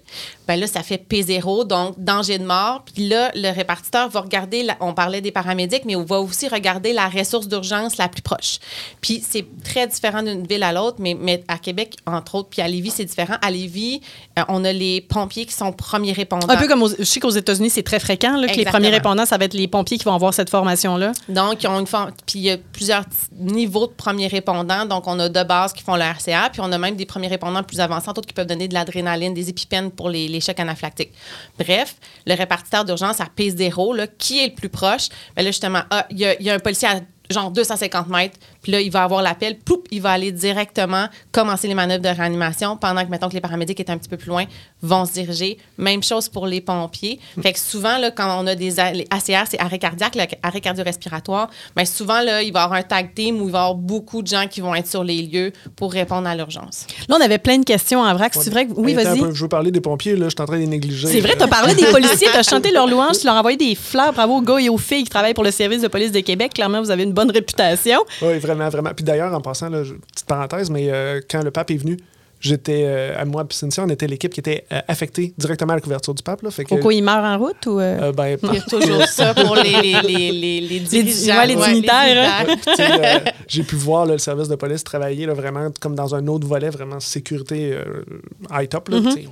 ben 0.47 0.59
là, 0.59 0.67
ça 0.67 0.83
fait 0.83 1.03
P0, 1.09 1.67
donc 1.67 1.95
danger 1.99 2.37
de 2.39 2.45
mort. 2.45 2.83
Puis 2.93 3.07
là, 3.07 3.31
le 3.35 3.49
répartiteur 3.53 4.09
va 4.09 4.21
regarder, 4.21 4.63
la- 4.63 4.77
on 4.79 4.93
parlait 4.93 5.21
des 5.21 5.31
paramédics, 5.31 5.83
mais 5.85 5.95
on 5.95 6.03
va 6.03 6.19
aussi 6.19 6.47
regarder 6.47 6.93
la 6.93 7.07
ressource 7.09 7.47
d'urgence 7.47 7.97
la 7.97 8.07
plus 8.09 8.21
proche. 8.21 8.59
Puis 9.01 9.23
c'est 9.27 9.45
très 9.63 9.87
différent 9.87 10.23
d'une 10.23 10.45
ville 10.47 10.63
à 10.63 10.71
l'autre, 10.73 10.97
mais, 10.99 11.15
mais 11.19 11.43
à 11.47 11.57
Québec, 11.57 11.95
entre 12.13 12.35
autres, 12.35 12.49
puis 12.49 12.61
à 12.61 12.67
Lévis, 12.67 12.91
c'est 12.91 13.05
différent. 13.05 13.35
À 13.41 13.51
Lévis, 13.51 14.01
euh, 14.37 14.43
on 14.47 14.63
a 14.65 14.71
les 14.71 15.01
pompiers 15.01 15.45
qui 15.45 15.53
sont 15.53 15.71
premiers 15.73 16.11
répondants. 16.13 16.47
Un 16.53 16.57
peu 16.57 16.67
comme 16.67 16.83
aux- 16.83 16.95
je 16.97 17.03
sais 17.03 17.19
qu'aux 17.19 17.29
États-Unis, 17.29 17.69
c'est 17.69 17.83
très 17.83 17.99
fréquent 17.99 18.37
là, 18.37 18.47
que 18.47 18.53
les 18.57 18.63
premiers 18.71 18.87
répondants, 18.95 19.25
ça 19.25 19.37
va 19.37 19.45
être 19.45 19.53
les 19.53 19.67
pompiers 19.67 19.97
qui 19.97 20.03
vont 20.05 20.13
avoir 20.13 20.33
cette 20.33 20.49
formation-là. 20.49 21.11
Donc, 21.29 21.63
ils 21.63 21.67
ont 21.67 21.79
une 21.79 21.87
forme. 21.87 22.11
Puis, 22.25 22.39
il 22.39 22.45
y 22.45 22.51
a 22.51 22.57
plusieurs 22.57 23.03
niveaux 23.37 23.87
de 23.87 23.91
premiers 23.93 24.27
répondants. 24.27 24.85
Donc, 24.85 25.07
on 25.07 25.19
a 25.19 25.29
de 25.29 25.43
base 25.43 25.73
qui 25.73 25.83
font 25.83 25.95
le 25.95 26.03
RCA, 26.03 26.49
puis 26.51 26.61
on 26.63 26.71
a 26.71 26.77
même 26.77 26.95
des 26.95 27.05
premiers 27.05 27.27
répondants 27.27 27.63
plus 27.63 27.79
avancés, 27.79 28.07
d'autres 28.07 28.27
qui 28.27 28.33
peuvent 28.33 28.47
donner 28.47 28.67
de 28.67 28.73
l'adrénaline, 28.73 29.33
des 29.33 29.49
épipènes 29.49 29.91
pour 29.91 30.09
les, 30.09 30.27
les 30.27 30.41
chocs 30.41 30.59
anaphylactiques. 30.59 31.11
Bref, 31.59 31.95
le 32.25 32.33
répartiteur 32.35 32.85
d'urgence 32.85 33.19
à 33.21 33.25
P0, 33.25 33.95
là, 33.95 34.07
qui 34.07 34.39
est 34.43 34.47
le 34.47 34.53
plus 34.53 34.69
proche? 34.69 35.09
Bien 35.35 35.43
là, 35.45 35.51
justement, 35.51 35.81
ah, 35.89 36.05
il 36.11 36.19
y, 36.19 36.25
a- 36.25 36.39
il 36.39 36.45
y 36.45 36.49
a 36.49 36.53
un 36.53 36.59
policier 36.59 36.87
à 36.87 36.99
genre 37.29 37.51
250 37.51 38.07
mètres, 38.07 38.37
puis 38.67 38.73
là, 38.73 38.81
il 38.81 38.91
va 38.91 39.03
avoir 39.03 39.21
l'appel, 39.21 39.57
poup, 39.57 39.87
il 39.91 40.01
va 40.01 40.11
aller 40.11 40.33
directement 40.33 41.07
commencer 41.31 41.69
les 41.69 41.73
manœuvres 41.73 42.03
de 42.03 42.09
réanimation 42.09 42.75
pendant 42.75 43.05
que, 43.05 43.09
mettons, 43.09 43.29
que 43.29 43.33
les 43.33 43.39
paramédics 43.39 43.79
étaient 43.79 43.93
un 43.93 43.97
petit 43.97 44.09
peu 44.09 44.17
plus 44.17 44.27
loin, 44.27 44.43
vont 44.81 45.05
se 45.05 45.13
diriger. 45.13 45.57
Même 45.77 46.03
chose 46.03 46.27
pour 46.27 46.47
les 46.47 46.59
pompiers. 46.59 47.17
Fait 47.41 47.53
que 47.53 47.59
souvent, 47.59 47.97
là, 47.97 48.11
quand 48.11 48.43
on 48.43 48.45
a 48.45 48.55
des 48.55 48.77
ACR, 48.77 49.45
c'est 49.49 49.57
arrêt 49.57 49.79
cardiaque, 49.79 50.37
arrêt 50.43 50.59
cardio-respiratoire, 50.59 51.49
mais 51.77 51.85
souvent, 51.85 52.19
là, 52.19 52.43
il 52.43 52.51
va 52.51 52.59
y 52.59 52.63
avoir 52.63 52.77
un 52.77 52.83
tag 52.83 53.13
team 53.15 53.41
où 53.41 53.45
il 53.45 53.53
va 53.53 53.59
y 53.59 53.61
avoir 53.61 53.75
beaucoup 53.75 54.21
de 54.21 54.27
gens 54.27 54.47
qui 54.49 54.59
vont 54.59 54.75
être 54.75 54.87
sur 54.87 55.05
les 55.05 55.21
lieux 55.21 55.53
pour 55.77 55.93
répondre 55.93 56.27
à 56.27 56.35
l'urgence. 56.35 56.87
Là, 57.07 57.15
on 57.17 57.23
avait 57.23 57.37
plein 57.37 57.59
de 57.59 57.63
questions 57.63 58.01
en 58.01 58.13
vrac. 58.15 58.33
C'est 58.35 58.49
vrai 58.49 58.67
que... 58.67 58.73
Oui, 58.75 58.95
vas-y. 58.95 59.19
Je 59.33 59.43
veux 59.43 59.47
parler 59.47 59.71
des 59.71 59.79
pompiers, 59.79 60.17
là, 60.17 60.25
je 60.25 60.31
suis 60.31 60.41
en 60.41 60.45
train 60.45 60.57
de 60.57 60.63
les 60.63 60.67
négliger. 60.67 61.07
C'est 61.07 61.21
vrai, 61.21 61.37
tu 61.37 61.43
as 61.43 61.47
parlé 61.47 61.73
des 61.73 61.85
policiers, 61.91 62.27
tu 62.29 62.37
as 62.37 62.43
chanté 62.43 62.71
leur 62.71 62.87
louange, 62.87 63.19
tu 63.19 63.27
leur 63.27 63.37
as 63.37 63.39
envoyé 63.39 63.55
des 63.55 63.75
fleurs. 63.75 64.11
Bravo 64.11 64.39
aux 64.39 64.41
gars 64.41 64.59
et 64.59 64.67
aux 64.67 64.77
filles 64.77 65.05
qui 65.05 65.09
travaillent 65.09 65.33
pour 65.33 65.45
le 65.45 65.51
service 65.51 65.83
de 65.83 65.87
police 65.87 66.11
de 66.11 66.19
Québec. 66.19 66.53
Clairement, 66.53 66.81
vous 66.81 66.91
avez 66.91 67.03
une 67.03 67.13
bonne 67.13 67.31
réputation. 67.31 68.01
Oui, 68.21 68.39
vraiment, 68.39 68.56
vraiment. 68.69 68.91
Puis 68.95 69.05
d'ailleurs, 69.05 69.33
en 69.33 69.41
passant, 69.41 69.69
là, 69.69 69.81
petite 69.81 70.27
parenthèse, 70.27 70.69
mais 70.69 70.87
euh, 70.91 71.21
quand 71.29 71.43
le 71.43 71.51
pape 71.51 71.71
est 71.71 71.77
venu, 71.77 71.97
j'étais, 72.39 72.83
euh, 72.85 73.19
à 73.19 73.25
moi 73.25 73.43
et 73.49 73.53
Cynthia, 73.53 73.83
on 73.83 73.89
était 73.89 74.05
l'équipe 74.05 74.31
qui 74.31 74.39
était 74.39 74.65
euh, 74.71 74.79
affectée 74.87 75.33
directement 75.39 75.73
à 75.73 75.75
la 75.77 75.81
couverture 75.81 76.13
du 76.13 76.21
pape. 76.21 76.43
Là, 76.43 76.51
fait 76.51 76.63
que, 76.65 76.69
Pourquoi 76.69 76.93
ils 76.93 77.03
meurent 77.03 77.23
en 77.23 77.37
route 77.37 77.65
ou. 77.65 77.79
euh? 77.79 77.97
euh, 78.09 78.11
ben, 78.11 78.37
Il 78.43 78.53
y 78.53 78.57
a 78.57 78.61
toujours 78.61 79.03
ça 79.07 79.33
pour 79.33 79.55
les, 79.55 79.81
les, 79.81 80.01
les, 80.03 80.31
les, 80.31 80.61
les 80.61 80.79
dirigeants. 80.81 81.37
ouais, 81.39 81.47
les 81.47 81.55
dignitaires. 81.55 82.47
Ouais, 82.77 83.23
j'ai 83.47 83.63
pu 83.63 83.75
voir 83.75 84.05
là, 84.05 84.13
le 84.13 84.19
service 84.19 84.47
de 84.49 84.55
police 84.55 84.83
travailler 84.83 85.25
là, 85.25 85.33
vraiment 85.33 85.69
comme 85.79 85.95
dans 85.95 86.13
un 86.13 86.27
autre 86.27 86.45
volet, 86.47 86.69
vraiment 86.69 86.99
sécurité 86.99 87.73
euh, 87.73 88.03
high 88.51 88.69
top. 88.69 88.89
Là, 88.89 88.97
ils 89.17 89.27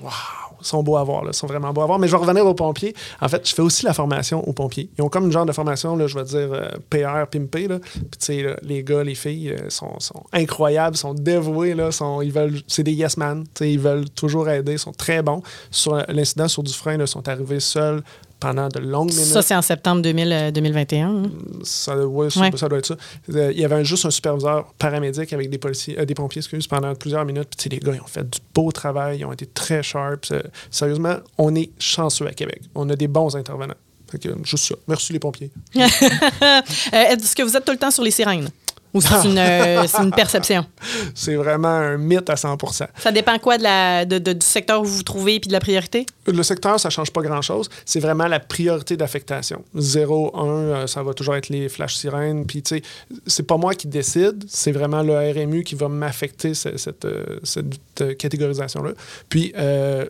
sont 0.66 0.84
beaux 0.84 0.97
à 0.97 1.03
voir, 1.03 1.24
là, 1.24 1.34
sont 1.34 1.47
vraiment 1.47 1.72
beaux 1.74 1.82
à 1.82 1.86
voir. 1.86 1.99
Mais 1.99 2.07
je 2.07 2.11
vais 2.11 2.18
revenir 2.18 2.45
aux 2.45 2.53
pompiers. 2.53 2.95
En 3.22 3.28
fait, 3.28 3.47
je 3.47 3.53
fais 3.53 3.61
aussi 3.61 3.86
la 3.86 3.93
formation 3.93 4.47
aux 4.47 4.53
pompiers. 4.53 4.89
Ils 4.97 5.01
ont 5.01 5.09
comme 5.09 5.26
une 5.26 5.32
genre 5.32 5.45
de 5.45 5.51
formation, 5.51 5.95
je 6.07 6.18
vais 6.18 6.24
dire 6.24 6.53
euh, 6.53 6.70
PR, 6.89 7.28
pimpé. 7.30 7.68
Là. 7.68 7.80
Tu 7.80 8.01
sais, 8.20 8.55
les 8.61 8.84
gars, 8.84 9.03
les 9.03 9.16
filles 9.16 9.51
euh, 9.51 9.70
sont, 9.70 9.97
incroyables, 10.34 10.97
sont 10.97 11.13
dévoués, 11.13 11.76
ils 12.24 12.32
veulent, 12.32 12.61
c'est 12.68 12.84
des 12.84 12.93
yes 12.93 13.18
man. 13.18 13.43
Tu 13.43 13.49
sais, 13.55 13.72
Ils 13.72 13.80
veulent 13.80 14.09
toujours 14.09 14.49
aider, 14.49 14.78
sont 14.78 14.91
très 14.91 15.22
bons. 15.22 15.41
Sur 15.72 16.03
l'incident 16.09 16.47
sur 16.47 16.63
du 16.63 16.74
frein, 16.74 16.97
là, 16.97 17.05
ils 17.05 17.07
sont 17.07 17.28
arrivés 17.28 17.59
seuls 17.59 18.03
pendant 18.40 18.68
de 18.68 18.80
longues 18.80 19.12
minutes. 19.12 19.26
Ça, 19.26 19.42
c'est 19.42 19.56
en 19.56 19.62
septembre 19.62 20.02
2000, 20.02 20.32
euh, 20.32 20.52
2021. 20.52 21.08
hein? 21.10 21.24
Ça, 21.64 22.06
ouais, 22.06 22.30
ça, 22.30 22.42
Ouais. 22.42 22.52
ça 22.56 22.68
doit 22.70 22.78
être 22.80 22.86
ça. 22.86 22.96
Euh, 23.34 23.52
Il 23.54 23.60
y 23.60 23.66
avait 23.66 23.76
un- 23.76 23.84
juste 23.84 24.06
un 24.06 24.12
superviseur 24.12 24.74
paramédic 24.78 25.32
avec 25.34 25.50
des 25.50 25.58
policiers, 25.58 26.00
euh, 26.00 26.06
des 26.06 26.14
pompiers, 26.16 26.40
excuse, 26.40 26.68
pendant 26.68 26.94
plusieurs 26.96 27.26
minutes. 27.26 27.50
Puis, 27.58 27.70
les 27.70 27.80
gars, 27.80 27.94
ils 27.96 28.02
ont 28.02 28.08
fait 28.08 28.30
du 28.30 28.40
beau 28.54 28.72
travail, 28.72 29.20
ils 29.20 29.26
ont 29.26 29.32
été 29.34 29.46
très 29.46 29.82
sharp. 29.84 30.26
Sérieusement, 30.70 31.16
on 31.38 31.56
est 31.56 31.70
chanceux 31.80 32.28
à 32.28 32.32
Québec. 32.34 32.62
On 32.76 32.90
a 32.90 32.96
des 32.96 33.08
bons 33.08 33.36
intervenants. 33.36 33.74
Fait 34.12 34.20
que, 34.20 34.30
juste 34.44 34.66
ça. 34.68 34.76
Merci 34.88 35.14
les 35.14 35.20
pompiers. 35.20 35.50
Est-ce 35.76 37.36
que 37.36 37.44
vous 37.44 37.56
êtes 37.58 37.66
tout 37.66 37.72
le 37.72 37.78
temps 37.78 37.92
sur 37.92 38.04
les 38.04 38.12
sirènes? 38.12 38.50
Ou 38.96 39.02
c'est 39.02 39.26
une, 39.26 39.38
euh, 39.38 39.84
c'est 39.88 40.02
une 40.02 40.12
perception? 40.12 40.66
C'est 41.14 41.36
vraiment 41.36 41.68
un 41.68 41.98
mythe 41.98 42.30
à 42.30 42.36
100 42.36 42.58
Ça 42.98 43.12
dépend 43.12 43.38
quoi 43.38 43.58
de 43.58 43.64
la, 43.64 44.06
de- 44.06 44.18
de- 44.20 44.34
du 44.34 44.46
secteur 44.46 44.82
où 44.82 44.86
vous 44.86 44.96
vous 44.98 45.04
trouvez 45.04 45.39
puis 45.39 45.50
de 45.50 45.54
la 45.54 45.60
priorité? 45.60 46.06
Le 46.26 46.41
secteur, 46.41 46.80
ça 46.80 46.89
change 46.89 47.12
pas 47.12 47.22
grand-chose. 47.22 47.70
C'est 47.86 48.00
vraiment 48.00 48.28
la 48.28 48.39
priorité 48.39 48.98
d'affectation. 48.98 49.64
0, 49.76 50.32
1, 50.36 50.46
euh, 50.48 50.88
ça 50.88 51.04
va 51.04 51.14
toujours 51.14 51.36
être 51.36 51.50
les 51.50 51.70
flashs 51.70 51.96
sirènes. 51.96 52.46
Puis, 52.48 52.64
tu 52.64 52.78
sais, 52.78 52.82
c'est 53.28 53.46
pas 53.46 53.58
moi 53.58 53.76
qui 53.76 53.88
décide, 53.88 54.43
c'est 54.48 54.72
vraiment 54.72 55.04
le 55.04 55.14
RMU 55.14 55.64
qui 55.64 55.76
va 55.76 55.88
m'affecter 55.89 56.54
ce- 56.54 56.78
cette, 56.78 57.06
euh, 57.06 57.39
cette, 57.43 58.18
catégorisation-là. 58.18 58.91
Puis, 59.30 59.54
euh, 59.58 60.06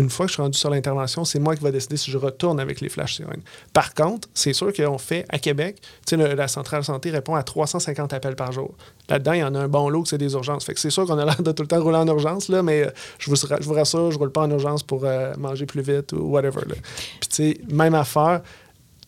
une 0.00 0.08
fois 0.10 0.26
que 0.26 0.30
je 0.30 0.34
suis 0.34 0.42
rendu 0.42 0.58
sur 0.58 0.70
l'intervention, 0.70 1.24
c'est 1.24 1.38
moi 1.38 1.54
qui 1.54 1.62
va 1.62 1.70
décider 1.70 1.96
si 1.96 2.10
je 2.10 2.18
retourne 2.18 2.58
avec 2.58 2.80
les 2.80 2.88
flashs 2.88 3.16
sirènes. 3.16 3.42
Par 3.72 3.92
contre, 3.94 4.28
c'est 4.34 4.52
sûr 4.52 4.72
qu'on 4.72 4.98
fait 4.98 5.26
à 5.28 5.38
Québec, 5.38 5.76
le- 6.10 6.34
la 6.34 6.48
centrale 6.48 6.82
santé 6.84 7.10
répond 7.10 7.34
à 7.34 7.42
350 7.42 8.12
appels 8.12 8.34
par 8.36 8.50
jour. 8.52 8.74
Là-dedans, 9.08 9.32
il 9.34 9.40
y 9.40 9.44
en 9.44 9.54
a 9.54 9.58
un 9.60 9.68
bon 9.68 9.88
lot 9.88 10.02
que 10.02 10.08
c'est 10.08 10.18
des 10.18 10.32
urgences. 10.32 10.64
Fait 10.64 10.74
que 10.74 10.80
c'est 10.80 10.90
sûr 10.90 11.06
qu'on 11.06 11.18
a 11.18 11.24
l'air 11.24 11.42
de 11.42 11.52
tout 11.52 11.62
le 11.62 11.68
temps 11.68 11.82
rouler 11.82 11.98
en 11.98 12.06
urgence, 12.06 12.48
là, 12.48 12.62
mais 12.62 12.82
euh, 12.86 12.90
je 13.18 13.28
vous, 13.30 13.36
je 13.36 13.64
vous 13.66 13.74
rassure, 13.74 14.10
je 14.10 14.18
roule 14.18 14.32
pas 14.32 14.42
en 14.42 14.50
urgence 14.50 14.82
pour 14.82 15.04
euh, 15.04 15.34
manger 15.36 15.66
plus 15.66 15.82
vite 15.82 16.12
ou 16.12 16.20
whatever. 16.30 16.60
là. 16.68 16.74
Puis, 17.20 17.28
tu 17.28 17.36
sais, 17.36 17.60
même 17.68 17.94
affaire, 17.94 18.40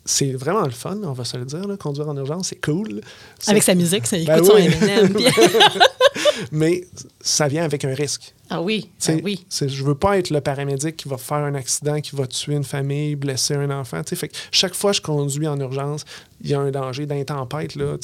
c'est 0.05 0.32
vraiment 0.32 0.62
le 0.62 0.70
fun, 0.72 0.99
on 1.05 1.12
va 1.12 1.24
se 1.24 1.36
le 1.36 1.45
dire. 1.45 1.66
là, 1.66 1.76
conduire 1.76 2.09
en 2.09 2.16
urgence, 2.16 2.49
c'est 2.49 2.61
cool. 2.61 3.01
Avec 3.47 3.62
sa 3.62 3.74
musique, 3.74 4.07
ça 4.07 4.16
écoute 4.18 4.34
Ben 4.34 4.45
son 4.45 4.55
oui. 4.55 4.68
Puis- 5.14 5.26
Mais 6.53 6.84
ça 7.20 7.49
vient 7.49 7.64
avec 7.64 7.84
un 7.84 7.95
risque. 7.95 8.34
Ah 8.55 8.61
oui, 8.61 8.91
ben 9.09 9.19
oui. 9.25 9.47
Je 9.51 9.83
veux 9.83 9.95
pas 9.95 10.19
être 10.19 10.29
le 10.29 10.43
paramédic 10.43 10.95
qui 10.99 11.09
va 11.09 11.17
faire 11.17 11.39
un 11.39 11.55
accident, 11.55 11.99
qui 12.03 12.15
va 12.15 12.27
tuer 12.27 12.55
une 12.55 12.65
famille, 12.65 13.17
blesser 13.17 13.55
un 13.55 13.71
enfant. 13.71 14.03
Fait 14.05 14.29
que 14.29 14.37
chaque 14.51 14.75
fois 14.75 14.91
que 14.91 14.99
je 14.99 15.03
conduis 15.03 15.49
en 15.49 15.59
urgence, 15.59 16.05
il 16.43 16.51
y 16.51 16.55
a 16.55 16.61
un 16.61 16.71
danger 16.71 17.07
d'intempête. 17.07 17.79
Euh, 17.79 17.97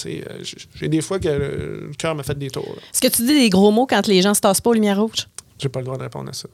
J'ai 0.75 0.89
des 0.89 1.03
fois 1.03 1.19
que 1.19 1.29
le 1.29 1.91
cœur 1.99 2.15
me 2.15 2.23
fait 2.23 2.39
des 2.39 2.49
tours. 2.49 2.77
Est-ce 2.95 3.03
que 3.03 3.15
tu 3.15 3.27
dis 3.27 3.39
des 3.39 3.51
gros 3.51 3.71
mots 3.71 3.87
quand 3.87 4.07
les 4.07 4.23
gens 4.23 4.33
se 4.33 4.41
tassent 4.41 4.63
pas 4.63 4.71
aux 4.71 4.75
lumières 4.75 4.99
rouges? 5.03 5.29
J'ai 5.59 5.69
pas 5.69 5.81
le 5.81 5.85
droit 5.85 5.99
de 5.99 6.05
répondre 6.05 6.31
à 6.31 6.33
ça. 6.33 6.49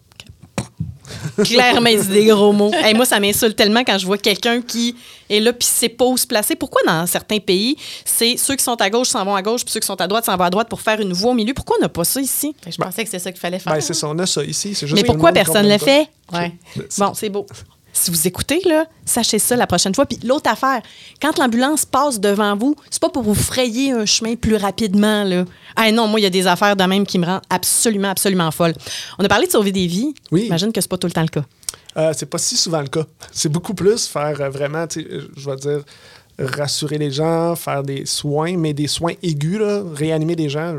Clairement, 1.43 1.91
il 1.91 2.01
dit 2.01 2.09
des 2.09 2.25
gros 2.31 2.53
mots. 2.53 2.73
Hey, 2.73 2.95
moi, 2.95 3.05
ça 3.05 3.21
m'insulte 3.21 3.57
tellement 3.57 3.85
quand 3.85 3.99
je 3.99 4.07
vois 4.07 4.19
quelqu'un 4.19 4.63
qui 4.63 4.97
est 5.31 5.41
là 5.41 5.53
puis 5.53 5.67
sait 5.67 5.89
pas 5.89 6.05
où 6.05 6.17
se 6.17 6.27
placer. 6.27 6.57
Pourquoi 6.57 6.83
dans 6.87 7.07
certains 7.07 7.39
pays, 7.39 7.77
c'est 8.05 8.37
ceux 8.37 8.57
qui 8.57 8.65
sont 8.65 8.81
à 8.81 8.91
gauche 8.91 9.09
s'en 9.09 9.25
vont 9.25 9.35
à 9.35 9.43
gauche 9.43 9.65
puis 9.65 9.73
ceux 9.73 9.81
qui 9.81 9.87
sont 9.87 10.01
à 10.01 10.07
droite 10.07 10.25
s'en 10.25 10.37
vont 10.37 10.45
à 10.45 10.51
droite 10.51 10.69
pour 10.69 10.81
faire 10.81 11.01
une 11.01 11.13
voie 11.13 11.33
au 11.33 11.35
milieu? 11.35 11.55
Pourquoi 11.55 11.77
on 11.79 11.83
n'a 11.83 11.89
pas 11.89 12.05
ça 12.05 12.21
ici? 12.21 12.55
Je 12.69 12.77
pensais 12.77 13.05
que 13.05 13.11
c'est 13.11 13.19
ça 13.19 13.33
qu'il 13.33 13.41
fallait 13.41 13.59
faire. 13.59 13.73
Ben, 13.73 13.81
c'est 13.81 13.95
ça, 13.95 14.09
on 14.09 14.19
a 14.19 14.27
ça 14.27 14.43
ici. 14.45 14.75
juste 14.75 14.93
Mais 14.95 15.05
pourquoi 15.05 15.33
personne 15.33 15.67
ne 15.67 15.73
le 15.73 15.79
fait? 15.79 16.09
Ouais. 16.33 16.53
Bon, 16.99 17.15
c'est 17.15 17.29
beau. 17.29 17.47
Si 17.97 18.11
vous 18.11 18.27
écoutez, 18.27 18.61
là, 18.67 18.87
sachez 19.07 19.39
ça 19.39 19.55
la 19.55 19.67
prochaine 19.67 19.95
fois. 19.95 20.05
Puis 20.05 20.19
l'autre 20.25 20.51
affaire, 20.51 20.83
quand 21.23 21.39
l'ambulance 21.39 21.87
passe 21.87 22.21
devant 22.21 22.57
vous, 22.57 22.75
c'est 22.91 23.01
pas 23.01 23.09
pour 23.09 23.23
vous 23.23 23.35
frayer 23.35 23.93
un 23.93 24.05
chemin 24.05 24.35
plus 24.35 24.57
rapidement, 24.57 25.23
là. 25.23 25.45
Ah 25.77 25.91
non, 25.93 26.09
moi, 26.09 26.19
il 26.19 26.25
y 26.25 26.27
a 26.27 26.31
des 26.31 26.47
affaires 26.47 26.77
de 26.77 26.85
même 26.85 27.07
qui 27.07 27.19
me 27.19 27.25
rendent 27.25 27.43
absolument, 27.49 28.11
absolument 28.11 28.51
folle. 28.51 28.75
On 29.19 29.25
a 29.25 29.29
parlé 29.29 29.47
de 29.47 29.53
sauver 29.53 29.73
des 29.73 29.87
vies. 29.87 30.13
Oui. 30.33 30.43
J'imagine 30.45 30.73
que 30.73 30.81
c'est 30.81 30.91
pas 30.91 30.99
tout 30.99 31.07
le 31.07 31.13
temps 31.13 31.23
le 31.23 31.29
cas. 31.29 31.45
Euh, 31.97 32.13
c'est 32.17 32.27
pas 32.27 32.39
si 32.39 32.57
souvent 32.57 32.81
le 32.81 32.89
cas. 32.89 33.05
C'est 33.31 33.49
beaucoup 33.49 33.75
plus 33.75 34.09
faire 34.09 34.41
euh, 34.41 34.51
vraiment, 34.51 34.87
je 34.91 35.51
vais 35.51 35.57
dire, 35.57 35.85
rassurer 36.39 36.99
les 36.99 37.13
gens, 37.13 37.55
faire 37.55 37.85
des 37.85 38.07
soins, 38.07 38.57
mais 38.57 38.75
des 38.75 38.89
soins 38.89 39.13
aigus, 39.23 39.61
là, 39.61 39.83
réanimer 39.95 40.35
des 40.35 40.49
gens. 40.49 40.77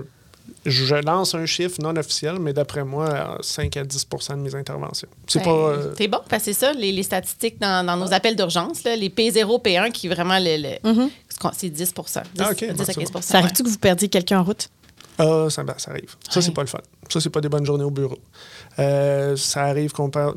Je 0.66 0.96
lance 0.96 1.36
un 1.36 1.46
chiffre 1.46 1.80
non 1.82 1.96
officiel, 1.96 2.40
mais 2.40 2.52
d'après 2.54 2.84
moi, 2.84 3.08
euh, 3.10 3.38
5 3.42 3.78
à 3.78 3.84
10% 3.84 4.32
de 4.38 4.42
mes 4.42 4.56
interventions. 4.56 5.08
C'est 5.28 5.40
Ben, 5.40 5.46
pas. 5.46 5.52
euh, 5.52 5.94
C'est 5.98 6.08
bon, 6.08 6.20
parce 6.30 6.44
que 6.44 6.54
c'est 6.54 6.60
ça, 6.60 6.74
les, 6.74 6.92
les 6.92 7.04
statistiques 7.04 7.60
dans, 7.60 7.86
dans 7.86 7.98
nos 7.98 8.12
appels 8.14 8.36
d'urgence, 8.36 8.84
là, 8.84 8.96
les 8.96 9.10
P0, 9.10 9.62
P1, 9.62 9.92
qui 9.92 10.08
vraiment, 10.08 10.38
le, 10.40 10.78
qu'on- 11.40 11.52
c'est 11.56 11.70
10 11.70 11.94
10, 11.94 11.94
Ah, 12.40 12.50
ok, 12.52 12.58
10 12.58 12.68
bon, 12.74 12.82
à 12.82 12.86
c'est 12.86 12.94
15 12.96 13.12
bon. 13.12 13.22
Ça 13.22 13.38
arrive-tu 13.40 13.64
que 13.64 13.70
vous 13.70 13.78
perdiez 13.78 14.10
quelqu'un 14.10 14.40
en 14.40 14.44
route? 14.44 14.70
Ah, 15.18 15.48
ça, 15.50 15.64
ben, 15.64 15.76
ça 15.78 15.92
arrive. 15.92 16.14
Ça, 16.30 16.42
c'est 16.42 16.52
pas 16.52 16.62
le 16.62 16.68
fun. 16.68 16.80
Ça, 17.10 17.22
c'est 17.22 17.30
pas 17.30 17.40
des 17.40 17.48
bonnes 17.48 17.66
journées 17.66 17.86
au 17.86 17.92
bureau. 17.92 18.18
Euh, 18.80 19.38
ça 19.38 19.62
arrive 19.64 19.92
qu'on 19.94 20.10
parle. 20.10 20.34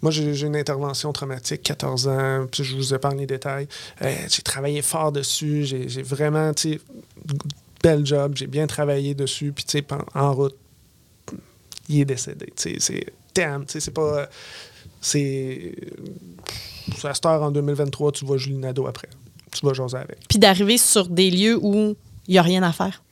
Moi, 0.00 0.12
j'ai 0.12 0.34
j'ai 0.34 0.46
une 0.46 0.54
intervention 0.54 1.12
traumatique, 1.12 1.62
14 1.62 2.06
ans, 2.06 2.46
puis 2.50 2.62
je 2.62 2.76
vous 2.76 2.94
épargne 2.94 3.18
les 3.18 3.26
détails. 3.26 3.66
Euh, 4.02 4.14
j'ai 4.30 4.42
travaillé 4.42 4.80
fort 4.82 5.10
dessus. 5.10 5.64
J'ai 5.64 5.88
j'ai 5.88 6.02
vraiment, 6.02 6.52
tu 7.82 7.88
sais, 7.88 7.96
bel 7.96 8.06
job. 8.06 8.32
J'ai 8.36 8.46
bien 8.46 8.66
travaillé 8.66 9.14
dessus. 9.14 9.52
Puis, 9.52 9.64
tu 9.64 9.78
sais, 9.78 9.86
en 10.14 10.32
route, 10.32 10.56
il 11.88 12.00
est 12.00 12.04
décédé. 12.04 12.52
C'est. 12.56 13.06
Damn, 13.34 13.64
tu 13.66 13.72
sais, 13.74 13.80
c'est 13.80 13.90
pas. 13.90 14.28
C'est. 15.00 15.74
À 17.04 17.14
cette 17.14 17.26
heure, 17.26 17.42
en 17.42 17.50
2023, 17.50 18.12
tu 18.12 18.24
vois 18.24 18.36
Julie 18.36 18.56
Nadeau 18.58 18.86
après. 18.86 19.08
Tu 19.52 19.64
vas 19.66 19.72
jaser 19.72 19.96
avec. 19.98 20.18
Puis 20.28 20.38
d'arriver 20.38 20.78
sur 20.78 21.06
des 21.08 21.30
lieux 21.30 21.58
où 21.60 21.94
il 22.26 22.32
n'y 22.32 22.38
a 22.38 22.42
rien 22.42 22.62
à 22.62 22.72
faire? 22.72 23.02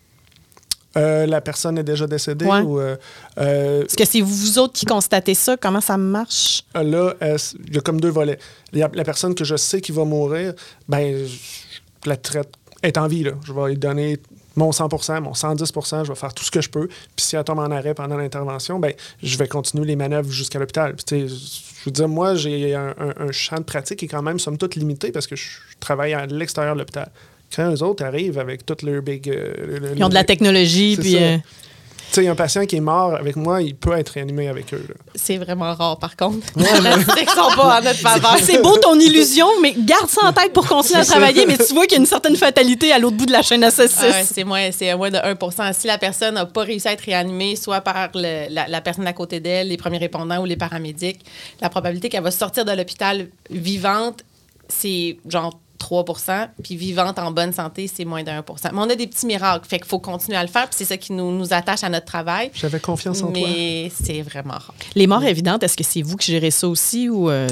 Euh, 0.96 1.24
la 1.26 1.40
personne 1.40 1.78
est 1.78 1.84
déjà 1.84 2.06
décédée 2.06 2.44
Ouais. 2.46 2.62
ou. 2.62 2.80
euh, 2.80 2.96
euh, 3.38 3.84
Est-ce 3.84 3.96
que 3.96 4.04
c'est 4.04 4.20
vous 4.20 4.58
autres 4.58 4.72
qui 4.72 4.86
constatez 4.86 5.34
ça? 5.34 5.56
Comment 5.56 5.80
ça 5.80 5.96
marche? 5.96 6.64
Là, 6.74 7.14
il 7.20 7.74
y 7.74 7.78
a 7.78 7.80
comme 7.80 8.00
deux 8.00 8.08
volets. 8.10 8.38
Il 8.72 8.78
y 8.80 8.82
a 8.82 8.90
la 8.92 9.04
personne 9.04 9.34
que 9.34 9.44
je 9.44 9.54
sais 9.56 9.80
qui 9.80 9.92
va 9.92 10.04
mourir, 10.04 10.54
ben, 10.88 11.26
je 11.26 12.08
la 12.08 12.16
traite 12.16 12.52
est 12.82 12.98
en 12.98 13.06
vie. 13.06 13.22
Là. 13.22 13.32
Je 13.44 13.52
vais 13.52 13.68
lui 13.68 13.76
donner 13.78 14.18
mon 14.60 14.70
100% 14.70 15.20
mon 15.22 15.32
110% 15.32 16.04
je 16.04 16.08
vais 16.12 16.14
faire 16.14 16.32
tout 16.34 16.44
ce 16.44 16.50
que 16.50 16.60
je 16.60 16.68
peux. 16.70 16.86
Puis 16.86 17.24
si 17.26 17.36
elle 17.36 17.44
tombe 17.44 17.58
en 17.58 17.70
arrêt 17.70 17.94
pendant 17.94 18.16
l'intervention, 18.16 18.78
ben, 18.78 18.92
je 19.22 19.36
vais 19.36 19.48
continuer 19.48 19.86
les 19.86 19.96
manœuvres 19.96 20.30
jusqu'à 20.30 20.58
l'hôpital. 20.58 20.94
Je 21.10 21.16
veux 21.86 21.90
dire, 21.92 22.08
moi, 22.08 22.34
j'ai 22.34 22.74
un, 22.74 22.94
un- 22.98 23.28
un 23.28 23.32
champ 23.32 23.56
de 23.56 23.62
pratique 23.64 23.98
qui 24.00 24.04
est 24.04 24.08
quand 24.08 24.22
même, 24.22 24.38
somme 24.38 24.58
toute, 24.58 24.76
limité 24.76 25.12
parce 25.12 25.26
que 25.26 25.34
je 25.36 25.48
travaille 25.80 26.12
à 26.14 26.26
l'extérieur 26.26 26.74
de 26.74 26.80
l'hôpital. 26.80 27.10
Quand 27.54 27.72
eux 27.72 27.82
autres 27.82 28.04
arrivent 28.04 28.38
avec 28.38 28.64
toutes 28.66 28.82
leurs 28.82 29.02
big... 29.02 29.28
euh, 29.28 29.92
Ils 29.96 30.04
ont 30.04 30.08
de 30.08 30.14
la 30.14 30.24
technologie, 30.24 30.96
puis... 30.96 31.16
euh, 31.16 31.36
sais, 32.14 32.28
un 32.28 32.34
patient 32.34 32.66
qui 32.66 32.76
est 32.76 32.80
mort 32.80 33.14
avec 33.14 33.36
moi, 33.36 33.62
il 33.62 33.74
peut 33.74 33.92
être 33.98 34.10
réanimé 34.10 34.48
avec 34.48 34.72
eux. 34.74 34.86
C'est 35.14 35.36
vraiment 35.38 35.72
rare, 35.74 35.98
par 35.98 36.16
contre. 36.16 36.46
Les 36.56 36.64
statistiques 36.64 37.30
sont 37.30 37.50
pas 37.56 37.78
en 37.78 37.82
notre 37.82 37.98
faveur. 37.98 38.36
C'est 38.42 38.62
beau 38.62 38.76
ton 38.78 38.98
illusion, 38.98 39.46
mais 39.62 39.74
garde 39.78 40.08
ça 40.08 40.26
en 40.26 40.32
tête 40.32 40.52
pour 40.52 40.66
continuer 40.66 41.00
à 41.00 41.04
travailler. 41.04 41.46
Mais 41.46 41.56
tu 41.56 41.72
vois 41.74 41.84
qu'il 41.84 41.92
y 41.92 41.96
a 41.96 42.00
une 42.00 42.06
certaine 42.06 42.36
fatalité 42.36 42.92
à 42.92 42.98
l'autre 42.98 43.16
bout 43.16 43.26
de 43.26 43.32
la 43.32 43.42
chaîne 43.42 43.68
saucisses. 43.70 43.98
Ah 44.00 44.10
ouais, 44.10 44.24
c'est 44.30 44.44
moins, 44.44 44.70
c'est 44.72 44.94
moins 44.94 45.10
de 45.10 45.18
1% 45.18 45.72
Si 45.72 45.86
la 45.86 45.98
personne 45.98 46.34
n'a 46.34 46.46
pas 46.46 46.62
réussi 46.62 46.88
à 46.88 46.92
être 46.92 47.02
réanimée, 47.02 47.56
soit 47.56 47.80
par 47.80 48.08
le- 48.14 48.46
la, 48.52 48.66
la 48.68 48.80
personne 48.80 49.06
à 49.06 49.12
côté 49.12 49.40
d'elle, 49.40 49.68
les 49.68 49.76
premiers 49.76 49.98
répondants 49.98 50.40
ou 50.40 50.44
les 50.44 50.56
paramédics, 50.56 51.20
la 51.60 51.68
probabilité 51.68 52.08
qu'elle 52.08 52.22
va 52.22 52.30
sortir 52.30 52.64
de 52.64 52.72
l'hôpital 52.72 53.28
vivante, 53.50 54.24
c'est 54.68 55.18
genre 55.28 55.58
3 55.80 56.04
puis 56.62 56.76
vivante 56.76 57.18
en 57.18 57.32
bonne 57.32 57.52
santé, 57.52 57.90
c'est 57.92 58.04
moins 58.04 58.22
de 58.22 58.30
1 58.30 58.44
Mais 58.72 58.78
on 58.78 58.90
a 58.90 58.94
des 58.94 59.06
petits 59.06 59.26
miracles, 59.26 59.66
fait 59.66 59.78
qu'il 59.78 59.88
faut 59.88 59.98
continuer 59.98 60.36
à 60.36 60.42
le 60.42 60.48
faire, 60.48 60.68
puis 60.68 60.76
c'est 60.76 60.84
ça 60.84 60.96
qui 60.96 61.12
nous, 61.12 61.32
nous 61.32 61.52
attache 61.52 61.82
à 61.82 61.88
notre 61.88 62.06
travail. 62.06 62.50
J'avais 62.54 62.78
confiance 62.78 63.22
en 63.22 63.32
toi. 63.32 63.42
Mais 63.42 63.90
c'est 63.90 64.22
vraiment 64.22 64.52
rare. 64.52 64.74
Les 64.94 65.06
morts 65.06 65.24
évidentes, 65.24 65.62
est-ce 65.62 65.76
que 65.76 65.84
c'est 65.84 66.02
vous 66.02 66.16
qui 66.16 66.30
gérez 66.30 66.50
ça 66.50 66.68
aussi 66.68 67.08
ou 67.08 67.30
euh, 67.30 67.48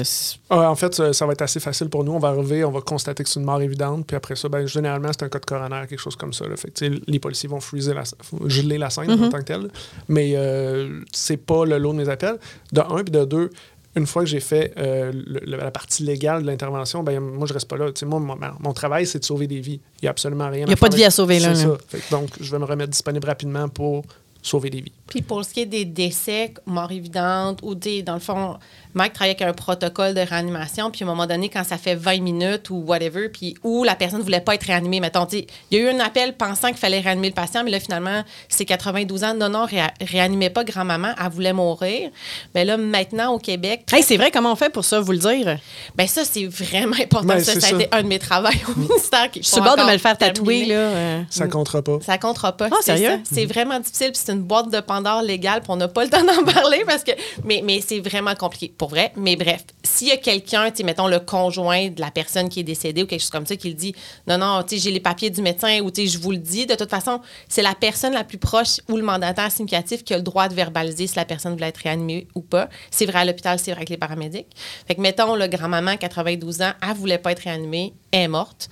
Ah, 0.49 0.69
en 0.69 0.75
fait, 0.75 0.93
ça, 0.93 1.11
ça 1.11 1.25
va 1.25 1.33
être 1.33 1.41
assez 1.41 1.59
facile 1.59 1.89
pour 1.89 2.03
nous. 2.03 2.13
On 2.13 2.19
va 2.19 2.29
arriver, 2.29 2.63
on 2.63 2.71
va 2.71 2.81
constater 2.81 3.23
que 3.23 3.29
c'est 3.29 3.39
une 3.39 3.45
mort 3.45 3.61
évidente, 3.61 4.05
puis 4.05 4.15
après 4.15 4.35
ça, 4.35 4.47
ben, 4.47 4.65
généralement, 4.67 5.09
c'est 5.11 5.23
un 5.23 5.29
cas 5.29 5.39
de 5.39 5.45
coroner, 5.45 5.87
quelque 5.89 5.99
chose 5.99 6.15
comme 6.15 6.33
ça. 6.33 6.47
là. 6.47 6.55
Fait 6.55 6.69
que, 6.71 6.85
les 7.07 7.19
policiers 7.19 7.49
vont 7.49 7.59
freezer 7.59 7.95
la, 7.95 8.03
geler 8.45 8.77
la 8.77 8.89
scène 8.89 9.11
en 9.11 9.29
tant 9.29 9.39
que 9.39 9.43
telle. 9.43 9.69
Mais 10.07 10.33
euh, 10.35 11.01
c'est 11.11 11.37
pas 11.37 11.65
le 11.65 11.77
lot 11.77 11.93
de 11.93 11.97
mes 11.97 12.09
appels. 12.09 12.37
De 12.71 12.81
un, 12.81 13.03
puis 13.03 13.11
de 13.11 13.25
deux, 13.25 13.49
une 13.95 14.05
fois 14.05 14.23
que 14.23 14.29
j'ai 14.29 14.39
fait 14.39 14.73
euh, 14.77 15.11
le- 15.13 15.57
la 15.57 15.71
partie 15.71 16.03
légale 16.03 16.41
de 16.43 16.47
l'intervention, 16.47 17.03
ben, 17.03 17.19
moi, 17.19 17.47
je 17.47 17.53
reste 17.53 17.67
pas 17.67 17.77
là. 17.77 17.87
Tu 17.91 17.99
sais, 18.01 18.05
moi, 18.05 18.19
mon, 18.19 18.37
mon 18.59 18.73
travail, 18.73 19.05
c'est 19.07 19.19
de 19.19 19.25
sauver 19.25 19.47
des 19.47 19.59
vies. 19.59 19.79
Il 20.01 20.05
n'y 20.05 20.07
a 20.07 20.11
absolument 20.11 20.49
rien 20.49 20.65
Il 20.65 20.69
y 20.69 20.73
a 20.73 20.77
pas 20.77 20.89
de 20.89 20.95
vie 20.95 21.05
à 21.05 21.11
sauver, 21.11 21.39
là, 21.39 21.53
là. 21.53 21.77
que 21.91 21.97
donc, 22.11 22.29
je 22.39 22.51
vais 22.51 22.59
me 22.59 22.65
remettre 22.65 22.91
disponible 22.91 23.25
rapidement 23.27 23.67
pour 23.67 24.03
sauver 24.41 24.69
des 24.69 24.79
vies. 24.81 24.91
Puis 25.07 25.21
pour 25.21 25.43
ce 25.43 25.53
qui 25.53 25.61
est 25.61 25.65
des 25.65 25.83
décès, 25.85 26.53
mort 26.65 26.91
évidente, 26.91 27.59
ou 27.61 27.75
des, 27.75 28.03
dans 28.03 28.13
le 28.13 28.19
fond, 28.21 28.57
Mike 28.95 29.13
travaille 29.13 29.31
avec 29.31 29.41
un 29.43 29.53
protocole 29.53 30.13
de 30.13 30.21
réanimation, 30.21 30.89
puis 30.89 31.03
à 31.03 31.07
un 31.07 31.09
moment 31.09 31.27
donné, 31.27 31.49
quand 31.49 31.63
ça 31.63 31.77
fait 31.77 31.95
20 31.95 32.21
minutes 32.21 32.69
ou 32.71 32.77
whatever, 32.85 33.29
puis 33.29 33.55
où 33.63 33.83
la 33.83 33.95
personne 33.95 34.19
ne 34.19 34.23
voulait 34.23 34.41
pas 34.41 34.55
être 34.55 34.63
réanimée, 34.63 34.99
mettons, 34.99 35.27
il 35.31 35.45
y 35.71 35.77
a 35.77 35.79
eu 35.79 35.89
un 35.89 35.99
appel 35.99 36.35
pensant 36.35 36.69
qu'il 36.69 36.77
fallait 36.77 36.99
réanimer 36.99 37.27
le 37.29 37.33
patient, 37.35 37.63
mais 37.63 37.71
là, 37.71 37.79
finalement, 37.79 38.23
c'est 38.47 38.65
92 38.65 39.23
ans, 39.23 39.33
non, 39.35 39.49
non, 39.49 39.65
réa- 39.65 39.91
réanimez 40.01 40.49
pas 40.49 40.63
grand-maman, 40.63 41.09
elle 41.23 41.31
voulait 41.31 41.53
mourir. 41.53 42.09
Mais 42.55 42.65
là, 42.65 42.77
maintenant, 42.77 43.33
au 43.33 43.39
Québec, 43.39 43.85
Hey, 43.91 44.01
c'est 44.03 44.17
vrai, 44.17 44.31
comment 44.31 44.51
on 44.51 44.55
fait 44.55 44.71
pour 44.71 44.85
ça, 44.85 44.99
vous 44.99 45.11
le 45.11 45.17
dire? 45.19 45.57
ben 45.95 46.07
ça, 46.07 46.23
c'est 46.25 46.45
vraiment 46.47 46.95
important. 46.99 47.27
Ben, 47.27 47.43
ça, 47.43 47.53
c'est 47.53 47.59
ça 47.61 47.67
a 47.67 47.69
ça. 47.71 47.75
été 47.75 47.87
un 47.91 48.01
de 48.03 48.07
mes 48.07 48.19
travaux 48.19 48.47
au 48.75 48.79
ministère 48.79 49.29
qui 49.31 49.43
Je 49.43 49.47
suis 49.49 49.61
bord 49.61 49.75
de 49.77 49.83
me 49.83 49.91
le 49.91 49.97
faire 49.97 50.17
tatouer, 50.17 50.65
là. 50.65 50.75
euh. 50.75 51.21
Ça 51.29 51.47
comptera 51.47 51.81
pas. 51.81 51.99
Ça 52.01 52.17
comptera 52.17 52.57
pas. 52.57 52.69
Ah, 52.71 52.75
c'est 52.81 52.97
sérieux? 52.97 53.19
C'est 53.23 53.45
vraiment 53.45 53.79
difficile. 53.79 54.11
puis 54.11 54.21
C'est 54.23 54.31
une 54.31 54.41
boîte 54.43 54.69
de 54.71 54.79
Pandore 54.79 55.21
légale, 55.21 55.61
puis 55.61 55.69
on 55.71 55.75
n'a 55.75 55.87
pas 55.87 56.03
le 56.03 56.09
temps 56.09 56.23
d'en 56.23 56.43
parler 56.51 56.83
parce 56.87 57.03
que. 57.03 57.11
Mais, 57.43 57.61
mais 57.63 57.81
c'est 57.85 57.99
vraiment 57.99 58.33
compliqué, 58.35 58.73
pour 58.79 58.89
vrai. 58.89 59.11
Mais 59.17 59.35
bref, 59.35 59.65
s'il 59.83 60.07
y 60.07 60.11
a 60.11 60.17
quelqu'un, 60.17 60.71
mettons 60.83 61.07
le 61.07 61.19
conjoint 61.19 61.89
de 61.89 61.99
la 61.99 62.09
personne 62.09 62.47
qui 62.47 62.61
est 62.61 62.63
décédée 62.63 63.03
ou 63.03 63.05
quelque 63.05 63.19
chose 63.19 63.29
comme 63.29 63.45
ça, 63.45 63.55
qui 63.57 63.67
le 63.67 63.75
dit 63.75 63.93
non, 64.25 64.39
non, 64.39 64.63
j'ai 64.67 64.89
les 64.89 65.01
papiers 65.01 65.29
du 65.29 65.41
médecin 65.41 65.81
ou 65.81 65.91
je 65.93 66.17
vous 66.17 66.31
le 66.31 66.37
dis, 66.37 66.65
de 66.65 66.75
toute 66.75 66.89
façon, 66.89 67.19
c'est 67.49 67.61
la 67.61 67.75
personne 67.75 68.13
la 68.13 68.23
plus 68.23 68.37
proche 68.37 68.79
ou 68.87 68.95
le 68.95 69.03
mandataire 69.03 69.51
significatif 69.51 70.03
qui 70.03 70.13
a 70.13 70.17
le 70.17 70.23
droit 70.23 70.47
de 70.47 70.55
verbaliser 70.55 71.07
si 71.07 71.17
la 71.17 71.25
personne 71.25 71.53
voulait 71.53 71.67
être 71.67 71.77
réanimée 71.77 72.27
ou 72.33 72.41
pas. 72.41 72.69
C'est 72.89 73.05
vrai 73.05 73.19
à 73.19 73.25
l'hôpital, 73.25 73.59
c'est 73.59 73.71
vrai 73.71 73.79
avec 73.79 73.89
les 73.89 73.97
paramédics. 73.97 74.47
Fait 74.87 74.95
que, 74.95 75.01
mettons, 75.01 75.35
le 75.35 75.47
grand-maman, 75.47 75.97
92 75.97 76.61
ans, 76.61 76.71
elle 76.81 76.95
voulait 76.95 77.17
pas 77.17 77.33
être 77.33 77.39
réanimée, 77.39 77.93
elle 78.11 78.21
est 78.21 78.27
morte. 78.29 78.69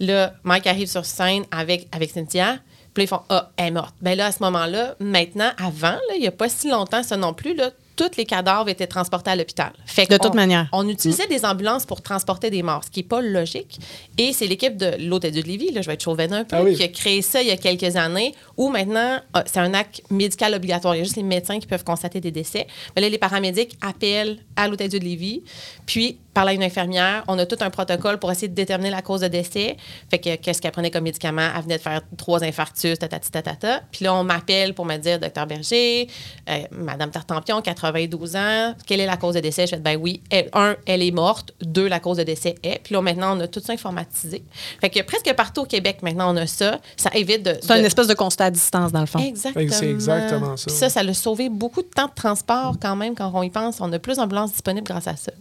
Là, 0.00 0.34
Mike 0.44 0.66
arrive 0.66 0.88
sur 0.88 1.06
scène 1.06 1.44
avec, 1.50 1.88
avec 1.92 2.10
Cynthia. 2.10 2.58
Puis 2.92 3.04
ils 3.04 3.06
font 3.06 3.20
Ah, 3.30 3.50
elle 3.56 3.68
est 3.68 3.70
morte. 3.70 3.94
Ben 4.02 4.16
là, 4.16 4.26
à 4.26 4.32
ce 4.32 4.42
moment-là, 4.42 4.96
maintenant, 5.00 5.50
avant, 5.56 5.96
il 6.14 6.20
n'y 6.20 6.26
a 6.26 6.32
pas 6.32 6.48
si 6.50 6.68
longtemps, 6.68 7.02
ça 7.02 7.16
non 7.16 7.32
plus, 7.32 7.54
là, 7.54 7.70
tous 8.08 8.16
les 8.16 8.24
cadavres 8.24 8.68
étaient 8.70 8.86
transportés 8.86 9.30
à 9.30 9.36
l'hôpital. 9.36 9.72
Fait 9.84 10.06
De 10.08 10.16
qu'on- 10.16 10.24
toute 10.28 10.34
manière. 10.34 10.68
On 10.72 10.88
utilisait 10.88 11.26
des 11.26 11.44
ambulances 11.44 11.84
pour 11.84 12.00
transporter 12.00 12.48
des 12.50 12.62
morts, 12.62 12.82
ce 12.84 12.90
qui 12.90 13.00
n'est 13.00 13.06
pas 13.06 13.20
logique. 13.20 13.78
Et 14.16 14.32
c'est 14.32 14.46
l'équipe 14.46 14.76
de 14.76 14.92
l'Hôtel 14.98 15.32
de 15.34 15.42
Lévis, 15.42 15.72
là, 15.72 15.82
je 15.82 15.86
vais 15.88 15.94
être 15.94 16.02
chauvin 16.02 16.30
un 16.32 16.44
peu, 16.44 16.56
Ah 16.56 16.62
oui. 16.62 16.74
qui 16.76 16.82
a 16.82 16.88
créé 16.88 17.20
ça 17.22 17.42
il 17.42 17.48
y 17.48 17.50
a 17.50 17.56
quelques 17.56 17.96
années, 17.96 18.34
où 18.56 18.68
maintenant, 18.70 19.20
ah, 19.34 19.44
c'est 19.46 19.60
un 19.60 19.74
acte 19.74 20.02
médical 20.10 20.54
obligatoire. 20.54 20.94
Il 20.94 20.98
y 20.98 21.00
a 21.02 21.04
juste 21.04 21.16
les 21.16 21.22
médecins 21.22 21.58
qui 21.60 21.66
peuvent 21.66 21.84
constater 21.84 22.20
des 22.20 22.30
décès. 22.30 22.66
Mais 22.96 23.02
là, 23.02 23.08
les 23.08 23.18
paramédics 23.18 23.76
appellent 23.82 24.38
à 24.56 24.68
l'Hôtel 24.68 24.88
de 24.90 24.98
Lévis, 24.98 25.42
puis 25.86 26.18
parlé 26.32 26.52
à 26.52 26.54
une 26.54 26.62
infirmière. 26.62 27.24
On 27.28 27.38
a 27.38 27.46
tout 27.46 27.56
un 27.60 27.70
protocole 27.70 28.18
pour 28.18 28.30
essayer 28.30 28.48
de 28.48 28.54
déterminer 28.54 28.90
la 28.90 29.02
cause 29.02 29.20
de 29.20 29.28
décès. 29.28 29.76
Fait 30.10 30.18
que 30.18 30.36
qu'est-ce 30.36 30.60
qu'elle 30.62 30.70
prenait 30.72 30.90
comme 30.90 31.04
médicament? 31.04 31.48
Elle 31.56 31.62
venait 31.62 31.76
de 31.78 31.82
faire 31.82 32.00
trois 32.16 32.42
infarctus, 32.44 32.98
tatati 32.98 33.30
tatata. 33.30 33.82
Puis 33.90 34.04
là, 34.04 34.14
on 34.14 34.24
m'appelle 34.24 34.74
pour 34.74 34.84
me 34.86 34.96
dire, 34.96 35.18
docteur 35.18 35.46
Berger, 35.46 36.08
euh, 36.48 36.58
Madame 36.70 37.10
Tartampion, 37.10 37.60
92 37.62 38.36
ans, 38.36 38.74
quelle 38.86 39.00
est 39.00 39.06
la 39.06 39.16
cause 39.16 39.34
de 39.34 39.40
décès? 39.40 39.66
Je 39.66 39.70
fais, 39.76 39.80
ben 39.80 39.96
oui, 40.00 40.22
elle- 40.30 40.48
un, 40.52 40.76
elle 40.86 41.02
est 41.02 41.10
morte. 41.10 41.52
Deux, 41.60 41.88
la 41.88 42.00
cause 42.00 42.18
de 42.18 42.22
décès 42.22 42.54
est. 42.62 42.80
Puis 42.82 42.94
là, 42.94 43.02
maintenant, 43.02 43.36
on 43.36 43.40
a 43.40 43.48
tout 43.48 43.60
ça 43.60 43.72
informatisé. 43.72 44.44
Fait 44.80 44.90
que 44.90 45.00
presque 45.02 45.32
partout 45.34 45.62
au 45.62 45.66
Québec, 45.66 45.98
maintenant, 46.02 46.32
on 46.32 46.36
a 46.36 46.46
ça. 46.46 46.78
Ça 46.96 47.10
évite 47.14 47.42
de. 47.44 47.56
C'est 47.60 47.74
de- 47.74 47.78
une 47.80 47.84
espèce 47.86 48.06
de 48.06 48.14
constat 48.14 48.46
à 48.46 48.50
distance, 48.50 48.92
dans 48.92 49.00
le 49.00 49.06
fond. 49.06 49.18
Exactement. 49.18 49.66
C'est 49.70 49.90
exactement 49.90 50.56
ça. 50.56 50.64
Puis 50.66 50.74
ça, 50.76 50.88
ça 50.88 51.00
a 51.00 51.14
sauvé 51.14 51.48
beaucoup 51.48 51.82
de 51.82 51.88
temps 51.88 52.06
de 52.06 52.14
transport 52.14 52.76
quand 52.80 52.96
même 52.96 53.14
quand 53.14 53.30
on 53.34 53.42
y 53.42 53.50
pense. 53.50 53.80
On 53.80 53.92
a 53.92 53.98
plus 53.98 54.16
d'ambulances 54.16 54.52
disponibles 54.52 54.86
grâce 54.86 55.06
à 55.06 55.16
ça. 55.16 55.32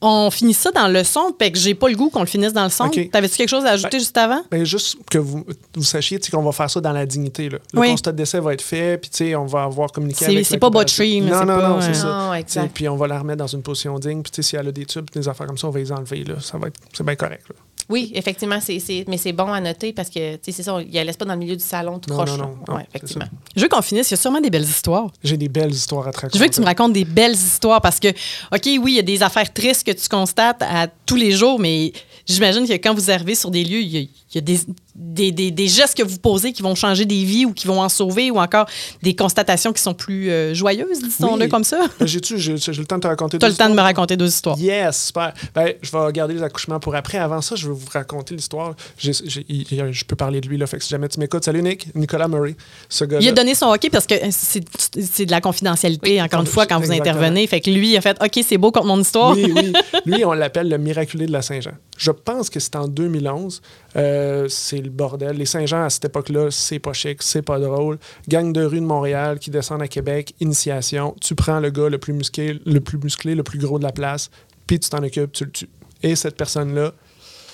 On 0.00 0.30
finit 0.30 0.54
ça 0.54 0.70
dans 0.70 0.88
le 0.88 1.04
son, 1.04 1.34
fait 1.38 1.50
que 1.52 1.58
j'ai 1.58 1.74
pas 1.74 1.88
le 1.88 1.96
goût 1.96 2.10
qu'on 2.10 2.20
le 2.20 2.26
finisse 2.26 2.52
dans 2.52 2.64
le 2.64 2.70
son. 2.70 2.88
T'avais-tu 2.88 3.36
quelque 3.36 3.48
chose 3.48 3.64
à 3.64 3.70
ajouter 3.70 3.98
juste 3.98 4.16
avant? 4.16 4.42
Ben, 4.50 4.64
juste 4.64 4.98
que 5.10 5.18
vous, 5.18 5.44
vous 5.74 5.82
sachiez 5.82 6.18
qu'on 6.30 6.42
va 6.42 6.52
faire 6.52 6.70
ça 6.70 6.80
dans 6.80 6.92
la 6.92 7.06
dignité. 7.06 7.48
Là. 7.48 7.58
Le 7.72 7.80
Oui. 7.80 7.90
constat 7.90 8.12
de 8.12 8.16
décès 8.18 8.40
va 8.40 8.52
être 8.54 8.62
fait, 8.62 8.98
puis 8.98 9.10
tu 9.10 9.16
sais, 9.18 9.34
on 9.34 9.46
va 9.46 9.64
avoir 9.64 9.90
communiqué 9.92 10.24
C'est- 10.24 10.30
avec 10.32 10.46
c'est 10.46 10.58
pas 10.58 10.70
botchery, 10.70 11.20
Non, 11.20 11.28
c'est 11.40 11.44
non, 11.46 11.58
pas, 11.58 11.68
non, 11.68 11.80
c'est 11.80 11.90
euh, 11.90 11.94
ça. 12.30 12.38
Exact. 12.38 12.70
Puis 12.74 12.88
on 12.88 12.96
va 12.96 13.06
la 13.06 13.18
remettre 13.18 13.38
dans 13.38 13.46
une 13.46 13.62
position 13.62 13.98
digne. 13.98 14.22
Puis 14.22 14.30
tu 14.32 14.42
sais, 14.42 14.48
si 14.50 14.56
elle 14.56 14.68
a 14.68 14.72
des 14.72 14.86
tubes, 14.86 15.08
des 15.12 15.28
affaires 15.28 15.46
comme 15.46 15.58
ça, 15.58 15.66
on 15.68 15.70
va 15.70 15.78
les 15.80 15.92
enlever. 15.92 16.24
Là. 16.24 16.34
Ça 16.40 16.58
va 16.58 16.68
être, 16.68 16.78
c'est 16.92 17.04
bien 17.04 17.16
correct. 17.16 17.44
là. 17.48 17.54
Oui, 17.90 18.12
effectivement, 18.14 18.58
c'est, 18.60 18.78
c'est- 18.78 19.04
mais 19.08 19.18
c'est 19.18 19.32
bon 19.32 19.52
à 19.52 19.60
noter 19.60 19.92
parce 19.92 20.08
que, 20.08 20.36
tu 20.36 20.40
sais, 20.44 20.52
c'est 20.52 20.62
ça, 20.62 20.78
il 20.80 20.90
ne 20.98 21.04
laisse 21.04 21.16
pas 21.16 21.24
dans 21.26 21.34
le 21.34 21.38
milieu 21.40 21.56
du 21.56 21.64
salon 21.64 21.98
tout 21.98 22.08
Non, 22.08 22.16
croche. 22.16 22.30
non, 22.30 22.36
là. 22.36 22.42
non, 22.44 22.56
non, 22.68 22.74
Ouais, 22.76 22.82
c'est 22.90 22.96
effectivement. 22.98 23.26
Je 23.56 23.60
veux 23.62 23.68
qu'on 23.68 23.82
finisse. 23.82 24.08
Il 24.10 24.12
y 24.12 24.14
a 24.14 24.16
sûrement 24.16 24.40
des 24.40 24.48
belles 24.50 24.62
histoires. 24.62 25.10
J'ai 25.22 25.36
des 25.36 25.48
belles 25.48 25.72
histoires 25.72 26.06
à 26.08 26.12
te 26.12 26.16
raconter. 26.16 26.38
Je 26.38 26.42
veux 26.42 26.48
que 26.48 26.54
tu 26.54 26.60
me 26.60 26.66
racontes 26.66 26.92
des 26.92 27.04
belles 27.04 27.34
histoires 27.34 27.80
parce 27.80 27.98
que, 28.00 28.08
OK, 28.08 28.62
oui, 28.64 28.92
il 28.92 28.94
y 28.94 28.98
a 28.98 29.02
des 29.02 29.22
affaires 29.22 29.52
tristes 29.52 29.84
que 29.86 29.92
tu 29.92 30.08
constates 30.08 30.62
à 30.62 30.86
tous 31.04 31.16
les 31.16 31.32
jours, 31.32 31.58
mais 31.58 31.92
j'imagine 32.26 32.66
que 32.66 32.72
quand 32.74 32.94
vous 32.94 33.10
arrivez 33.10 33.34
sur 33.34 33.50
des 33.50 33.64
lieux, 33.64 33.80
il 33.82 33.88
y 33.88 33.98
a, 33.98 34.00
il 34.00 34.08
y 34.34 34.38
a 34.38 34.40
des, 34.40 34.60
des, 34.94 35.32
des- 35.32 35.50
des 35.50 35.68
gestes 35.68 35.96
que 35.96 36.02
vous 36.02 36.18
posez 36.18 36.52
qui 36.52 36.62
vont 36.62 36.74
changer 36.74 37.04
des 37.04 37.24
vies 37.24 37.46
ou 37.46 37.52
qui 37.52 37.66
vont 37.66 37.80
en 37.80 37.88
sauver 37.88 38.30
ou 38.30 38.38
encore 38.38 38.66
des 39.02 39.14
constatations 39.14 39.72
qui 39.72 39.82
sont 39.82 39.94
plus 39.94 40.30
euh, 40.30 40.54
joyeuses, 40.54 41.00
disons-le 41.02 41.44
Oui. 41.44 41.48
comme 41.48 41.64
ça? 41.64 41.80
Ben, 41.98 42.06
J'ai-tu 42.06 42.38
j'ai, 42.38 42.56
j'ai 42.56 42.72
le 42.72 42.84
temps 42.84 42.96
de 42.96 43.02
te 43.02 43.06
raconter 43.06 43.38
Tu 43.38 43.44
as 43.44 43.48
deux 43.48 43.52
le 43.54 43.56
temps 43.58 43.64
de 43.64 43.70
me 43.70 43.74
histoires? 43.74 43.86
raconter 43.86 44.16
deux 44.16 44.28
histoires. 44.28 44.58
Yes, 44.58 45.06
super. 45.06 45.32
Ben, 45.54 45.72
je 45.80 45.90
vais 45.90 46.12
garder 46.12 46.34
les 46.34 46.42
accouchements 46.42 46.80
pour 46.80 46.94
après. 46.94 47.18
Avant 47.18 47.40
ça, 47.40 47.56
je 47.56 47.68
vais 47.68 47.74
vous 47.74 47.86
raconter 47.92 48.34
l'histoire. 48.34 48.74
Je 48.98 50.04
peux 50.04 50.16
parler 50.16 50.40
de 50.40 50.48
lui, 50.48 50.56
là. 50.58 50.66
Fait 50.66 50.78
que 50.78 50.84
si 50.84 50.90
jamais 50.90 51.08
tu 51.08 51.18
m'écoutes, 51.20 51.44
salut 51.44 51.62
Nick, 51.62 51.94
Nicolas 51.94 52.28
Murray. 52.28 52.56
Ce 52.88 53.04
gars-là. 53.04 53.22
Il 53.22 53.28
a 53.28 53.32
donné 53.32 53.54
son 53.54 53.66
OK 53.66 53.88
parce 53.90 54.06
que 54.06 54.14
c'est 54.30 54.64
c'est 55.00 55.26
de 55.26 55.30
la 55.30 55.40
confidentialité, 55.40 56.12
Oui, 56.12 56.22
encore 56.22 56.40
une 56.40 56.46
fois, 56.46 56.66
quand 56.66 56.80
vous 56.80 56.92
intervenez. 56.92 57.46
Fait 57.46 57.60
que 57.60 57.70
lui, 57.70 57.90
il 57.92 57.96
a 57.96 58.00
fait 58.00 58.16
OK, 58.22 58.40
c'est 58.46 58.58
beau 58.58 58.70
contre 58.72 58.86
mon 58.86 59.00
histoire. 59.00 59.32
Oui, 59.36 59.52
oui. 59.54 59.72
Lui, 60.06 60.24
on 60.24 60.32
l'appelle 60.32 60.68
le 60.68 60.78
miraculé 60.78 61.26
de 61.26 61.32
la 61.32 61.42
Saint-Jean. 61.42 61.72
Je 61.96 62.10
pense 62.10 62.48
que 62.50 62.58
c'est 62.60 62.74
en 62.76 62.88
2011. 62.88 63.60
Euh, 63.96 64.48
c'est 64.48 64.80
le 64.80 64.90
bordel. 64.90 65.36
Les 65.36 65.46
Saint-Jean, 65.46 65.84
à 65.84 65.90
cette 65.90 66.04
époque-là, 66.04 66.50
c'est 66.50 66.78
pas 66.78 66.92
chic, 66.92 67.22
c'est 67.22 67.42
pas 67.42 67.58
drôle. 67.58 67.98
Gang 68.28 68.52
de 68.52 68.64
rue 68.64 68.80
de 68.80 68.84
Montréal 68.84 69.38
qui 69.38 69.50
descendent 69.50 69.82
à 69.82 69.88
Québec, 69.88 70.34
initiation. 70.40 71.14
Tu 71.20 71.34
prends 71.34 71.60
le 71.60 71.70
gars 71.70 71.88
le 71.88 71.98
plus 71.98 72.12
musclé, 72.12 72.60
le 72.64 72.80
plus, 72.80 72.98
musclé, 72.98 73.34
le 73.34 73.42
plus 73.42 73.58
gros 73.58 73.78
de 73.78 73.84
la 73.84 73.92
place, 73.92 74.30
puis 74.66 74.78
tu 74.78 74.88
t'en 74.88 75.02
occupes, 75.02 75.32
tu 75.32 75.44
le 75.44 75.50
tues. 75.50 75.68
Et 76.02 76.14
cette 76.16 76.36
personne-là, 76.36 76.92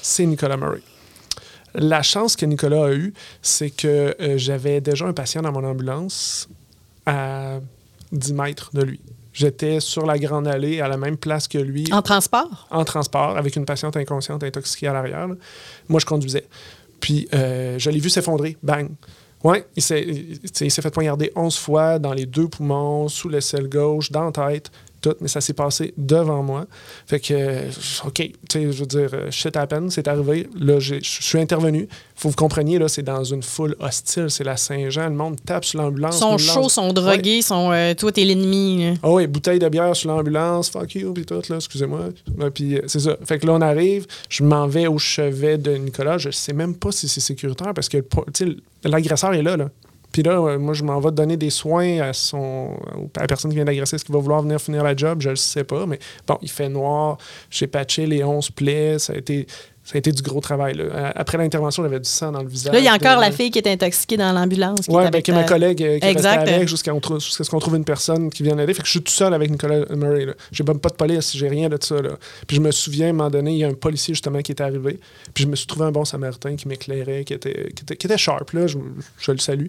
c'est 0.03 0.27
Nicolas 0.27 0.57
Murray. 0.57 0.83
La 1.75 2.03
chance 2.03 2.37
que 2.37 2.47
Nicolas 2.47 2.87
a 2.87 2.93
eue, 2.93 3.13
c'est 3.43 3.71
que 3.71 4.17
euh, 4.21 4.39
j'avais 4.39 4.81
déjà 4.81 5.07
un 5.07 5.13
patient 5.13 5.43
dans 5.43 5.53
mon 5.53 5.65
ambulance 5.65 6.49
à 7.05 7.61
10 8.13 8.33
mètres 8.35 8.71
de 8.73 8.83
lui. 8.83 9.01
J'étais 9.37 9.81
sur 9.81 10.07
la 10.07 10.19
grande 10.19 10.49
allée 10.49 10.81
à 10.81 10.89
la 10.89 10.97
même 10.97 11.19
place 11.19 11.47
que 11.47 11.59
lui 11.59 11.85
En 11.93 12.01
transport? 12.01 12.67
en 12.71 12.87
transport 12.87 13.37
avec 13.37 13.55
une 13.55 13.67
patiente 13.67 13.95
inconsciente 13.99 14.43
intoxiquée 14.43 14.87
à 14.87 14.95
l'arrière. 14.95 15.29
Moi, 15.89 16.01
je 16.01 16.07
conduisais. 16.07 16.47
Puis, 17.01 17.29
euh, 17.35 17.79
je 17.79 17.91
l'ai 17.91 18.01
vu 18.01 18.09
s'effondrer. 18.09 18.57
Bang. 18.63 18.89
Ouais, 19.45 19.67
il 19.77 19.83
s'est, 19.83 20.71
fait 20.71 20.91
poignarder 20.91 21.33
11 21.37 21.55
fois 21.59 21.99
dans 21.99 22.15
les 22.15 22.25
deux 22.25 22.49
poumons, 22.49 23.09
sous 23.09 23.29
l'aisselle 23.29 23.69
gauche, 23.69 24.11
dans 24.11 24.25
la 24.25 24.33
tête, 24.33 24.71
tout. 25.09 25.17
Mais 25.21 25.29
ça 25.29 25.41
s'est 25.41 25.53
passé 25.53 25.95
devant 25.97 26.43
moi. 26.43 26.67
Fait 27.07 27.21
que, 27.21 27.69
OK, 28.07 28.15
tu 28.15 28.33
sais, 28.51 28.73
je 28.73 28.79
veux 28.81 28.87
dire, 28.87 29.11
euh, 29.13 29.31
shit 29.31 29.57
happen, 29.57 29.89
c'est 29.91 30.09
arrivé. 30.09 30.49
Là, 30.59 30.79
je 30.79 30.97
suis 31.03 31.39
intervenu. 31.39 31.89
faut 32.15 32.29
que 32.29 32.33
vous 32.33 32.37
compreniez, 32.37 32.79
là, 32.79 32.89
c'est 32.89 33.03
dans 33.03 33.25
une 33.25 33.43
foule 33.43 33.77
hostile. 33.81 34.27
C'est 34.31 34.45
la 34.45 34.57
Saint-Jean. 34.57 35.09
Le 35.09 35.15
monde 35.15 35.37
tape 35.45 35.65
sur 35.65 35.81
l'ambulance. 35.81 36.17
Ils 36.17 36.21
sont 36.21 36.39
chauds, 36.39 36.69
sont 36.69 36.93
drogués, 36.93 37.43
sont. 37.43 37.71
euh, 37.73 37.95
toi, 37.95 38.13
t'es 38.13 38.25
l'ennemi. 38.25 38.99
ah 39.03 39.11
oui, 39.11 39.27
bouteille 39.27 39.59
de 39.59 39.69
bière 39.69 39.95
sur 39.95 40.11
l'ambulance, 40.11 40.71
fuck 40.71 40.95
you, 40.95 41.13
puis 41.13 41.25
tout, 41.25 41.43
là, 41.49 41.57
excusez-moi. 41.57 42.01
Ouais, 42.39 42.51
Puis 42.51 42.77
euh, 42.77 42.83
c'est 42.87 43.01
ça. 43.01 43.17
Fait 43.25 43.39
que 43.39 43.47
là, 43.47 43.53
on 43.55 43.61
arrive, 43.61 44.07
je 44.29 44.43
m'en 44.43 44.67
vais 44.67 44.87
au 44.87 44.99
chevet 44.99 45.59
de 45.59 45.77
Nicolas. 45.77 46.19
Je 46.19 46.31
sais 46.31 46.53
même 46.53 46.75
pas 46.75 46.93
si 46.93 47.09
c'est 47.09 47.21
sécuritaire 47.21 47.73
parce 47.75 47.89
que, 47.89 47.99
tu 47.99 48.05
sais, 48.33 48.57
l'agresseur 48.85 49.35
est 49.35 49.43
là, 49.43 49.57
là. 49.57 49.69
Puis 50.17 50.23
là, 50.23 50.41
euh, 50.41 50.59
moi, 50.59 50.73
je 50.73 50.83
m'en 50.83 50.99
vais 50.99 51.11
donner 51.11 51.37
des 51.37 51.51
soins 51.51 52.01
à, 52.01 52.15
son, 52.15 52.75
à 53.19 53.21
la 53.21 53.27
personne 53.27 53.51
qui 53.51 53.57
vient 53.57 53.67
d'agresser. 53.67 53.97
Est-ce 53.97 54.05
qu'il 54.07 54.15
va 54.15 54.19
vouloir 54.19 54.41
venir 54.41 54.59
finir 54.59 54.83
la 54.83 54.97
job? 54.97 55.21
Je 55.21 55.29
le 55.29 55.37
sais 55.37 55.63
pas. 55.63 55.85
Mais 55.85 55.99
bon, 56.27 56.39
il 56.41 56.49
fait 56.49 56.71
noir. 56.71 57.19
J'ai 57.51 57.67
patché 57.67 58.07
les 58.07 58.25
11 58.25 58.49
plaies. 58.53 58.99
Ça 58.99 59.13
a 59.13 59.17
été, 59.17 59.47
ça 59.87 59.93
a 59.95 59.99
été 59.99 60.11
du 60.11 60.21
gros 60.21 60.41
travail. 60.41 60.75
là. 60.75 60.85
Euh, 60.85 61.11
Après 61.15 61.39
l'intervention, 61.39 61.83
j'avais 61.85 62.01
du 62.01 62.09
sang 62.09 62.33
dans 62.33 62.43
le 62.43 62.49
visage. 62.49 62.73
Là, 62.73 62.81
il 62.81 62.85
y 62.85 62.89
a 62.89 62.95
encore 62.95 63.17
de- 63.17 63.21
la 63.21 63.31
fille 63.31 63.53
qui 63.53 63.59
est 63.61 63.69
intoxiquée 63.69 64.17
dans 64.17 64.33
l'ambulance. 64.33 64.81
Oui, 64.89 64.95
ben, 64.97 65.07
avec 65.07 65.25
qui 65.25 65.31
est 65.31 65.35
ma 65.35 65.45
ta- 65.45 65.49
collègue 65.49 65.81
euh, 65.81 65.99
qui 66.01 66.05
est 66.07 66.13
restée 66.13 66.29
avec 66.55 66.69
jusqu'à 66.69 66.93
ce 66.93 67.49
qu'on 67.51 67.59
trouve 67.61 67.77
une 67.77 67.85
personne 67.85 68.29
qui 68.29 68.43
vient 68.43 68.57
l'aider. 68.57 68.75
Fait 68.75 68.83
que 68.83 68.87
je 68.87 68.91
suis 68.91 69.03
tout 69.03 69.13
seul 69.13 69.33
avec 69.33 69.49
Nicolas 69.49 69.85
Murray. 69.95 70.27
J'ai 70.51 70.65
même 70.65 70.81
pas 70.81 70.89
de 70.89 70.95
police, 70.97 71.37
j'ai 71.37 71.49
rien 71.49 71.69
de 71.69 71.79
ça. 71.81 72.03
Là. 72.03 72.11
Puis 72.49 72.57
je 72.57 72.61
me 72.61 72.73
souviens, 72.73 73.07
à 73.07 73.11
un 73.11 73.13
moment 73.13 73.31
donné, 73.31 73.53
il 73.53 73.59
y 73.59 73.65
a 73.65 73.69
un 73.69 73.75
policier 73.75 74.13
justement 74.13 74.41
qui 74.43 74.51
est 74.51 74.61
arrivé. 74.61 74.99
Puis 75.35 75.45
je 75.45 75.49
me 75.49 75.55
suis 75.55 75.69
trouvé 75.69 75.85
un 75.87 75.93
bon 75.93 76.05
samaritain 76.05 76.57
qui 76.57 76.67
m'éclairait, 76.67 77.23
qui 77.25 77.35
était, 77.35 77.69
qui, 77.75 77.83
était, 77.85 77.97
qui 77.97 78.07
était 78.09 78.19
sharp. 78.19 78.51
Là. 78.51 78.67
Je, 78.67 78.79
je 79.19 79.31
le 79.31 79.39
salue. 79.39 79.67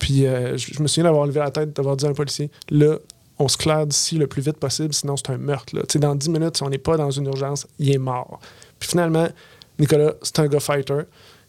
Puis 0.00 0.26
euh, 0.26 0.56
je, 0.56 0.74
je 0.74 0.82
me 0.82 0.88
souviens 0.88 1.04
d'avoir 1.04 1.24
levé 1.26 1.38
la 1.38 1.52
tête, 1.52 1.72
d'avoir 1.76 1.96
dit 1.96 2.04
à 2.04 2.08
un 2.08 2.14
policier, 2.14 2.50
là, 2.68 2.96
on 3.38 3.46
se 3.48 3.56
claire 3.56 3.86
d'ici 3.86 4.16
le 4.18 4.26
plus 4.26 4.42
vite 4.42 4.56
possible, 4.58 4.92
sinon 4.92 5.16
c'est 5.16 5.30
un 5.30 5.38
meurtre. 5.38 5.74
Là. 5.76 5.82
Tu 5.82 5.92
sais, 5.94 5.98
Dans 6.00 6.14
10 6.14 6.28
minutes, 6.30 6.56
si 6.56 6.62
on 6.64 6.68
n'est 6.68 6.78
pas 6.78 6.96
dans 6.96 7.10
une 7.10 7.26
urgence, 7.26 7.66
il 7.78 7.92
est 7.92 7.98
mort. 7.98 8.40
Puis 8.78 8.88
finalement, 8.90 9.28
Nicolas, 9.82 10.14
c'est 10.22 10.38
un 10.38 10.46
gars 10.46 10.60
fighter. 10.60 11.00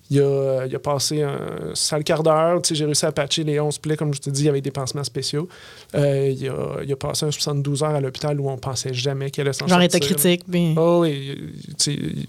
Il 0.09 0.19
a, 0.21 0.65
il 0.67 0.75
a 0.75 0.79
passé 0.79 1.21
un 1.23 1.71
sale 1.73 2.03
quart 2.03 2.23
d'heure. 2.23 2.61
Tu 2.61 2.69
sais, 2.69 2.75
J'ai 2.75 2.85
réussi 2.85 3.05
à 3.05 3.11
patcher 3.13 3.43
les 3.45 3.59
11 3.59 3.77
plaies, 3.79 3.95
comme 3.95 4.13
je 4.13 4.19
te 4.19 4.29
dis, 4.29 4.49
avec 4.49 4.61
des 4.61 4.69
pansements 4.69 5.03
spéciaux. 5.03 5.47
Euh, 5.95 6.29
il, 6.37 6.49
a, 6.49 6.83
il 6.83 6.91
a 6.91 6.95
passé 6.97 7.25
un 7.25 7.31
72 7.31 7.83
heures 7.83 7.91
à 7.95 8.01
l'hôpital 8.01 8.39
où 8.39 8.49
on 8.49 8.57
pensait 8.57 8.93
jamais 8.93 9.31
qu'il 9.31 9.41
allait 9.41 9.53
s'en 9.53 9.65
Genre 9.65 9.79
sortir. 9.79 9.85
état 9.85 9.99
critique. 10.05 10.43
puis- 10.49 10.73
Oh 10.77 10.99
oui, 11.03 11.39
il- 11.87 12.27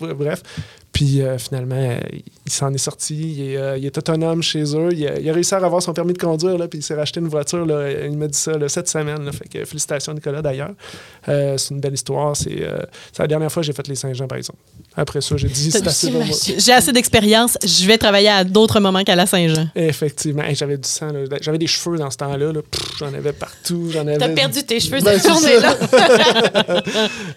bref. 0.00 0.42
Puis 0.96 1.20
euh, 1.20 1.36
finalement, 1.36 1.76
euh, 1.76 1.98
il 2.46 2.50
s'en 2.52 2.72
est 2.72 2.78
sorti. 2.78 3.14
Il 3.14 3.50
est, 3.50 3.56
euh, 3.58 3.76
il 3.76 3.84
est 3.84 3.98
autonome 3.98 4.42
chez 4.42 4.62
eux. 4.74 4.88
Il 4.92 5.06
a, 5.06 5.18
il 5.18 5.28
a 5.28 5.32
réussi 5.34 5.54
à 5.54 5.58
avoir 5.58 5.82
son 5.82 5.92
permis 5.92 6.14
de 6.14 6.18
conduire. 6.18 6.56
Là, 6.56 6.68
puis 6.68 6.78
il 6.78 6.82
s'est 6.82 6.94
racheté 6.94 7.20
une 7.20 7.28
voiture. 7.28 7.66
Là, 7.66 7.90
il 8.06 8.16
m'a 8.16 8.28
dit 8.28 8.38
ça 8.38 8.56
là, 8.56 8.66
cette 8.70 8.88
semaine. 8.88 9.22
Là, 9.22 9.30
fait 9.32 9.46
que 9.46 9.62
félicitations, 9.66 10.14
Nicolas, 10.14 10.40
d'ailleurs. 10.40 10.70
Euh, 11.28 11.58
c'est 11.58 11.74
une 11.74 11.80
belle 11.80 11.92
histoire. 11.92 12.34
C'est 12.34 12.62
la 13.18 13.26
dernière 13.26 13.52
fois 13.52 13.60
que 13.60 13.66
j'ai 13.66 13.74
fait 13.74 13.86
les 13.88 13.94
Saint-Jean, 13.94 14.26
par 14.26 14.38
exemple. 14.38 14.58
Après 14.96 15.20
ça, 15.20 15.36
j'ai 15.36 15.48
dit 15.48 15.70
c'est 15.70 15.86
assez. 15.86 16.10
J'ai 16.56 16.72
assez 16.72 16.92
d'expérience. 16.92 17.58
Je 17.62 17.86
vais 17.86 17.98
travailler 17.98 18.30
à 18.30 18.44
d'autres 18.44 18.80
moments 18.80 19.04
qu'à 19.04 19.16
la 19.16 19.26
Saint-Jean. 19.26 19.68
Effectivement. 19.74 20.44
Hey, 20.44 20.54
j'avais 20.54 20.78
du 20.78 20.88
sang. 20.88 21.12
là. 21.12 21.24
J'avais 21.42 21.58
des 21.58 21.66
cheveux 21.66 21.98
dans 21.98 22.10
ce 22.10 22.16
temps-là. 22.16 22.52
J'en 22.98 23.12
avais 23.12 23.34
partout. 23.34 23.90
J'en 23.92 24.00
avais... 24.06 24.16
T'as 24.16 24.30
perdu 24.30 24.62
tes 24.62 24.80
cheveux 24.80 25.00
Ben, 25.02 25.18
cette 25.18 25.30
journée-là. 25.30 25.76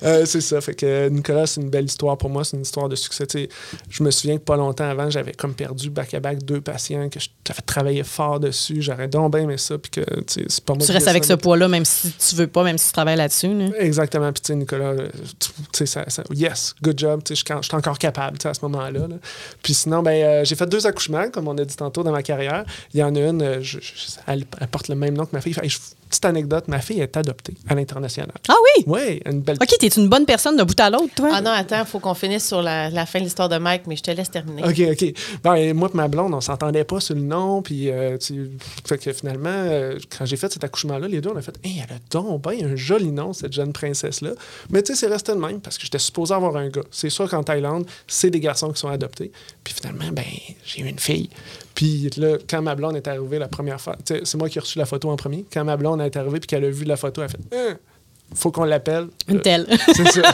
C'est 0.25 0.39
ça. 0.39 0.61
Fait 0.61 0.75
que 0.75 1.09
Nicolas, 1.09 1.45
c'est 1.45 1.59
une 1.59 1.69
belle 1.69 1.85
histoire 1.85 2.17
pour 2.19 2.29
moi. 2.29 2.43
C'est 2.43 2.55
une 2.57 2.61
histoire 2.61 2.87
de 2.89 2.95
succès. 2.95 3.25
Je 3.89 4.03
me 4.03 4.11
souviens 4.11 4.37
que 4.37 4.43
pas 4.43 4.55
longtemps 4.57 4.87
avant, 4.89 5.09
j'avais 5.09 5.31
comme 5.31 5.53
perdu 5.55 5.89
back-à-back 5.89 6.43
deux 6.43 6.61
patients 6.61 7.09
que 7.09 7.19
j'avais 7.47 7.61
travaillé 7.65 8.03
fort 8.03 8.39
dessus. 8.39 8.81
J'aurais 8.81 9.07
donc 9.07 9.31
bien 9.33 9.41
aimé 9.43 9.57
ça. 9.57 9.77
Puis 9.77 9.89
que, 9.89 10.01
c'est 10.27 10.61
pas 10.63 10.73
moi 10.75 10.85
Tu 10.85 10.91
restes 10.91 11.07
avec 11.07 11.23
ce 11.23 11.33
poids-là, 11.33 11.67
même 11.67 11.85
si 11.85 12.11
tu 12.11 12.35
veux 12.35 12.47
pas, 12.47 12.63
même 12.63 12.77
si 12.77 12.87
tu 12.87 12.93
travailles 12.93 13.17
là-dessus. 13.17 13.53
là. 13.53 13.69
Exactement. 13.79 14.31
Puis, 14.31 14.55
Nicolas, 14.55 14.85
euh, 14.91 15.09
ça, 15.73 16.07
ça- 16.09 16.23
yes, 16.31 16.75
good 16.83 16.99
job. 16.99 17.21
Je 17.29 17.35
suis 17.35 17.45
encore 17.73 17.97
capable, 17.97 18.37
à 18.43 18.53
ce 18.53 18.59
moment-là. 18.63 19.07
là. 19.07 19.15
Puis 19.63 19.73
sinon, 19.73 20.03
ben, 20.03 20.11
euh, 20.11 20.45
j'ai 20.45 20.55
fait 20.55 20.67
deux 20.67 20.85
accouchements, 20.85 21.29
comme 21.31 21.47
on 21.47 21.57
a 21.57 21.65
dit 21.65 21.75
tantôt 21.75 22.03
dans 22.03 22.11
ma 22.11 22.23
carrière. 22.23 22.65
Il 22.93 22.99
y 22.99 23.03
en 23.03 23.15
a 23.15 23.19
une, 23.19 23.41
euh, 23.41 23.57
je- 23.61 23.79
je- 23.79 23.95
elle, 24.27 24.45
elle 24.59 24.67
porte 24.67 24.87
le 24.89 24.95
même 24.95 25.15
nom 25.15 25.25
que 25.25 25.31
ma 25.33 25.41
fille. 25.41 25.53
Fait, 25.53 25.67
je- 25.69 25.77
petite 26.09 26.25
anecdote, 26.25 26.67
ma 26.67 26.79
fille 26.79 26.99
est 27.01 27.15
adoptée 27.15 27.53
à 27.67 27.75
l'international. 27.75 28.33
Ah 28.47 28.55
oui? 28.77 28.83
Oui, 28.87 29.21
une 29.25 29.41
belle 29.41 29.57
OK, 29.61 29.69
t'es 29.79 29.87
une 29.87 30.09
bonne 30.09 30.25
personne 30.25 30.57
d'un 30.57 30.65
bout 30.65 30.79
à 30.79 30.89
l'autre, 30.89 31.13
toi? 31.15 31.29
Ah 31.33 31.41
non, 31.41 31.51
attends, 31.51 31.79
il 31.79 31.85
faut 31.85 31.99
qu'on 31.99 32.13
finisse 32.13 32.47
sur 32.47 32.61
la, 32.61 32.89
la 32.89 33.05
fin 33.05 33.19
de 33.19 33.23
l'histoire 33.25 33.49
de 33.49 33.57
Mike, 33.57 33.83
mais 33.87 33.95
je 33.95 34.03
te 34.03 34.11
laisse 34.11 34.29
terminer. 34.31 34.63
OK, 34.63 34.81
OK. 34.91 35.13
Ben, 35.43 35.73
moi 35.73 35.89
et 35.93 35.97
ma 35.97 36.07
blonde, 36.07 36.33
on 36.33 36.41
s'entendait 36.41 36.83
pas 36.83 36.99
sur 36.99 37.15
le 37.15 37.21
nom. 37.21 37.61
Puis, 37.61 37.89
euh, 37.89 38.17
tu- 38.17 38.51
fait 38.87 38.97
que 38.97 39.13
finalement, 39.13 39.49
euh, 39.49 39.97
quand 40.17 40.25
j'ai 40.25 40.37
fait 40.37 40.51
cet 40.51 40.63
accouchement-là, 40.63 41.07
les 41.07 41.21
deux, 41.21 41.29
on 41.33 41.37
a 41.37 41.41
fait 41.41 41.57
Hey, 41.63 41.83
elle 41.87 41.95
a 41.95 41.99
donc 42.11 42.41
ben 42.41 42.53
un 42.63 42.75
joli 42.75 43.11
nom, 43.11 43.33
cette 43.33 43.53
jeune 43.53 43.73
princesse-là. 43.73 44.31
Mais 44.69 44.81
tu 44.81 44.93
sais, 44.93 44.99
c'est 44.99 45.07
resté 45.13 45.31
le 45.33 45.39
même 45.39 45.59
parce 45.61 45.77
que 45.77 45.83
j'étais 45.83 45.99
supposé 45.99 46.33
avoir 46.33 46.55
un 46.57 46.69
gars. 46.69 46.81
C'est 46.91 47.09
sûr 47.09 47.29
qu'en 47.29 47.43
Thaïlande, 47.43 47.85
c'est 48.07 48.29
des 48.29 48.39
garçons 48.39 48.71
qui 48.71 48.79
sont 48.79 48.87
adoptés. 48.89 49.31
Puis 49.63 49.73
finalement, 49.73 50.11
ben, 50.11 50.23
j'ai 50.65 50.81
eu 50.81 50.87
une 50.87 50.99
fille. 50.99 51.29
Puis 51.75 52.09
là, 52.17 52.37
quand 52.49 52.61
ma 52.61 52.75
blonde 52.75 52.97
est 52.97 53.07
arrivée 53.07 53.39
la 53.39 53.47
première 53.47 53.79
fois, 53.79 53.95
tu 54.05 54.13
sais, 54.15 54.21
c'est 54.25 54.37
moi 54.37 54.49
qui 54.49 54.57
ai 54.57 54.61
reçu 54.61 54.77
la 54.79 54.85
photo 54.85 55.09
en 55.11 55.15
premier. 55.15 55.45
Quand 55.53 55.63
ma 55.63 55.77
blonde 55.77 55.98
est 56.05 56.17
arrivée 56.17 56.39
puis 56.39 56.47
qu'elle 56.47 56.65
a 56.65 56.69
vu 56.69 56.85
la 56.85 56.97
photo, 56.97 57.21
elle 57.21 57.29
fait 57.29 57.37
Hein? 57.51 57.77
Faut 58.35 58.51
qu'on 58.51 58.63
l'appelle. 58.63 59.07
Une 59.27 59.41
telle. 59.41 59.65
C'est 59.95 60.07
ça. 60.11 60.21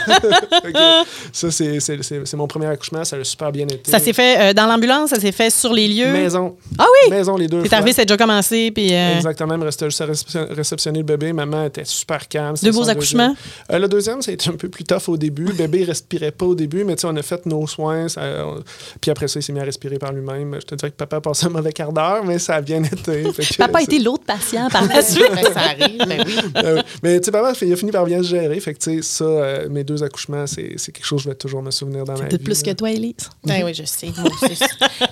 Ça, 1.31 1.51
c'est- 1.51 1.79
c'est 1.79 2.03
c'est- 2.03 2.25
c'est 2.25 2.37
mon 2.37 2.47
premier 2.47 2.67
accouchement. 2.67 3.03
Ça 3.03 3.17
a 3.17 3.23
super 3.23 3.51
bien 3.51 3.65
été. 3.67 3.89
ça 3.91 3.99
s'est 3.99 4.13
fait 4.13 4.37
euh, 4.39 4.53
dans 4.53 4.65
l'ambulance, 4.67 5.09
ça 5.09 5.19
s'est 5.19 5.31
fait 5.31 5.49
sur 5.49 5.73
les 5.73 5.87
lieux? 5.87 6.11
Maison. 6.11 6.55
Ah 6.77 6.85
oui! 7.03 7.09
Maison, 7.09 7.35
les 7.37 7.47
deux. 7.47 7.61
T'es 7.63 7.73
arrivé, 7.73 7.93
c'est 7.93 8.05
déjà 8.05 8.17
commencé, 8.17 8.71
puis... 8.71 8.93
euh, 8.93 9.15
Exactement. 9.17 9.53
Il 9.55 9.59
me 9.59 9.65
restait 9.65 9.85
juste 9.85 10.01
à 10.01 10.05
réception- 10.05 10.47
réceptionner 10.49 10.99
le 10.99 11.05
bébé. 11.05 11.33
Maman 11.33 11.65
était 11.65 11.85
super 11.85 12.27
calme. 12.27 12.55
Deux 12.61 12.71
beaux 12.71 12.89
accouchements? 12.89 13.29
deuxième. 13.29 13.35
Euh, 13.71 13.79
le 13.79 13.87
deuxième, 13.87 14.21
ça 14.21 14.31
a 14.31 14.33
été 14.33 14.49
un 14.49 14.53
peu 14.53 14.69
plus 14.69 14.83
tough 14.83 15.07
au 15.07 15.17
début. 15.17 15.45
Le 15.45 15.53
bébé 15.53 15.81
ne 15.81 15.87
respirait 15.87 16.31
pas 16.31 16.45
au 16.45 16.55
début, 16.55 16.83
mais 16.83 16.95
tu 16.95 17.01
sais, 17.01 17.07
on 17.11 17.15
a 17.15 17.21
fait 17.21 17.45
nos 17.45 17.65
soins. 17.67 18.07
ça- 18.07 18.21
on- 18.45 18.61
Puis 19.01 19.11
après 19.11 19.27
ça, 19.27 19.39
il 19.39 19.43
s'est 19.43 19.53
mis 19.53 19.59
à 19.59 19.63
respirer 19.63 19.97
par 19.99 20.11
lui-même. 20.13 20.55
Je 20.61 20.65
te 20.65 20.75
dirais 20.75 20.91
que 20.91 20.95
papa 20.95 21.17
a 21.17 21.21
passé 21.21 21.45
un 21.47 21.49
mauvais 21.49 21.73
quart 21.73 21.91
d'heure, 21.93 22.23
mais 22.23 22.39
ça 22.39 22.55
a 22.55 22.61
bien 22.61 22.83
été. 22.83 23.23
Que 23.23 23.57
Papa 23.57 23.79
a 23.79 23.81
été 23.81 23.99
l'autre 23.99 24.23
patient 24.25 24.69
par 24.69 24.85
la 24.85 25.01
suite. 25.03 25.31
Ben, 25.33 25.43
ça 25.53 25.59
arrive, 25.61 25.97
ben 26.07 26.23
oui. 26.25 26.35
Ah 26.55 26.61
oui. 26.75 26.81
Mais 27.03 27.19
tu 27.19 27.25
sais, 27.25 27.31
papa, 27.31 27.53
il 27.61 27.73
a 27.73 27.75
fini 27.75 27.84
par 27.91 28.05
bien 28.05 28.21
se 28.21 28.29
gérer. 28.29 28.59
Fait 28.59 28.73
que 28.73 28.79
tu 28.79 28.95
sais, 28.97 29.01
ça, 29.01 29.23
euh, 29.23 29.69
mes 29.69 29.83
deux 29.83 30.03
accouchements, 30.03 30.47
c'est 30.47 30.73
c'est 30.77 30.91
quelque 30.91 31.05
chose 31.05 31.19
que 31.19 31.23
je 31.25 31.29
vais 31.29 31.35
toujours 31.35 31.61
me 31.61 31.71
souvenir 31.71 32.03
dans 32.05 32.13
ma 32.13 32.23
vie. 32.23 32.29
Peut-être 32.29 32.43
plus 32.43 32.61
que 32.61 32.71
toi, 32.71 32.91
Élise. 32.91 33.29
Ben 33.43 33.63
oui, 33.63 33.73
je 33.73 33.83
sais. 33.83 34.07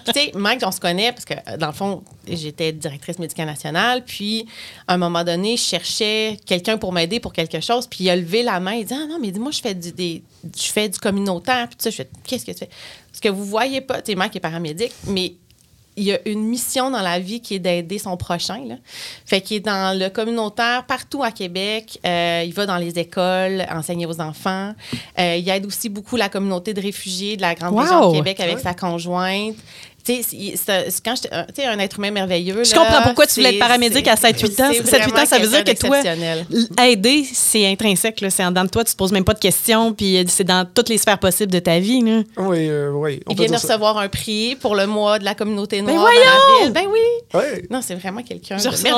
Tu 0.05 0.11
sais, 0.13 0.31
Mike, 0.35 0.61
on 0.65 0.71
se 0.71 0.79
connaît 0.79 1.11
parce 1.11 1.25
que, 1.25 1.57
dans 1.57 1.67
le 1.67 1.73
fond, 1.73 2.03
j'étais 2.27 2.71
directrice 2.73 3.19
médicale 3.19 3.45
nationale. 3.45 4.03
Puis, 4.05 4.45
à 4.87 4.95
un 4.95 4.97
moment 4.97 5.23
donné, 5.23 5.55
je 5.55 5.63
cherchais 5.63 6.37
quelqu'un 6.45 6.77
pour 6.77 6.91
m'aider 6.91 7.19
pour 7.19 7.31
quelque 7.31 7.59
chose. 7.61 7.87
Puis, 7.87 8.03
il 8.05 8.09
a 8.09 8.15
levé 8.15 8.43
la 8.43 8.59
main. 8.59 8.73
Il 8.73 8.85
dit 8.85 8.93
Ah 8.93 9.07
non, 9.07 9.17
mais 9.19 9.31
dis-moi, 9.31 9.51
je 9.51 9.61
fais 9.61 9.73
du, 9.73 9.91
des, 9.91 10.23
je 10.43 10.71
fais 10.71 10.89
du 10.89 10.99
communautaire. 10.99 11.67
Puis, 11.67 11.77
tout 11.77 11.83
ça, 11.83 11.89
je 11.89 11.95
fais 11.95 12.09
Qu'est-ce 12.25 12.45
que 12.45 12.51
tu 12.51 12.59
fais 12.59 12.69
Parce 13.11 13.21
que 13.21 13.29
vous 13.29 13.45
voyez 13.45 13.81
pas, 13.81 14.01
tu 14.01 14.11
sais, 14.11 14.15
Mike 14.15 14.35
est 14.35 14.41
paramédic, 14.41 14.91
mais 15.07 15.35
il 15.95 16.03
y 16.05 16.11
a 16.13 16.19
une 16.27 16.43
mission 16.45 16.89
dans 16.89 17.01
la 17.01 17.19
vie 17.19 17.39
qui 17.41 17.55
est 17.55 17.59
d'aider 17.59 17.99
son 17.99 18.17
prochain. 18.17 18.59
Là. 18.67 18.75
Fait 19.25 19.41
qu'il 19.41 19.57
est 19.57 19.59
dans 19.61 19.97
le 19.97 20.09
communautaire 20.09 20.85
partout 20.85 21.23
à 21.23 21.31
Québec. 21.31 21.99
Euh, 22.05 22.43
il 22.45 22.53
va 22.53 22.65
dans 22.65 22.77
les 22.77 22.97
écoles, 22.99 23.65
enseigner 23.71 24.05
aux 24.05 24.19
enfants. 24.21 24.73
Euh, 25.19 25.35
il 25.37 25.47
aide 25.49 25.65
aussi 25.65 25.89
beaucoup 25.89 26.15
la 26.15 26.29
communauté 26.29 26.73
de 26.73 26.81
réfugiés 26.81 27.37
de 27.37 27.41
la 27.41 27.55
grande 27.55 27.73
Wow! 27.73 27.81
région 27.81 28.09
de 28.11 28.15
Québec 28.17 28.39
avec 28.39 28.55
Ouais. 28.57 28.61
sa 28.63 28.73
conjointe. 28.73 29.55
Tu 30.05 30.21
sais, 30.21 30.85
quand 31.05 31.15
j'étais- 31.15 31.33
un- 31.33 31.45
tu 31.45 31.53
sais, 31.61 31.65
un 31.65 31.79
être 31.79 31.97
humain 31.97 32.11
merveilleux. 32.11 32.63
Je 32.65 32.71
là, 32.71 32.77
comprends 32.77 33.01
pourquoi 33.03 33.25
tu 33.25 33.35
voulais 33.35 33.53
être 33.53 33.59
paramédic 33.59 34.05
à 34.09 34.15
7-8 34.17 34.59
ans. 34.61 34.69
c'est 34.73 34.85
7-8 34.85 35.17
ans, 35.17 35.25
ça 35.25 35.39
veut 35.39 35.47
dire 35.47 35.63
que 35.63 35.71
toi, 35.71 35.97
aider, 36.85 37.25
c'est 37.33 37.65
intrinsèque. 37.71 38.21
C'est 38.29 38.43
en 38.43 38.49
dedans 38.49 38.65
de 38.65 38.69
toi. 38.69 38.83
Tu 38.83 38.91
te 38.91 38.97
poses 38.97 39.13
même 39.13 39.23
pas 39.23 39.33
de 39.33 39.39
questions. 39.39 39.93
Puis 39.93 40.17
euh, 40.17 40.23
c'est 40.27 40.43
dans 40.43 40.65
toutes 40.65 40.89
les 40.89 40.97
sphères 40.97 41.19
possibles 41.19 41.51
de 41.53 41.59
ta 41.59 41.79
vie. 41.79 42.01
là. 42.01 42.21
Oui, 42.37 42.67
euh, 42.69 42.91
oui. 42.91 43.21
on 43.27 43.31
Il 43.31 43.37
vient 43.37 43.47
de 43.47 43.55
ça. 43.55 43.67
recevoir 43.67 43.97
un 43.97 44.09
prix 44.09 44.55
pour 44.57 44.75
le 44.75 44.87
mois 44.87 45.19
de 45.19 45.23
la 45.25 45.35
communauté 45.35 45.81
Ben 45.81 45.93
noire 45.95 46.03
dans 46.05 46.11
voyons! 46.11 46.21
la 46.59 46.63
ville. 46.65 46.73
Ben 46.73 46.85
oui. 46.91 46.99
Ouais. 47.39 47.65
Non, 47.69 47.79
c'est 47.81 47.95
vraiment 47.95 48.23
quelqu'un 48.23 48.57
Je 48.57 48.67
recevait 48.67 48.89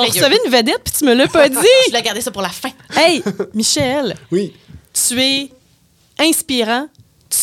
une 0.44 0.50
vedette, 0.50 0.80
puis 0.84 0.94
tu 0.98 1.04
me 1.04 1.14
l'as 1.14 1.28
pas 1.28 1.48
dit. 1.48 1.56
Je 1.88 1.92
l'ai 1.92 2.02
gardé 2.02 2.20
ça 2.20 2.30
pour 2.32 2.42
la 2.42 2.48
fin. 2.48 2.70
hey, 2.96 3.22
Michel, 3.54 4.14
Oui. 4.32 4.52
tu 4.92 5.20
es 5.20 5.50
inspirant. 6.18 6.88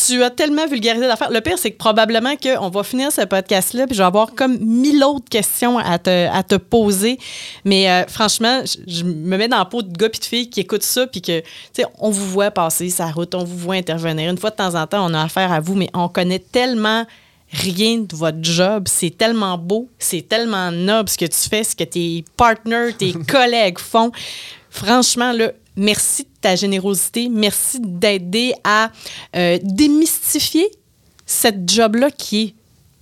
Tu 0.06 0.22
as 0.22 0.30
tellement 0.30 0.66
vulgarisé 0.66 1.06
l'affaire. 1.06 1.30
Le 1.30 1.40
pire, 1.40 1.58
c'est 1.58 1.70
que 1.70 1.76
probablement 1.76 2.34
qu'on 2.36 2.68
va 2.68 2.82
finir 2.82 3.12
ce 3.12 3.22
podcast-là, 3.22 3.86
puis 3.86 3.94
je 3.94 4.02
vais 4.02 4.06
avoir 4.06 4.34
comme 4.34 4.58
mille 4.58 5.02
autres 5.04 5.28
questions 5.28 5.78
à 5.78 5.98
te, 5.98 6.28
à 6.28 6.42
te 6.42 6.56
poser. 6.56 7.18
Mais 7.64 7.90
euh, 7.90 8.04
franchement, 8.08 8.62
je, 8.64 8.78
je 8.86 9.04
me 9.04 9.36
mets 9.36 9.48
dans 9.48 9.58
la 9.58 9.64
peau 9.64 9.82
de 9.82 9.96
gars 9.96 10.08
puis 10.08 10.20
de 10.20 10.24
filles 10.24 10.50
qui 10.50 10.60
écoutent 10.60 10.82
ça, 10.82 11.06
puis 11.06 11.22
que, 11.22 11.40
tu 11.40 11.46
sais, 11.74 11.84
on 11.98 12.10
vous 12.10 12.26
voit 12.26 12.50
passer 12.50 12.88
sa 12.90 13.06
route, 13.10 13.34
on 13.34 13.44
vous 13.44 13.56
voit 13.56 13.76
intervenir. 13.76 14.30
Une 14.30 14.38
fois 14.38 14.50
de 14.50 14.56
temps 14.56 14.74
en 14.74 14.86
temps, 14.86 15.06
on 15.08 15.14
a 15.14 15.22
affaire 15.22 15.52
à 15.52 15.60
vous, 15.60 15.74
mais 15.74 15.88
on 15.94 16.08
connaît 16.08 16.38
tellement 16.40 17.06
rien 17.54 17.98
de 18.00 18.16
votre 18.16 18.38
job. 18.42 18.84
C'est 18.88 19.16
tellement 19.16 19.58
beau, 19.58 19.88
c'est 19.98 20.28
tellement 20.28 20.70
noble 20.70 21.08
ce 21.08 21.18
que 21.18 21.24
tu 21.24 21.48
fais, 21.48 21.64
ce 21.64 21.76
que 21.76 21.84
tes 21.84 22.24
partners, 22.36 22.92
tes 22.98 23.12
collègues 23.28 23.78
font. 23.78 24.10
Franchement, 24.70 25.32
là, 25.32 25.52
merci 25.76 26.24
de 26.24 26.28
ta 26.40 26.56
générosité. 26.56 27.28
Merci 27.28 27.78
d'aider 27.80 28.54
à 28.64 28.90
euh, 29.36 29.58
démystifier 29.62 30.68
cette 31.26 31.68
job-là 31.70 32.10
qui 32.10 32.42
est 32.42 32.54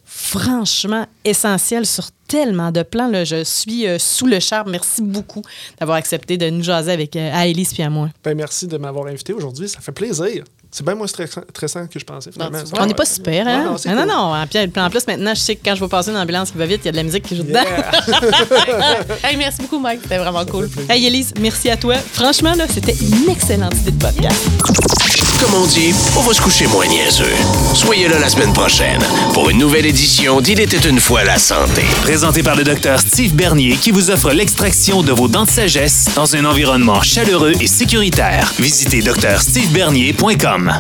franchement 0.05 1.07
essentielle 1.25 1.87
sur 1.87 2.11
tellement 2.29 2.71
de 2.71 2.83
plans. 2.83 3.25
Je 3.25 3.45
suis 3.45 3.87
euh, 3.87 3.99
sous 3.99 4.27
le 4.27 4.41
charme. 4.41 4.71
Merci 4.71 5.03
beaucoup 5.03 5.43
d'avoir 5.79 5.97
accepté 5.97 6.37
de 6.37 6.49
nous 6.51 6.63
jaser 6.63 6.93
avec 6.93 7.17
euh, 7.17 7.31
à 7.33 7.47
Élise 7.47 7.73
puis 7.73 7.83
à 7.83 7.91
moi. 7.91 8.11
Ben, 8.23 8.35
merci 8.37 8.67
de 8.67 8.77
m'avoir 8.77 9.07
invité 9.07 9.33
aujourd'hui. 9.33 9.69
Ça 9.69 9.81
fait 9.81 9.93
plaisir. 9.93 10.45
C'est 10.75 10.85
bien 10.87 10.95
moins 10.95 11.07
stressant, 11.07 11.43
stressant 11.51 11.87
que 11.87 11.99
je 11.99 12.05
pensais, 12.05 12.33
finalement. 12.33 12.59
vois. 12.65 12.83
On 12.83 12.87
n'est 12.87 12.95
pas 12.95 13.05
super, 13.05 13.47
hein? 13.47 13.65
non, 13.65 13.73
non, 13.73 13.95
non, 13.95 14.03
cool. 14.03 14.09
non. 14.09 14.35
En 14.35 14.47
plus, 14.47 14.81
en 14.81 14.91
plus, 14.91 15.07
maintenant, 15.07 15.35
je 15.35 15.41
sais 15.41 15.55
que 15.57 15.61
quand 15.63 15.75
je 15.75 15.85
vais 15.85 15.89
passer 15.89 16.11
une 16.11 16.17
ambulance 16.17 16.51
qui 16.51 16.57
va 16.57 16.65
vite, 16.65 16.81
il 16.83 16.87
y 16.87 16.89
a 16.89 16.93
de 16.93 16.97
la 16.97 17.03
musique 17.03 17.25
qui 17.25 17.37
joue 17.37 17.43
dedans. 17.43 17.61
Yeah. 17.63 19.05
Hey, 19.23 19.37
merci 19.37 19.61
beaucoup, 19.61 19.79
Mike. 19.79 20.01
C'était 20.03 20.17
vraiment 20.17 20.47
cool. 20.47 20.71
Hey, 20.89 21.07
Élise, 21.07 21.35
merci 21.39 21.69
à 21.69 21.77
toi. 21.77 21.97
Franchement, 21.97 22.55
là, 22.55 22.67
c'était 22.69 22.95
une 22.95 23.29
excellente 23.29 23.75
idée 23.75 23.91
de 23.91 24.03
podcast. 24.03 24.92
Comme 25.43 25.55
on 25.55 25.67
dit, 25.67 25.93
on 26.17 26.21
va 26.21 26.33
se 26.33 26.41
coucher 26.41 26.69
moins 26.69 26.87
niaiseux. 26.87 27.35
Soyez 27.75 28.07
là 28.07 28.21
la 28.21 28.29
semaine 28.29 28.53
prochaine 28.53 29.01
pour 29.35 29.51
une 29.51 29.59
nouvelle 29.59 29.87
édition 29.87 30.41
d'Il 30.41 30.61
était 30.61 30.89
une 30.89 31.01
fois 31.01 31.25
la 31.25 31.37
santé. 31.37 31.83
Présenté 32.03 32.45
par 32.45 32.55
le 32.55 32.63
docteur 32.63 33.01
Steve 33.01 33.35
Bernier 33.35 33.75
qui 33.75 33.91
vous 33.91 34.13
offre 34.13 34.31
l'extraction 34.31 35.03
de 35.03 35.11
vos 35.11 35.27
dents 35.27 35.45
de 35.45 35.51
sagesse 35.51 36.11
dans 36.15 36.37
un 36.37 36.45
environnement 36.45 37.03
chaleureux 37.03 37.55
et 37.61 37.67
sécuritaire. 37.67 38.53
Visitez 38.61 39.03
drstevebernier.com. 39.03 40.73